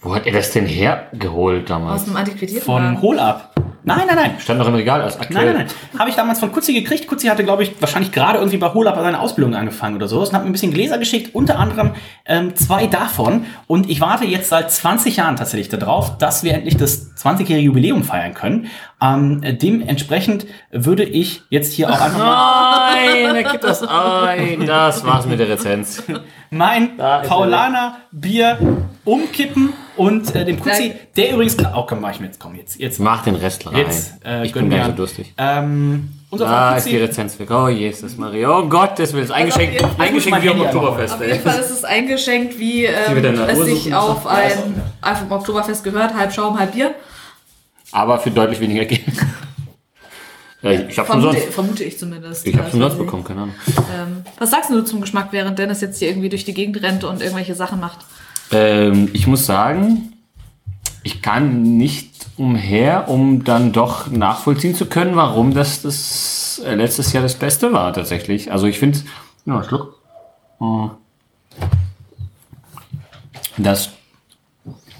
Wo 0.00 0.14
hat 0.14 0.26
er 0.26 0.32
das 0.32 0.50
denn 0.50 0.66
hergeholt 0.66 1.62
Aus 1.64 1.68
damals? 1.68 2.04
einem 2.06 2.16
Antiquitierten. 2.16 2.64
Von 2.64 3.00
Hol-Up. 3.00 3.54
Nein, 3.84 4.02
nein, 4.06 4.16
nein. 4.16 4.34
Stand 4.38 4.60
noch 4.60 4.68
im 4.68 4.74
Regal 4.74 5.02
als 5.02 5.14
Nein, 5.14 5.26
aktuell. 5.26 5.54
nein, 5.54 5.66
nein. 5.66 5.98
Habe 5.98 6.10
ich 6.10 6.16
damals 6.16 6.38
von 6.38 6.52
Kutzi 6.52 6.72
gekriegt. 6.72 7.08
Kutzi 7.08 7.26
hatte, 7.26 7.42
glaube 7.42 7.64
ich, 7.64 7.72
wahrscheinlich 7.80 8.12
gerade 8.12 8.38
irgendwie 8.38 8.58
bei 8.58 8.72
Holab 8.72 8.96
seine 8.96 9.18
Ausbildung 9.20 9.54
angefangen 9.54 9.96
oder 9.96 10.06
sowas 10.06 10.28
und 10.28 10.36
hat 10.36 10.42
mir 10.44 10.50
ein 10.50 10.52
bisschen 10.52 10.72
Gläser 10.72 10.98
geschickt, 10.98 11.34
unter 11.34 11.58
anderem 11.58 11.92
ähm, 12.24 12.54
zwei 12.54 12.86
davon. 12.86 13.44
Und 13.66 13.90
ich 13.90 14.00
warte 14.00 14.24
jetzt 14.24 14.50
seit 14.50 14.70
20 14.70 15.16
Jahren 15.16 15.36
tatsächlich 15.36 15.68
darauf, 15.68 16.16
dass 16.18 16.44
wir 16.44 16.54
endlich 16.54 16.76
das 16.76 17.14
20-jährige 17.16 17.66
Jubiläum 17.66 18.04
feiern 18.04 18.34
können. 18.34 18.68
Ähm, 19.02 19.42
äh, 19.42 19.52
dementsprechend 19.54 20.46
würde 20.70 21.02
ich 21.02 21.42
jetzt 21.50 21.72
hier 21.72 21.90
auch 21.90 22.00
einfach 22.00 22.18
mal 22.18 22.94
Nein, 22.94 23.34
er 23.36 23.42
gibt 23.50 23.64
das 23.64 23.82
ein. 23.82 24.64
Das 24.66 25.04
war's 25.04 25.26
mit 25.26 25.40
der 25.40 25.48
Rezenz. 25.48 26.04
mein 26.50 26.98
er 26.98 27.22
Paulaner 27.22 27.96
Bier 28.12 28.58
umkippen 29.04 29.72
und 29.96 30.34
äh, 30.34 30.44
dem 30.44 30.60
Kutzi, 30.60 30.88
Nein. 30.88 30.98
der 31.16 31.32
übrigens, 31.32 31.56
oh 31.74 31.84
komm, 31.86 32.00
mach 32.00 32.12
ich 32.12 32.20
mir 32.20 32.26
jetzt, 32.26 32.38
komm, 32.40 32.54
jetzt, 32.54 32.78
jetzt, 32.78 33.00
Mach 33.00 33.22
den 33.24 33.34
Rest 33.34 33.64
rein. 33.72 33.86
jetzt, 33.86 34.12
äh, 34.24 34.44
ich 34.44 34.52
bin 34.52 34.68
gar 34.70 34.78
wir 34.78 34.84
nicht 34.86 34.96
so 34.96 34.96
durstig. 34.96 35.34
Ähm, 35.38 36.08
unser 36.30 36.48
Ah, 36.48 36.76
ist 36.76 36.86
die 36.88 36.96
Rezenz 36.96 37.38
weg. 37.38 37.50
Oh, 37.50 37.68
Jesus 37.68 38.16
Maria. 38.16 38.50
Oh 38.58 38.66
Gott, 38.68 38.98
das 38.98 39.12
es 39.12 39.30
eingeschenkt, 39.30 39.80
Fall- 39.80 39.90
eingeschenkt 39.98 40.42
wie 40.42 40.48
am 40.48 40.60
Oktoberfest. 40.60 41.14
Auf 41.14 41.20
jeden. 41.26 41.40
Fall 41.40 41.58
ist 41.58 41.70
es 41.70 41.84
eingeschenkt, 41.84 42.58
wie 42.58 42.84
ähm, 42.86 43.24
es 43.48 43.58
sich 43.64 43.94
auf 43.94 44.26
ein 44.26 44.52
einfach 45.00 45.26
im 45.26 45.32
Oktoberfest 45.32 45.84
gehört, 45.84 46.14
halb 46.14 46.32
Schaum, 46.32 46.58
halb 46.58 46.72
Bier. 46.72 46.94
Aber 47.92 48.18
für 48.18 48.30
deutlich 48.30 48.60
weniger 48.60 48.84
Geld. 48.86 49.02
Ja, 50.64 50.70
ich 50.70 50.80
ich 50.90 50.96
hab's 50.98 51.08
Vermute, 51.08 51.28
umsonst. 51.30 51.52
vermute 51.54 51.82
ich 51.82 51.98
zumindest. 51.98 52.46
Ich 52.46 52.54
hab's 52.54 52.66
Also, 52.66 52.76
umsonst 52.76 52.98
bekommen, 52.98 53.24
keine 53.24 53.42
Ahnung. 53.42 53.54
Ähm, 53.92 54.24
was 54.38 54.52
sagst 54.52 54.70
du 54.70 54.80
zum 54.82 55.00
Geschmack, 55.00 55.28
während 55.32 55.58
Dennis 55.58 55.80
jetzt 55.80 55.98
hier 55.98 56.08
irgendwie 56.08 56.28
durch 56.28 56.44
die 56.44 56.54
Gegend 56.54 56.80
rennt 56.84 57.02
und 57.02 57.20
irgendwelche 57.20 57.56
Sachen 57.56 57.80
macht? 57.80 57.98
Ähm, 58.52 59.10
ich 59.12 59.26
muss 59.26 59.44
sagen, 59.44 60.11
ich 61.02 61.22
kann 61.22 61.76
nicht 61.76 62.26
umher, 62.36 63.08
um 63.08 63.44
dann 63.44 63.72
doch 63.72 64.10
nachvollziehen 64.10 64.74
zu 64.74 64.86
können, 64.86 65.16
warum 65.16 65.54
das, 65.54 65.82
das 65.82 66.62
äh, 66.64 66.74
letztes 66.74 67.12
Jahr 67.12 67.22
das 67.22 67.34
Beste 67.34 67.72
war 67.72 67.92
tatsächlich. 67.92 68.50
Also 68.52 68.66
ich 68.66 68.78
finde, 68.78 69.00
ja, 69.44 69.62
Schluck. 69.64 69.98
Oh. 70.58 70.90
Das 73.58 73.90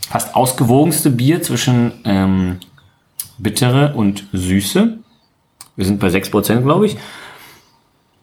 fast 0.08 0.34
ausgewogenste 0.34 1.10
Bier 1.10 1.42
zwischen 1.42 1.92
ähm, 2.04 2.58
bittere 3.38 3.94
und 3.94 4.26
süße. 4.32 4.98
Wir 5.76 5.84
sind 5.84 6.00
bei 6.00 6.08
6%, 6.08 6.60
glaube 6.60 6.86
ich. 6.86 6.96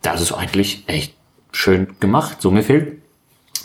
Das 0.02 0.22
ist 0.22 0.32
eigentlich 0.32 0.84
echt 0.88 1.16
schön 1.52 1.96
gemacht. 2.00 2.42
So, 2.42 2.52
mir 2.52 2.64
fehlt 2.64 3.02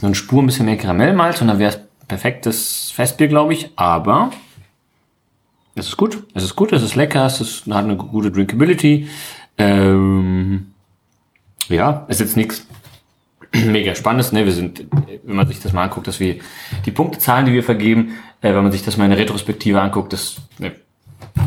so 0.01 0.07
eine 0.07 0.15
Spur 0.15 0.43
ein 0.43 0.47
bisschen 0.47 0.66
mehr 0.66 0.78
Karamellmalz 0.78 1.41
und 1.41 1.49
dann 1.49 1.59
wäre 1.59 1.73
es 1.73 1.81
perfektes 2.09 2.90
Festbier, 2.90 3.28
glaube 3.28 3.52
ich. 3.52 3.70
Aber 3.76 4.31
es 5.74 5.89
ist 5.89 5.97
gut. 5.97 6.24
Es 6.35 6.44
ist 6.44 6.56
gut, 6.56 6.72
es 6.72 6.82
ist 6.82 6.94
lecker, 6.94 7.26
es 7.26 7.40
ist, 7.40 7.66
hat 7.66 7.85
eine 7.85 7.97
gute 7.97 8.31
Drinkability. 8.31 9.09
Ähm, 9.59 10.72
ja, 11.68 12.05
ist 12.09 12.20
jetzt 12.20 12.36
nichts 12.36 12.66
mega 13.52 13.94
Spannendes. 13.94 14.32
Ne? 14.32 14.44
Wir 14.44 14.52
sind, 14.52 14.86
wenn 15.24 15.36
man 15.36 15.48
sich 15.48 15.60
das 15.60 15.72
mal 15.72 15.85
anguckt, 15.85 16.06
dass 16.06 16.20
wir 16.20 16.39
die 16.85 16.90
Punktezahlen, 16.90 17.47
die 17.47 17.52
wir 17.52 17.62
vergeben, 17.62 18.14
äh, 18.40 18.55
wenn 18.55 18.62
man 18.62 18.72
sich 18.72 18.85
das 18.85 18.97
mal 18.97 19.05
in 19.05 19.10
der 19.10 19.18
Retrospektive 19.18 19.81
anguckt, 19.81 20.12
dass 20.12 20.36
ne, 20.59 20.72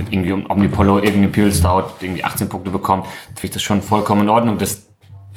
irgendwie 0.10 0.32
um 0.32 0.50
Omnipollo 0.50 0.98
irgendeine 0.98 1.30
Pure 1.30 1.52
Stout 1.52 1.96
irgendwie 2.02 2.24
18 2.24 2.50
Punkte 2.50 2.72
bekommt, 2.72 3.06
finde 3.28 3.44
ich 3.44 3.52
das 3.52 3.62
schon 3.62 3.82
vollkommen 3.82 4.24
in 4.24 4.30
Ordnung, 4.30 4.58
dass 4.58 4.88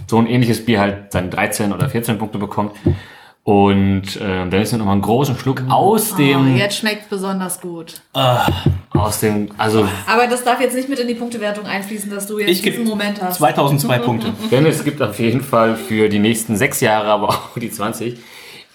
so 0.06 0.18
ein 0.18 0.26
ähnliches 0.26 0.64
Bier 0.64 0.80
halt 0.80 1.12
seine 1.12 1.28
13 1.28 1.72
oder 1.72 1.88
14 1.88 2.18
Punkte 2.18 2.38
bekommt. 2.38 2.72
Und 3.51 4.14
äh, 4.20 4.48
dann 4.48 4.52
ist 4.52 4.70
mir 4.70 4.78
noch 4.78 4.86
mal 4.86 4.93
einen 4.93 5.02
großen 5.02 5.36
Schluck 5.36 5.64
aus 5.68 6.12
Oh, 6.12 6.16
dem, 6.16 6.56
jetzt 6.56 6.77
schmeckt 6.77 7.10
besonders 7.10 7.60
gut. 7.60 7.94
aus 8.12 9.18
dem, 9.18 9.48
also 9.59 9.89
Aber 10.06 10.28
das 10.28 10.44
darf 10.44 10.60
jetzt 10.60 10.77
nicht 10.77 10.89
mit 10.89 11.01
in 11.01 11.09
die 11.09 11.14
Punktewertung 11.16 11.66
einfließen, 11.66 12.09
dass 12.10 12.28
du 12.28 12.39
jetzt 12.39 12.48
Ich 12.48 12.62
gebe 12.62 12.77
diesen 12.77 12.89
Moment 12.89 13.20
hast. 13.20 13.39
2002 13.39 13.98
Punkte. 13.98 14.28
Denn 14.52 14.66
es 14.66 14.85
gibt 14.85 15.02
auf 15.02 15.18
jeden 15.18 15.40
Fall 15.40 15.74
für 15.74 16.09
die 16.09 16.20
nächsten 16.20 16.56
sechs 16.56 16.81
Jahre, 16.81 17.09
aber 17.09 17.28
auch 17.31 17.59
die 17.60 17.72
20. 17.72 18.18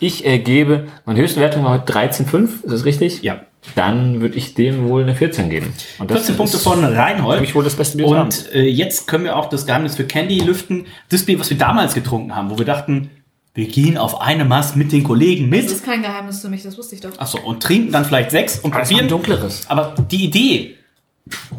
Ich 0.02 0.26
äh, 0.26 0.40
gebe, 0.40 0.88
meine 1.06 1.22
höchste 1.22 1.40
Wertung 1.40 1.64
war 1.64 1.72
heute 1.72 1.94
13,5, 1.94 2.44
ist 2.44 2.62
das 2.66 2.84
richtig? 2.84 3.22
Ja. 3.24 3.40
Dann 3.76 4.20
würde 4.20 4.36
ich 4.36 4.56
dem 4.56 4.90
wohl 4.90 5.04
eine 5.04 5.16
14 5.16 5.50
geben. 5.50 5.74
Und 6.00 6.12
14 6.12 6.36
Punkte 6.36 6.58
von 6.58 6.84
Reinhold. 6.84 7.40
mich 7.40 7.56
wohl 7.56 7.64
das 7.64 7.76
beste 7.76 7.98
Bier. 7.98 8.08
Und 8.08 8.54
äh, 8.54 8.64
jetzt 8.64 9.08
können 9.08 9.24
wir 9.24 9.38
auch 9.38 9.48
das 9.48 9.66
Geheimnis 9.66 9.96
für 9.96 10.04
Candy 10.04 10.40
lüften. 10.40 10.86
Das 11.10 11.24
Bier, 11.24 11.40
was 11.40 11.50
wir 11.50 11.58
damals 11.58 11.94
getrunken 11.94 12.36
haben, 12.36 12.50
wo 12.50 12.58
wir 12.58 12.66
dachten, 12.66 13.10
wir 13.56 13.68
gehen 13.68 13.98
auf 13.98 14.22
eine 14.22 14.46
Mast 14.46 14.76
mit 14.76 14.92
den 14.92 15.04
Kollegen 15.04 15.50
Das 15.50 15.62
mit. 15.62 15.72
ist 15.72 15.84
kein 15.86 16.02
Geheimnis 16.04 16.42
für 16.42 16.50
mich, 16.50 16.62
das 16.64 16.78
wusste 16.78 16.96
ich 16.96 17.02
doch. 17.02 17.18
Achso, 17.18 17.40
und 17.40 17.64
trinken 17.64 17.92
dann 17.92 18.06
vielleicht 18.06 18.30
sechs 18.32 18.60
und 18.60 18.72
Das 18.72 18.74
war 18.74 18.82
ein 18.82 18.88
probieren. 18.88 19.08
dunkleres. 19.08 19.68
Aber 19.70 19.96
die 20.12 20.26
Idee, 20.26 20.76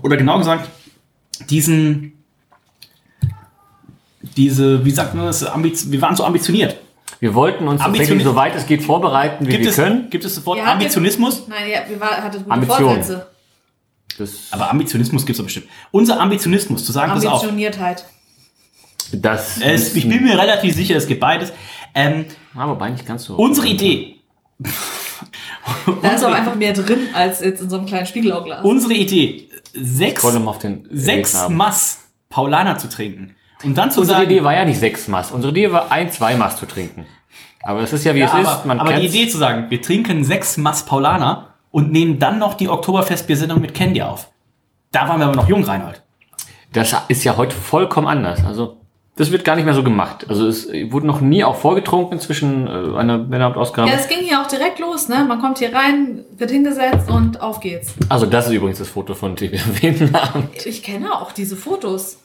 oder 0.02 0.16
genau 0.16 0.39
gesagt, 0.39 0.68
diesen, 1.51 2.12
diese, 4.36 4.85
wie 4.85 4.90
sagt 4.90 5.14
man 5.14 5.27
das, 5.27 5.43
wir 5.44 6.02
waren 6.02 6.16
so 6.16 6.24
ambitioniert. 6.24 6.77
Wir 7.20 7.35
wollten 7.35 7.66
uns 7.66 7.81
tatsächlich, 7.81 8.23
soweit 8.23 8.55
es 8.55 8.66
geht, 8.66 8.82
vorbereiten, 8.82 9.47
wie 9.47 9.51
Gibt 9.52 9.64
wir 9.64 9.70
es, 9.70 9.77
können. 9.77 10.10
gibt 10.10 10.24
es 10.24 10.35
das 10.35 10.44
Ihr 10.47 10.52
hattet- 10.55 10.66
Ambitionismus? 10.68 11.48
Nein, 11.48 11.64
ihr, 11.68 11.94
ihr 11.94 12.01
war, 12.01 12.10
hattet 12.23 12.40
gute 12.43 12.51
Ambition. 12.52 12.94
Vorsätze. 12.97 13.27
Das, 14.18 14.31
Aber 14.51 14.70
Ambitionismus 14.70 15.24
gibt 15.24 15.35
es 15.35 15.39
doch 15.39 15.44
bestimmt. 15.44 15.66
Unser 15.90 16.20
Ambitionismus, 16.20 16.85
zu 16.85 16.93
sagen, 16.93 17.12
pass 17.12 17.24
auf. 17.24 17.35
Ambitioniertheit. 17.43 18.05
das 19.12 19.59
Es, 19.60 19.94
ich 19.94 20.06
bin 20.09 20.24
mir 20.24 20.39
relativ 20.39 20.74
sicher, 20.74 20.97
es 20.97 21.06
gibt 21.06 21.20
beides. 21.20 21.52
Ähm, 21.97 22.27
aber 22.55 22.73
wobei 22.73 22.90
nicht 22.90 23.06
ganz 23.06 23.24
so. 23.24 23.35
unsere 23.35 23.66
Idee, 23.66 24.16
Da 26.02 26.10
ist 26.10 26.24
auch 26.24 26.32
einfach 26.32 26.55
mehr 26.55 26.73
drin 26.73 27.09
als 27.14 27.40
jetzt 27.40 27.62
in 27.62 27.70
so 27.70 27.78
einem 27.78 27.86
kleinen 27.86 28.06
Spiegelauglas. 28.06 28.64
unsere 28.64 28.94
Idee, 28.94 29.48
sechs, 29.73 30.23
sechs. 30.90 31.48
Mass 31.48 32.05
Paulaner 32.28 32.78
zu 32.78 32.89
trinken. 32.89 33.35
Und 33.64 33.77
dann 33.77 33.90
zu 33.90 34.01
Unsere 34.01 34.18
sagen, 34.20 34.31
Idee 34.31 34.44
war 34.44 34.55
ja 34.55 34.64
nicht 34.64 34.78
sechs 34.78 35.09
Maß. 35.09 35.32
Unsere 35.32 35.51
Idee 35.52 35.73
war 35.73 35.90
ein, 35.90 36.10
zwei 36.10 36.36
Maß 36.36 36.59
zu 36.59 36.66
trinken. 36.66 37.06
Aber 37.62 37.81
es 37.81 37.93
ist 37.93 38.05
ja 38.05 38.14
wie 38.14 38.20
ja, 38.20 38.27
es 38.27 38.32
aber, 38.32 38.43
ist. 38.43 38.66
Man 38.66 38.78
aber 38.78 38.93
die 38.93 39.01
kennt's. 39.01 39.14
Idee 39.14 39.28
zu 39.28 39.39
sagen, 39.39 39.70
wir 39.70 39.82
trinken 39.82 40.24
sechs 40.24 40.56
Mass 40.56 40.85
Paulaner 40.85 41.55
und 41.70 41.90
nehmen 41.90 42.18
dann 42.18 42.39
noch 42.39 42.55
die 42.55 42.68
Oktoberfestbiersendung 42.68 43.60
mit 43.60 43.74
Candy 43.74 44.02
auf. 44.02 44.31
Da 44.93 45.09
waren 45.09 45.18
wir 45.18 45.27
aber 45.27 45.36
noch 45.36 45.48
jung, 45.48 45.64
Reinhold. 45.64 46.02
Das 46.73 46.94
ist 47.09 47.24
ja 47.24 47.36
heute 47.36 47.55
vollkommen 47.56 48.06
anders. 48.06 48.44
Also, 48.44 48.76
das 49.16 49.32
wird 49.32 49.44
gar 49.44 49.56
nicht 49.56 49.64
mehr 49.64 49.72
so 49.74 49.82
gemacht. 49.82 50.26
Also, 50.28 50.47
es 50.47 50.68
wurde 50.90 51.06
noch 51.06 51.20
nie 51.22 51.43
auch 51.43 51.56
vorgetrunken 51.56 52.20
zwischen 52.20 52.66
äh, 52.66 52.97
einer 52.98 53.16
Männerhauptausgabe. 53.18 53.88
Ja, 53.88 53.97
es 53.97 54.09
ging 54.09 54.18
hier 54.20 54.40
auch 54.43 54.47
direkt 54.47 54.78
los, 54.78 55.09
ne? 55.09 55.24
Man 55.26 55.40
kommt 55.40 55.59
hier 55.59 55.74
rein, 55.74 56.20
wird 56.36 56.51
hingesetzt 56.51 57.10
und 57.10 57.40
auf 57.40 57.60
geht's. 57.60 57.94
Also, 58.10 58.26
das 58.26 58.47
ist 58.47 58.52
übrigens 58.52 58.78
das 58.78 58.90
Foto 58.90 59.14
von 59.14 59.34
erwähnt 59.40 60.12
haben. 60.14 60.51
Ich 60.64 60.82
kenne 60.82 61.14
auch 61.14 61.32
diese 61.32 61.56
Fotos. 61.56 62.18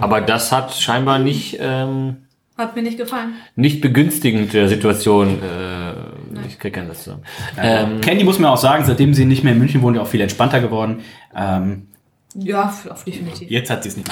Aber 0.00 0.20
das 0.20 0.52
hat 0.52 0.72
scheinbar 0.74 1.18
nicht, 1.18 1.58
ähm, 1.60 2.16
Hat 2.56 2.76
mir 2.76 2.82
nicht 2.82 2.98
gefallen. 2.98 3.34
nicht 3.56 3.80
begünstigend 3.80 4.52
der 4.52 4.68
Situation. 4.68 5.40
Äh, 5.42 6.46
ich 6.46 6.58
krieg 6.58 6.74
keinen 6.74 6.88
Satz 6.88 7.04
zusammen. 7.04 7.22
Ähm, 7.60 8.00
Candy 8.00 8.24
muss 8.24 8.38
man 8.38 8.50
auch 8.50 8.56
sagen, 8.56 8.84
seitdem 8.84 9.14
sie 9.14 9.24
nicht 9.24 9.44
mehr 9.44 9.52
in 9.52 9.58
München 9.58 9.82
wohnt, 9.82 9.96
ja 9.96 10.02
auch 10.02 10.06
viel 10.08 10.20
entspannter 10.20 10.60
geworden. 10.60 11.00
Ähm, 11.36 11.88
Ja, 12.34 12.72
auf 12.88 13.04
definitiv. 13.04 13.50
jetzt 13.50 13.70
hat 13.70 13.82
sie 13.82 13.90
es 13.90 13.96
nicht 13.96 14.08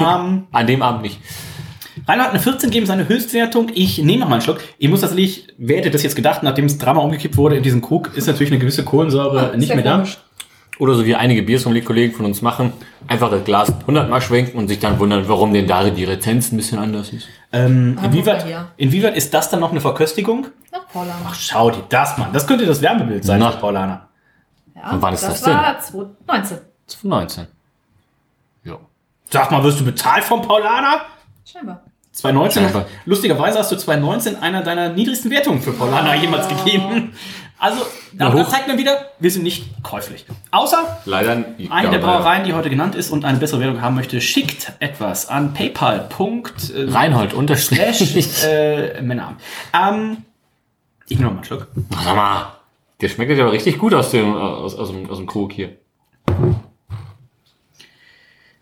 ähm, 0.00 0.46
an 0.52 0.66
dem 0.66 0.82
Abend 0.82 1.02
nicht. 1.02 1.20
Reinhard 2.06 2.28
hat 2.28 2.34
eine 2.34 2.42
14 2.42 2.70
geben, 2.70 2.86
seine 2.86 3.08
Höchstwertung. 3.08 3.70
Ich 3.74 3.98
nehme 3.98 4.20
noch 4.20 4.28
mal 4.28 4.34
einen 4.36 4.42
Schluck. 4.42 4.60
Ich 4.78 4.88
muss 4.88 5.00
tatsächlich, 5.00 5.48
wer 5.58 5.78
hätte 5.78 5.90
das 5.90 6.02
jetzt 6.02 6.14
gedacht, 6.16 6.42
nachdem 6.42 6.66
es 6.66 6.78
dreimal 6.78 7.04
umgekippt 7.04 7.36
wurde 7.36 7.56
in 7.56 7.62
diesen 7.62 7.82
Krug, 7.82 8.16
ist 8.16 8.26
natürlich 8.26 8.52
eine 8.52 8.60
gewisse 8.60 8.84
Kohlensäure 8.84 9.56
nicht 9.56 9.66
sehr 9.68 9.76
mehr 9.76 9.84
da. 9.84 9.94
komisch. 9.96 10.18
Oder 10.78 10.94
so 10.94 11.04
wie 11.04 11.16
einige 11.16 11.42
Biersommelier-Kollegen 11.42 12.14
von 12.14 12.24
uns 12.24 12.40
machen, 12.40 12.72
einfach 13.08 13.30
das 13.32 13.42
Glas 13.42 13.72
100 13.80 14.08
Mal 14.08 14.20
schwenken 14.20 14.56
und 14.58 14.68
sich 14.68 14.78
dann 14.78 14.96
wundern, 15.00 15.24
warum 15.28 15.52
denn 15.52 15.66
da 15.66 15.90
die 15.90 16.04
Rezenz 16.04 16.52
ein 16.52 16.56
bisschen 16.56 16.78
anders 16.78 17.10
ist. 17.12 17.26
Ähm, 17.52 17.98
Ah, 18.00 18.04
inwieweit, 18.06 18.44
inwieweit 18.76 19.16
ist 19.16 19.34
das 19.34 19.50
dann 19.50 19.58
noch 19.58 19.72
eine 19.72 19.80
Verköstigung? 19.80 20.46
Ach, 20.70 20.78
Paula. 20.92 21.16
Ach, 21.26 21.34
schau 21.34 21.70
dir 21.72 21.82
das 21.88 22.16
mal. 22.16 22.28
Das 22.32 22.46
könnte 22.46 22.64
das 22.64 22.80
Wärmebild 22.80 23.24
sein 23.24 23.40
Na. 23.40 23.50
für 23.50 23.58
Paulaner. 23.58 24.08
Ja, 24.76 24.92
Und 24.92 25.02
wann 25.02 25.14
ist 25.14 25.24
das 25.24 25.44
war 25.44 25.80
2019. 25.80 26.58
2019. 26.88 27.46
Ja. 28.64 28.78
Sag 29.30 29.50
mal, 29.50 29.62
wirst 29.62 29.80
du 29.80 29.84
bezahlt 29.84 30.24
vom 30.24 30.42
Paulaner? 30.42 31.02
Scheinbar. 31.44 31.82
2019. 32.12 32.64
Scheinbar. 32.64 32.86
Lustigerweise 33.04 33.58
hast 33.58 33.70
du 33.70 33.76
2019 33.76 34.36
einer 34.36 34.62
deiner 34.62 34.88
niedrigsten 34.88 35.30
Wertungen 35.30 35.62
für 35.62 35.72
Paulaner 35.72 36.14
jemals 36.16 36.48
gegeben. 36.48 37.12
Also, 37.60 37.84
Na, 38.12 38.30
das 38.30 38.46
hoch. 38.46 38.50
zeigt 38.52 38.68
mir 38.68 38.78
wieder, 38.78 39.06
wir 39.18 39.30
sind 39.30 39.42
nicht 39.42 39.82
käuflich. 39.82 40.24
Außer 40.52 40.98
Leider. 41.06 41.32
eine 41.32 41.44
der 41.58 41.68
leider. 41.68 41.98
Brauereien, 41.98 42.44
die 42.44 42.52
heute 42.54 42.70
genannt 42.70 42.94
ist 42.94 43.10
und 43.10 43.24
eine 43.24 43.38
bessere 43.38 43.60
Wertung 43.60 43.82
haben 43.82 43.96
möchte, 43.96 44.20
schickt 44.20 44.72
etwas 44.78 45.28
an 45.28 45.54
PayPal. 45.54 46.08
Äh, 46.08 46.90
Reinhold 46.90 47.34
unterstrich. 47.34 48.44
äh, 48.44 49.00
Männer. 49.02 49.36
Ähm, 49.72 50.18
ich 51.08 51.18
nehme 51.18 51.30
noch 51.30 51.32
mal 51.32 51.36
einen 51.38 51.44
Schluck. 51.44 51.66
Sag 52.04 52.14
mal, 52.14 52.52
der 53.00 53.08
schmeckt 53.08 53.32
ja 53.32 53.42
aber 53.42 53.52
richtig 53.52 53.78
gut 53.78 53.92
aus 53.92 54.10
dem, 54.12 54.36
aus, 54.36 54.76
aus, 54.76 54.90
dem, 54.90 55.10
aus 55.10 55.16
dem 55.16 55.26
Krug 55.26 55.52
hier. 55.52 55.76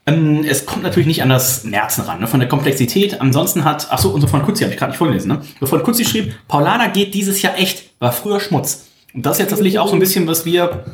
Ähm, 0.06 0.44
es 0.48 0.66
kommt 0.66 0.84
natürlich 0.84 1.08
nicht 1.08 1.22
an 1.22 1.28
das 1.28 1.64
Märzen 1.64 2.04
ran, 2.04 2.20
ne? 2.20 2.26
von 2.28 2.38
der 2.38 2.48
Komplexität. 2.48 3.20
Ansonsten 3.20 3.64
hat, 3.64 3.88
ach 3.90 3.98
so, 3.98 4.10
unser 4.10 4.28
Freund 4.28 4.44
Kutzi 4.44 4.62
habe 4.62 4.72
ich 4.72 4.78
gerade 4.78 4.90
nicht 4.90 4.98
vorgelesen, 4.98 5.28
ne? 5.28 5.40
Unser 5.60 5.66
Freund 5.66 5.82
Kutzi 5.84 6.04
schrieb, 6.04 6.34
Paulaner 6.46 6.88
geht 6.90 7.12
dieses 7.12 7.42
Jahr 7.42 7.58
echt, 7.58 7.90
war 7.98 8.12
früher 8.12 8.38
Schmutz. 8.38 8.86
Und 9.14 9.26
das 9.26 9.32
ist 9.34 9.40
jetzt 9.40 9.48
tatsächlich 9.50 9.78
auch 9.80 9.88
so 9.88 9.94
ein 9.94 9.98
bisschen, 9.98 10.26
was 10.28 10.44
wir 10.44 10.84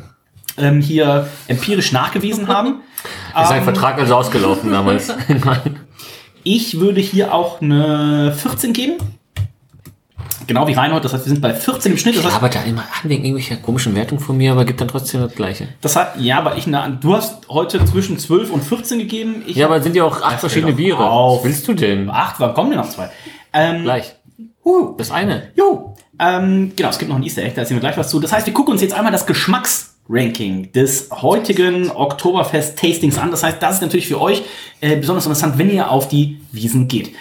ähm, 0.57 0.81
hier 0.81 1.27
empirisch 1.47 1.91
nachgewiesen 1.91 2.47
haben. 2.47 2.81
Ist 3.39 3.49
sein 3.49 3.59
Ähm, 3.59 3.63
Vertrag 3.65 3.99
also 3.99 4.15
ausgelaufen 4.15 4.71
damals? 4.71 5.11
Ich 6.45 6.79
würde 6.79 6.99
hier 6.99 7.33
auch 7.33 7.61
eine 7.61 8.33
14 8.35 8.73
geben. 8.73 8.97
Genau 10.47 10.67
wie 10.67 10.73
Reinhold, 10.73 11.03
das 11.05 11.13
heißt, 11.13 11.25
wir 11.25 11.31
sind 11.31 11.41
bei 11.41 11.53
14 11.53 11.91
im 11.93 11.97
Schnitt. 11.97 12.17
Das 12.17 12.25
heißt, 12.25 12.35
aber 12.35 12.49
da 12.49 12.61
immer 12.63 12.81
an 12.81 13.09
wegen 13.09 13.23
irgendwelcher 13.23 13.55
komischen 13.57 13.95
Wertung 13.95 14.19
von 14.19 14.35
mir, 14.37 14.51
aber 14.51 14.65
gibt 14.65 14.81
dann 14.81 14.87
trotzdem 14.87 15.21
das 15.21 15.33
Gleiche. 15.35 15.67
das 15.81 15.95
heißt 15.95 16.11
ja, 16.19 16.37
aber 16.37 16.57
ich, 16.57 16.67
na, 16.67 16.87
du 16.89 17.15
hast 17.15 17.47
heute 17.49 17.83
zwischen 17.85 18.17
12 18.19 18.51
und 18.51 18.63
14 18.63 18.99
gegeben. 18.99 19.43
Ich 19.47 19.55
Ja, 19.55 19.67
aber 19.67 19.77
es 19.77 19.83
sind 19.83 19.95
ja 19.95 20.03
auch 20.03 20.21
acht 20.21 20.39
verschiedene 20.39 20.73
Biere. 20.73 21.09
auf. 21.09 21.39
Was 21.39 21.45
willst 21.45 21.67
du 21.67 21.73
denn? 21.73 22.09
acht, 22.09 22.39
wann 22.39 22.53
kommen 22.53 22.71
denn 22.71 22.79
noch 22.79 22.89
zwei? 22.89 23.09
Ähm, 23.53 23.83
Gleich. 23.83 24.15
huh. 24.65 24.95
Das 24.97 25.11
eine. 25.11 25.51
Jo, 25.55 25.95
ähm, 26.19 26.73
genau, 26.75 26.89
es 26.89 26.97
gibt 26.99 27.09
noch 27.09 27.17
ein 27.17 27.23
Easter 27.23 27.41
Egg, 27.43 27.53
da 27.55 27.61
erzählen 27.61 27.77
wir 27.81 27.87
gleich 27.87 27.97
was 27.97 28.09
zu. 28.09 28.19
Das 28.19 28.31
heißt, 28.31 28.45
wir 28.45 28.53
gucken 28.53 28.73
uns 28.73 28.81
jetzt 28.81 28.93
einmal 28.93 29.11
das 29.11 29.25
Geschmacksranking 29.25 30.71
des 30.71 31.09
heutigen 31.11 31.89
Oktoberfest-Tastings 31.89 33.17
an. 33.17 33.31
Das 33.31 33.43
heißt, 33.43 33.61
das 33.61 33.75
ist 33.75 33.81
natürlich 33.81 34.07
für 34.07 34.19
euch 34.21 34.43
äh, 34.81 34.95
besonders 34.95 35.25
interessant, 35.25 35.57
wenn 35.57 35.69
ihr 35.71 35.89
auf 35.89 36.07
die 36.07 36.39
Wiesen 36.51 36.87
geht. 36.87 37.13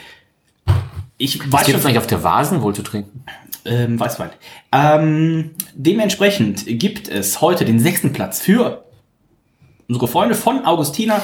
Ich 1.23 1.39
Was 1.39 1.53
weiß 1.53 1.66
gibt 1.66 1.77
es 1.77 1.82
schon, 1.82 1.89
eigentlich 1.90 1.99
auf 1.99 2.07
der 2.09 2.24
Vasen 2.24 2.62
wohl 2.62 2.74
zu 2.74 2.82
trinken? 2.82 3.24
ähm, 3.65 3.99
Weißwein. 4.01 4.31
Ähm, 4.73 5.51
dementsprechend 5.74 6.65
gibt 6.66 7.09
es 7.09 7.40
heute 7.40 7.65
den 7.65 7.78
sechsten 7.78 8.12
Platz 8.12 8.40
für 8.40 8.85
unsere 9.93 10.09
Freunde 10.09 10.35
von 10.35 10.64
Augustina. 10.64 11.20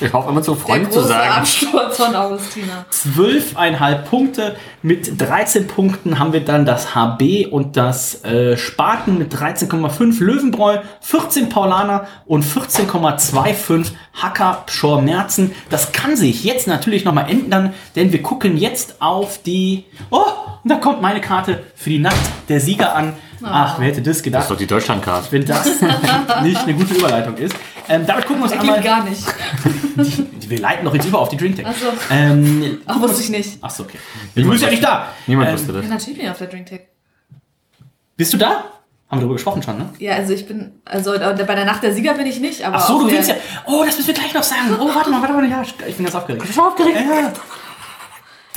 Ich 0.00 0.12
hoffe 0.12 0.30
immer 0.30 0.42
zu 0.42 0.52
Der 0.54 0.60
Freunden 0.60 0.92
zu 0.92 1.00
sagen. 1.00 1.32
Absturz 1.32 1.96
von 1.96 2.14
Augustina. 2.14 2.86
12,5 2.92 3.96
Punkte. 4.02 4.56
Mit 4.82 5.20
13 5.20 5.66
Punkten 5.66 6.18
haben 6.20 6.32
wir 6.32 6.44
dann 6.44 6.66
das 6.66 6.94
HB 6.94 7.48
und 7.50 7.76
das 7.76 8.24
äh, 8.24 8.56
Spaten 8.56 9.18
mit 9.18 9.34
13,5 9.34 10.22
Löwenbräu, 10.22 10.78
14 11.00 11.48
Paulaner 11.48 12.06
und 12.26 12.44
14,25 12.44 13.86
Hacker 14.12 14.62
Pschor 14.66 15.02
Merzen. 15.02 15.50
Das 15.70 15.90
kann 15.90 16.16
sich 16.16 16.44
jetzt 16.44 16.68
natürlich 16.68 17.04
nochmal 17.04 17.28
ändern, 17.28 17.74
denn 17.96 18.12
wir 18.12 18.22
gucken 18.22 18.56
jetzt 18.56 19.02
auf 19.02 19.42
die... 19.42 19.84
Oh, 20.10 20.22
und 20.62 20.70
da 20.70 20.76
kommt 20.76 21.02
meine 21.02 21.20
Karte 21.20 21.64
für 21.74 21.90
die 21.90 21.98
Nacht 21.98 22.20
der 22.48 22.60
Sieger 22.60 22.94
an. 22.94 23.14
Ach, 23.44 23.78
wer 23.78 23.88
hätte 23.88 24.02
das 24.02 24.16
Das 24.18 24.22
gedacht? 24.22 24.42
ist 24.44 24.50
doch 24.50 24.56
die 24.56 24.66
Deutschlandkarte. 24.66 25.30
wenn 25.32 25.44
das 25.44 25.66
nicht 26.42 26.60
eine 26.62 26.74
gute 26.74 26.94
Überleitung 26.94 27.36
ist. 27.36 27.54
Ähm, 27.88 28.06
damit 28.06 28.26
gucken 28.26 28.40
wir 28.40 28.44
uns 28.44 28.52
Der 28.52 28.60
einmal... 28.60 28.80
gar 28.82 29.04
nicht. 29.04 29.22
Wir 30.48 30.58
leiten 30.60 30.84
doch 30.84 30.94
jetzt 30.94 31.06
über 31.06 31.20
auf 31.20 31.30
die 31.30 31.38
Drinktech. 31.38 31.66
Achso. 31.66 31.86
Ähm, 32.10 32.78
Ach, 32.86 33.00
wusste 33.00 33.22
ich 33.22 33.30
nicht. 33.30 33.64
Achso, 33.64 33.84
okay. 33.84 33.98
Du 34.34 34.48
bist 34.50 34.62
ja 34.62 34.68
nicht 34.68 34.84
da. 34.84 35.08
Niemand 35.26 35.48
Ähm, 35.48 35.54
wusste 35.54 35.72
das. 35.72 35.82
Ja, 35.84 35.88
natürlich 35.90 36.16
bin 36.18 36.26
ich 36.26 36.30
auf 36.30 36.36
der 36.38 36.46
Drinktech. 36.48 36.80
Bist 38.16 38.32
du 38.34 38.36
da? 38.36 38.48
Haben 38.48 38.64
wir 39.10 39.20
darüber 39.20 39.34
gesprochen 39.34 39.62
schon, 39.62 39.78
ne? 39.78 39.88
Ja, 39.98 40.14
also 40.16 40.32
ich 40.34 40.46
bin, 40.46 40.72
also 40.84 41.12
bei 41.12 41.32
der 41.54 41.64
Nacht 41.64 41.82
der 41.82 41.92
Sieger 41.94 42.12
bin 42.14 42.26
ich 42.26 42.40
nicht, 42.40 42.62
aber. 42.64 42.76
Ach 42.76 42.86
so, 42.86 43.00
du 43.06 43.10
willst 43.10 43.28
ja. 43.30 43.36
Oh, 43.66 43.82
das 43.86 43.96
müssen 43.96 44.08
wir 44.08 44.14
gleich 44.14 44.34
noch 44.34 44.42
sagen. 44.42 44.76
Oh, 44.78 44.94
warte 44.94 45.08
mal, 45.10 45.20
warte 45.22 45.32
mal. 45.34 45.48
Ja, 45.48 45.62
ich 45.62 45.94
bin 45.96 46.04
ganz 46.04 46.14
aufgeregt. 46.14 46.42
Ich 46.42 46.48
bin 46.50 46.54
schon 46.54 46.64
aufgeregt. 46.70 46.98
Ja. 46.98 47.32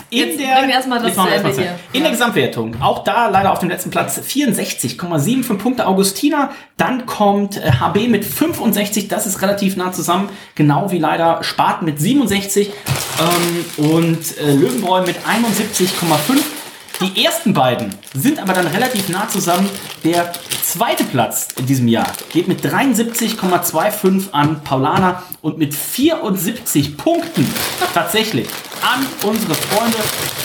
In 0.09 0.19
Jetzt 0.19 0.39
der, 0.39 0.59
bring 0.59 0.69
erst 0.69 0.87
mal 0.87 0.99
das 0.99 1.07
Jetzt 1.09 1.17
machen 1.17 1.29
wir 1.31 1.37
zu 1.37 1.47
Ende 1.47 1.49
erst 1.49 1.59
mal 1.59 1.67
hier. 1.67 1.79
In 1.93 2.01
der 2.01 2.11
Gesamtwertung, 2.11 2.81
auch 2.81 3.03
da 3.03 3.27
leider 3.27 3.51
auf 3.51 3.59
dem 3.59 3.69
letzten 3.69 3.89
Platz 3.89 4.19
64,75 4.19 5.57
Punkte 5.57 5.85
Augustina. 5.85 6.51
Dann 6.77 7.05
kommt 7.05 7.57
äh, 7.57 7.71
HB 7.71 8.07
mit 8.07 8.23
65, 8.23 9.09
das 9.09 9.27
ist 9.27 9.41
relativ 9.41 9.75
nah 9.75 9.91
zusammen. 9.91 10.29
Genau 10.55 10.91
wie 10.91 10.99
leider 10.99 11.43
Spaten 11.43 11.85
mit 11.85 11.99
67 11.99 12.71
ähm, 13.19 13.91
und 13.91 14.37
äh, 14.37 14.53
Löwenbräu 14.53 15.01
mit 15.05 15.17
71,5. 15.25 16.56
Die 16.99 17.23
ersten 17.23 17.53
beiden 17.53 17.93
sind 18.15 18.39
aber 18.39 18.53
dann 18.53 18.65
relativ 18.65 19.07
nah 19.09 19.29
zusammen. 19.29 19.69
Der 20.03 20.33
zweite 20.63 21.03
Platz 21.03 21.49
in 21.55 21.67
diesem 21.67 21.87
Jahr 21.87 22.11
geht 22.33 22.47
mit 22.47 22.65
73,25 22.65 24.31
an 24.31 24.63
Paulana 24.63 25.21
und 25.41 25.59
mit 25.59 25.75
74 25.75 26.97
Punkten 26.97 27.47
tatsächlich 27.93 28.47
an 28.81 29.05
unsere 29.21 29.53
Freunde 29.53 29.97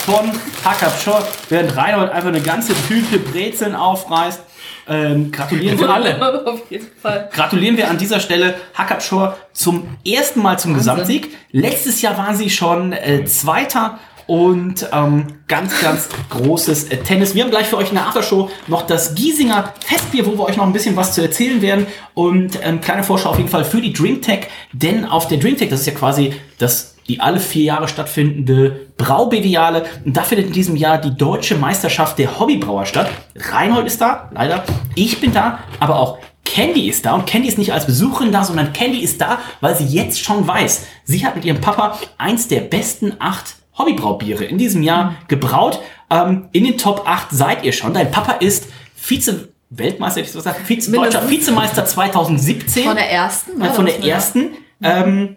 von 0.05 0.31
Hackab 0.63 1.01
Short, 1.01 1.27
während 1.49 1.75
Reinhold 1.75 2.11
einfach 2.11 2.29
eine 2.29 2.43
ganze 2.43 2.75
Tüte 2.87 3.19
Brezeln 3.19 3.75
aufreißt. 3.75 4.43
Ähm, 4.89 5.33
gratulieren 5.33 5.79
wir 5.79 5.89
alle. 5.89 6.47
Auf 6.47 6.71
jeden 6.71 6.89
Fall. 7.01 7.31
Gratulieren 7.33 7.79
wir 7.79 7.89
an 7.89 7.97
dieser 7.97 8.21
Stelle 8.21 8.57
Hackab 8.75 9.03
Shore 9.03 9.37
zum 9.55 9.89
ersten 10.07 10.43
Mal 10.43 10.59
zum 10.59 10.75
Gesamtsieg. 10.75 11.35
Letztes 11.51 12.03
Jahr 12.03 12.19
waren 12.19 12.37
sie 12.37 12.51
schon 12.51 12.93
äh, 12.93 13.25
Zweiter 13.25 13.99
und 14.27 14.89
ähm, 14.93 15.27
ganz, 15.49 15.81
ganz 15.81 16.09
großes 16.31 16.85
äh, 16.85 16.99
Tennis. 16.99 17.35
Wir 17.35 17.45
haben 17.45 17.51
gleich 17.51 17.67
für 17.67 17.77
euch 17.77 17.89
in 17.89 17.95
der 17.95 18.07
Aftershow 18.07 18.51
noch 18.67 18.83
das 18.83 19.15
Giesinger 19.15 19.73
Festbier, 19.85 20.27
wo 20.27 20.33
wir 20.33 20.45
euch 20.45 20.57
noch 20.57 20.67
ein 20.67 20.73
bisschen 20.73 20.97
was 20.97 21.15
zu 21.15 21.23
erzählen 21.23 21.63
werden. 21.63 21.87
Und 22.15 22.59
ähm, 22.63 22.81
kleine 22.81 23.05
Vorschau 23.05 23.31
auf 23.31 23.39
jeden 23.39 23.51
Fall 23.51 23.65
für 23.65 23.81
die 23.81 23.93
DreamTech, 23.93 24.49
denn 24.73 25.05
auf 25.05 25.29
der 25.29 25.39
DreamTech, 25.39 25.69
das 25.69 25.81
ist 25.81 25.87
ja 25.87 25.95
quasi 25.95 26.35
das 26.59 26.93
die 27.09 27.21
alle 27.21 27.41
vier 27.41 27.65
Jahre 27.65 27.89
stattfindende 27.89 28.87
Braubeviale. 28.97 29.85
Und 30.05 30.17
da 30.17 30.23
findet 30.23 30.47
in 30.47 30.53
diesem 30.53 30.77
Jahr 30.77 30.99
die 30.99 31.15
deutsche 31.15 31.57
Meisterschaft 31.57 32.19
der 32.19 32.39
Hobbybrauer 32.39 32.87
statt. 32.87 33.11
Reinhold 33.35 33.87
ist 33.87 34.01
da, 34.01 34.31
leider. 34.33 34.65
Ich 34.95 35.21
bin 35.21 35.33
da, 35.33 35.59
aber 35.81 35.97
auch 35.97 36.19
Candy 36.45 36.89
ist 36.89 37.07
da 37.07 37.15
und 37.15 37.27
Candy 37.27 37.49
ist 37.49 37.59
nicht 37.59 37.73
als 37.73 37.87
Besucherin 37.87 38.33
da, 38.33 38.45
sondern 38.45 38.73
Candy 38.73 38.99
ist 38.99 39.21
da, 39.21 39.39
weil 39.61 39.77
sie 39.77 39.87
jetzt 39.87 40.21
schon 40.21 40.47
weiß, 40.47 40.87
sie 41.05 41.25
hat 41.25 41.35
mit 41.35 41.45
ihrem 41.45 41.61
Papa 41.61 41.99
eins 42.19 42.49
der 42.49 42.61
besten 42.61 43.15
acht 43.19 43.55
Hobbybraubiere 43.83 44.45
in 44.45 44.59
diesem 44.59 44.83
Jahr 44.83 45.17
gebraut. 45.29 45.81
Ähm, 46.11 46.49
in 46.53 46.65
den 46.65 46.79
Top 46.79 47.05
8 47.07 47.29
seid 47.31 47.65
ihr 47.65 47.73
schon. 47.73 47.93
Dein 47.95 48.11
Papa 48.11 48.33
ist 48.33 48.69
Vize 48.95 49.49
Weltmeister, 49.71 50.21
hätte 50.21 50.27
ich 50.27 50.33
so 50.33 50.39
gesagt, 50.39 50.69
Vize, 50.69 50.93
deutscher. 50.93 51.29
Vizemeister 51.29 51.85
2017. 51.85 52.85
Von 52.85 52.97
der 52.97 53.11
ersten. 53.11 53.59
Ne? 53.59 53.73
von 53.73 53.87
der 53.87 54.05
ersten. 54.05 54.51
Ähm, 54.83 55.37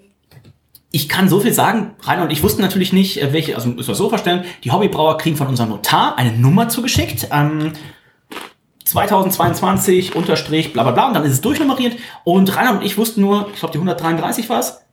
ich 0.92 1.10
kann 1.10 1.30
so 1.30 1.40
viel 1.40 1.54
sagen, 1.54 1.96
Rainer 2.04 2.24
und 2.24 2.32
ich 2.32 2.44
wussten 2.44 2.62
natürlich 2.62 2.94
nicht, 2.94 3.22
äh, 3.22 3.34
welche, 3.34 3.56
also 3.56 3.70
muss 3.70 3.88
man 3.88 3.96
so 3.96 4.10
vorstellen, 4.10 4.44
die 4.64 4.72
Hobbybrauer 4.72 5.18
kriegen 5.18 5.36
von 5.36 5.48
unserem 5.48 5.70
Notar 5.70 6.18
eine 6.18 6.32
Nummer 6.32 6.70
zugeschickt. 6.70 7.30
Ähm, 7.32 7.74
2022 8.86 10.16
unterstrich 10.16 10.74
bla 10.74 10.84
bla 10.84 10.92
bla 10.92 11.08
und 11.08 11.14
dann 11.16 11.24
ist 11.24 11.34
es 11.34 11.42
durchnummeriert 11.42 11.98
und 12.24 12.56
Rainer 12.56 12.74
und 12.74 12.84
ich 12.84 12.98
wussten 12.98 13.22
nur, 13.22 13.50
ich 13.54 13.60
glaube 13.60 13.72
die 13.72 13.80
133 13.80 14.48
war 14.50 14.60
es. 14.60 14.85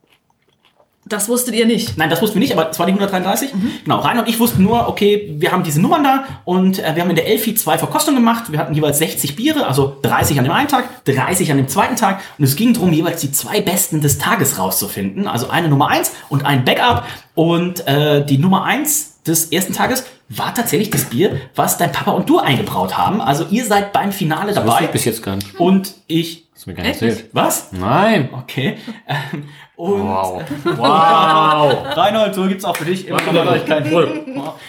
Das 1.13 1.29
wusstet 1.29 1.55
ihr 1.55 1.67
nicht. 1.67 1.99
Nein, 1.99 2.09
das 2.09 2.23
wussten 2.23 2.37
wir 2.37 2.41
nicht, 2.41 2.53
aber 2.53 2.71
es 2.71 2.79
war 2.79 2.87
die 2.87 2.93
133. 2.93 3.51
Genau, 3.85 3.99
Rainer 3.99 4.23
und 4.23 4.29
ich 4.29 4.41
wussten 4.41 4.63
nur, 4.63 4.89
okay, 4.89 5.35
wir 5.37 5.53
haben 5.53 5.63
diese 5.63 5.81
Nummern 5.81 6.03
da 6.03 6.25
und 6.45 6.79
äh, 6.79 6.95
wir 6.95 7.03
haben 7.03 7.11
in 7.11 7.17
der 7.17 7.27
Elfi 7.27 7.55
zwei 7.55 7.77
Verkostungen 7.77 8.21
gemacht. 8.21 8.51
Wir 8.51 8.59
hatten 8.59 8.73
jeweils 8.73 8.99
60 8.99 9.37
Biere, 9.37 9.67
also 9.67 9.99
30 10.01 10.39
an 10.39 10.45
dem 10.45 10.53
einen 10.53 10.69
Tag, 10.69 11.05
30 11.05 11.51
an 11.51 11.59
dem 11.59 11.69
zweiten 11.69 11.97
Tag 11.97 12.21
und 12.39 12.45
es 12.45 12.57
ging 12.57 12.73
darum, 12.73 12.93
jeweils 12.93 13.21
die 13.21 13.31
zwei 13.31 13.61
besten 13.61 14.01
des 14.01 14.19
Tages 14.19 14.59
rauszufinden. 14.59 15.29
Also 15.29 15.51
eine 15.51 15.69
Nummer 15.69 15.89
eins 15.89 16.13
und 16.31 16.47
ein 16.47 16.65
Backup 16.65 17.05
und 17.35 17.87
äh, 17.87 18.25
die 18.25 18.39
Nummer 18.39 18.65
eins 18.65 19.21
des 19.27 19.53
ersten 19.53 19.75
Tages 19.75 20.05
war 20.31 20.55
tatsächlich 20.55 20.91
das 20.91 21.05
Bier, 21.05 21.41
was 21.55 21.77
dein 21.77 21.93
Papa 21.93 22.13
und 22.13 22.29
du 22.29 22.39
eingebraut 22.39 22.97
haben. 22.97 23.21
Also 23.21 23.45
ihr 23.51 23.65
seid 23.67 23.93
beim 23.93 24.13
Finale 24.13 24.55
Das 24.55 24.65
wusste 24.65 24.71
dabei 24.71 24.85
ich 24.87 24.91
bis 24.91 25.05
jetzt 25.05 25.23
gar 25.23 25.37
nicht. 25.37 25.61
und 25.61 25.95
ich... 26.07 26.42
Hast 26.63 26.67
du 26.69 26.71
mir 26.71 26.77
gar 26.77 26.83
nicht 26.85 27.03
erzählt. 27.03 27.29
Was? 27.33 27.73
Nein. 27.73 28.29
Okay. 28.33 28.77
Ähm, 29.09 29.49
und 29.75 30.01
Wow. 30.07 30.43
Wow. 30.65 31.97
Reinhold, 31.97 32.35
so 32.37 32.47
gibt's 32.47 32.65
auch 32.65 32.77
für 32.77 32.85
dich 32.85 33.09
immer 33.09 33.19
wieder 33.29 33.45
Neuigkeiten. 33.45 33.91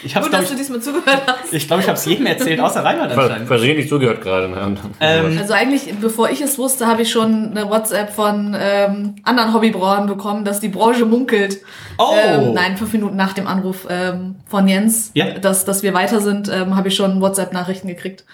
Ich 0.02 0.16
hab's, 0.16 0.26
Gut, 0.26 0.34
dass 0.34 0.48
du 0.48 0.54
ich, 0.54 0.58
diesmal 0.60 0.80
zugehört 0.82 1.22
hast. 1.28 1.54
ich 1.54 1.68
glaube, 1.68 1.84
ich 1.84 1.88
habe 1.88 1.98
es 2.00 2.06
jedem 2.06 2.26
erzählt, 2.26 2.60
außer 2.60 2.84
Reinhold 2.84 3.12
Ver- 3.12 3.22
anscheinend. 3.26 3.48
Versehentlich 3.48 3.90
zugehört 3.90 4.22
gerade. 4.22 4.50
ne? 4.50 4.76
Ähm, 5.02 5.38
Also 5.40 5.54
eigentlich, 5.54 5.94
bevor 6.02 6.32
ich 6.32 6.42
es 6.42 6.58
wusste, 6.58 6.88
habe 6.88 7.04
ich 7.04 7.12
schon 7.12 7.52
eine 7.52 7.70
WhatsApp 7.70 8.12
von 8.12 8.56
ähm, 8.60 9.16
anderen 9.24 9.54
Hobbybrauern 9.54 10.08
bekommen, 10.08 10.46
dass 10.46 10.60
die 10.62 10.70
Branche 10.70 11.06
munkelt. 11.06 11.60
Oh. 12.00 12.16
Ähm, 12.26 12.54
nein, 12.54 12.76
fünf 12.76 12.92
Minuten 12.94 13.16
nach 13.16 13.34
dem 13.34 13.46
Anruf 13.46 13.86
ähm, 13.88 14.38
von 14.48 14.68
Jens, 14.68 15.12
Ja. 15.14 15.30
dass, 15.38 15.64
dass 15.66 15.84
wir 15.84 15.94
weiter 15.94 16.22
sind, 16.22 16.50
ähm, 16.52 16.76
habe 16.76 16.88
ich 16.88 16.96
schon 16.96 17.22
WhatsApp-Nachrichten 17.22 17.88
gekriegt. 17.88 18.26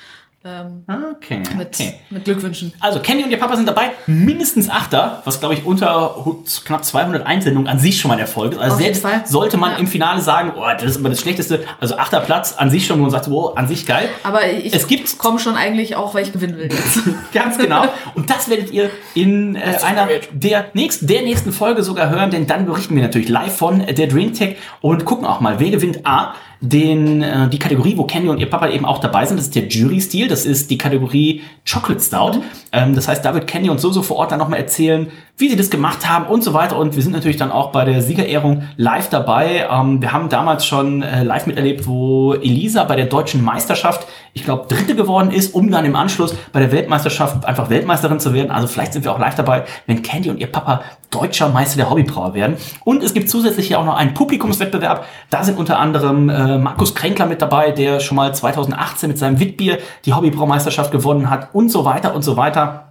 Ähm, 0.45 0.85
okay, 1.17 1.41
mit, 1.57 1.67
okay. 1.75 1.95
mit 2.09 2.23
Glückwünschen. 2.23 2.71
Also 2.79 3.01
Kenny 3.01 3.23
und 3.25 3.29
ihr 3.29 3.37
Papa 3.39 3.57
sind 3.57 3.67
dabei, 3.67 3.91
mindestens 4.07 4.69
Achter, 4.69 5.21
was 5.25 5.41
glaube 5.41 5.55
ich 5.55 5.65
unter 5.65 6.15
knapp 6.63 6.85
200 6.85 7.25
Einsendungen 7.25 7.67
an 7.67 7.77
sich 7.77 7.99
schon 7.99 8.07
mal 8.07 8.13
ein 8.15 8.21
Erfolg 8.21 8.53
ist. 8.53 8.59
Also 8.59 8.75
Auf 8.75 8.81
jeden 8.81 8.93
selbst 8.93 9.01
Fall. 9.11 9.21
sollte 9.27 9.57
man 9.57 9.71
Ja. 9.73 9.77
im 9.79 9.87
Finale 9.87 10.21
sagen, 10.21 10.53
oh, 10.55 10.63
das 10.73 10.83
ist 10.91 10.97
aber 10.99 11.09
das 11.09 11.19
Schlechteste. 11.19 11.65
Also 11.81 11.97
achter 11.97 12.21
Platz 12.21 12.53
an 12.57 12.69
sich 12.69 12.87
schon, 12.87 12.99
wo 12.99 13.01
man 13.01 13.11
sagt, 13.11 13.27
oh, 13.27 13.49
an 13.49 13.67
sich 13.67 13.85
geil. 13.85 14.07
Aber 14.23 14.47
ich 14.49 14.73
Es 14.73 14.87
gibt- 14.87 15.17
komme 15.17 15.39
schon 15.39 15.55
eigentlich 15.55 15.97
auch, 15.97 16.13
weil 16.13 16.23
ich 16.23 16.31
gewinnen 16.31 16.55
will. 16.57 16.69
jetzt. 16.71 17.01
Ganz 17.33 17.57
genau. 17.57 17.83
Und 18.15 18.29
das 18.29 18.49
werdet 18.49 18.71
ihr 18.71 18.89
in 19.15 19.57
äh, 19.57 19.77
einer 19.85 20.07
der 20.31 20.67
nächsten, 20.73 21.05
der 21.07 21.21
nächsten 21.23 21.51
Folge 21.51 21.83
sogar 21.83 22.09
hören, 22.09 22.31
denn 22.31 22.47
dann 22.47 22.65
berichten 22.65 22.95
wir 22.95 23.03
natürlich 23.03 23.27
live 23.27 23.57
von 23.57 23.85
der 23.85 24.07
DreamTech 24.07 24.55
und 24.79 25.03
gucken 25.03 25.25
auch 25.27 25.41
mal, 25.41 25.59
wer 25.59 25.69
gewinnt 25.71 26.05
A, 26.05 26.33
den, 26.61 27.21
äh, 27.21 27.49
die 27.49 27.59
Kategorie, 27.59 27.95
wo 27.95 28.03
Kenny 28.03 28.27
und 28.29 28.39
ihr 28.39 28.49
Papa 28.49 28.69
eben 28.69 28.85
auch 28.85 28.99
dabei 28.99 29.25
sind. 29.25 29.37
Das 29.37 29.45
ist 29.45 29.55
der 29.55 29.67
Jury-Stil, 29.67 30.27
das 30.27 30.45
ist 30.45 30.69
die 30.69 30.77
Kategorie 30.77 31.41
Chocolate 31.69 32.03
Stout. 32.03 32.41
Ähm, 32.71 32.95
das 32.95 33.07
heißt, 33.07 33.23
da 33.23 33.33
wird 33.33 33.47
Kenny 33.47 33.69
und 33.69 33.79
Soso 33.79 34.01
vor 34.01 34.17
Ort 34.17 34.31
dann 34.31 34.39
nochmal 34.39 34.59
erzählen, 34.59 35.07
wie 35.39 35.49
sie 35.49 35.55
das 35.55 35.69
gemacht 35.69 36.07
haben 36.07 36.25
und 36.25 36.43
so 36.43 36.53
weiter. 36.53 36.77
Und 36.77 36.97
wir 36.97 37.01
sind 37.01 37.13
natürlich 37.13 37.37
dann 37.37 37.49
auch 37.49 37.71
bei 37.71 37.85
der 37.85 38.01
Siegerehrung 38.01 38.63
live 38.75 39.09
dabei. 39.09 39.65
Ähm, 39.71 40.01
wir 40.01 40.11
haben 40.11 40.27
damals 40.27 40.65
schon 40.65 41.01
äh, 41.01 41.23
live 41.23 41.47
miterlebt, 41.47 41.87
wo 41.87 42.33
Elisa 42.33 42.83
bei 42.83 42.97
der 42.97 43.05
deutschen 43.05 43.41
Meisterschaft, 43.43 44.05
ich 44.33 44.43
glaube, 44.43 44.65
Dritte 44.67 44.95
geworden 44.95 45.31
ist, 45.31 45.55
um 45.55 45.71
dann 45.71 45.85
im 45.85 45.95
Anschluss 45.95 46.35
bei 46.51 46.59
der 46.59 46.73
Weltmeisterschaft 46.73 47.45
einfach 47.45 47.69
Weltmeisterin 47.69 48.19
zu 48.19 48.33
werden. 48.33 48.51
Also 48.51 48.67
vielleicht 48.67 48.91
sind 48.91 49.05
wir 49.05 49.13
auch 49.13 49.19
live 49.19 49.35
dabei, 49.35 49.63
wenn 49.87 50.01
Candy 50.01 50.29
und 50.29 50.39
ihr 50.39 50.51
Papa 50.51 50.81
deutscher 51.09 51.47
Meister 51.47 51.77
der 51.77 51.89
Hobbybrauer 51.89 52.33
werden. 52.33 52.57
Und 52.83 53.01
es 53.01 53.13
gibt 53.13 53.29
zusätzlich 53.29 53.67
hier 53.67 53.79
auch 53.79 53.85
noch 53.85 53.95
einen 53.95 54.13
Publikumswettbewerb. 54.13 55.05
Da 55.29 55.45
sind 55.45 55.57
unter 55.57 55.79
anderem 55.79 56.27
äh, 56.27 56.57
Markus 56.57 56.95
Kränkler 56.95 57.25
mit 57.25 57.41
dabei, 57.41 57.71
der 57.71 58.01
schon 58.01 58.17
mal 58.17 58.35
2018 58.35 59.07
mit 59.07 59.17
seinem 59.17 59.39
Witbier 59.39 59.77
die 60.05 60.13
Hobbybraumeisterschaft 60.13 60.91
gewonnen 60.91 61.29
hat 61.29 61.55
und 61.55 61.69
so 61.69 61.85
weiter 61.85 62.13
und 62.13 62.23
so 62.23 62.35
weiter. 62.35 62.88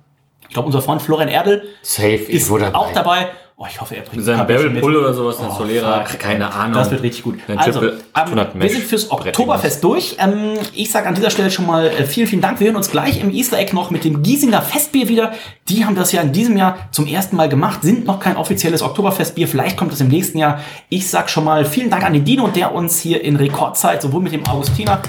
Ich 0.49 0.55
glaube, 0.55 0.67
unser 0.67 0.83
Freund 0.83 1.03
Florian 1.03 1.29
Erdl 1.29 1.63
Safe 1.83 2.15
ist 2.15 2.51
irgendwo 2.51 2.77
auch 2.79 2.93
dabei. 2.93 3.29
Oh, 3.61 3.67
ich 3.69 3.81
hoffe, 3.81 3.97
er 3.97 4.03
bringt 4.03 4.19
Mit 4.19 4.25
seinem 4.25 4.47
Barrel 4.47 4.71
Pull 4.71 4.93
mit. 4.93 5.01
oder 5.01 5.13
sowas, 5.13 5.41
ein 5.41 5.51
Solera. 5.51 6.05
fuck. 6.05 6.21
Keine 6.21 6.55
Ahnung. 6.55 6.75
Das 6.75 6.93
wird 6.93 7.03
richtig 7.03 7.25
gut. 7.25 7.41
Ein 7.49 7.59
Also, 7.59 7.83
ähm, 7.83 7.95
800 8.13 8.55
wir 8.55 8.71
sind 8.71 8.85
fürs 8.85 9.11
Oktoberfest 9.11 9.83
durch. 9.83 10.17
Ähm, 10.21 10.53
ich 10.75 10.93
sage 10.93 11.09
an 11.09 11.17
dieser 11.17 11.31
Stelle 11.31 11.51
schon 11.51 11.67
mal 11.67 11.89
äh, 11.89 12.05
vielen, 12.05 12.29
vielen 12.29 12.41
Dank. 12.41 12.61
Wir 12.61 12.69
hören 12.69 12.77
uns 12.77 12.89
gleich 12.89 13.21
im 13.21 13.33
Easter 13.35 13.59
Egg 13.59 13.75
noch 13.75 13.91
mit 13.91 14.05
dem 14.05 14.23
Giesinger 14.23 14.63
Festbier 14.63 15.09
wieder. 15.09 15.33
Die 15.69 15.85
haben 15.85 15.97
das 15.97 16.13
ja 16.13 16.21
in 16.23 16.33
diesem 16.33 16.57
Jahr 16.57 16.79
zum 16.93 17.09
ersten 17.09 17.35
Mal 17.35 17.49
gemacht, 17.49 17.83
sind 17.83 18.07
noch 18.07 18.21
kein 18.21 18.37
offizielles 18.37 18.81
Oktoberfestbier. 18.81 19.49
Vielleicht 19.49 19.77
kommt 19.77 19.91
das 19.91 20.01
im 20.01 20.07
nächsten 20.09 20.39
Jahr. 20.39 20.61
Ich 20.89 21.11
sag 21.11 21.29
schon 21.29 21.43
mal 21.43 21.65
vielen 21.65 21.91
Dank 21.91 22.05
an 22.05 22.13
den 22.13 22.25
Dino, 22.25 22.47
der 22.47 22.73
uns 22.73 23.01
hier 23.01 23.25
in 23.25 23.35
Rekordzeit 23.35 24.03
sowohl 24.03 24.23
mit 24.23 24.33
dem 24.33 24.47
Augustiner 24.47 25.01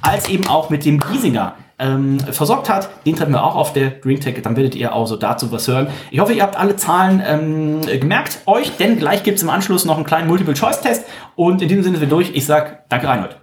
als 0.00 0.28
eben 0.28 0.46
auch 0.46 0.70
mit 0.70 0.84
dem 0.84 1.00
Giesinger 1.00 1.56
ähm, 1.82 2.20
versorgt 2.20 2.68
hat. 2.68 2.88
Den 3.04 3.16
treffen 3.16 3.32
wir 3.32 3.44
auch 3.44 3.56
auf 3.56 3.72
der 3.72 3.90
DreamTech. 3.90 4.40
Dann 4.42 4.56
werdet 4.56 4.74
ihr 4.74 4.94
auch 4.94 5.06
so 5.06 5.16
dazu 5.16 5.50
was 5.52 5.68
hören. 5.68 5.88
Ich 6.10 6.20
hoffe, 6.20 6.32
ihr 6.32 6.42
habt 6.42 6.56
alle 6.56 6.76
Zahlen 6.76 7.22
ähm, 7.26 7.80
gemerkt 8.00 8.40
euch, 8.46 8.76
denn 8.76 8.98
gleich 8.98 9.22
gibt's 9.22 9.42
im 9.42 9.50
Anschluss 9.50 9.84
noch 9.84 9.96
einen 9.96 10.06
kleinen 10.06 10.28
Multiple-Choice-Test. 10.28 11.04
Und 11.36 11.60
in 11.60 11.68
diesem 11.68 11.82
Sinne 11.82 11.98
sind 11.98 12.08
wir 12.08 12.16
durch. 12.16 12.30
Ich 12.34 12.46
sag 12.46 12.88
danke, 12.88 13.08
Reinhold. 13.08 13.36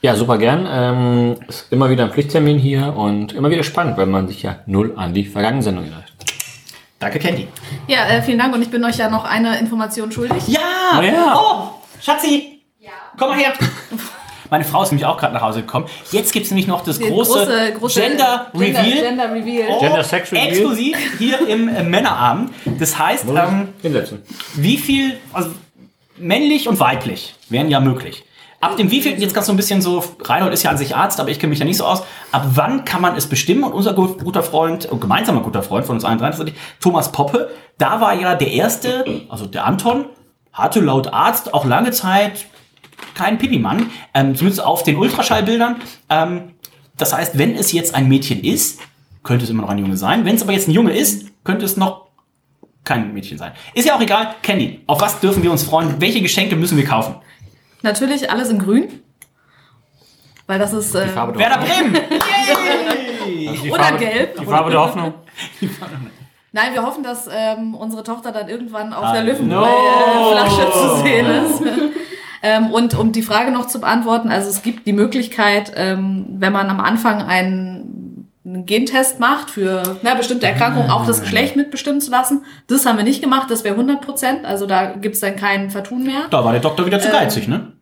Ja, 0.00 0.16
super 0.16 0.38
gern. 0.38 0.66
Ähm, 0.68 1.36
ist 1.46 1.70
immer 1.70 1.90
wieder 1.90 2.04
ein 2.04 2.10
Pflichttermin 2.10 2.58
hier 2.58 2.96
und 2.96 3.32
immer 3.34 3.50
wieder 3.50 3.62
spannend, 3.62 3.96
weil 3.96 4.06
man 4.06 4.26
sich 4.26 4.42
ja 4.42 4.56
null 4.66 4.94
an 4.96 5.14
die 5.14 5.24
vergangene 5.24 5.62
Sendung 5.62 5.84
erinnert. 5.84 6.12
Danke, 6.98 7.18
Candy. 7.18 7.48
Ja, 7.88 8.06
äh, 8.06 8.22
vielen 8.22 8.38
Dank 8.38 8.54
und 8.54 8.62
ich 8.62 8.70
bin 8.70 8.84
euch 8.84 8.96
ja 8.96 9.08
noch 9.10 9.24
eine 9.24 9.58
Information 9.58 10.10
schuldig. 10.10 10.48
Ja! 10.48 10.60
Oh 10.98 11.02
ja. 11.02 11.34
Oh, 11.36 11.68
Schatzi! 12.00 12.52
Komm 13.18 13.30
mal 13.30 13.38
her! 13.38 13.52
Meine 14.52 14.64
Frau 14.64 14.82
ist 14.82 14.90
nämlich 14.92 15.06
auch 15.06 15.16
gerade 15.16 15.32
nach 15.32 15.40
Hause 15.40 15.62
gekommen. 15.62 15.86
Jetzt 16.10 16.30
gibt's 16.30 16.50
nämlich 16.50 16.66
noch 16.66 16.84
das 16.84 17.00
große, 17.00 17.46
große- 17.46 17.78
große- 17.78 17.94
Gender 18.00 18.48
Reveal. 18.52 18.84
Gender, 18.84 19.00
Gender 19.02 19.32
Reveal. 19.34 19.68
Oh, 19.70 19.80
Gender 19.80 20.04
Sex 20.04 20.30
Reveal. 20.30 20.48
Exklusiv 20.48 20.96
hier 21.18 21.48
im 21.48 21.68
äh, 21.68 21.82
Männerabend. 21.82 22.50
Das 22.78 22.98
heißt, 22.98 23.24
ähm, 23.30 23.68
wie 24.56 24.76
viel, 24.76 25.16
also 25.32 25.48
männlich 26.18 26.68
und 26.68 26.78
weiblich 26.78 27.34
wären 27.48 27.70
ja 27.70 27.80
möglich. 27.80 28.24
Ab 28.60 28.76
dem 28.76 28.90
wievielten, 28.90 29.22
jetzt 29.22 29.32
kannst 29.32 29.48
du 29.48 29.54
ein 29.54 29.56
bisschen 29.56 29.80
so, 29.80 30.04
Reinhold 30.22 30.52
ist 30.52 30.64
ja 30.64 30.70
an 30.70 30.76
sich 30.76 30.94
Arzt, 30.94 31.18
aber 31.18 31.30
ich 31.30 31.38
kenne 31.38 31.48
mich 31.48 31.58
ja 31.58 31.64
nicht 31.64 31.78
so 31.78 31.86
aus, 31.86 32.02
ab 32.30 32.44
wann 32.52 32.84
kann 32.84 33.00
man 33.00 33.16
es 33.16 33.26
bestimmen? 33.26 33.64
Und 33.64 33.72
unser 33.72 33.94
gut- 33.94 34.22
guter 34.22 34.42
Freund, 34.42 34.84
und 34.84 35.00
gemeinsamer 35.00 35.40
guter 35.40 35.62
Freund 35.62 35.86
von 35.86 35.96
uns 35.96 36.04
allen 36.04 36.18
drei, 36.18 36.30
Thomas 36.78 37.10
Poppe, 37.10 37.48
da 37.78 38.02
war 38.02 38.12
ja 38.12 38.34
der 38.34 38.48
erste, 38.52 39.22
also 39.30 39.46
der 39.46 39.64
Anton, 39.64 40.04
hatte 40.52 40.80
laut 40.80 41.10
Arzt 41.10 41.54
auch 41.54 41.64
lange 41.64 41.90
Zeit 41.92 42.44
keinen 43.14 43.38
Pipi-Mann, 43.38 43.90
ähm, 44.14 44.34
zumindest 44.34 44.64
auf 44.64 44.82
den 44.82 44.96
Ultraschallbildern. 44.96 45.76
Ähm, 46.10 46.52
das 46.96 47.14
heißt, 47.14 47.38
wenn 47.38 47.54
es 47.54 47.72
jetzt 47.72 47.94
ein 47.94 48.08
Mädchen 48.08 48.42
ist, 48.42 48.80
könnte 49.22 49.44
es 49.44 49.50
immer 49.50 49.62
noch 49.62 49.70
ein 49.70 49.78
Junge 49.78 49.96
sein. 49.96 50.24
Wenn 50.24 50.34
es 50.36 50.42
aber 50.42 50.52
jetzt 50.52 50.68
ein 50.68 50.72
Junge 50.72 50.92
ist, 50.96 51.26
könnte 51.44 51.64
es 51.64 51.76
noch 51.76 52.08
kein 52.84 53.12
Mädchen 53.14 53.38
sein. 53.38 53.52
Ist 53.74 53.86
ja 53.86 53.96
auch 53.96 54.00
egal. 54.00 54.34
Candy, 54.42 54.80
auf 54.86 55.00
was 55.00 55.20
dürfen 55.20 55.42
wir 55.42 55.50
uns 55.52 55.62
freuen? 55.62 56.00
Welche 56.00 56.20
Geschenke 56.20 56.56
müssen 56.56 56.76
wir 56.76 56.84
kaufen? 56.84 57.16
Natürlich 57.82 58.30
alles 58.30 58.48
in 58.50 58.58
grün. 58.58 59.00
Weil 60.46 60.58
das 60.58 60.72
ist 60.72 60.94
äh, 60.94 61.06
Farbe 61.08 61.32
der 61.32 61.40
Werder 61.50 61.60
Hoffnung. 61.62 61.92
Bremen! 61.92 63.48
Also 63.48 63.62
die 63.62 63.70
oder 63.70 63.82
Farbe, 63.84 63.98
gelb. 63.98 64.38
Die 64.40 64.44
Farbe 64.46 64.70
der 64.70 64.80
Hoffnung. 64.80 65.14
Nein, 66.52 66.74
wir 66.74 66.82
hoffen, 66.82 67.02
dass 67.02 67.28
ähm, 67.32 67.74
unsere 67.74 68.02
Tochter 68.02 68.30
dann 68.32 68.48
irgendwann 68.48 68.92
auf 68.92 69.04
Ah, 69.04 69.12
der 69.12 69.22
no. 69.22 69.30
Löwenflasche 69.30 70.72
zu 70.72 71.02
sehen 71.02 71.26
ist. 71.26 71.62
Ähm, 72.42 72.70
und 72.72 72.98
um 72.98 73.12
die 73.12 73.22
Frage 73.22 73.52
noch 73.52 73.66
zu 73.68 73.80
beantworten, 73.80 74.30
also 74.30 74.50
es 74.50 74.62
gibt 74.62 74.86
die 74.86 74.92
Möglichkeit, 74.92 75.72
ähm, 75.76 76.26
wenn 76.38 76.52
man 76.52 76.68
am 76.68 76.80
Anfang 76.80 77.22
einen, 77.22 78.28
einen 78.44 78.66
Gentest 78.66 79.20
macht 79.20 79.50
für 79.50 79.98
na, 80.02 80.14
bestimmte 80.14 80.46
Erkrankungen, 80.46 80.90
auch 80.90 81.06
das 81.06 81.20
Geschlecht 81.20 81.54
mitbestimmen 81.54 82.00
zu 82.00 82.10
lassen. 82.10 82.44
Das 82.66 82.84
haben 82.84 82.96
wir 82.96 83.04
nicht 83.04 83.22
gemacht, 83.22 83.48
das 83.50 83.62
wäre 83.62 83.74
100 83.74 84.00
Prozent, 84.00 84.44
also 84.44 84.66
da 84.66 84.92
gibt's 84.92 85.20
dann 85.20 85.36
kein 85.36 85.70
Vertun 85.70 86.02
mehr. 86.02 86.26
Da 86.30 86.44
war 86.44 86.50
der 86.50 86.60
Doktor 86.60 86.84
wieder 86.84 86.98
zu 86.98 87.10
geizig, 87.10 87.46
ne? 87.46 87.72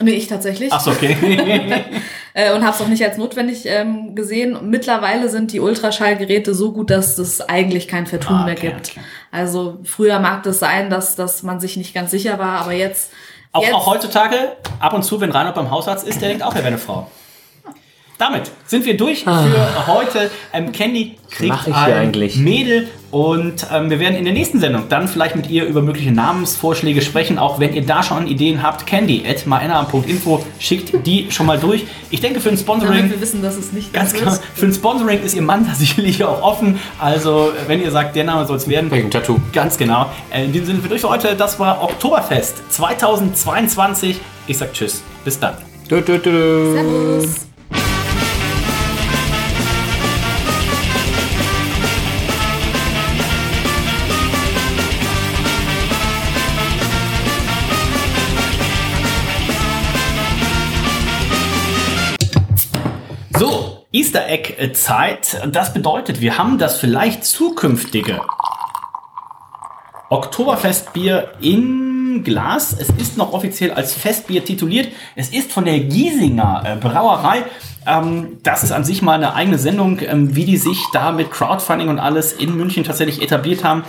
Nee, 0.00 0.10
ich 0.12 0.26
tatsächlich. 0.26 0.72
Ach 0.72 0.80
so, 0.80 0.90
okay. 0.90 1.16
äh, 2.34 2.52
und 2.52 2.64
habe 2.64 2.74
es 2.74 2.82
auch 2.82 2.88
nicht 2.88 3.04
als 3.04 3.16
notwendig 3.16 3.62
ähm, 3.64 4.14
gesehen. 4.14 4.58
Mittlerweile 4.68 5.28
sind 5.28 5.52
die 5.52 5.60
Ultraschallgeräte 5.60 6.54
so 6.54 6.72
gut, 6.72 6.90
dass 6.90 7.16
es 7.16 7.40
eigentlich 7.40 7.86
kein 7.88 8.06
Vertun 8.06 8.36
Ah, 8.36 8.44
mehr 8.44 8.54
okay, 8.54 8.68
gibt. 8.70 8.90
okay. 8.90 9.00
Also 9.30 9.78
früher 9.84 10.18
mag 10.18 10.42
das 10.42 10.58
sein, 10.58 10.90
dass, 10.90 11.16
dass 11.16 11.42
man 11.44 11.60
sich 11.60 11.76
nicht 11.76 11.94
ganz 11.94 12.10
sicher 12.10 12.38
war, 12.38 12.60
aber 12.60 12.72
jetzt. 12.72 13.12
Auch, 13.54 13.72
auch 13.72 13.86
heutzutage, 13.86 14.56
ab 14.80 14.94
und 14.94 15.04
zu, 15.04 15.20
wenn 15.20 15.30
Reinhard 15.30 15.54
beim 15.54 15.70
Hausarzt 15.70 16.04
ist, 16.06 16.20
der 16.20 16.28
denkt 16.28 16.42
auch, 16.42 16.50
er 16.50 16.56
wäre 16.56 16.66
eine 16.66 16.78
Frau. 16.78 17.06
Damit 18.18 18.50
sind 18.66 18.86
wir 18.86 18.96
durch 18.96 19.24
für 19.24 19.86
heute. 19.86 20.30
Ähm, 20.52 20.70
Candy 20.72 21.16
kriegt 21.30 21.66
ein 21.66 21.74
eigentlich? 21.74 22.36
Mädel 22.36 22.88
und 23.10 23.66
ähm, 23.72 23.90
wir 23.90 23.98
werden 23.98 24.16
in 24.16 24.24
der 24.24 24.32
nächsten 24.32 24.60
Sendung 24.60 24.84
dann 24.88 25.08
vielleicht 25.08 25.34
mit 25.36 25.50
ihr 25.50 25.64
über 25.66 25.82
mögliche 25.82 26.12
Namensvorschläge 26.12 27.02
sprechen. 27.02 27.38
Auch 27.38 27.58
wenn 27.58 27.74
ihr 27.74 27.84
da 27.84 28.02
schon 28.02 28.26
Ideen 28.26 28.62
habt, 28.62 28.86
candy 28.86 29.24
at 29.28 29.46
maenna.info, 29.46 30.44
schickt 30.58 31.06
die 31.06 31.30
schon 31.30 31.46
mal 31.46 31.58
durch. 31.58 31.84
Ich 32.10 32.20
denke, 32.20 32.40
für 32.40 32.50
ein 32.50 32.56
Sponsoring 32.56 32.96
damit 32.96 33.12
wir 33.12 33.20
wissen, 33.20 33.42
dass 33.42 33.56
es 33.56 33.72
nicht 33.72 33.92
Ganz 33.92 34.12
klar. 34.12 34.34
ist. 34.34 34.42
Für 34.54 34.66
ein 34.66 34.72
Sponsoring 34.72 35.22
ist 35.22 35.34
Ihr 35.34 35.42
Mann 35.42 35.66
da 35.66 35.74
sicherlich 35.76 36.22
auch 36.24 36.42
offen. 36.42 36.78
Also, 37.00 37.52
wenn 37.66 37.82
ihr 37.82 37.90
sagt, 37.90 38.14
der 38.16 38.24
Name 38.24 38.46
soll 38.46 38.56
es 38.56 38.68
werden. 38.68 38.90
Wegen 38.90 39.10
Tattoo. 39.10 39.40
Ganz 39.52 39.76
genau. 39.76 40.10
Äh, 40.30 40.44
In 40.44 40.52
diesem 40.52 40.66
Sinne 40.66 40.76
sind 40.78 40.84
wir 40.84 40.90
durch 40.90 41.00
für 41.00 41.10
heute. 41.10 41.34
Das 41.34 41.58
war 41.58 41.82
Oktoberfest 41.82 42.62
2022. 42.70 44.16
Ich 44.46 44.58
sag 44.58 44.72
Tschüss. 44.72 45.02
Bis 45.24 45.38
dann. 45.38 45.54
Dö, 45.90 46.00
dö, 46.00 46.18
dö. 46.18 46.72
Servus. 46.72 47.53
Easter 64.04 64.28
Egg 64.28 64.52
äh, 64.58 64.70
Zeit. 64.74 65.40
Das 65.50 65.72
bedeutet, 65.72 66.20
wir 66.20 66.36
haben 66.36 66.58
das 66.58 66.78
vielleicht 66.78 67.24
zukünftige 67.24 68.20
Oktoberfestbier 70.10 71.32
in 71.40 72.22
Glas. 72.22 72.76
Es 72.78 72.90
ist 72.90 73.16
noch 73.16 73.32
offiziell 73.32 73.70
als 73.70 73.94
Festbier 73.94 74.44
tituliert. 74.44 74.92
Es 75.16 75.30
ist 75.30 75.50
von 75.52 75.64
der 75.64 75.80
Giesinger 75.80 76.64
äh, 76.66 76.76
Brauerei. 76.76 77.44
Ähm, 77.86 78.40
das 78.42 78.62
ist 78.62 78.72
an 78.72 78.84
sich 78.84 79.00
mal 79.00 79.14
eine 79.14 79.32
eigene 79.32 79.56
Sendung, 79.58 79.98
ähm, 80.00 80.36
wie 80.36 80.44
die 80.44 80.58
sich 80.58 80.84
da 80.92 81.10
mit 81.10 81.30
Crowdfunding 81.30 81.88
und 81.88 81.98
alles 81.98 82.34
in 82.34 82.54
München 82.58 82.84
tatsächlich 82.84 83.22
etabliert 83.22 83.64
haben. 83.64 83.84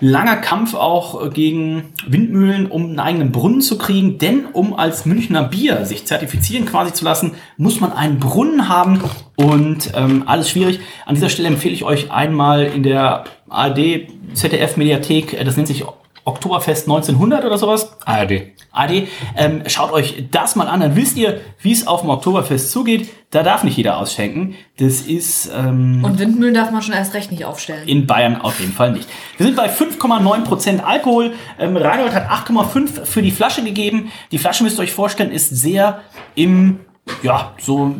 Langer 0.00 0.36
Kampf 0.36 0.74
auch 0.74 1.24
äh, 1.24 1.30
gegen 1.30 1.92
Windmühlen, 2.06 2.66
um 2.70 2.84
einen 2.84 3.00
eigenen 3.00 3.32
Brunnen 3.32 3.60
zu 3.60 3.78
kriegen. 3.78 4.18
Denn 4.18 4.44
um 4.52 4.74
als 4.74 5.06
Münchner 5.06 5.44
Bier 5.44 5.86
sich 5.86 6.06
zertifizieren 6.06 6.66
quasi 6.66 6.92
zu 6.92 7.04
lassen, 7.04 7.32
muss 7.56 7.80
man 7.80 7.92
einen 7.92 8.18
Brunnen 8.18 8.68
haben. 8.68 9.00
Und 9.36 9.92
ähm, 9.94 10.24
alles 10.26 10.50
schwierig. 10.50 10.80
An 11.06 11.14
dieser 11.14 11.28
Stelle 11.28 11.48
empfehle 11.48 11.74
ich 11.74 11.84
euch 11.84 12.10
einmal 12.10 12.64
in 12.64 12.82
der 12.82 13.24
ARD 13.48 14.08
ZDF 14.34 14.76
Mediathek, 14.76 15.34
äh, 15.34 15.44
das 15.44 15.56
nennt 15.56 15.68
sich 15.68 15.84
Oktoberfest 16.26 16.88
1900 16.88 17.44
oder 17.44 17.56
sowas. 17.56 17.96
ARD. 18.04 18.52
AD, 18.72 19.08
ähm, 19.36 19.62
schaut 19.68 19.92
euch 19.92 20.24
das 20.30 20.54
mal 20.54 20.68
an, 20.68 20.80
dann 20.80 20.96
wisst 20.96 21.16
ihr, 21.16 21.40
wie 21.62 21.72
es 21.72 21.86
auf 21.86 22.02
dem 22.02 22.10
Oktoberfest 22.10 22.70
zugeht. 22.70 23.08
Da 23.30 23.42
darf 23.42 23.64
nicht 23.64 23.76
jeder 23.76 23.98
ausschenken. 23.98 24.54
Das 24.78 25.00
ist 25.00 25.50
ähm, 25.54 26.04
Und 26.04 26.18
Windmühlen 26.18 26.52
darf 26.52 26.70
man 26.72 26.82
schon 26.82 26.94
erst 26.94 27.14
recht 27.14 27.30
nicht 27.30 27.44
aufstellen. 27.44 27.88
in 27.88 28.06
Bayern 28.06 28.40
auf 28.40 28.60
jeden 28.60 28.72
Fall 28.72 28.92
nicht. 28.92 29.08
Wir 29.38 29.46
sind 29.46 29.56
bei 29.56 29.70
5,9% 29.70 30.80
Alkohol. 30.80 31.32
Ähm, 31.58 31.76
Reinhold 31.76 32.12
hat 32.12 32.28
8,5 32.28 33.04
für 33.04 33.22
die 33.22 33.30
Flasche 33.30 33.62
gegeben. 33.62 34.10
Die 34.30 34.38
Flasche 34.38 34.62
müsst 34.62 34.78
ihr 34.78 34.82
euch 34.82 34.92
vorstellen, 34.92 35.30
ist 35.30 35.48
sehr 35.50 36.02
im, 36.34 36.80
ja, 37.22 37.54
so, 37.58 37.94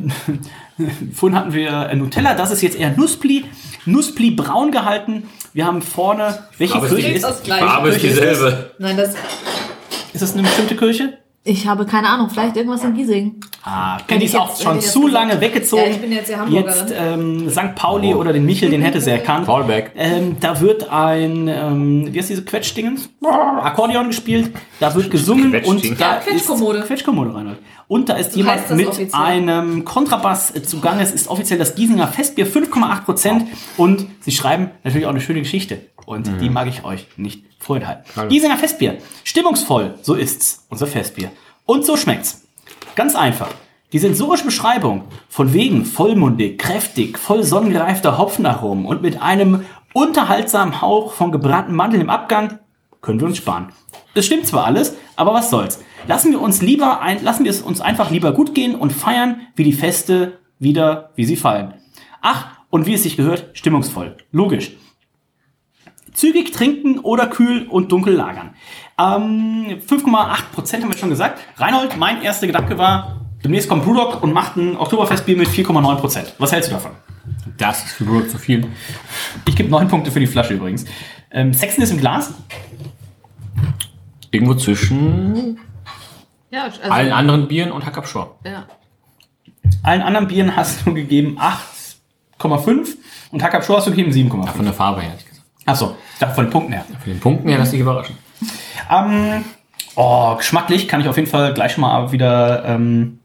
vorhin 1.15 1.39
hatten 1.39 1.53
wir 1.55 1.89
äh, 1.91 1.97
Nutella, 1.97 2.35
das 2.35 2.51
ist 2.51 2.61
jetzt 2.63 2.79
eher 2.79 2.91
Nuspli. 2.91 3.45
Nuspli 3.87 4.33
braun 4.33 4.73
gehalten. 4.73 5.29
Wir 5.57 5.65
haben 5.65 5.81
vorne, 5.81 6.39
welche 6.59 6.77
es 6.77 6.89
Kirche 6.91 7.13
ist 7.13 7.25
das 7.25 7.43
gleiche. 7.43 7.65
Farbe 7.65 7.89
ist 7.89 8.03
dieselbe. 8.03 8.73
Nein, 8.79 8.95
das. 8.95 9.15
Ist 10.13 10.21
das 10.21 10.35
eine 10.35 10.43
bestimmte 10.43 10.77
Kirche? 10.77 11.17
Ich 11.45 11.67
habe 11.67 11.87
keine 11.87 12.11
Ahnung, 12.11 12.29
vielleicht 12.29 12.59
irgendwas 12.59 12.85
in 12.85 12.93
Giesing. 12.93 13.41
Ah, 13.69 13.99
ich 14.09 14.23
ist 14.23 14.37
auch 14.37 14.51
jetzt- 14.51 14.63
schon 14.63 14.75
jetzt 14.77 14.93
zu 14.93 15.01
gesagt. 15.01 15.13
lange 15.29 15.41
weggezogen. 15.41 15.83
Ja, 15.83 15.91
ich 15.91 16.01
bin 16.01 16.13
jetzt 16.13 16.31
ja 16.31 16.39
Hamburgerin. 16.39 16.67
Jetzt 16.89 16.95
ähm, 16.97 17.51
St. 17.51 17.75
Pauli 17.75 18.15
oder 18.15 18.33
den 18.33 18.47
Michel, 18.47 18.71
den 18.71 18.81
hätte 18.81 19.01
sie 19.01 19.11
erkannt. 19.11 19.47
Callback. 19.47 19.91
Ähm, 19.97 20.37
da 20.39 20.61
wird 20.61 20.89
ein, 20.89 21.49
ähm, 21.49 22.09
wie 22.13 22.19
heißt 22.19 22.31
diese 22.31 22.45
Quetschdingens? 22.45 23.09
Akkordeon 23.25 24.07
gespielt, 24.07 24.53
da 24.79 24.95
wird 24.95 25.11
gesungen 25.11 25.53
und 25.65 25.85
da 26.01 26.15
Ja, 26.15 26.21
Quetschkommode. 26.21 26.79
ist 26.79 26.87
Quetschkommode, 26.87 27.35
Reinhold. 27.35 27.59
Und 27.89 28.09
da 28.09 28.15
ist 28.15 28.33
So 28.33 28.39
jemand 28.39 28.71
mit 28.71 28.87
offiziell. 28.89 29.21
einem 29.21 29.85
Kontrabass 29.85 30.55
äh, 30.55 30.63
zugange. 30.63 31.03
Es 31.03 31.13
ist 31.13 31.29
offiziell 31.29 31.59
das 31.59 31.75
Giesinger 31.75 32.07
Festbier, 32.09 32.47
5,8 32.47 33.05
Prozent. 33.05 33.45
Und 33.77 34.07
sie 34.21 34.31
schreiben 34.33 34.71
natürlich 34.85 35.07
auch 35.07 35.11
eine 35.11 35.21
schöne 35.21 35.41
Geschichte. 35.41 35.81
Und 36.05 36.31
die 36.41 36.51
mag 36.51 36.69
ich 36.69 36.85
euch 36.85 37.07
nicht 37.17 37.43
vorenthalten. 37.59 38.29
Giesinger 38.29 38.57
Festbier. 38.57 38.99
Stimmungsvoll, 39.25 39.95
so 40.03 40.15
ist's, 40.15 40.67
unser 40.71 40.87
Festbier. 40.87 41.31
Und 41.65 41.85
so 41.85 41.97
schmeckt's. 41.97 42.43
Ganz 42.97 43.15
einfach. 43.15 43.51
Die 43.93 43.99
sensorische 43.99 44.47
Beschreibung 44.47 45.05
von 45.29 45.53
wegen 45.53 45.85
vollmundig, 45.85 46.59
kräftig, 46.59 47.19
voll 47.19 47.45
sonnengereifter 47.45 48.17
Hopfenaromen 48.17 48.87
und 48.87 49.03
mit 49.03 49.21
einem 49.21 49.67
unterhaltsamen 49.93 50.81
Hauch 50.81 51.13
von 51.13 51.31
gebrannten 51.31 51.75
Mandeln 51.75 52.01
im 52.01 52.11
Abgang 52.11 52.59
können 53.03 53.21
wir 53.21 53.27
uns 53.27 53.37
sparen. 53.37 53.69
Das 54.15 54.25
stimmt 54.25 54.47
zwar 54.47 54.65
alles, 54.65 54.97
aber 55.15 55.35
was 55.35 55.51
soll's. 55.51 55.79
Lassen 56.09 56.33
wir 56.33 56.41
uns 56.41 56.63
lieber 56.63 57.03
ein, 57.03 57.23
lassen 57.23 57.45
wir 57.45 57.51
es 57.51 57.61
uns 57.61 57.83
einfach 57.83 58.11
lieber 58.11 58.33
gut 58.33 58.55
gehen 58.55 58.75
und 58.75 58.95
feiern, 58.95 59.43
wie 59.55 59.65
die 59.65 59.75
Feste 59.75 60.39
wieder, 60.59 61.11
wie 61.17 61.27
sie 61.27 61.37
fallen. 61.37 61.75
Ach, 62.23 62.47
und 62.71 62.87
wie 62.87 62.95
es 62.95 63.03
sich 63.03 63.19
gehört, 63.19 63.51
stimmungsvoll. 63.53 64.17
Logisch. 64.33 64.73
Zügig 66.15 66.51
trinken 66.51 66.99
oder 66.99 67.27
kühl 67.27 67.67
und 67.69 67.93
dunkel 67.93 68.15
lagern. 68.15 68.55
Ähm, 68.99 69.79
5,8% 69.87 70.83
haben 70.83 70.91
wir 70.91 70.97
schon 70.97 71.11
gesagt. 71.11 71.41
Reinhold, 71.57 71.97
mein 71.99 72.23
erster 72.23 72.47
Gedanke 72.47 72.79
war, 72.79 73.21
demnächst 73.45 73.69
kommt 73.69 73.85
Brewdog 73.85 74.23
und 74.23 74.33
macht 74.33 74.57
ein 74.57 74.77
Oktoberfestbier 74.77 75.37
mit 75.37 75.49
4,9%. 75.49 76.33
Was 76.39 76.53
hältst 76.53 76.71
du 76.71 76.75
davon? 76.75 76.93
Das 77.59 77.85
ist 77.85 77.93
für 77.93 78.05
Brooke 78.05 78.29
zu 78.29 78.39
viel. 78.39 78.67
Ich 79.47 79.57
gebe 79.57 79.69
9 79.69 79.89
Punkte 79.89 80.11
für 80.11 80.21
die 80.21 80.27
Flasche 80.27 80.55
übrigens. 80.55 80.85
Ähm, 81.31 81.53
Sexen 81.53 81.83
ist 81.83 81.91
im 81.91 81.99
Glas. 81.99 82.33
Irgendwo 84.31 84.55
zwischen 84.55 85.59
Ja, 86.51 86.65
also, 86.65 86.81
allen 86.83 87.13
anderen 87.13 87.49
Bieren 87.49 87.73
und 87.73 87.85
Hack 87.85 88.03
ja. 88.45 88.67
Allen 89.83 90.03
anderen 90.03 90.29
Bieren 90.29 90.57
hast 90.57 90.87
du 90.87 90.95
gegeben 90.95 91.39
8,5 92.39 92.97
und 93.31 93.41
Shore 93.41 93.79
hast 93.79 93.87
du 93.87 93.91
gegeben 93.91 94.11
7,5. 94.11 94.47
Von 94.49 94.65
der 94.65 94.75
Farbe 94.75 95.01
her, 95.01 95.11
ehrlich 95.11 95.27
gesagt. 95.27 95.47
Achso, 95.67 95.97
ich 96.13 96.19
dachte 96.19 96.35
von 96.35 96.45
den 96.47 96.51
Punkten 96.51 96.73
her. 96.73 96.85
Von 97.03 97.13
den 97.13 97.21
Punkten 97.21 97.49
her, 97.49 97.59
lass 97.59 97.71
dich 97.71 97.81
überraschen. 97.81 98.17
Ähm, 98.91 99.45
oh, 99.95 100.35
geschmacklich 100.37 100.89
kann 100.89 101.01
ich 101.01 101.09
auf 101.09 101.17
jeden 101.17 101.29
Fall 101.29 101.55
gleich 101.55 101.77
mal 101.79 102.13
wieder 102.13 102.65
ähm, 102.67 103.19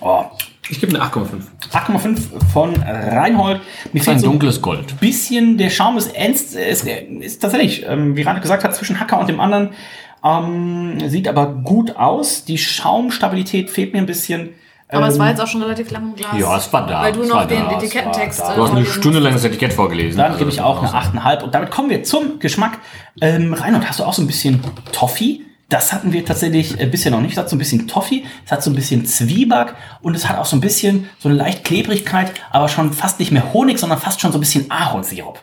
oh, 0.00 0.24
Ich 0.68 0.80
gebe 0.80 0.94
eine 0.94 1.04
8,5. 1.04 1.28
8,5 1.72 2.52
von 2.52 2.74
Reinhold. 2.82 3.60
Mir 3.92 4.00
Ein 4.00 4.04
fehlt 4.04 4.20
so 4.20 4.26
ein 4.26 4.32
dunkles 4.32 4.60
Gold. 4.60 5.00
bisschen 5.00 5.58
der 5.58 5.70
Schaum 5.70 5.96
ist 5.96 6.14
ernst, 6.14 6.54
ist, 6.54 6.86
ist 6.86 7.40
tatsächlich, 7.40 7.84
ähm, 7.86 8.16
wie 8.16 8.22
Reinhold 8.24 8.42
gesagt 8.42 8.64
hat, 8.64 8.74
zwischen 8.74 9.00
Hacker 9.00 9.18
und 9.18 9.28
dem 9.28 9.40
anderen. 9.40 9.70
Ähm, 10.24 11.08
sieht 11.08 11.28
aber 11.28 11.46
gut 11.46 11.96
aus. 11.96 12.44
Die 12.44 12.58
Schaumstabilität 12.58 13.70
fehlt 13.70 13.92
mir 13.92 14.00
ein 14.00 14.06
bisschen. 14.06 14.50
Aber 14.92 15.06
es 15.08 15.14
Ähm, 15.14 15.20
war 15.20 15.28
jetzt 15.30 15.40
auch 15.40 15.46
schon 15.46 15.62
relativ 15.62 15.90
lang 15.90 16.02
im 16.10 16.14
Glas. 16.14 16.30
Ja, 16.38 16.56
es 16.56 16.72
war 16.72 16.86
da. 16.86 17.02
Weil 17.02 17.12
du 17.12 17.22
es 17.22 17.28
noch 17.28 17.36
war 17.36 17.46
den 17.46 17.64
da, 17.64 17.70
es 17.76 17.82
Etikettentext. 17.82 18.40
äh, 18.40 18.42
Du 18.42 18.48
hast 18.48 18.56
eine 18.58 18.66
vorlesen 18.70 18.92
Stunde 18.92 19.18
lang 19.20 19.32
das 19.32 19.44
Etikett 19.44 19.72
vorgelesen. 19.72 20.18
Dann 20.18 20.26
Also 20.26 20.38
gebe 20.38 20.50
ich 20.50 20.56
das 20.56 20.64
auch 20.64 20.78
eine 20.80 20.88
sein. 20.88 21.18
8,5. 21.18 21.42
Und 21.44 21.54
damit 21.54 21.70
kommen 21.70 21.90
wir 21.90 22.02
zum 22.04 22.38
Geschmack. 22.38 22.78
Ähm, 23.20 23.54
Reinhold, 23.54 23.88
hast 23.88 23.98
du 24.00 24.04
auch 24.04 24.12
so 24.12 24.22
ein 24.22 24.26
bisschen 24.26 24.62
Toffee? 24.92 25.40
Das 25.70 25.94
hatten 25.94 26.12
wir 26.12 26.22
tatsächlich 26.24 26.78
äh, 26.78 26.84
bisher 26.86 27.10
noch 27.10 27.22
nicht. 27.22 27.32
Es 27.32 27.38
hat 27.38 27.48
so 27.48 27.56
ein 27.56 27.58
bisschen 27.58 27.88
Toffee, 27.88 28.24
es 28.44 28.52
hat 28.52 28.62
so 28.62 28.68
ein 28.70 28.74
bisschen 28.74 29.06
Zwieback 29.06 29.74
und 30.02 30.14
es 30.14 30.28
hat 30.28 30.36
auch 30.36 30.44
so 30.44 30.54
ein 30.56 30.60
bisschen 30.60 31.08
so 31.18 31.30
eine 31.30 31.38
leicht 31.38 31.64
Klebrigkeit, 31.64 32.30
aber 32.50 32.68
schon 32.68 32.92
fast 32.92 33.18
nicht 33.18 33.32
mehr 33.32 33.54
Honig, 33.54 33.78
sondern 33.78 33.98
fast 33.98 34.20
schon 34.20 34.32
so 34.32 34.36
ein 34.38 34.40
bisschen 34.40 34.70
Ahornsirup. 34.70 35.40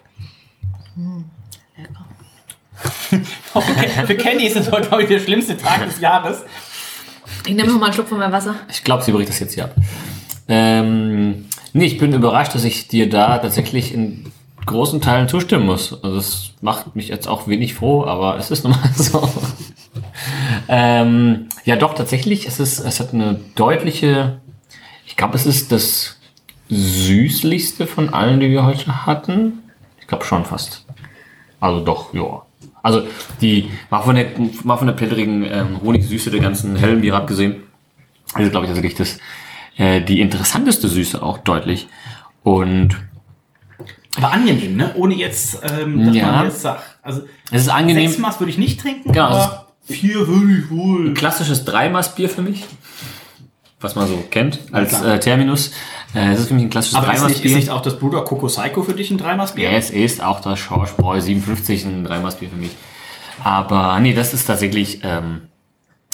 für, 2.81 3.19
Ken- 3.73 4.05
für 4.07 4.15
Candy 4.15 4.45
ist 4.45 4.55
es 4.55 4.71
heute, 4.71 4.88
glaube 4.88 5.03
ich, 5.03 5.09
der 5.09 5.19
schlimmste 5.19 5.57
Tag 5.57 5.84
des 5.85 5.99
Jahres. 5.99 6.43
Ich 7.45 7.56
nehme 7.56 7.70
noch 7.70 7.80
mal 7.80 7.86
einen 7.86 7.94
Schluck 7.94 8.07
von 8.07 8.20
meinem 8.20 8.32
Wasser. 8.32 8.56
Ich 8.70 8.84
glaube, 8.84 9.03
sie 9.03 9.11
bricht 9.11 9.30
das 9.30 9.40
jetzt 9.40 9.53
hier 9.53 9.66
ab. 9.66 9.76
Ähm, 10.48 11.45
nee, 11.74 11.86
ich 11.86 11.98
bin 11.98 12.14
überrascht, 12.14 12.56
dass 12.56 12.64
ich 12.64 12.88
dir 12.88 13.10
da 13.10 13.38
tatsächlich 13.38 13.94
in 13.94 14.32
großen 14.66 15.02
Teilen 15.02 15.28
zustimmen 15.28 15.66
muss. 15.66 16.03
Also 16.03 16.16
das 16.16 16.52
macht 16.61 16.95
mich 16.95 17.07
jetzt 17.07 17.28
auch 17.28 17.48
wenig 17.48 17.74
froh, 17.74 18.06
aber 18.06 18.38
es 18.38 18.52
ist 18.52 18.64
nun 18.64 18.74
mal 18.74 18.90
so. 18.95 19.30
ähm, 20.68 21.49
ja, 21.66 21.76
doch, 21.76 21.94
tatsächlich, 21.94 22.48
es 22.48 22.60
ist, 22.60 22.80
es 22.80 22.99
hat 22.99 23.14
eine 23.14 23.40
deutliche, 23.56 24.40
ich 25.06 25.16
glaube, 25.16 25.36
es 25.36 25.45
ist 25.45 25.72
das 25.72 26.18
süßlichste 26.70 27.88
von 27.88 28.14
allen, 28.14 28.40
die 28.40 28.49
wir 28.49 28.66
heute 28.66 29.06
hatten. 29.06 29.60
Ich 29.99 30.07
glaube 30.07 30.26
schon 30.26 30.45
fast. 30.45 30.86
Also 31.60 31.84
doch, 31.84 32.14
ja. 32.14 32.44
Also 32.81 33.03
die, 33.41 33.69
mal 33.89 34.01
von 34.01 34.15
der, 34.15 34.27
mal 34.64 34.77
von 34.77 34.88
der 34.88 34.93
pepperigen 34.93 35.43
ähm, 35.45 35.81
Honigsüße 35.81 36.31
der 36.31 36.39
ganzen 36.39 36.76
hellen 36.76 37.01
Bier 37.01 37.15
abgesehen, 37.15 37.64
ist, 38.38 38.51
glaube 38.51 38.65
ich, 38.65 38.72
tatsächlich 38.72 38.95
das, 38.95 39.18
äh, 39.77 40.01
die 40.01 40.22
interessanteste 40.22 40.88
Süße 40.88 41.22
auch 41.22 41.39
deutlich. 41.39 41.88
Und 42.43 42.95
Aber 44.15 44.31
angenehm, 44.31 44.76
ne? 44.77 44.91
Ohne 44.95 45.15
jetzt, 45.15 45.60
ähm, 45.64 46.06
dass 46.06 46.15
Ja. 46.15 46.31
man 46.31 46.45
jetzt 46.45 46.61
sagt, 46.61 46.84
also 47.03 47.22
es 47.51 47.64
ist 47.64 47.69
angenehm. 47.69 48.07
sechs 48.07 48.19
Maß 48.19 48.39
würde 48.39 48.51
ich 48.51 48.57
nicht 48.57 48.80
trinken, 48.80 49.11
Genau, 49.11 49.26
aber 49.27 49.68
vier 49.85 50.27
würde 50.27 50.57
ich 50.60 50.69
wohl. 50.69 51.07
Ein 51.10 51.14
klassisches 51.15 51.65
Dreimaßbier 51.65 52.30
für 52.30 52.41
mich, 52.41 52.65
was 53.80 53.95
man 53.95 54.07
so 54.07 54.23
kennt 54.30 54.60
als 54.72 55.01
äh, 55.01 55.19
Terminus. 55.19 55.72
Äh, 56.14 56.34
es 56.34 56.41
ist 56.41 56.47
für 56.47 56.53
mich 56.53 56.64
ein 56.64 56.69
klassisches 56.69 56.97
Aber 56.97 57.14
ist 57.14 57.27
nicht, 57.27 57.45
ist 57.45 57.56
nicht 57.56 57.69
auch 57.69 57.81
das 57.81 57.97
Bruder 57.97 58.23
Coco 58.23 58.47
Psycho 58.47 58.84
für 58.84 58.93
dich 58.93 59.11
ein 59.11 59.18
Dreimaßbier? 59.18 59.72
Ja, 59.72 59.77
es 59.77 59.89
ist 59.89 60.22
auch 60.22 60.41
das 60.41 60.60
Schorschbräu 60.60 61.19
57 61.19 61.85
ein 61.85 62.03
Dreimaßbier 62.03 62.49
für 62.49 62.57
mich. 62.57 62.72
Aber 63.43 63.97
nee, 63.99 64.14
das 64.14 64.34
ist 64.34 64.45
tatsächlich 64.45 64.99
ähm, 65.03 65.43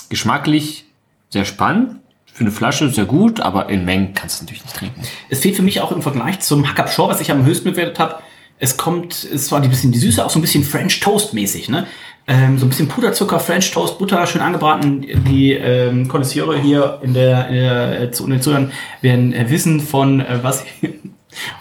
geschmacklich 0.10 0.86
sehr 1.30 1.46
spannend. 1.46 1.98
Für 2.32 2.42
eine 2.42 2.52
Flasche 2.52 2.90
sehr 2.90 3.06
gut, 3.06 3.40
aber 3.40 3.70
in 3.70 3.86
Mengen 3.86 4.14
kannst 4.14 4.40
du 4.40 4.44
natürlich 4.44 4.64
nicht 4.64 4.76
trinken. 4.76 5.02
Es 5.30 5.40
fehlt 5.40 5.56
für 5.56 5.62
mich 5.62 5.80
auch 5.80 5.94
im 5.94 6.02
Vergleich 6.02 6.42
zum 6.42 6.68
Hack 6.68 6.80
Up 6.80 6.90
Shore, 6.92 7.10
was 7.10 7.22
ich 7.22 7.32
am 7.32 7.46
höchsten 7.46 7.72
bewertet 7.72 7.98
habe. 7.98 8.16
Es 8.60 8.76
kommt, 8.76 9.24
es 9.24 9.52
war 9.52 9.62
ein 9.62 9.70
bisschen 9.70 9.94
die 9.94 10.00
Süße, 10.00 10.24
auch 10.24 10.30
so 10.30 10.40
ein 10.40 10.42
bisschen 10.42 10.64
French 10.64 11.00
Toast 11.00 11.34
mäßig, 11.34 11.70
ne? 11.70 11.88
Ähm, 12.28 12.58
so 12.58 12.66
ein 12.66 12.70
bisschen 12.70 12.88
Puderzucker, 12.88 13.40
French 13.40 13.72
Toast, 13.72 14.00
Butter, 14.00 14.26
schön 14.26 14.42
angebraten. 14.42 15.02
Die 15.30 15.54
ähm, 15.54 16.08
Connoisseure 16.08 16.58
hier 16.58 17.00
in 17.04 17.14
der, 17.14 17.48
in 17.50 17.54
der 17.56 18.02
äh, 18.02 18.12
zu, 18.12 18.26
in 18.26 18.32
den 18.32 18.42
Zuhörern 18.42 18.72
werden 19.02 19.32
äh, 19.34 19.50
wissen 19.50 19.80
von 19.80 20.22
äh, 20.22 20.40
was 20.42 20.66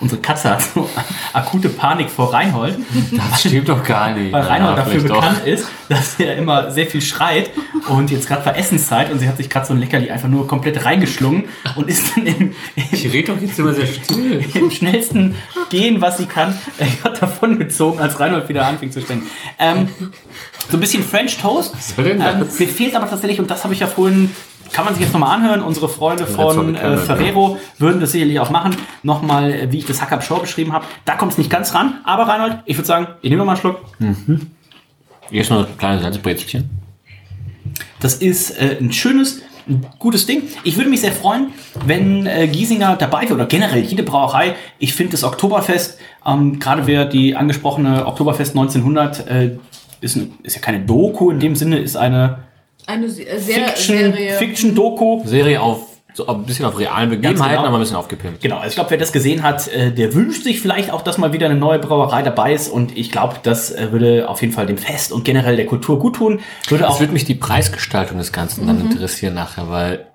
unsere 0.00 0.20
Katze 0.20 0.50
hat 0.50 0.62
so 0.62 0.88
akute 1.32 1.68
Panik 1.68 2.10
vor 2.10 2.32
Reinhold. 2.32 2.78
Das 3.12 3.40
stimmt 3.40 3.68
doch 3.68 3.82
gar 3.82 4.12
nicht. 4.14 4.32
Weil 4.32 4.42
Reinhold 4.42 4.76
Ja, 4.78 4.84
dafür 4.84 5.00
vielleicht 5.00 5.10
doch. 5.10 5.20
bekannt 5.20 5.46
ist, 5.46 5.66
dass 5.88 6.18
er 6.20 6.36
immer 6.36 6.70
sehr 6.70 6.86
viel 6.86 7.00
schreit 7.02 7.50
und 7.88 8.10
jetzt 8.10 8.28
gerade 8.28 8.44
war 8.46 8.56
Essenszeit 8.56 9.10
und 9.12 9.18
sie 9.18 9.28
hat 9.28 9.36
sich 9.36 9.50
gerade 9.50 9.66
so 9.66 9.74
ein 9.74 9.80
Leckerli 9.80 10.10
einfach 10.10 10.28
nur 10.28 10.46
komplett 10.46 10.84
reingeschlungen 10.84 11.44
und 11.76 11.88
ist 11.88 12.16
dann 12.16 12.26
im, 12.26 12.54
Ich 12.92 13.04
rede 13.12 13.32
doch 13.32 13.40
jetzt 13.40 13.58
immer 13.58 13.74
sehr 13.74 13.86
still. 13.86 14.44
im 14.54 14.70
schnellsten 14.70 15.34
Gehen, 15.70 16.00
was 16.00 16.18
sie 16.18 16.26
kann, 16.26 16.58
hat 17.04 17.20
davon 17.22 17.58
gezogen, 17.58 18.00
als 18.00 18.18
Reinhold 18.20 18.48
wieder 18.48 18.66
anfing 18.66 18.90
zu 18.90 19.00
sprechen. 19.00 19.22
Ähm, 19.58 19.88
so 20.70 20.76
ein 20.76 20.80
bisschen 20.80 21.02
French 21.02 21.36
Toast. 21.38 21.74
soll 21.94 22.04
denn 22.04 22.20
Ähm, 22.20 22.40
das? 22.40 22.58
mir 22.58 22.68
fehlt 22.68 22.94
aber 22.96 23.08
tatsächlich, 23.08 23.38
und 23.40 23.50
das 23.50 23.64
habe 23.64 23.74
ich 23.74 23.80
ja 23.80 23.86
vorhin, 23.86 24.30
kann 24.74 24.84
man 24.84 24.94
sich 24.94 25.04
jetzt 25.04 25.12
nochmal 25.12 25.36
anhören, 25.36 25.62
unsere 25.62 25.88
Freunde 25.88 26.26
von 26.26 26.74
äh, 26.74 26.96
Ferrero 26.96 27.58
würden 27.78 28.00
das 28.00 28.10
sicherlich 28.10 28.40
auch 28.40 28.50
machen. 28.50 28.76
Nochmal, 29.04 29.52
äh, 29.52 29.72
wie 29.72 29.78
ich 29.78 29.86
das 29.86 30.02
Hack 30.02 30.10
Up 30.10 30.24
Show 30.24 30.38
beschrieben 30.38 30.72
habe. 30.72 30.84
Da 31.04 31.14
kommt 31.14 31.32
es 31.32 31.38
nicht 31.38 31.48
ganz 31.48 31.74
ran, 31.74 32.00
aber 32.04 32.24
Reinhold, 32.24 32.58
ich 32.64 32.76
würde 32.76 32.86
sagen, 32.86 33.06
ich 33.22 33.30
nehme 33.30 33.38
noch 33.38 33.46
mal 33.46 33.52
einen 33.52 33.60
Schluck. 33.60 33.80
Hier 35.30 35.40
ist 35.40 35.50
noch 35.50 35.66
ein 35.68 35.78
kleines 35.78 36.02
Salzbrezelchen. 36.02 36.68
Das 38.00 38.16
ist 38.16 38.50
äh, 38.50 38.76
ein 38.80 38.92
schönes, 38.92 39.42
ein 39.68 39.86
gutes 40.00 40.26
Ding. 40.26 40.42
Ich 40.64 40.76
würde 40.76 40.90
mich 40.90 41.02
sehr 41.02 41.12
freuen, 41.12 41.52
wenn 41.86 42.26
äh, 42.26 42.48
Giesinger 42.48 42.96
dabei 42.96 43.22
wäre 43.22 43.34
oder 43.34 43.46
generell 43.46 43.80
jede 43.80 44.02
Brauerei. 44.02 44.56
Ich 44.80 44.92
finde 44.92 45.12
das 45.12 45.22
Oktoberfest, 45.22 45.98
ähm, 46.26 46.58
gerade 46.58 46.88
wer 46.88 47.04
die 47.04 47.36
angesprochene 47.36 48.06
Oktoberfest 48.06 48.50
1900, 48.50 49.26
äh, 49.28 49.56
ist, 50.00 50.18
ist 50.42 50.56
ja 50.56 50.60
keine 50.60 50.80
Doku 50.80 51.30
in 51.30 51.38
dem 51.38 51.54
Sinne, 51.54 51.78
ist 51.78 51.96
eine 51.96 52.40
Eine 52.86 53.08
Se- 53.08 53.26
äh, 53.26 53.38
sehr 53.38 53.68
Fiction, 53.68 53.96
Serie. 54.12 54.32
Fiction-Doku. 54.34 55.22
Serie 55.24 55.60
auf 55.60 55.78
so 56.16 56.28
ein 56.28 56.44
bisschen 56.44 56.64
auf 56.64 56.78
realen 56.78 57.10
Begebenheiten, 57.10 57.56
genau. 57.56 57.66
aber 57.66 57.76
ein 57.76 57.80
bisschen 57.80 57.96
aufgepimpt. 57.96 58.40
Genau, 58.40 58.58
also 58.58 58.68
ich 58.68 58.74
glaube, 58.76 58.90
wer 58.90 58.98
das 58.98 59.10
gesehen 59.10 59.42
hat, 59.42 59.66
äh, 59.66 59.90
der 59.90 60.14
wünscht 60.14 60.44
sich 60.44 60.60
vielleicht 60.60 60.92
auch, 60.92 61.02
dass 61.02 61.18
mal 61.18 61.32
wieder 61.32 61.46
eine 61.46 61.56
neue 61.56 61.80
Brauerei 61.80 62.22
dabei 62.22 62.52
ist. 62.54 62.68
Und 62.68 62.96
ich 62.96 63.10
glaube, 63.10 63.34
das 63.42 63.72
äh, 63.72 63.90
würde 63.90 64.28
auf 64.28 64.40
jeden 64.40 64.52
Fall 64.52 64.66
dem 64.66 64.78
Fest 64.78 65.10
und 65.10 65.24
generell 65.24 65.56
der 65.56 65.66
Kultur 65.66 65.98
gut 65.98 66.14
tun. 66.14 66.38
Würde 66.68 66.84
Es 66.84 66.90
auch 66.90 67.00
würde 67.00 67.12
mich 67.12 67.24
die 67.24 67.34
Preisgestaltung 67.34 68.18
des 68.18 68.30
Ganzen 68.32 68.64
dann 68.68 68.80
interessieren 68.80 69.34
nachher, 69.34 69.68
weil 69.68 70.06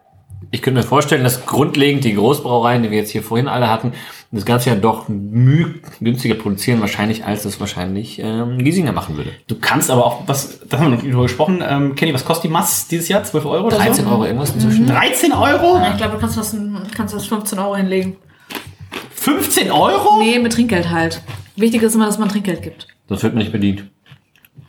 ich 0.51 0.61
könnte 0.61 0.79
mir 0.79 0.85
vorstellen, 0.85 1.23
dass 1.23 1.45
grundlegend 1.45 2.03
die 2.03 2.15
Großbrauereien, 2.15 2.83
die 2.83 2.91
wir 2.91 2.97
jetzt 2.97 3.11
hier 3.11 3.21
vorhin 3.21 3.47
alle 3.47 3.69
hatten, 3.69 3.93
das 4.31 4.45
Ganze 4.45 4.69
ja 4.69 4.75
doch 4.75 5.07
müh 5.07 5.75
günstiger 5.99 6.35
produzieren 6.35 6.81
wahrscheinlich, 6.81 7.25
als 7.25 7.43
das 7.43 7.59
wahrscheinlich 7.59 8.19
ähm, 8.19 8.57
Giesinger 8.59 8.91
machen 8.91 9.17
würde. 9.17 9.31
Du 9.47 9.55
kannst 9.59 9.89
aber 9.89 10.05
auch, 10.05 10.27
was, 10.27 10.59
da 10.67 10.77
haben 10.79 10.91
wir 10.91 10.97
noch 10.97 11.03
drüber 11.03 11.23
gesprochen, 11.23 11.63
ähm, 11.67 11.95
Kenny, 11.95 12.13
was 12.13 12.25
kostet 12.25 12.45
die 12.45 12.53
Mass 12.53 12.87
dieses 12.87 13.07
Jahr? 13.09 13.23
12 13.23 13.45
Euro 13.45 13.67
oder 13.67 13.77
13 13.77 14.05
so? 14.05 14.11
Euro 14.11 14.25
irgendwas 14.25 14.53
inzwischen. 14.53 14.87
13 14.87 15.31
Euro? 15.31 15.77
Ja, 15.77 15.91
ich 15.91 15.97
glaube, 15.97 16.13
du 16.13 16.19
kannst 16.19 16.37
das, 16.37 16.55
kannst 16.95 17.13
das 17.13 17.25
15 17.25 17.57
Euro 17.59 17.75
hinlegen. 17.75 18.17
15 19.11 19.71
Euro? 19.71 20.19
Nee, 20.19 20.39
mit 20.39 20.53
Trinkgeld 20.53 20.89
halt. 20.89 21.21
Wichtig 21.55 21.81
ist 21.81 21.95
immer, 21.95 22.05
dass 22.05 22.17
man 22.17 22.29
Trinkgeld 22.29 22.61
gibt. 22.61 22.87
Das 23.07 23.23
wird 23.23 23.33
mir 23.33 23.39
nicht 23.39 23.51
bedient. 23.51 23.83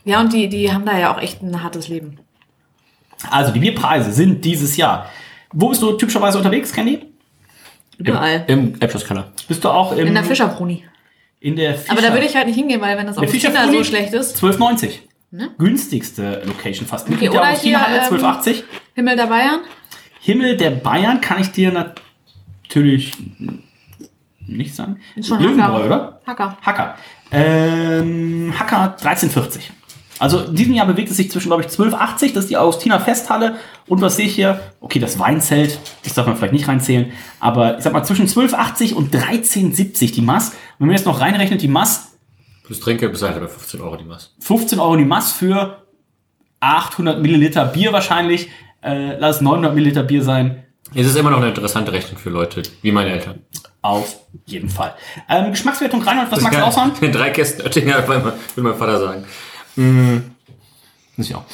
Ja, 0.03 0.19
und 0.19 0.33
die, 0.33 0.49
die 0.49 0.73
haben 0.73 0.85
da 0.85 0.97
ja 0.97 1.13
auch 1.13 1.21
echt 1.21 1.41
ein 1.41 1.63
hartes 1.63 1.87
Leben. 1.87 2.17
Also 3.29 3.51
die 3.53 3.59
Bierpreise 3.59 4.11
sind 4.11 4.43
dieses 4.43 4.77
Jahr. 4.77 5.05
Wo 5.53 5.69
bist 5.69 5.81
du 5.81 5.93
typischerweise 5.93 6.37
unterwegs, 6.37 6.71
Kenny? 6.73 7.05
Überall. 7.97 8.45
Im 8.47 8.75
Epschos-Keller. 8.79 9.31
Bist 9.47 9.63
du 9.63 9.69
auch 9.69 9.91
im, 9.95 10.07
In 10.07 10.13
der 10.15 10.23
Fischerbruni. 10.23 10.85
in 11.39 11.55
der 11.55 11.75
Fischer, 11.75 11.91
Aber 11.91 12.01
da 12.01 12.13
würde 12.13 12.25
ich 12.25 12.35
halt 12.35 12.47
nicht 12.47 12.55
hingehen, 12.55 12.81
weil 12.81 12.97
wenn 12.97 13.05
das 13.07 13.15
der 13.15 13.23
Augustiner 13.27 13.51
Fischerbruni? 13.51 13.77
so 13.77 13.83
schlecht 13.83 14.13
ist. 14.13 14.37
12,90. 14.43 14.99
Günstigste 15.57 16.41
Location 16.45 16.87
fast. 16.87 17.07
Mit 17.09 17.17
Okay, 17.19 17.29
der 17.29 17.39
oder 17.41 17.51
hier, 17.51 17.77
ähm, 17.77 18.17
12,80. 18.17 18.63
Himmel 18.95 19.15
der 19.15 19.27
Bayern. 19.27 19.59
Himmel 20.19 20.57
der 20.57 20.71
Bayern 20.71 21.21
kann 21.21 21.41
ich 21.41 21.51
dir 21.51 21.71
natürlich 21.71 23.13
nicht 24.45 24.75
sagen. 24.75 24.99
Ist 25.15 25.29
schon 25.29 25.39
Löwenbräu, 25.41 25.63
Hacker. 25.65 25.85
oder? 25.85 26.21
Hacker. 26.25 26.57
Hacker. 26.61 26.97
Ähm, 27.31 28.53
Hacker 28.57 28.95
1340. 28.99 29.71
Also 30.21 30.39
in 30.41 30.55
diesem 30.55 30.75
Jahr 30.75 30.85
bewegt 30.85 31.09
es 31.09 31.17
sich 31.17 31.31
zwischen, 31.31 31.47
glaube 31.47 31.63
ich, 31.63 31.69
1280, 31.69 32.33
das 32.33 32.43
ist 32.43 32.51
die 32.51 32.57
Augustiner 32.57 32.99
Festhalle. 32.99 33.55
Und 33.87 34.01
was 34.01 34.17
sehe 34.17 34.27
ich 34.27 34.35
hier? 34.35 34.59
Okay, 34.79 34.99
das 34.99 35.17
Weinzelt, 35.17 35.79
das 36.03 36.13
darf 36.13 36.27
man 36.27 36.37
vielleicht 36.37 36.53
nicht 36.53 36.67
reinzählen. 36.67 37.11
Aber 37.39 37.79
ich 37.79 37.83
sag 37.83 37.91
mal, 37.91 38.03
zwischen 38.03 38.27
1280 38.27 38.95
und 38.95 39.15
1370 39.15 40.11
die 40.11 40.21
Mass. 40.21 40.51
Wenn 40.77 40.89
man 40.89 40.95
jetzt 40.95 41.07
noch 41.07 41.21
reinrechnet, 41.21 41.63
die 41.63 41.67
Mass, 41.67 42.11
Plus 42.63 42.79
Trinke 42.79 43.09
bis 43.09 43.23
halt 43.23 43.39
bei 43.39 43.47
15 43.47 43.81
Euro 43.81 43.95
die 43.95 44.03
Maß. 44.03 44.35
15 44.41 44.79
Euro 44.79 44.95
die 44.95 45.05
Mass 45.05 45.31
für 45.31 45.87
800 46.59 47.19
Milliliter 47.19 47.65
Bier 47.65 47.91
wahrscheinlich. 47.91 48.49
Äh, 48.83 49.17
lass 49.17 49.37
es 49.37 49.41
900 49.41 49.73
Milliliter 49.73 50.03
Bier 50.03 50.23
sein. 50.23 50.63
Es 50.93 51.07
ist 51.07 51.17
immer 51.17 51.31
noch 51.31 51.39
eine 51.39 51.49
interessante 51.49 51.91
Rechnung 51.91 52.19
für 52.19 52.29
Leute 52.29 52.61
wie 52.83 52.91
meine 52.91 53.09
Eltern. 53.09 53.41
Auf 53.81 54.17
jeden 54.45 54.69
Fall. 54.69 54.93
Ähm, 55.27 55.49
Geschmackswertung, 55.49 56.03
Reinhold, 56.03 56.31
was 56.31 56.41
magst 56.41 56.59
du 56.59 56.63
aushauen? 56.63 56.91
Drei 57.11 57.31
Kästen 57.31 57.65
Oettinger, 57.65 58.07
will 58.07 58.63
mein 58.63 58.75
Vater 58.75 58.99
sagen. 58.99 59.25
Mm, 59.75 60.17
ist 61.17 61.29
ja 61.29 61.37
auch. 61.37 61.45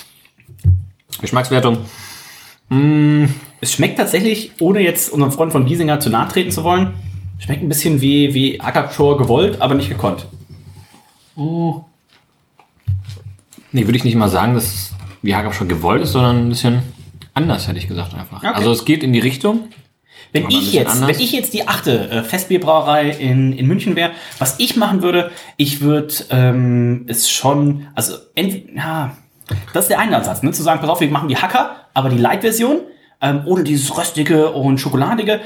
Geschmackswertung. 1.22 1.78
Es 3.62 3.72
schmeckt 3.72 3.98
tatsächlich, 3.98 4.52
ohne 4.60 4.82
jetzt 4.82 5.12
unserem 5.12 5.32
Freund 5.32 5.52
von 5.52 5.66
Giesinger 5.66 6.00
zu 6.00 6.10
nahe 6.10 6.28
treten 6.28 6.52
zu 6.52 6.64
wollen, 6.64 6.94
schmeckt 7.40 7.64
ein 7.64 7.70
bisschen 7.70 8.02
wie, 8.02 8.34
wie 8.34 8.60
Ackershore 8.60 9.18
gewollt, 9.18 9.62
aber 9.62 9.74
nicht 9.74 9.90
gekonnt. 9.90 10.26
Nee, 13.72 13.86
würde 13.86 13.98
ich 13.98 14.04
nicht 14.04 14.16
mal 14.16 14.30
sagen, 14.30 14.54
dass 14.54 14.92
wie 15.22 15.36
Hager 15.36 15.54
schon 15.54 15.68
gewollt 15.68 16.02
ist, 16.04 16.12
sondern 16.12 16.46
ein 16.46 16.50
bisschen 16.50 16.82
anders, 17.34 17.68
hätte 17.68 17.78
ich 17.78 17.88
gesagt 17.88 18.14
einfach. 18.14 18.38
Okay. 18.38 18.48
Also 18.54 18.72
es 18.72 18.86
geht 18.86 19.04
in 19.04 19.14
die 19.14 19.20
Richtung. 19.20 19.70
Wenn 20.44 20.52
ich 20.52 20.74
jetzt, 20.74 20.92
anders. 20.92 21.10
wenn 21.10 21.20
ich 21.20 21.32
jetzt 21.32 21.54
die 21.54 21.68
achte 21.68 22.10
äh, 22.10 22.24
Festbierbrauerei 22.24 23.10
in, 23.10 23.54
in 23.54 23.68
München 23.68 23.96
wäre, 23.96 24.12
was 24.38 24.56
ich 24.60 24.76
machen 24.76 25.02
würde, 25.02 25.32
ich 25.58 25.82
würde 25.82 26.14
ähm, 26.30 27.06
es 27.08 27.30
schon, 27.30 27.88
also 27.96 28.16
ja, 28.36 29.16
das 29.74 29.86
ist 29.86 29.90
der 29.90 30.00
eine 30.00 30.18
Ansatz, 30.18 30.44
ne, 30.44 30.52
zu 30.52 30.64
sagen, 30.64 30.82
pass 30.82 30.90
auf, 30.90 31.02
wir 31.02 31.10
machen 31.10 31.30
die 31.30 31.38
Hacker, 31.38 31.76
aber 31.94 32.10
die 32.10 32.18
Light-Version, 32.18 32.80
ähm, 33.22 33.42
ohne 33.46 33.64
dieses 33.64 33.98
röstige 33.98 34.52
und 34.52 34.80
schokoladige. 34.80 35.42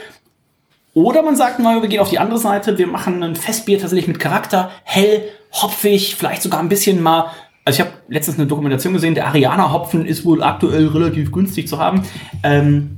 Oder 0.93 1.23
man 1.23 1.35
sagt 1.35 1.59
mal, 1.59 1.81
wir 1.81 1.87
gehen 1.87 2.01
auf 2.01 2.09
die 2.09 2.19
andere 2.19 2.39
Seite, 2.39 2.77
wir 2.77 2.87
machen 2.87 3.23
ein 3.23 3.35
Festbier 3.35 3.79
tatsächlich 3.79 4.07
mit 4.07 4.19
Charakter, 4.19 4.71
hell, 4.83 5.23
hopfig, 5.53 6.15
vielleicht 6.15 6.41
sogar 6.41 6.59
ein 6.59 6.69
bisschen 6.69 7.01
mal. 7.01 7.27
Also 7.63 7.81
ich 7.81 7.87
habe 7.87 7.97
letztens 8.09 8.37
eine 8.37 8.47
Dokumentation 8.47 8.93
gesehen, 8.93 9.15
der 9.15 9.27
Ariana 9.27 9.71
Hopfen 9.71 10.05
ist 10.05 10.25
wohl 10.25 10.43
aktuell 10.43 10.87
relativ 10.87 11.31
günstig 11.31 11.67
zu 11.67 11.79
haben. 11.79 12.03
Ähm, 12.43 12.97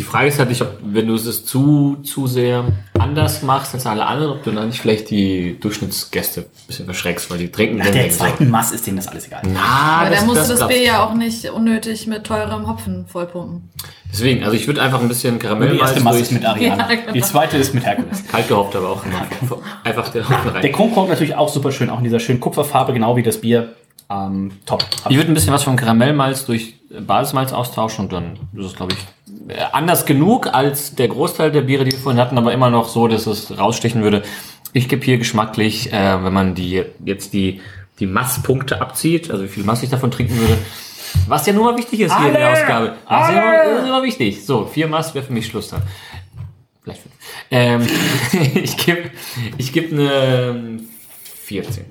Die 0.00 0.04
Frage 0.04 0.28
ist 0.28 0.38
halt 0.38 0.48
nicht, 0.48 0.62
ob, 0.62 0.78
wenn 0.82 1.08
du 1.08 1.14
es 1.14 1.44
zu, 1.44 1.98
zu 2.02 2.26
sehr 2.26 2.64
anders 2.98 3.42
machst 3.42 3.74
als 3.74 3.84
alle 3.84 4.06
anderen, 4.06 4.32
ob 4.32 4.42
du 4.42 4.50
dann 4.50 4.68
nicht 4.68 4.80
vielleicht 4.80 5.10
die 5.10 5.60
Durchschnittsgäste 5.60 6.40
ein 6.40 6.46
bisschen 6.66 6.86
verschreckst, 6.86 7.30
weil 7.30 7.36
die 7.36 7.52
trinken 7.52 7.76
Nach 7.76 7.84
dann 7.84 7.92
der 7.92 8.04
denken 8.04 8.16
so, 8.16 8.24
zweiten 8.24 8.48
Mass 8.48 8.72
ist 8.72 8.86
denen 8.86 8.96
das 8.96 9.08
alles 9.08 9.26
egal. 9.26 9.42
Na, 9.52 9.60
Aber 10.00 10.16
da 10.16 10.22
musst 10.22 10.48
du 10.48 10.56
das 10.56 10.66
Bier 10.66 10.82
ja 10.82 11.04
auch 11.04 11.12
nicht 11.12 11.50
unnötig 11.50 12.06
mit 12.06 12.24
teurem 12.24 12.66
Hopfen 12.66 13.04
vollpumpen. 13.08 13.68
Deswegen, 14.10 14.42
also 14.42 14.56
ich 14.56 14.66
würde 14.66 14.80
einfach 14.80 15.02
ein 15.02 15.08
bisschen 15.08 15.34
Die 15.34 15.40
Karamellmalz 15.40 15.82
erste 15.82 16.00
Masse 16.00 16.16
durch, 16.16 16.28
ist 16.28 16.32
mit 16.32 16.46
Ariana. 16.46 16.88
Ja, 16.88 16.96
genau. 16.96 17.12
Die 17.12 17.20
zweite 17.20 17.58
ist 17.58 17.74
mit 17.74 17.84
Herkules. 17.84 18.26
kalt 18.26 18.48
gehopft, 18.48 18.76
aber 18.76 18.88
auch 18.88 19.04
immer 19.04 19.26
einfach 19.84 20.08
den 20.08 20.26
Hopfen 20.26 20.50
rein. 20.50 20.62
Der 20.62 20.72
Kronkorken 20.72 21.10
natürlich 21.10 21.34
auch 21.34 21.50
super 21.50 21.72
schön, 21.72 21.90
auch 21.90 21.98
in 21.98 22.04
dieser 22.04 22.20
schönen 22.20 22.40
Kupferfarbe, 22.40 22.94
genau 22.94 23.16
wie 23.16 23.22
das 23.22 23.42
Bier. 23.42 23.74
Ähm, 24.10 24.52
top. 24.64 24.82
Ich 25.10 25.16
würde 25.16 25.30
ein 25.30 25.34
bisschen 25.34 25.52
was 25.52 25.62
vom 25.62 25.76
Karamellmalz 25.76 26.46
durch 26.46 26.76
Basismalz 26.88 27.52
austauschen 27.52 28.06
und 28.06 28.12
dann 28.14 28.38
ist 28.56 28.64
es, 28.64 28.74
glaube 28.74 28.94
ich, 28.94 28.98
anders 29.72 30.06
genug 30.06 30.46
als 30.52 30.94
der 30.94 31.08
Großteil 31.08 31.50
der 31.50 31.62
Biere, 31.62 31.84
die 31.84 31.92
wir 31.92 31.98
vorhin 31.98 32.20
hatten, 32.20 32.38
aber 32.38 32.52
immer 32.52 32.70
noch 32.70 32.88
so, 32.88 33.08
dass 33.08 33.26
es 33.26 33.56
rausstechen 33.58 34.02
würde. 34.02 34.22
Ich 34.72 34.88
gebe 34.88 35.04
hier 35.04 35.18
geschmacklich, 35.18 35.92
äh, 35.92 36.24
wenn 36.24 36.32
man 36.32 36.54
die 36.54 36.84
jetzt 37.04 37.32
die, 37.32 37.60
die 37.98 38.06
Masspunkte 38.06 38.80
abzieht, 38.80 39.30
also 39.30 39.44
wie 39.44 39.48
viel 39.48 39.64
Mass 39.64 39.82
ich 39.82 39.90
davon 39.90 40.10
trinken 40.10 40.38
würde, 40.38 40.58
was 41.26 41.46
ja 41.46 41.52
nun 41.52 41.64
mal 41.64 41.76
wichtig 41.76 42.00
ist 42.00 42.16
hier 42.16 42.28
in 42.28 42.34
der 42.34 42.48
Alle! 42.48 42.60
Ausgabe. 42.60 42.96
Das 43.08 43.28
ist, 43.28 43.34
immer, 43.34 43.52
das 43.52 43.82
ist 43.82 43.88
immer 43.88 44.02
wichtig. 44.02 44.46
So, 44.46 44.66
vier 44.66 44.86
Mass 44.86 45.14
wäre 45.14 45.24
für 45.24 45.32
mich 45.32 45.46
Schluss 45.46 45.70
dann. 45.70 45.82
Vielleicht 46.82 47.02
fünf. 47.02 47.14
Ähm, 47.50 47.86
ich 48.54 48.76
gebe 48.76 49.10
ich 49.58 49.72
geb 49.72 49.92
eine 49.92 50.80
14. 51.44 51.86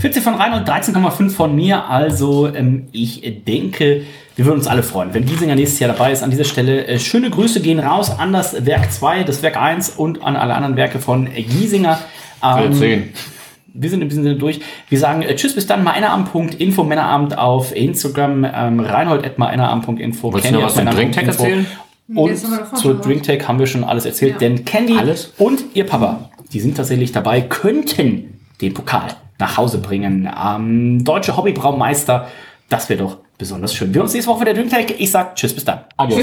14 0.00 0.22
von 0.22 0.34
Reinhold, 0.34 0.68
13,5 0.68 1.30
von 1.30 1.54
mir. 1.54 1.88
Also 1.88 2.52
ähm, 2.52 2.88
ich 2.92 3.22
denke, 3.46 4.02
wir 4.36 4.44
würden 4.46 4.58
uns 4.58 4.66
alle 4.66 4.82
freuen, 4.82 5.12
wenn 5.14 5.24
Giesinger 5.26 5.54
nächstes 5.54 5.78
Jahr 5.78 5.92
dabei 5.92 6.12
ist. 6.12 6.22
An 6.22 6.30
dieser 6.30 6.44
Stelle 6.44 6.86
äh, 6.86 6.98
schöne 6.98 7.30
Grüße 7.30 7.60
gehen 7.60 7.78
raus 7.78 8.10
an 8.10 8.32
das 8.32 8.66
Werk 8.66 8.90
2, 8.90 9.24
das 9.24 9.42
Werk 9.42 9.56
1 9.56 9.90
und 9.90 10.22
an 10.22 10.36
alle 10.36 10.54
anderen 10.54 10.76
Werke 10.76 10.98
von 10.98 11.28
Giesinger. 11.32 11.98
Ähm, 12.42 12.72
14. 12.74 13.12
wir 13.74 13.90
sind 13.90 14.02
in 14.02 14.08
diesem 14.08 14.24
Sinne 14.24 14.36
durch. 14.36 14.60
Wir 14.88 14.98
sagen 14.98 15.22
äh, 15.22 15.34
Tschüss, 15.36 15.54
bis 15.54 15.66
dann. 15.66 15.84
Meinerabend.info, 15.84 16.84
Männerabend 16.84 17.38
auf 17.38 17.74
Instagram, 17.74 18.44
ähm, 18.44 18.80
Reinhold.meinerabend.info. 18.80 20.32
Wolltest 20.32 20.52
du 20.52 20.58
noch 20.58 20.64
was 20.64 20.74
zum 20.74 20.84
Meinerabend.info. 20.84 21.22
Drinktag 21.22 21.26
erzählen? 21.26 21.66
Und 22.14 22.28
Jetzt 22.30 22.44
haben 22.44 22.52
wir 22.52 22.58
davon 22.58 22.78
zur 22.78 22.90
schon 22.90 22.98
was. 22.98 23.06
Drinktag 23.06 23.48
haben 23.48 23.58
wir 23.58 23.66
schon 23.66 23.84
alles 23.84 24.04
erzählt, 24.04 24.32
Ja. 24.32 24.38
denn 24.38 24.64
Candy 24.64 24.98
Alles? 24.98 25.32
und 25.38 25.62
ihr 25.74 25.84
Papa, 25.86 26.30
die 26.52 26.60
sind 26.60 26.76
tatsächlich 26.76 27.12
dabei, 27.12 27.42
könnten 27.42 28.40
den 28.60 28.74
Pokal 28.74 29.08
nach 29.42 29.56
Hause 29.56 29.78
bringen. 29.78 30.30
Ähm, 30.42 31.04
Deutsche 31.04 31.36
Hobbybraumeister, 31.36 32.28
das 32.68 32.88
wäre 32.88 33.02
doch 33.02 33.18
besonders 33.36 33.74
schön. 33.74 33.92
Wir 33.92 34.00
uns 34.00 34.14
nächste 34.14 34.30
Woche 34.30 34.42
wieder 34.42 34.54
Drinktag. 34.54 35.00
Ich 35.00 35.10
sag 35.10 35.34
Tschüss, 35.34 35.52
bis 35.52 35.64
dann. 35.64 35.80
Adios. 35.96 36.18